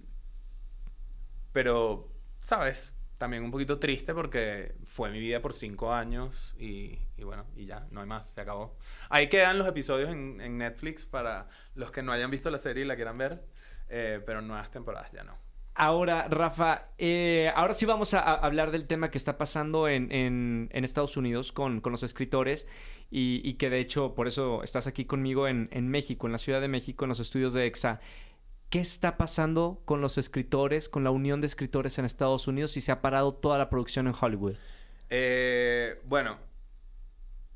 pero, 1.54 2.12
¿sabes? 2.42 2.94
También 3.18 3.44
un 3.44 3.50
poquito 3.52 3.80
triste 3.80 4.14
porque 4.14 4.76
fue 4.86 5.10
mi 5.12 5.20
vida 5.20 5.42
por 5.42 5.54
cinco 5.54 5.92
años 5.94 6.56
y, 6.60 7.00
y 7.18 7.24
bueno, 7.24 7.46
y 7.56 7.66
ya, 7.66 7.88
no 7.92 8.02
hay 8.02 8.08
más, 8.08 8.30
se 8.30 8.42
acabó. 8.42 8.78
Ahí 9.10 9.28
quedan 9.28 9.58
los 9.58 9.68
episodios 9.68 10.10
en, 10.12 10.40
en 10.40 10.58
Netflix 10.60 11.06
para 11.08 11.50
los 11.76 11.92
que 11.92 12.04
no 12.04 12.12
hayan 12.12 12.30
visto 12.30 12.50
la 12.52 12.60
serie 12.60 12.84
y 12.84 12.88
la 12.88 12.96
quieran 12.96 13.18
ver, 13.18 13.44
eh, 13.90 14.22
pero 14.26 14.42
nuevas 14.42 14.70
temporadas 14.72 15.12
ya 15.12 15.24
no. 15.24 15.36
Ahora, 15.80 16.28
Rafa, 16.28 16.88
eh, 16.98 17.52
ahora 17.56 17.74
sí 17.74 17.86
vamos 17.86 18.16
a, 18.16 18.20
a 18.22 18.34
hablar 18.36 18.72
del 18.72 18.88
tema 18.88 19.12
que 19.12 19.18
está 19.20 19.38
pasando 19.38 19.88
en, 19.88 20.12
en- 20.12 20.70
en 20.72 20.84
Estados 20.84 21.18
Unidos 21.18 21.52
con, 21.52 21.82
con 21.82 21.92
los 21.92 22.02
escritores 22.02 22.68
y, 23.12 23.42
y 23.48 23.54
que 23.56 23.70
de 23.70 23.80
hecho 23.80 24.16
por 24.16 24.28
eso 24.28 24.64
estás 24.64 24.88
aquí 24.88 25.06
conmigo 25.06 25.48
en, 25.48 25.70
en 25.72 25.88
México, 25.88 26.26
en 26.26 26.32
la 26.32 26.40
Ciudad 26.40 26.62
de 26.62 26.68
México, 26.68 27.06
en 27.06 27.10
los 27.10 27.20
estudios 27.20 27.54
de 27.54 27.68
EXA. 27.68 28.00
¿Qué 28.70 28.80
está 28.80 29.16
pasando 29.16 29.82
con 29.86 30.02
los 30.02 30.18
escritores, 30.18 30.90
con 30.90 31.04
la 31.06 31.12
unión 31.12 31.40
de 31.40 31.48
escritores 31.48 31.98
en 32.00 32.06
Estados 32.06 32.48
Unidos 32.48 32.76
y 32.76 32.82
se 32.82 32.92
ha 32.92 33.02
parado 33.02 33.34
toda 33.34 33.58
la 33.58 33.70
producción 33.70 34.08
en 34.08 34.14
Hollywood? 34.20 34.56
Eh, 35.10 36.02
bueno, 36.04 36.38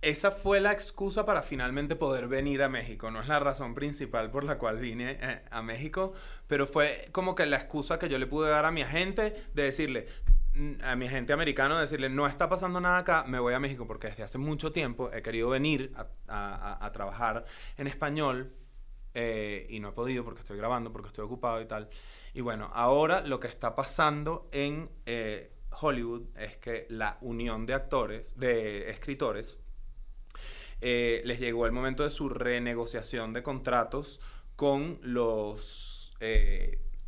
esa 0.01 0.31
fue 0.31 0.61
la 0.61 0.71
excusa 0.71 1.25
para 1.25 1.41
finalmente 1.43 1.97
poder 1.97 2.29
venir 2.29 2.63
a 2.63 2.69
México. 2.69 3.11
No 3.11 3.19
es 3.21 3.27
la 3.27 3.39
razón 3.39 3.75
principal 3.75 4.31
por 4.31 4.45
la 4.45 4.57
cual 4.57 4.77
vine 4.79 5.17
eh, 5.21 5.41
a 5.51 5.61
México, 5.61 6.13
pero 6.47 6.65
fue 6.65 7.09
como 7.11 7.35
que 7.35 7.45
la 7.45 7.57
excusa 7.57 7.99
que 7.99 8.07
yo 8.07 8.17
le 8.17 8.25
pude 8.25 8.49
dar 8.49 8.63
a 8.63 8.71
mi 8.71 8.81
agente 8.81 9.35
de 9.53 9.63
decirle, 9.63 10.07
mm, 10.53 10.75
a 10.81 10.95
mi 10.95 11.07
agente 11.07 11.33
americano, 11.33 11.75
de 11.75 11.81
decirle, 11.81 12.07
no 12.09 12.25
está 12.25 12.47
pasando 12.47 12.79
nada 12.79 12.99
acá, 12.99 13.25
me 13.27 13.37
voy 13.37 13.53
a 13.53 13.59
México 13.59 13.85
porque 13.85 14.07
desde 14.07 14.23
hace 14.23 14.37
mucho 14.37 14.71
tiempo 14.71 15.11
he 15.11 15.21
querido 15.21 15.49
venir 15.49 15.91
a- 15.97 16.07
a- 16.29 16.85
a 16.85 16.91
trabajar 16.93 17.43
en 17.77 17.87
español 17.87 18.53
eh, 19.13 19.67
y 19.69 19.79
no 19.79 19.89
he 19.89 19.91
podido 19.91 20.23
porque 20.23 20.41
estoy 20.41 20.57
grabando, 20.57 20.91
porque 20.91 21.07
estoy 21.07 21.25
ocupado 21.25 21.61
y 21.61 21.65
tal. 21.65 21.89
Y 22.33 22.41
bueno, 22.41 22.69
ahora 22.73 23.21
lo 23.21 23.39
que 23.39 23.47
está 23.47 23.75
pasando 23.75 24.47
en 24.51 24.89
eh, 25.05 25.51
Hollywood 25.81 26.23
es 26.37 26.57
que 26.57 26.85
la 26.89 27.17
unión 27.21 27.65
de 27.65 27.73
actores, 27.73 28.37
de 28.39 28.89
escritores, 28.89 29.59
eh, 30.79 31.21
les 31.25 31.39
llegó 31.39 31.65
el 31.65 31.71
momento 31.71 32.03
de 32.03 32.09
su 32.09 32.29
renegociación 32.29 33.33
de 33.33 33.43
contratos 33.43 34.19
con 34.55 34.99
los 35.01 35.97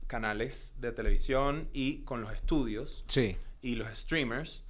canales 0.07 0.75
de 0.79 0.91
televisión 0.91 1.69
y 1.71 2.03
con 2.03 2.21
los 2.21 2.33
estudios 2.33 3.05
Sí. 3.07 3.37
y 3.61 3.75
los 3.75 3.95
streamers 3.95 4.67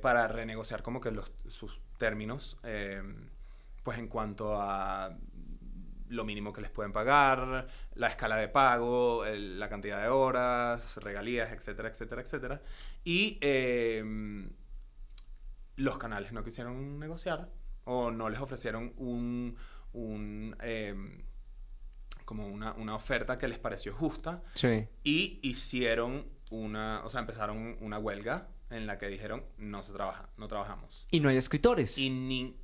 para 0.00 0.26
renegociar 0.28 0.82
como 0.82 1.00
que 1.02 1.10
los, 1.10 1.30
sus 1.48 1.78
términos, 1.98 2.56
pues 3.82 3.98
en 3.98 4.08
cuanto 4.08 4.54
a 4.60 5.14
lo 6.10 6.24
mínimo 6.24 6.52
que 6.52 6.60
les 6.60 6.70
pueden 6.70 6.92
pagar, 6.92 7.66
la 7.94 8.08
escala 8.08 8.36
de 8.36 8.48
pago, 8.48 9.24
el- 9.24 9.58
la 9.58 9.68
cantidad 9.68 10.02
de 10.02 10.08
horas, 10.08 10.96
regalías, 10.98 11.52
etcétera, 11.52 11.88
etcétera, 11.88 12.20
etcétera. 12.22 12.62
Y 13.04 13.38
eh, 13.40 14.04
los 15.76 15.98
canales 15.98 16.32
no 16.32 16.44
quisieron 16.44 16.98
negociar 16.98 17.48
o 17.84 18.10
no 18.10 18.28
les 18.28 18.40
ofrecieron 18.40 18.92
un, 18.96 19.56
un, 19.92 20.56
eh, 20.62 20.94
como 22.24 22.46
una, 22.46 22.72
una 22.74 22.94
oferta 22.94 23.38
que 23.38 23.48
les 23.48 23.58
pareció 23.58 23.92
justa 23.94 24.42
Sí. 24.54 24.86
y 25.02 25.40
hicieron 25.42 26.26
una, 26.50 27.02
o 27.04 27.10
sea, 27.10 27.20
empezaron 27.20 27.76
una 27.80 27.98
huelga 27.98 28.48
en 28.70 28.86
la 28.86 28.98
que 28.98 29.08
dijeron 29.08 29.44
no 29.58 29.82
se 29.82 29.92
trabaja, 29.92 30.28
no 30.36 30.46
trabajamos. 30.48 31.06
Y 31.10 31.20
no 31.20 31.28
hay 31.28 31.36
escritores. 31.36 31.96
Y 31.98 32.10
ni- 32.10 32.56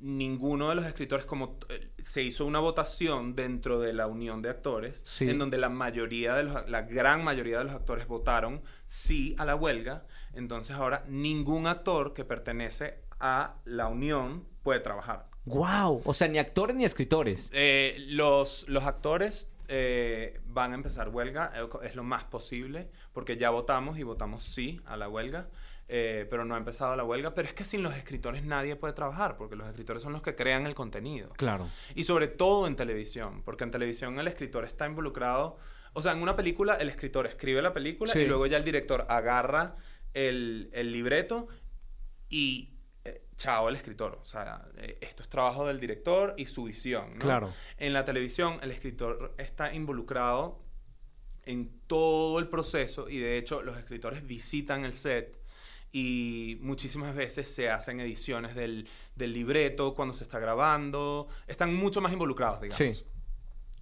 ninguno 0.00 0.70
de 0.70 0.74
los 0.76 0.86
escritores, 0.86 1.26
como 1.26 1.58
eh, 1.68 1.90
se 2.02 2.22
hizo 2.22 2.46
una 2.46 2.58
votación 2.60 3.34
dentro 3.36 3.78
de 3.80 3.92
la 3.92 4.06
unión 4.06 4.40
de 4.42 4.48
actores, 4.50 5.02
Sí. 5.04 5.28
en 5.28 5.38
donde 5.38 5.58
la 5.58 5.68
mayoría 5.68 6.34
de 6.34 6.44
los, 6.44 6.68
la 6.68 6.82
gran 6.82 7.22
mayoría 7.22 7.58
de 7.58 7.64
los 7.64 7.74
actores 7.74 8.06
votaron 8.06 8.62
sí 8.86 9.34
a 9.38 9.44
la 9.44 9.54
huelga, 9.56 10.06
entonces 10.34 10.74
ahora 10.76 11.04
ningún 11.08 11.66
actor 11.66 12.14
que 12.14 12.24
pertenece 12.24 13.00
a 13.18 13.56
la 13.64 13.88
unión 13.88 14.46
puede 14.62 14.80
trabajar. 14.80 15.26
¡Wow! 15.44 16.02
O 16.04 16.14
sea, 16.14 16.28
ni 16.28 16.38
actores 16.38 16.76
ni 16.76 16.84
escritores. 16.84 17.50
Eh, 17.52 17.96
los, 18.08 18.66
los 18.68 18.84
actores 18.84 19.50
eh, 19.68 20.40
van 20.46 20.72
a 20.72 20.74
empezar 20.74 21.08
huelga, 21.10 21.52
es 21.82 21.94
lo 21.94 22.02
más 22.04 22.24
posible, 22.24 22.88
porque 23.12 23.36
ya 23.36 23.50
votamos 23.50 23.98
y 23.98 24.02
votamos 24.02 24.42
sí 24.44 24.80
a 24.86 24.96
la 24.96 25.08
huelga, 25.08 25.48
eh, 25.92 26.26
pero 26.30 26.44
no 26.44 26.54
ha 26.54 26.58
empezado 26.58 26.94
la 26.94 27.02
huelga. 27.04 27.34
Pero 27.34 27.48
es 27.48 27.54
que 27.54 27.64
sin 27.64 27.82
los 27.82 27.94
escritores 27.96 28.44
nadie 28.44 28.76
puede 28.76 28.92
trabajar, 28.94 29.36
porque 29.36 29.56
los 29.56 29.66
escritores 29.68 30.02
son 30.02 30.12
los 30.12 30.22
que 30.22 30.36
crean 30.36 30.66
el 30.66 30.74
contenido. 30.74 31.30
Claro. 31.36 31.68
Y 31.94 32.04
sobre 32.04 32.28
todo 32.28 32.66
en 32.68 32.76
televisión, 32.76 33.42
porque 33.44 33.64
en 33.64 33.70
televisión 33.72 34.18
el 34.20 34.28
escritor 34.28 34.64
está 34.64 34.86
involucrado. 34.86 35.58
O 35.92 36.00
sea, 36.02 36.12
en 36.12 36.22
una 36.22 36.36
película 36.36 36.76
el 36.76 36.88
escritor 36.88 37.26
escribe 37.26 37.60
la 37.60 37.72
película 37.74 38.12
Sí. 38.12 38.20
y 38.20 38.26
luego 38.26 38.46
ya 38.46 38.56
el 38.56 38.64
director 38.64 39.04
agarra 39.08 39.74
el, 40.14 40.70
el 40.72 40.92
libreto 40.92 41.48
y 42.28 42.76
eh, 43.04 43.26
chao 43.36 43.68
el 43.68 43.74
escritor. 43.74 44.18
O 44.22 44.24
sea, 44.24 44.64
eh, 44.76 44.98
esto 45.00 45.24
es 45.24 45.28
trabajo 45.28 45.66
del 45.66 45.80
director 45.80 46.34
y 46.36 46.46
su 46.46 46.64
visión. 46.64 47.14
¿no? 47.14 47.18
Claro. 47.18 47.52
En 47.78 47.92
la 47.92 48.04
televisión 48.04 48.58
el 48.62 48.70
escritor 48.70 49.34
está 49.38 49.74
involucrado 49.74 50.62
en 51.44 51.80
todo 51.86 52.38
el 52.38 52.48
proceso 52.48 53.08
y 53.08 53.18
de 53.18 53.38
hecho 53.38 53.62
los 53.62 53.76
escritores 53.76 54.24
visitan 54.26 54.84
el 54.84 54.92
set 54.92 55.39
y 55.92 56.58
muchísimas 56.60 57.14
veces 57.14 57.48
se 57.52 57.68
hacen 57.70 58.00
ediciones 58.00 58.54
del, 58.54 58.88
del 59.16 59.32
libreto 59.32 59.94
cuando 59.94 60.14
se 60.14 60.24
está 60.24 60.38
grabando. 60.38 61.28
Están 61.46 61.74
mucho 61.74 62.00
más 62.00 62.12
involucrados, 62.12 62.60
digamos. 62.60 62.76
Sí. 62.98 63.04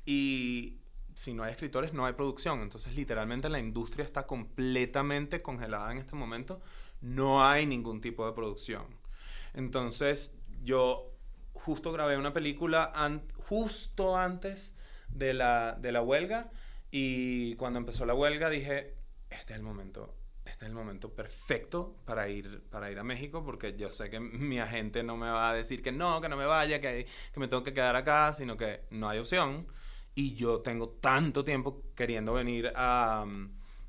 Y 0.07 0.79
si 1.15 1.35
no 1.35 1.43
hay 1.43 1.53
escritores, 1.53 1.93
no 1.93 2.07
hay 2.07 2.15
producción. 2.15 2.63
Entonces, 2.63 2.95
literalmente 2.95 3.49
la 3.49 3.59
industria 3.59 4.05
está 4.05 4.27
completamente 4.27 5.43
congelada 5.43 5.93
en 5.93 5.99
este 5.99 6.15
momento. 6.15 6.61
No 7.01 7.45
hay 7.45 7.67
ningún 7.67 8.01
tipo 8.01 8.27
de 8.27 8.33
producción. 8.33 8.85
Entonces, 9.55 10.33
yo 10.63 11.13
justo 11.53 11.93
grabé 11.93 12.17
una 12.17 12.33
película 12.33 12.93
an- 12.95 13.27
justo 13.37 14.17
antes 14.17 14.75
de 15.09 15.35
la, 15.35 15.77
de 15.81 15.93
la 15.93 16.03
huelga 16.03 16.51
y 16.91 17.55
cuando 17.57 17.79
empezó 17.79 18.07
la 18.07 18.15
huelga 18.15 18.49
dije, 18.49 18.95
este 19.31 19.53
es 19.53 19.59
el 19.59 19.63
momento, 19.63 20.15
este 20.59 20.65
es 20.65 20.71
el 20.71 20.75
momento 20.75 21.15
perfecto 21.15 21.95
para 22.05 22.29
ir, 22.29 22.65
para 22.69 22.91
ir 22.91 22.99
a 22.99 23.05
México 23.05 23.45
porque 23.45 23.77
yo 23.77 23.91
sé 23.93 24.11
que 24.11 24.19
mi 24.19 24.59
agente 24.59 25.05
no 25.05 25.17
me 25.17 25.31
va 25.31 25.51
a 25.51 25.55
decir 25.55 25.83
que 25.85 25.93
no, 25.93 26.21
que 26.21 26.29
no 26.29 26.37
me 26.37 26.47
vaya, 26.47 26.81
que, 26.81 27.07
que 27.33 27.39
me 27.39 27.47
tengo 27.47 27.63
que 27.63 27.73
quedar 27.73 27.95
acá, 27.95 28.33
sino 28.33 28.57
que 28.57 28.81
no 28.91 29.09
hay 29.09 29.21
opción. 29.21 29.69
Y 30.17 30.35
yo 30.35 30.59
tengo 30.61 30.89
tanto 30.89 31.45
tiempo 31.45 31.85
queriendo 31.95 32.33
venir 32.33 32.73
a, 32.75 33.25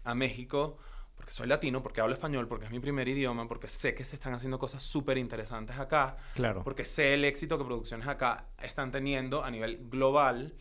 a 0.03 0.13
México 0.15 0.77
porque 1.15 1.31
soy 1.31 1.47
latino, 1.47 1.81
porque 1.81 2.01
hablo 2.01 2.13
español, 2.13 2.47
porque 2.47 2.65
es 2.65 2.71
mi 2.71 2.79
primer 2.79 3.07
idioma, 3.07 3.47
porque 3.47 3.67
sé 3.67 3.95
que 3.95 4.05
se 4.05 4.15
están 4.17 4.33
haciendo 4.35 4.59
cosas 4.59 4.83
súper 4.83 5.17
interesantes 5.17 5.75
acá, 5.79 6.17
Claro. 6.35 6.63
porque 6.63 6.85
sé 6.85 7.15
el 7.15 7.25
éxito 7.25 7.57
que 7.57 7.65
producciones 7.65 8.07
acá 8.07 8.45
están 8.61 8.91
teniendo 8.91 9.43
a 9.43 9.49
nivel 9.49 9.89
global 9.89 10.53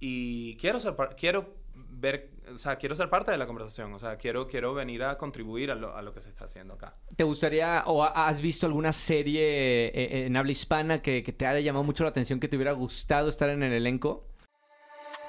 y 0.00 0.56
quiero 0.56 0.80
ser 0.80 0.96
quiero 1.16 1.54
ver, 1.94 2.30
o 2.52 2.58
sea, 2.58 2.76
quiero 2.76 2.94
ser 2.96 3.08
parte 3.10 3.30
de 3.30 3.38
la 3.38 3.46
conversación, 3.46 3.92
o 3.92 3.98
sea, 3.98 4.16
quiero 4.16 4.48
quiero 4.48 4.74
venir 4.74 5.02
a 5.04 5.16
contribuir 5.18 5.70
a 5.70 5.74
lo, 5.74 5.94
a 5.96 6.02
lo 6.02 6.12
que 6.12 6.20
se 6.22 6.28
está 6.30 6.44
haciendo 6.46 6.74
acá. 6.74 6.96
¿Te 7.16 7.24
gustaría 7.24 7.84
o 7.86 8.02
ha- 8.02 8.26
has 8.28 8.40
visto 8.40 8.66
alguna 8.66 8.92
serie 8.92 9.86
eh, 9.88 10.26
en 10.26 10.36
habla 10.36 10.52
hispana 10.52 11.02
que, 11.02 11.22
que 11.22 11.32
te 11.32 11.46
haya 11.46 11.60
llamado 11.60 11.84
mucho 11.84 12.02
la 12.04 12.10
atención, 12.10 12.40
que 12.40 12.48
te 12.48 12.56
hubiera 12.56 12.72
gustado 12.72 13.28
estar 13.28 13.48
en 13.50 13.62
el 13.62 13.72
elenco? 13.72 14.26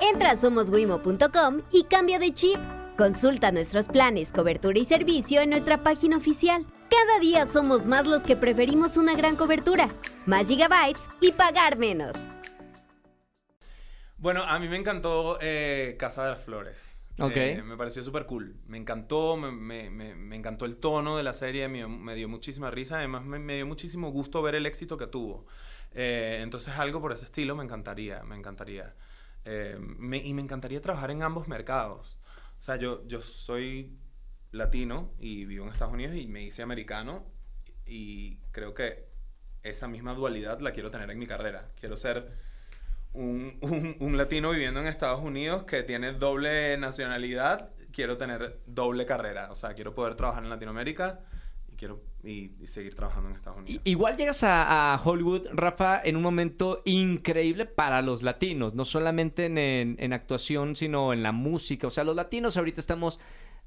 Entra 0.02 0.32
a 0.32 0.38
somoswimo.com 0.38 1.62
y 1.72 1.84
cambia 1.86 2.20
de 2.20 2.34
chip. 2.34 2.60
Consulta 2.98 3.52
nuestros 3.52 3.88
planes, 3.88 4.32
cobertura 4.32 4.78
y 4.78 4.86
servicio 4.86 5.42
en 5.42 5.50
nuestra 5.50 5.82
página 5.84 6.18
oficial. 6.18 6.66
Cada 6.90 7.20
día 7.20 7.46
somos 7.48 7.88
más 7.88 8.06
los 8.08 8.22
que 8.22 8.36
preferimos 8.36 8.98
una 8.98 9.16
gran 9.16 9.36
cobertura, 9.36 9.90
más 10.28 10.46
gigabytes 10.48 11.10
y 11.20 11.32
pagar 11.32 11.78
menos. 11.78 12.14
Bueno, 14.24 14.44
a 14.44 14.58
mí 14.58 14.70
me 14.70 14.78
encantó 14.78 15.38
eh, 15.42 15.98
Casa 16.00 16.24
de 16.24 16.30
las 16.32 16.40
Flores. 16.46 16.98
Ok. 17.20 17.36
Eh, 17.36 17.62
me 17.62 17.76
pareció 17.76 18.02
súper 18.06 18.26
cool. 18.26 18.56
Me 18.68 18.78
encantó, 18.78 19.36
me, 19.36 19.52
me- 19.52 19.90
me- 19.90 20.16
me 20.16 20.38
encantó 20.38 20.64
el 20.64 20.78
tono 20.78 21.18
de 21.18 21.24
la 21.24 21.34
serie, 21.34 21.68
me, 21.68 22.16
dio 22.16 22.30
muchísima 22.30 22.72
risa. 22.72 23.00
Además, 23.00 23.26
me, 23.26 23.56
dio 23.58 23.68
muchísimo 23.68 24.12
gusto 24.12 24.42
ver 24.42 24.56
el 24.56 24.66
éxito 24.66 24.96
que 24.96 25.08
tuvo. 25.08 25.46
Eh, 25.92 26.40
entonces, 26.42 26.74
algo 26.78 27.02
por 27.02 27.12
ese 27.12 27.26
estilo 27.26 27.54
me 27.58 27.66
encantaría, 27.66 28.24
me 28.24 28.38
encantaría. 28.38 28.96
Y 29.46 30.34
me 30.34 30.42
encantaría 30.42 30.82
trabajar 30.82 31.12
en 31.12 31.22
ambos 31.22 31.50
mercados. 31.50 32.18
O 32.58 32.62
sea, 32.62 32.78
yo, 32.78 33.06
yo 33.10 33.22
soy 33.22 33.98
latino 34.52 35.12
y 35.20 35.44
vivo 35.44 35.66
en 35.66 35.74
Estados 35.74 35.94
Unidos 35.94 36.16
y 36.16 36.28
me 36.28 36.44
hice 36.44 36.62
americano. 36.62 37.26
Y 37.86 38.38
creo 38.52 38.74
que 38.74 39.10
esa 39.64 39.90
misma 39.90 40.14
dualidad 40.14 40.62
la 40.62 40.72
quiero 40.72 40.92
tener 40.92 41.12
en 41.12 41.20
mi 41.20 41.28
carrera. 41.28 41.72
Quiero 41.78 41.98
ser 41.98 42.53
un, 43.14 43.58
un- 43.62 43.96
un 44.00 44.18
latino 44.18 44.52
viviendo 44.52 44.80
en 44.80 44.88
Estados 44.88 45.22
Unidos 45.22 45.64
que 45.66 45.84
tiene 45.84 46.14
doble 46.14 46.78
nacionalidad, 46.78 47.70
quiero 47.92 48.18
tener 48.18 48.60
doble 48.66 49.06
carrera. 49.06 49.52
O 49.52 49.56
sea, 49.56 49.74
quiero 49.74 49.94
poder 49.94 50.16
trabajar 50.16 50.44
en 50.44 50.50
Latinoamérica 50.50 51.20
y 51.72 51.76
quiero 51.76 52.02
y, 52.24 52.52
seguir 52.68 52.96
trabajando 52.96 53.30
en 53.30 53.36
Estados 53.36 53.60
Unidos. 53.60 53.82
Igual 53.86 54.16
llegas 54.18 54.44
a, 54.44 54.94
a 54.94 55.02
Hollywood, 55.04 55.48
Rafa, 55.52 56.02
en 56.04 56.16
un 56.16 56.22
momento 56.24 56.82
increíble 56.86 57.66
para 57.66 58.02
los 58.02 58.24
latinos, 58.24 58.74
no 58.76 58.86
solamente 58.86 59.46
en, 59.46 59.58
en- 59.58 59.96
en 60.00 60.14
actuación, 60.14 60.76
sino 60.76 61.12
en 61.14 61.22
la 61.22 61.32
música. 61.34 61.88
O 61.88 61.92
sea, 61.92 62.04
los 62.04 62.16
latinos 62.16 62.56
ahorita 62.58 62.80
estamos 62.80 63.20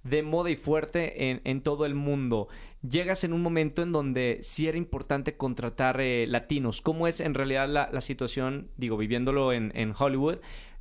de 0.08 0.22
moda 0.22 0.50
y 0.50 0.56
fuerte 0.56 1.30
en, 1.30 1.40
en 1.44 1.60
todo 1.62 1.86
el 1.86 1.94
mundo. 1.94 2.48
Llegas 2.88 3.24
en 3.24 3.32
un 3.32 3.42
momento 3.42 3.82
en 3.82 3.92
donde 3.92 4.38
sí 4.42 4.68
era 4.68 4.78
importante 4.78 5.36
contratar 5.36 6.00
eh, 6.00 6.26
latinos. 6.28 6.80
¿Cómo 6.80 7.08
es 7.08 7.20
en 7.20 7.34
realidad 7.34 7.68
la, 7.68 7.88
la 7.90 8.00
situación, 8.00 8.70
digo, 8.76 8.96
viviéndolo 8.96 9.52
en, 9.52 9.72
en 9.74 9.92
Hollywood, 9.98 10.38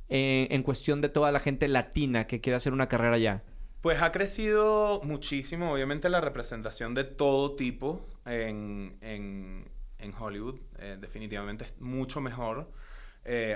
eh, 0.08 0.46
en 0.50 0.62
cuestión 0.62 1.00
de 1.00 1.08
toda 1.08 1.32
la 1.32 1.40
gente 1.40 1.66
latina 1.68 2.26
que 2.26 2.40
quiere 2.40 2.56
hacer 2.56 2.72
una 2.72 2.88
carrera 2.88 3.14
allá? 3.16 3.42
Pues 3.80 4.00
ha 4.02 4.12
crecido 4.12 5.00
muchísimo, 5.04 5.72
obviamente, 5.72 6.08
la 6.08 6.20
representación 6.20 6.94
de 6.94 7.04
todo 7.04 7.56
tipo 7.56 8.06
en, 8.24 8.96
en- 9.00 9.68
en 9.98 10.12
Hollywood. 10.18 10.56
Eh, 10.78 10.96
definitivamente 11.00 11.64
es 11.64 11.80
mucho 11.80 12.20
mejor 12.20 12.70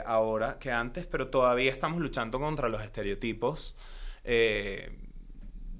ahora 0.04 0.58
que 0.58 0.72
antes, 0.72 1.06
pero 1.06 1.28
todavía 1.28 1.70
estamos 1.70 2.00
luchando 2.00 2.40
contra 2.40 2.68
los 2.68 2.82
estereotipos 2.82 3.76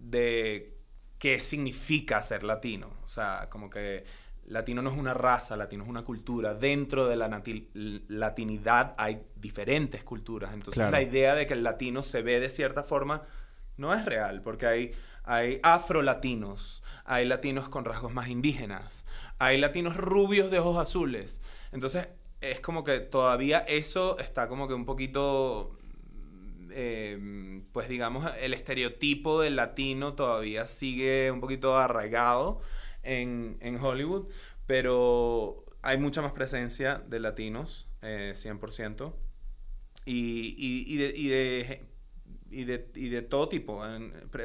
de 0.00 0.76
qué 1.18 1.38
significa 1.38 2.20
ser 2.22 2.42
latino. 2.42 2.90
O 3.04 3.08
sea, 3.08 3.48
como 3.50 3.68
que 3.68 4.04
latino 4.46 4.82
no 4.82 4.90
es 4.90 4.96
una 4.96 5.14
raza, 5.14 5.56
latino 5.56 5.84
es 5.84 5.90
una 5.90 6.02
cultura. 6.02 6.54
Dentro 6.54 7.06
de 7.06 7.16
la 7.16 7.42
latinidad 8.08 8.94
hay 8.98 9.22
diferentes 9.36 10.02
culturas. 10.02 10.52
Entonces 10.54 10.76
Claro. 10.80 10.90
la 10.90 11.02
idea 11.02 11.34
de 11.34 11.46
que 11.46 11.54
el 11.54 11.62
latino 11.62 12.02
se 12.02 12.22
ve 12.22 12.40
de 12.40 12.48
cierta 12.48 12.82
forma 12.82 13.22
no 13.76 13.94
es 13.94 14.04
real, 14.04 14.42
porque 14.42 14.66
hay, 14.66 14.92
hay 15.24 15.60
afrolatinos, 15.62 16.82
hay 17.04 17.26
latinos 17.26 17.68
con 17.68 17.84
rasgos 17.84 18.12
más 18.12 18.28
indígenas, 18.28 19.06
hay 19.38 19.58
latinos 19.58 19.96
rubios 19.96 20.50
de 20.50 20.58
ojos 20.58 20.76
azules. 20.76 21.40
Entonces, 21.72 22.08
es 22.40 22.60
como 22.60 22.84
que 22.84 23.00
todavía 23.00 23.60
eso 23.60 24.18
está 24.18 24.48
como 24.48 24.68
que 24.68 24.74
un 24.74 24.84
poquito, 24.84 25.78
eh, 26.74 27.62
pues 27.72 27.88
digamos, 27.88 28.30
el 28.40 28.54
estereotipo 28.54 29.40
del 29.40 29.56
latino 29.56 30.14
todavía 30.14 30.66
sigue 30.66 31.30
un 31.30 31.40
poquito 31.40 31.76
arraigado 31.76 32.60
en, 33.02 33.56
en 33.60 33.76
Hollywood, 33.76 34.28
pero 34.66 35.64
hay 35.82 35.98
mucha 35.98 36.22
más 36.22 36.32
presencia 36.32 37.02
de 37.08 37.20
latinos, 37.20 37.88
eh, 38.02 38.32
100%. 38.34 39.16
Y, 40.04 40.54
y, 40.58 40.96
de, 40.96 41.12
y, 41.16 41.28
de, 41.28 41.84
y, 42.50 42.64
de, 42.64 42.90
y 42.94 43.08
de 43.10 43.22
todo 43.22 43.48
tipo, 43.48 43.82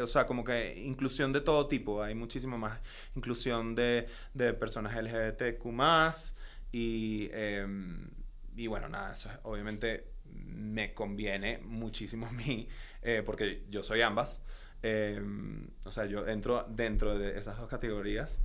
o 0.02 0.08
sea, 0.08 0.28
como 0.28 0.44
que 0.44 0.78
inclusión 0.80 1.34
de 1.34 1.42
todo 1.42 1.68
tipo, 1.68 2.04
hay 2.04 2.14
muchísimo 2.16 2.58
más 2.58 2.80
inclusión 3.16 3.74
de, 3.76 4.08
de 4.34 4.54
personas 4.54 4.96
LGBTQ+, 4.96 6.36
y, 6.72 7.30
em, 7.32 8.10
y 8.56 8.68
bueno, 8.68 8.90
nada, 8.90 9.14
eso 9.14 9.30
es- 9.30 9.40
obviamente 9.44 10.08
me 10.46 10.94
conviene 10.94 11.60
muchísimo 11.60 12.28
a 12.28 12.32
mí, 12.32 12.68
eh, 13.02 13.24
porque 13.26 13.64
yo 13.70 13.84
soy 13.84 14.02
ambas, 14.02 14.42
em, 14.82 15.68
o 15.84 15.92
sea, 15.92 16.06
yo 16.06 16.28
entro 16.28 16.66
dentro 16.70 17.18
de 17.18 17.38
esas 17.38 17.58
dos 17.58 17.70
categorías, 17.70 18.42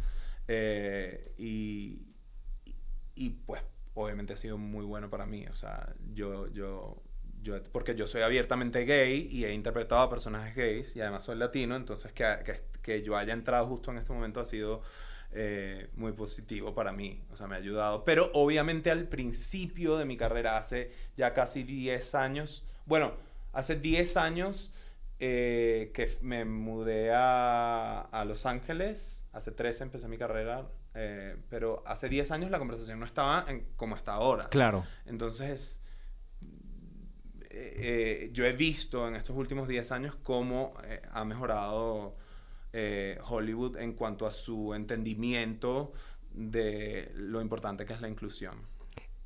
eh, 0.49 1.33
y, 1.39 2.03
y 3.15 3.31
pues 3.31 3.63
obviamente 3.95 4.33
ha 4.33 4.37
sido 4.37 4.59
muy 4.59 4.85
bueno 4.85 5.11
para 5.11 5.27
mí. 5.27 5.47
O 5.47 5.55
sea, 5.55 5.95
yo, 6.13 6.49
yo, 6.53 7.03
yo, 7.43 7.63
porque 7.73 7.95
yo 7.95 8.07
soy 8.07 8.23
abiertamente 8.23 8.85
gay 8.85 9.29
y 9.31 9.45
he 9.45 9.53
interpretado 9.53 10.03
a 10.03 10.11
personajes 10.11 10.55
gays 10.55 10.97
y 10.97 11.01
además 11.01 11.25
soy 11.25 11.37
latino, 11.37 11.77
entonces 11.77 12.13
que, 12.13 12.25
que, 12.45 12.63
que 12.83 13.03
yo 13.03 13.17
haya 13.17 13.33
entrado 13.33 13.67
justo 13.67 13.91
en 13.91 13.99
este 13.99 14.13
momento 14.13 14.41
ha 14.41 14.45
sido 14.45 14.83
eh, 15.33 15.91
muy 15.95 16.13
positivo 16.13 16.75
para 16.75 16.93
mí. 16.93 17.23
O 17.33 17.37
sea, 17.37 17.47
me 17.47 17.55
ha 17.55 17.59
ayudado. 17.59 18.05
Pero 18.05 18.31
obviamente 18.35 18.91
al 18.91 19.09
principio 19.09 19.97
de 19.97 20.05
mi 20.05 20.17
carrera, 20.17 20.57
hace 20.57 20.93
ya 21.17 21.35
casi 21.35 21.63
10 21.63 22.15
años, 22.15 22.65
bueno, 22.87 23.13
hace 23.53 23.77
10 23.77 24.17
años 24.17 24.73
eh, 25.19 25.91
que 25.95 26.17
me 26.21 26.45
mudé 26.45 27.13
a, 27.13 28.01
a 28.01 28.25
Los 28.25 28.47
Ángeles, 28.47 29.27
hace 29.33 29.53
13 29.53 29.85
empecé 29.85 30.09
mi 30.09 30.19
carrera, 30.19 30.69
eh, 30.95 31.37
pero 31.49 31.83
hace 31.87 32.09
10 32.09 32.31
años 32.31 32.51
la 32.51 32.59
conversación 32.59 32.99
no 32.99 33.07
estaba 33.07 33.45
en, 33.49 33.67
como 33.77 33.97
está 33.97 34.15
ahora. 34.15 34.49
Claro. 34.49 34.85
Entonces, 35.07 35.81
eh, 37.51 37.75
eh, 37.77 38.31
yo 38.33 38.45
he 38.47 38.53
visto 38.53 39.09
en 39.09 39.17
estos 39.17 39.37
últimos 39.37 39.67
10 39.67 39.91
años 39.91 40.15
cómo 40.23 40.75
eh, 40.85 41.03
ha 41.13 41.25
mejorado 41.25 42.17
eh, 42.73 43.19
Hollywood 43.29 43.77
en 43.79 43.93
cuanto 43.95 44.27
a 44.27 44.31
su 44.33 44.75
entendimiento 44.75 45.93
de 46.33 47.11
lo 47.15 47.41
importante 47.41 47.85
que 47.87 47.93
es 47.93 48.01
la 48.01 48.09
inclusión. 48.09 48.55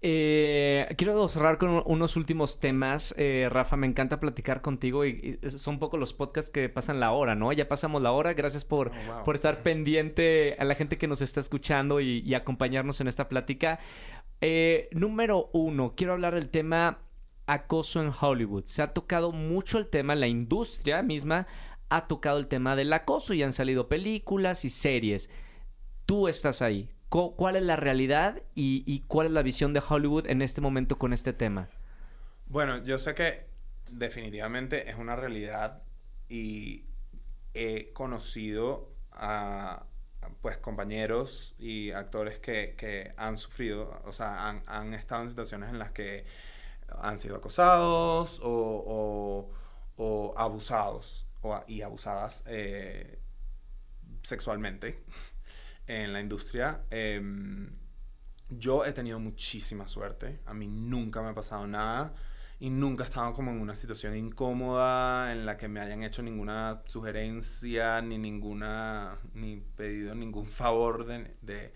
Eh, 0.06 0.86
quiero 0.98 1.26
cerrar 1.28 1.56
con 1.56 1.82
unos 1.86 2.16
últimos 2.16 2.60
temas. 2.60 3.14
Eh, 3.16 3.48
Rafa, 3.50 3.76
me 3.76 3.86
encanta 3.86 4.20
platicar 4.20 4.60
contigo 4.60 5.06
y, 5.06 5.38
y 5.42 5.50
son 5.50 5.74
un 5.74 5.80
poco 5.80 5.96
los 5.96 6.12
podcasts 6.12 6.50
que 6.50 6.68
pasan 6.68 7.00
la 7.00 7.12
hora, 7.12 7.34
¿no? 7.34 7.50
Ya 7.54 7.68
pasamos 7.68 8.02
la 8.02 8.12
hora. 8.12 8.34
Gracias 8.34 8.66
por, 8.66 8.88
Oh, 8.88 8.92
wow. 9.14 9.24
por 9.24 9.34
estar 9.34 9.62
pendiente 9.62 10.56
a 10.58 10.64
la 10.64 10.74
gente 10.74 10.98
que 10.98 11.06
nos 11.06 11.22
está 11.22 11.40
escuchando 11.40 12.00
y, 12.00 12.18
y 12.20 12.34
acompañarnos 12.34 13.00
en 13.00 13.08
esta 13.08 13.28
plática. 13.30 13.78
Eh, 14.42 14.88
número 14.92 15.48
uno, 15.54 15.94
quiero 15.96 16.12
hablar 16.12 16.34
del 16.34 16.50
tema 16.50 16.98
acoso 17.46 18.02
en 18.02 18.10
Hollywood. 18.18 18.64
Se 18.66 18.82
ha 18.82 18.92
tocado 18.92 19.32
mucho 19.32 19.78
el 19.78 19.86
tema, 19.86 20.14
la 20.14 20.26
industria 20.26 21.02
misma 21.02 21.46
ha 21.96 22.06
tocado 22.08 22.38
el 22.38 22.46
tema 22.48 22.76
del 22.76 22.92
acoso 22.92 23.34
y 23.34 23.42
han 23.42 23.52
salido 23.52 23.88
películas 23.88 24.64
y 24.64 24.70
series. 24.70 25.30
Tú 26.06 26.28
estás 26.28 26.62
ahí. 26.62 26.90
Cu- 27.08 27.36
¿Cuál 27.36 27.56
es 27.56 27.62
la 27.62 27.76
realidad 27.76 28.42
y, 28.54 29.00
cuál 29.06 29.28
es 29.28 29.32
la 29.32 29.42
visión 29.42 29.72
de 29.72 29.82
Hollywood 29.86 30.26
en 30.26 30.42
este 30.42 30.60
momento 30.60 30.98
con 30.98 31.12
este 31.12 31.32
tema? 31.32 31.68
Bueno, 32.46 32.82
yo 32.84 32.98
sé 32.98 33.14
que 33.14 33.46
definitivamente 33.90 34.90
es 34.90 34.96
una 34.96 35.16
realidad 35.16 35.82
y 36.28 36.84
he 37.54 37.92
conocido 37.92 38.90
a 39.12 39.84
pues 40.40 40.56
compañeros 40.56 41.54
y 41.58 41.90
actores 41.92 42.38
que, 42.38 42.74
que 42.76 43.12
han 43.16 43.36
sufrido, 43.36 44.00
o 44.04 44.12
sea, 44.12 44.48
han, 44.48 44.62
han 44.66 44.94
estado 44.94 45.22
en 45.22 45.28
situaciones 45.28 45.68
en 45.70 45.78
las 45.78 45.90
que 45.92 46.24
han 47.00 47.18
sido 47.18 47.36
acosados 47.36 48.40
o- 48.42 49.50
o 49.96 50.34
abusados 50.36 51.26
o 51.44 51.54
a- 51.54 51.64
y 51.68 51.82
abusadas 51.82 52.42
eh, 52.46 53.18
sexualmente 54.22 55.04
en 55.86 56.12
la 56.12 56.20
industria. 56.20 56.82
Em, 56.90 57.70
yo 58.50 58.84
he 58.84 58.92
tenido 58.92 59.18
muchísima 59.20 59.88
suerte. 59.88 60.40
A 60.46 60.54
mí 60.54 60.68
nunca 60.68 61.22
me 61.22 61.30
ha 61.30 61.34
pasado 61.34 61.66
nada. 61.66 62.14
Y 62.60 62.70
nunca 62.70 63.04
he 63.04 63.06
estado 63.08 63.34
como 63.34 63.50
en 63.50 63.60
una 63.60 63.74
situación 63.74 64.16
incómoda 64.16 65.32
en 65.32 65.46
la 65.46 65.58
que 65.58 65.68
me 65.68 65.80
hayan 65.80 66.02
hecho 66.04 66.22
ninguna 66.22 66.82
sugerencia, 66.86 68.00
ni 68.02 68.18
ninguna, 68.18 69.18
ni 69.34 69.58
pedido 69.58 70.14
ningún 70.14 70.46
favor 70.48 71.06
de, 71.06 71.36
de, 71.42 71.72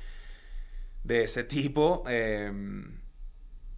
de 1.04 1.24
ese 1.24 1.44
tipo. 1.44 2.04
Em, 2.08 3.00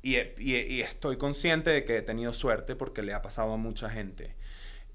y, 0.02 0.16
y 0.18 0.56
y 0.56 0.82
estoy 0.82 1.18
consciente 1.18 1.70
de 1.70 1.84
que 1.84 1.98
he 1.98 2.02
tenido 2.02 2.32
suerte 2.32 2.76
porque 2.76 3.02
le 3.02 3.14
ha 3.14 3.22
pasado 3.22 3.52
a 3.54 3.56
mucha 3.56 3.90
gente. 3.90 4.36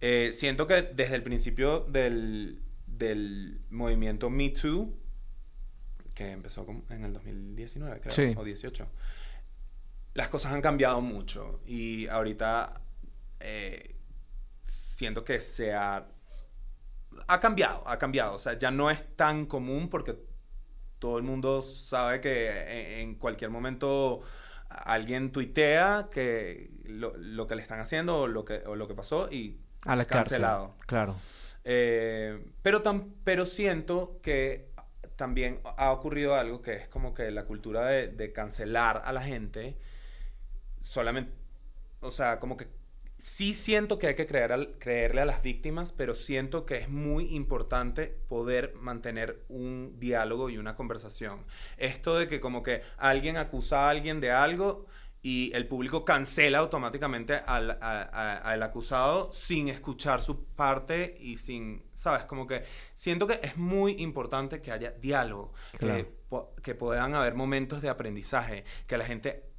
Eh, 0.01 0.31
siento 0.33 0.67
que 0.67 0.81
desde 0.83 1.15
el 1.15 1.23
principio 1.23 1.81
del, 1.81 2.61
del 2.85 3.61
movimiento 3.69 4.29
Me 4.29 4.49
Too, 4.49 4.93
que 6.13 6.31
empezó 6.31 6.65
en 6.89 7.03
el 7.05 7.13
2019, 7.13 7.99
creo, 8.01 8.11
Sí. 8.11 8.33
o 8.37 8.43
18, 8.43 8.87
las 10.13 10.29
cosas 10.29 10.53
han 10.53 10.61
cambiado 10.61 11.01
mucho 11.01 11.61
y 11.65 12.07
ahorita 12.07 12.81
eh, 13.39 13.95
siento 14.63 15.25
que 15.25 15.41
se 15.41 15.73
ha, 15.73 16.07
ha 17.27 17.39
cambiado, 17.39 17.83
ha 17.87 17.97
cambiado. 17.99 18.35
O 18.35 18.39
sea, 18.39 18.57
ya 18.57 18.71
no 18.71 18.89
es 18.89 19.03
tan 19.17 19.45
común 19.45 19.89
porque 19.89 20.17
todo 20.99 21.17
el 21.17 21.23
mundo 21.23 21.61
sabe 21.61 22.21
que 22.21 22.49
en, 22.49 22.99
en 23.09 23.15
cualquier 23.15 23.49
momento 23.51 24.21
alguien 24.69 25.31
tuitea 25.31 26.09
que 26.11 26.71
lo, 26.85 27.15
lo, 27.17 27.45
que 27.47 27.55
le 27.55 27.61
están 27.61 27.79
haciendo 27.79 28.21
o 28.21 28.27
lo 28.27 28.45
que, 28.45 28.63
o 28.65 28.75
lo 28.75 28.87
que 28.87 28.95
pasó 28.95 29.29
y 29.31 29.59
a 29.85 29.95
la 29.95 30.05
cancelado. 30.05 30.69
Cárcel, 30.69 30.85
claro. 30.87 31.15
Eh, 31.63 32.45
pero, 32.61 32.81
tam, 32.81 33.13
pero 33.23 33.45
siento 33.45 34.19
que 34.21 34.69
también 35.15 35.61
ha 35.77 35.91
ocurrido 35.91 36.35
algo 36.35 36.61
que 36.61 36.73
es 36.73 36.87
como 36.87 37.13
que 37.13 37.31
la 37.31 37.45
cultura 37.45 37.85
de, 37.85 38.09
de 38.09 38.33
cancelar 38.33 39.01
a 39.05 39.13
la 39.13 39.21
gente 39.21 39.77
solamente, 40.81 41.31
o 42.01 42.11
sea, 42.11 42.39
como 42.39 42.57
que 42.57 42.67
sí 43.17 43.53
siento 43.53 43.97
que 43.97 44.07
hay 44.07 44.15
que 44.15 44.27
creer 44.27 44.51
al, 44.51 44.77
creerle 44.77 45.21
a 45.21 45.25
las 45.25 45.41
víctimas, 45.41 45.91
pero 45.91 46.15
siento 46.15 46.65
que 46.65 46.77
es 46.77 46.89
muy 46.89 47.33
importante 47.35 48.07
poder 48.27 48.75
mantener 48.75 49.43
un 49.49 49.95
diálogo 49.99 50.49
y 50.49 50.57
una 50.57 50.75
conversación. 50.75 51.45
Esto 51.77 52.17
de 52.17 52.27
que 52.27 52.39
como 52.39 52.63
que 52.63 52.81
alguien 52.97 53.37
acusa 53.37 53.87
a 53.87 53.89
alguien 53.89 54.19
de 54.21 54.31
algo 54.31 54.85
y 55.25 55.51
el 55.55 55.67
público 55.67 56.05
cancela 56.05 56.59
automáticamente 56.59 57.33
al, 57.33 57.71
a, 57.71 57.77
a, 57.81 58.37
al, 58.37 58.61
acusado 58.61 59.31
sin 59.33 59.69
escuchar 59.69 60.21
su 60.21 60.43
parte 60.43 61.17
y 61.19 61.37
sin, 61.37 61.81
¿sabes? 61.95 62.25
Como 62.25 62.45
que 62.45 62.63
siento 62.93 63.25
que 63.25 63.39
es 63.41 63.57
muy 63.57 63.93
importante 63.93 64.61
que 64.61 64.71
haya 64.71 64.91
diálogo, 64.91 65.51
claro. 65.79 66.05
que, 66.29 66.61
que 66.61 66.75
puedan 66.75 67.15
haber 67.15 67.33
momentos 67.33 67.81
de 67.81 67.89
aprendizaje, 67.89 68.65
que 68.85 68.99
la 68.99 69.05
gente 69.05 69.49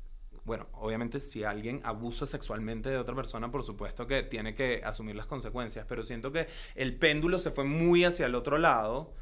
bueno, 0.44 0.68
obviamente 0.74 1.18
si 1.18 1.42
alguien 1.42 1.80
abusa 1.82 2.26
sexualmente 2.26 2.88
de 2.88 2.98
otra 2.98 3.16
persona, 3.16 3.50
por 3.50 3.64
supuesto 3.64 4.06
que 4.06 4.22
tiene 4.22 4.54
que 4.54 4.82
asumir 4.84 5.16
las 5.16 5.26
consecuencias, 5.26 5.84
pero 5.88 6.04
siento 6.04 6.30
que 6.30 6.46
el 6.76 6.94
péndulo 6.96 7.40
se 7.40 7.50
fue 7.50 7.64
muy 7.64 8.04
hacia 8.04 8.26
el 8.26 8.36
otro 8.36 8.56
lado 8.56 9.14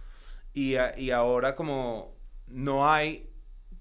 y, 0.53 0.75
y 0.99 1.11
ahora 1.11 1.55
como 1.55 2.15
no 2.49 2.93
hay 2.93 3.31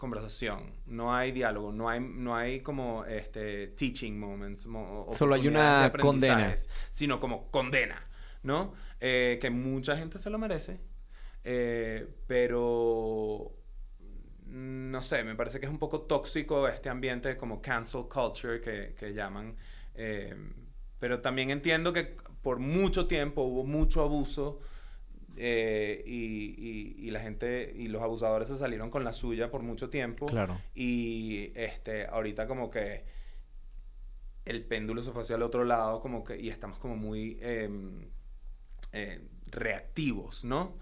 conversación, 0.03 0.73
no 0.85 1.15
hay 1.15 1.31
diálogo, 1.31 1.71
no 1.71 1.87
hay, 1.87 2.01
no 2.01 2.35
hay 2.35 2.59
como 2.59 3.05
este 3.05 3.67
teaching 3.67 4.19
moments. 4.19 4.65
Mo, 4.65 5.07
Solo 5.13 5.35
hay 5.35 5.47
una 5.47 5.93
condena. 5.97 6.53
Sino 6.89 7.21
como 7.21 7.49
condena, 7.49 8.05
¿no? 8.41 8.73
Eh, 8.99 9.37
que 9.39 9.49
mucha 9.49 9.95
gente 9.95 10.19
se 10.19 10.29
lo 10.29 10.37
merece, 10.37 10.81
eh, 11.45 12.05
pero 12.27 13.53
no 14.47 15.01
sé, 15.01 15.23
me 15.23 15.35
parece 15.35 15.61
que 15.61 15.67
es 15.67 15.71
un 15.71 15.79
poco 15.79 16.01
tóxico 16.01 16.67
este 16.67 16.89
ambiente 16.89 17.37
como 17.37 17.61
cancel 17.61 18.03
culture 18.13 18.59
que, 18.59 18.95
que 18.99 19.13
llaman. 19.13 19.55
Eh, 19.95 20.35
pero 20.99 21.21
también 21.21 21.49
entiendo 21.49 21.93
que 21.93 22.17
por 22.41 22.59
mucho 22.59 23.07
tiempo 23.07 23.43
hubo 23.43 23.63
mucho 23.63 24.01
abuso 24.01 24.59
eh, 25.37 26.03
y, 26.05 26.55
y, 26.57 27.07
y, 27.07 27.11
la 27.11 27.19
gente 27.19 27.73
y 27.75 27.87
los 27.87 28.01
abusadores 28.01 28.47
se 28.47 28.57
salieron 28.57 28.89
con 28.89 29.03
la 29.03 29.13
suya 29.13 29.49
por 29.49 29.63
mucho 29.63 29.89
tiempo. 29.89 30.27
Claro. 30.27 30.59
Y 30.75 31.51
este, 31.55 32.05
ahorita 32.05 32.47
como 32.47 32.69
que 32.69 33.05
el 34.45 34.63
péndulo 34.65 35.01
se 35.01 35.11
fue 35.11 35.21
hacia 35.21 35.35
el 35.35 35.41
otro 35.41 35.63
lado 35.63 36.01
como 36.01 36.23
que, 36.23 36.39
y 36.39 36.49
estamos 36.49 36.79
como 36.79 36.95
muy 36.95 37.37
eh, 37.41 37.69
reactivos, 39.47 40.43
¿no? 40.43 40.77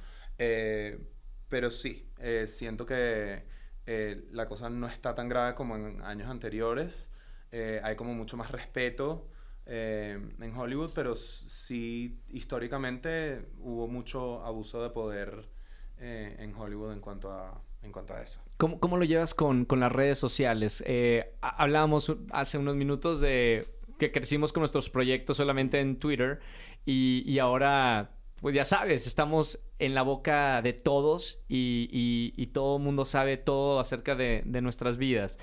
pero 1.47 1.69
sí, 1.69 2.09
siento 2.47 2.85
que 2.85 3.43
eh, 3.85 4.23
la 4.31 4.47
cosa 4.47 4.69
no 4.69 4.87
está 4.87 5.15
tan 5.15 5.27
grave 5.27 5.55
como 5.55 5.75
en 5.75 6.01
años 6.01 6.29
anteriores. 6.29 7.11
Eh, 7.51 7.81
hay 7.83 7.95
como 7.95 8.13
mucho 8.13 8.37
más 8.37 8.51
respeto 8.51 9.27
eh, 9.65 10.19
en 10.39 10.55
Hollywood, 10.55 10.91
pero 10.93 11.15
sí 11.15 12.19
históricamente 12.29 13.45
hubo 13.59 13.87
mucho 13.87 14.43
abuso 14.43 14.81
de 14.83 14.89
poder 14.89 15.49
eh, 15.97 16.35
en 16.39 16.55
Hollywood 16.55 16.93
en 16.93 16.99
cuanto 16.99 17.31
a, 17.31 17.61
en 17.81 17.91
cuanto 17.91 18.13
a 18.13 18.21
eso. 18.21 18.41
¿Cómo, 18.57 18.79
cómo 18.79 18.97
lo 18.97 19.05
llevas 19.05 19.33
con, 19.33 19.65
con, 19.65 19.79
las 19.79 19.91
redes 19.91 20.17
sociales? 20.17 20.83
Eh, 20.87 21.35
hablábamos 21.41 22.15
hace 22.31 22.57
unos 22.57 22.75
minutos 22.75 23.21
de 23.21 23.67
que 23.97 24.11
crecimos 24.11 24.51
con 24.51 24.61
nuestros 24.61 24.89
proyectos 24.89 25.37
solamente 25.37 25.79
en 25.79 25.99
Twitter 25.99 26.39
y, 26.85 27.23
y 27.25 27.39
ahora 27.39 28.11
pues 28.41 28.55
ya 28.55 28.65
sabes, 28.65 29.05
estamos 29.05 29.63
en 29.77 29.93
la 29.93 30.01
boca 30.01 30.63
de 30.63 30.73
todos 30.73 31.43
y, 31.47 31.87
y, 32.35 32.47
todo 32.47 32.77
el 32.77 32.83
mundo 32.83 33.05
sabe 33.05 33.37
todo 33.37 33.79
acerca 33.79 34.15
de, 34.15 34.41
de 34.45 34.61
nuestras 34.61 34.97
vidas. 34.97 35.37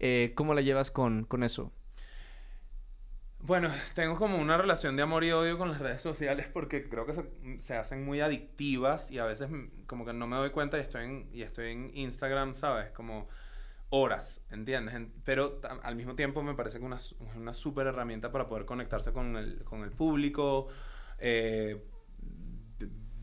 Eh, 0.00 0.32
¿Cómo 0.34 0.52
la 0.52 0.60
llevas 0.60 0.90
con, 0.90 1.24
con, 1.24 1.44
eso? 1.44 1.72
Bueno, 3.44 3.70
tengo 3.94 4.16
como 4.16 4.38
una 4.38 4.56
relación 4.56 4.94
de 4.94 5.02
amor 5.02 5.24
y 5.24 5.32
odio 5.32 5.58
con 5.58 5.70
las 5.72 5.80
redes 5.80 6.00
sociales 6.00 6.46
porque 6.52 6.88
creo 6.88 7.06
que 7.06 7.12
se, 7.12 7.24
se, 7.58 7.76
hacen 7.76 8.04
muy 8.04 8.20
adictivas 8.20 9.10
y 9.10 9.18
a 9.18 9.24
veces 9.24 9.50
como 9.88 10.04
que 10.04 10.12
no 10.12 10.28
me 10.28 10.36
doy 10.36 10.50
cuenta 10.50 10.78
y 10.78 10.80
estoy 10.80 11.04
en, 11.04 11.28
y 11.32 11.42
estoy 11.42 11.72
en 11.72 11.90
Instagram, 11.92 12.54
¿sabes? 12.54 12.92
Como 12.92 13.28
horas, 13.90 14.44
¿entiendes? 14.50 14.94
Pero 15.24 15.60
al 15.82 15.96
mismo 15.96 16.14
tiempo 16.14 16.44
me 16.44 16.54
parece 16.54 16.78
que 16.78 16.84
una, 16.84 16.96
es 16.96 17.16
una 17.34 17.52
súper 17.52 17.88
herramienta 17.88 18.30
para 18.30 18.46
poder 18.46 18.64
conectarse 18.64 19.12
con 19.12 19.36
el, 19.36 19.64
con 19.64 19.82
el 19.82 19.90
público. 19.90 20.68
Eh, 21.18 21.84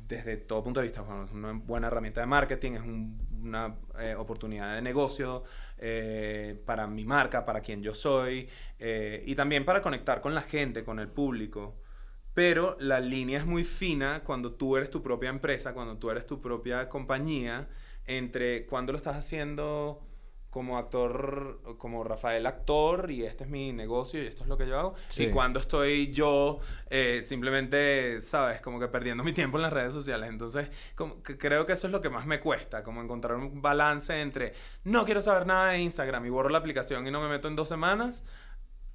desde 0.10 0.38
todo 0.38 0.64
punto 0.64 0.82
de 0.82 0.88
vista. 0.88 1.02
Bueno, 1.02 1.24
es 1.24 1.32
una 1.32 1.54
buena 1.54 1.88
herramienta 1.88 2.20
de 2.20 2.28
marketing, 2.28 2.72
es 2.74 2.82
un, 2.82 3.30
una 3.44 3.76
eh, 4.00 4.16
oportunidad 4.16 4.76
de 4.76 4.82
negocio 4.82 5.44
eh, 5.80 6.62
para 6.66 6.88
mi 6.88 7.06
marca, 7.06 7.46
para 7.46 7.62
quien 7.62 7.82
yo 7.82 7.94
soy, 7.94 8.50
eh, 8.80 9.24
y 9.26 9.36
también 9.36 9.66
para 9.66 9.82
conectar 9.82 10.22
con 10.22 10.36
la 10.36 10.42
gente, 10.42 10.84
con 10.84 11.00
el 11.00 11.08
público. 11.08 11.76
Pero 12.34 12.78
la 12.80 13.00
línea 13.00 13.40
es 13.40 13.46
muy 13.46 13.64
fina 13.64 14.24
cuando 14.24 14.54
tú 14.54 14.78
eres 14.78 14.90
tu 14.90 15.02
propia 15.02 15.30
empresa, 15.30 15.74
cuando 15.74 15.98
tú 15.98 16.10
eres 16.12 16.26
tu 16.26 16.42
propia 16.42 16.88
compañía, 16.90 17.68
entre 18.06 18.66
cuando 18.66 18.92
lo 18.92 18.98
estás 18.98 19.16
haciendo 19.18 20.09
como 20.50 20.78
actor, 20.80 21.62
como 21.78 22.04
Rafael 22.04 22.46
actor, 22.46 23.12
y 23.12 23.24
este 23.24 23.44
es 23.44 23.50
mi 23.50 23.72
negocio 23.72 24.24
y 24.24 24.28
esto 24.28 24.44
es 24.44 24.50
lo 24.50 24.58
que 24.58 24.68
yo 24.68 24.80
hago. 24.80 24.96
Sí. 25.10 25.24
Y 25.24 25.30
cuando 25.30 25.60
estoy 25.60 26.12
yo 26.12 26.60
eh, 26.90 27.22
simplemente, 27.24 28.22
¿sabes? 28.22 28.62
Como 28.62 28.80
que 28.80 28.88
perdiendo 28.88 29.24
mi 29.24 29.32
tiempo 29.34 29.58
en 29.58 29.64
las 29.64 29.74
redes 29.74 29.94
sociales. 29.94 30.30
Entonces, 30.30 30.70
como 30.96 31.22
que 31.22 31.38
creo 31.38 31.66
que 31.66 31.74
eso 31.74 31.88
es 31.88 31.94
lo 31.94 32.02
que 32.02 32.10
más 32.10 32.26
me 32.26 32.40
cuesta, 32.40 32.84
como 32.84 33.02
encontrar 33.02 33.38
un 33.38 33.62
balance 33.62 34.20
entre 34.22 34.54
no 34.84 35.06
quiero 35.06 35.22
saber 35.22 35.46
nada 35.46 35.70
de 35.70 35.80
Instagram 35.80 36.26
y 36.26 36.30
borro 36.30 36.50
la 36.50 36.58
aplicación 36.58 37.06
y 37.06 37.12
no 37.12 37.22
me 37.22 37.30
meto 37.30 37.48
en 37.48 37.56
dos 37.56 37.70
semanas, 37.70 38.26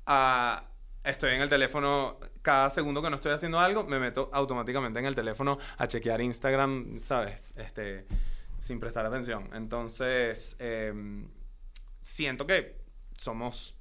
a 0.06 0.64
estoy 1.05 1.35
en 1.35 1.43
el 1.43 1.48
teléfono 1.48 2.18
cada 2.43 2.70
segundo 2.70 3.02
que 3.02 3.10
no 3.10 3.16
estoy 3.16 3.32
haciendo 3.32 3.60
algo, 3.60 3.85
me 3.85 4.01
meto 4.01 4.31
automáticamente 4.32 4.98
en 4.98 5.06
el 5.06 5.14
teléfono 5.14 5.59
a 5.76 5.86
chequear 5.86 6.20
Instagram, 6.20 6.98
¿sabes? 6.98 7.55
Este, 7.56 8.06
sin 8.59 8.81
prestar 8.81 9.06
atención. 9.06 9.51
Entonces, 9.52 10.56
eh, 10.59 10.93
siento 12.05 12.47
que 12.47 12.76
somos... 13.16 13.76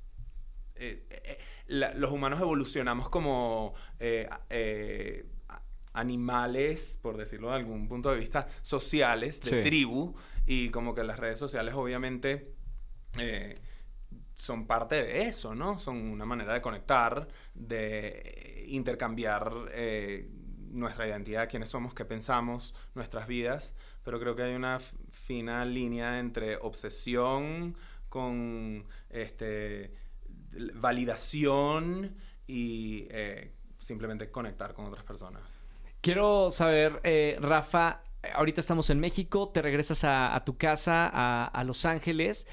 Eh, 0.76 1.06
eh, 1.10 1.38
la, 1.68 1.94
los 1.94 2.12
humanos 2.12 2.42
evolucionamos 2.42 3.10
como 3.10 3.74
eh, 4.00 4.28
eh, 4.50 5.26
animales, 5.94 6.98
por 7.02 7.18
decirlo 7.18 7.50
de 7.50 7.56
algún 7.56 7.88
punto 7.88 8.10
de 8.12 8.18
vista, 8.18 8.48
sociales, 8.62 9.40
de 9.42 9.64
sí. 9.64 9.70
tribu, 9.70 10.16
y 10.46 10.70
como 10.70 10.96
que 10.96 11.04
las 11.04 11.20
redes 11.20 11.38
sociales 11.38 11.76
obviamente 11.76 12.54
eh, 13.20 13.62
son 14.34 14.66
parte 14.66 14.96
de 14.96 15.28
eso, 15.28 15.54
¿no? 15.54 15.78
Son 15.78 15.98
una 15.98 16.26
manera 16.26 16.54
de 16.54 16.62
conectar, 16.62 17.28
de 17.54 18.66
intercambiar 18.68 19.54
nuestra 20.72 21.08
identidad, 21.08 21.48
quiénes 21.48 21.70
somos, 21.70 21.94
qué 21.94 22.04
pensamos, 22.04 22.74
nuestras 22.96 23.28
vidas, 23.28 23.76
pero 24.04 24.20
creo 24.20 24.36
que 24.36 24.42
hay 24.42 24.56
una 24.56 24.80
fina 25.12 25.64
línea 25.66 26.20
entre 26.20 26.58
obsesión, 26.58 27.78
con 28.14 28.86
este, 29.10 29.92
validación 30.76 32.16
y 32.46 33.08
eh, 33.10 33.56
simplemente 33.80 34.30
conectar 34.30 34.76
con 34.76 34.86
otras 34.86 35.04
personas. 35.04 35.42
Quiero 36.00 36.52
saber, 36.52 37.00
eh, 37.04 37.40
Rafa, 37.42 38.04
ahorita 38.36 38.62
estamos 38.62 38.92
en 38.92 39.00
México, 39.00 39.50
te 39.50 39.64
regresas 39.64 40.04
a, 40.04 40.36
a 40.36 40.46
tu 40.46 40.60
casa, 40.60 41.10
a, 41.12 41.46
a, 41.46 41.64
Los 41.64 41.86
Ángeles. 41.86 42.46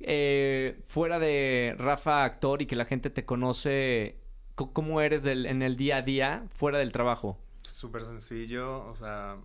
Eh, 0.00 0.84
fuera 0.86 1.18
de 1.18 1.74
Rafa, 1.78 2.22
actor, 2.22 2.60
y 2.60 2.66
que 2.66 2.76
la 2.76 2.84
gente 2.84 3.08
te 3.08 3.24
conoce, 3.24 4.20
¿cómo 4.54 5.00
eres 5.00 5.22
del, 5.22 5.46
en 5.46 5.62
el 5.62 5.78
día 5.78 5.96
a 5.96 6.02
día, 6.02 6.44
fuera 6.50 6.76
del 6.76 6.92
trabajo? 6.92 7.38
Súper 7.62 8.04
sencillo, 8.04 8.86
o 8.86 8.94
sea, 8.94 9.38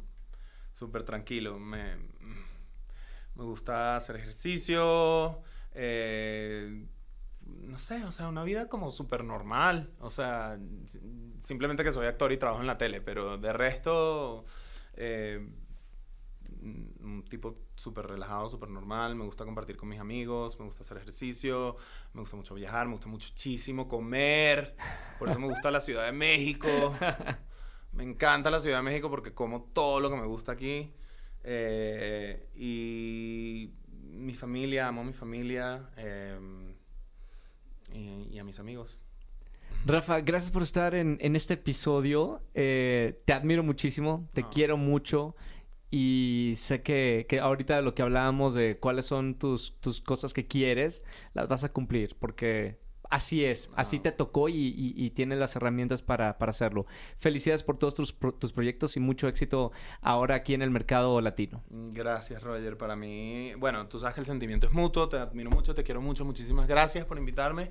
súper 0.74 1.04
tranquilo. 1.04 1.58
Me, 1.60 1.96
me 3.36 3.44
gusta 3.46 3.96
hacer 3.96 4.18
ejercicio, 4.18 5.42
eh, 5.74 6.86
no 7.46 7.78
sé, 7.78 8.04
o 8.04 8.12
sea, 8.12 8.28
una 8.28 8.44
vida 8.44 8.68
como 8.68 8.92
súper 8.92 9.24
normal. 9.24 9.92
O 10.00 10.10
sea, 10.10 10.60
simplemente 11.40 11.84
que 11.84 11.92
soy 11.92 12.08
actor 12.08 12.32
y 12.32 12.38
trabajo 12.38 12.62
en 12.62 12.68
la 12.68 12.78
tele, 12.78 13.02
pero 13.02 13.38
de 13.38 13.54
resto, 13.54 14.46
eh, 14.94 15.48
un 16.62 17.26
tipo 17.28 17.58
súper 17.76 18.08
relajado, 18.08 18.50
súper 18.50 18.70
normal. 18.70 19.16
Me 19.16 19.26
gusta 19.26 19.46
compartir 19.46 19.78
con 19.78 19.90
mis 19.90 20.00
amigos, 20.00 20.60
me 20.60 20.66
gusta 20.66 20.82
hacer 20.82 20.98
ejercicio, 20.98 21.78
me 22.14 22.22
gusta 22.22 22.36
mucho 22.36 22.56
viajar, 22.56 22.88
me 22.88 22.94
gusta 22.94 23.08
muchísimo 23.08 23.88
comer. 23.88 24.76
Por 25.20 25.30
eso 25.30 25.40
me 25.40 25.48
gusta 25.48 25.72
la 25.72 25.82
Ciudad 25.82 26.06
de 26.06 26.12
México. 26.12 26.68
Me 27.94 28.04
encanta 28.04 28.50
la 28.50 28.62
Ciudad 28.62 28.78
de 28.78 28.84
México 28.84 29.10
porque 29.10 29.34
como 29.34 29.64
todo 29.64 30.00
lo 30.00 30.10
que 30.10 30.16
me 30.16 30.26
gusta 30.26 30.54
aquí. 30.54 30.94
Eh, 31.44 32.48
y 32.56 33.74
mi 34.12 34.34
familia, 34.34 34.88
amo 34.88 35.02
a 35.02 35.04
mi 35.04 35.14
familia 35.14 35.90
eh, 35.98 36.38
y, 37.94 38.28
y 38.36 38.40
a 38.40 38.44
mis 38.44 38.60
amigos. 38.60 39.00
Rafa, 39.86 40.20
gracias 40.22 40.52
por 40.52 40.64
estar 40.64 40.94
en, 40.94 41.18
en 41.22 41.36
este 41.36 41.56
episodio. 41.56 42.42
Eh, 42.54 43.22
te 43.26 43.34
admiro 43.34 43.64
muchísimo, 43.64 44.30
te 44.34 44.42
Ah. 44.42 44.50
quiero 44.52 44.78
mucho. 44.78 45.36
Y 45.90 46.54
sé 46.56 46.82
que, 46.84 47.26
que 47.28 47.40
ahorita 47.40 47.76
de 47.78 47.82
lo 47.82 47.94
que 47.94 48.02
hablábamos 48.02 48.54
de 48.54 48.78
cuáles 48.78 49.06
son 49.06 49.36
tus, 49.36 49.76
tus 49.82 50.00
cosas 50.00 50.34
que 50.34 50.48
quieres, 50.48 51.04
las 51.34 51.50
vas 51.50 51.64
a 51.66 51.74
cumplir, 51.74 52.16
porque 52.18 52.78
así 53.12 53.46
es, 53.46 53.70
así 53.76 54.00
te 54.00 54.12
tocó 54.12 54.50
y, 54.50 54.56
y- 54.56 54.94
y 54.96 55.10
tienes 55.12 55.38
las 55.38 55.56
herramientas 55.56 56.02
para, 56.02 56.38
para 56.40 56.50
hacerlo. 56.50 56.88
Felicidades 57.20 57.62
por 57.62 57.78
todos 57.78 57.94
tus, 57.94 58.12
pro- 58.14 58.34
tus 58.34 58.52
proyectos 58.54 58.98
y 58.98 59.00
mucho 59.00 59.28
éxito 59.28 59.72
ahora 60.02 60.36
aquí 60.36 60.54
en 60.56 60.62
el 60.64 60.72
mercado 60.72 61.22
latino. 61.22 61.62
Gracias, 61.70 62.42
Roger. 62.42 62.78
Para 62.78 62.96
mí, 62.96 63.54
bueno, 63.60 63.88
tú 63.88 64.00
sabes 64.00 64.16
que 64.16 64.22
el 64.22 64.28
sentimiento 64.28 64.66
es 64.68 64.74
mutuo, 64.74 65.08
te 65.10 65.18
admiro 65.18 65.52
mucho, 65.52 65.76
te 65.76 65.84
quiero 65.84 66.02
mucho, 66.02 66.26
muchísimas 66.26 66.68
gracias 66.68 67.06
por 67.06 67.18
invitarme. 67.20 67.70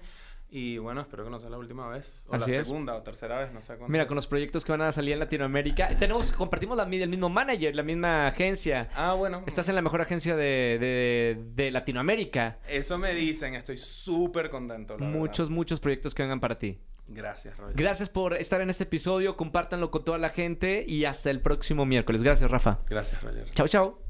Y 0.52 0.78
bueno, 0.78 1.00
espero 1.00 1.22
que 1.22 1.30
no 1.30 1.38
sea 1.38 1.48
la 1.48 1.58
última 1.58 1.88
vez, 1.88 2.26
o 2.28 2.34
Así 2.34 2.50
la 2.50 2.60
es. 2.60 2.66
segunda 2.66 2.94
o 2.96 3.02
tercera 3.02 3.38
vez, 3.38 3.52
no 3.52 3.62
sé 3.62 3.74
cuándo. 3.76 3.88
Mira, 3.88 4.08
con 4.08 4.16
los 4.16 4.26
proyectos 4.26 4.64
que 4.64 4.72
van 4.72 4.82
a 4.82 4.90
salir 4.90 5.12
en 5.12 5.20
Latinoamérica, 5.20 5.88
tenemos, 5.96 6.32
compartimos 6.32 6.76
la, 6.76 6.82
el 6.82 7.08
mismo 7.08 7.28
manager, 7.28 7.72
la 7.76 7.84
misma 7.84 8.26
agencia. 8.26 8.90
Ah, 8.94 9.14
bueno. 9.14 9.44
Estás 9.46 9.68
en 9.68 9.76
la 9.76 9.82
mejor 9.82 10.00
agencia 10.00 10.34
de, 10.34 10.42
de- 10.80 11.44
de 11.54 11.70
Latinoamérica. 11.70 12.58
Eso 12.68 12.98
me 12.98 13.14
dicen, 13.14 13.54
estoy 13.54 13.76
súper 13.76 14.50
contento. 14.50 14.98
la 14.98 15.06
Muchos, 15.06 15.48
verdad. 15.48 15.54
muchos 15.56 15.78
proyectos 15.78 16.14
que 16.16 16.22
vengan 16.24 16.40
para 16.40 16.58
ti. 16.58 16.80
Gracias, 17.06 17.56
Roger. 17.56 17.76
Gracias 17.76 18.08
por 18.08 18.34
estar 18.34 18.60
en 18.60 18.70
este 18.70 18.84
episodio, 18.84 19.36
compártanlo 19.36 19.90
con 19.92 20.04
toda 20.04 20.18
la 20.18 20.30
gente 20.30 20.84
y 20.86 21.04
hasta 21.04 21.30
el 21.30 21.40
próximo 21.40 21.86
miércoles. 21.86 22.22
Gracias, 22.24 22.50
Rafa. 22.50 22.80
Gracias, 22.88 23.22
Roger. 23.22 23.46
Chao, 23.52 23.68
chao. 23.68 24.09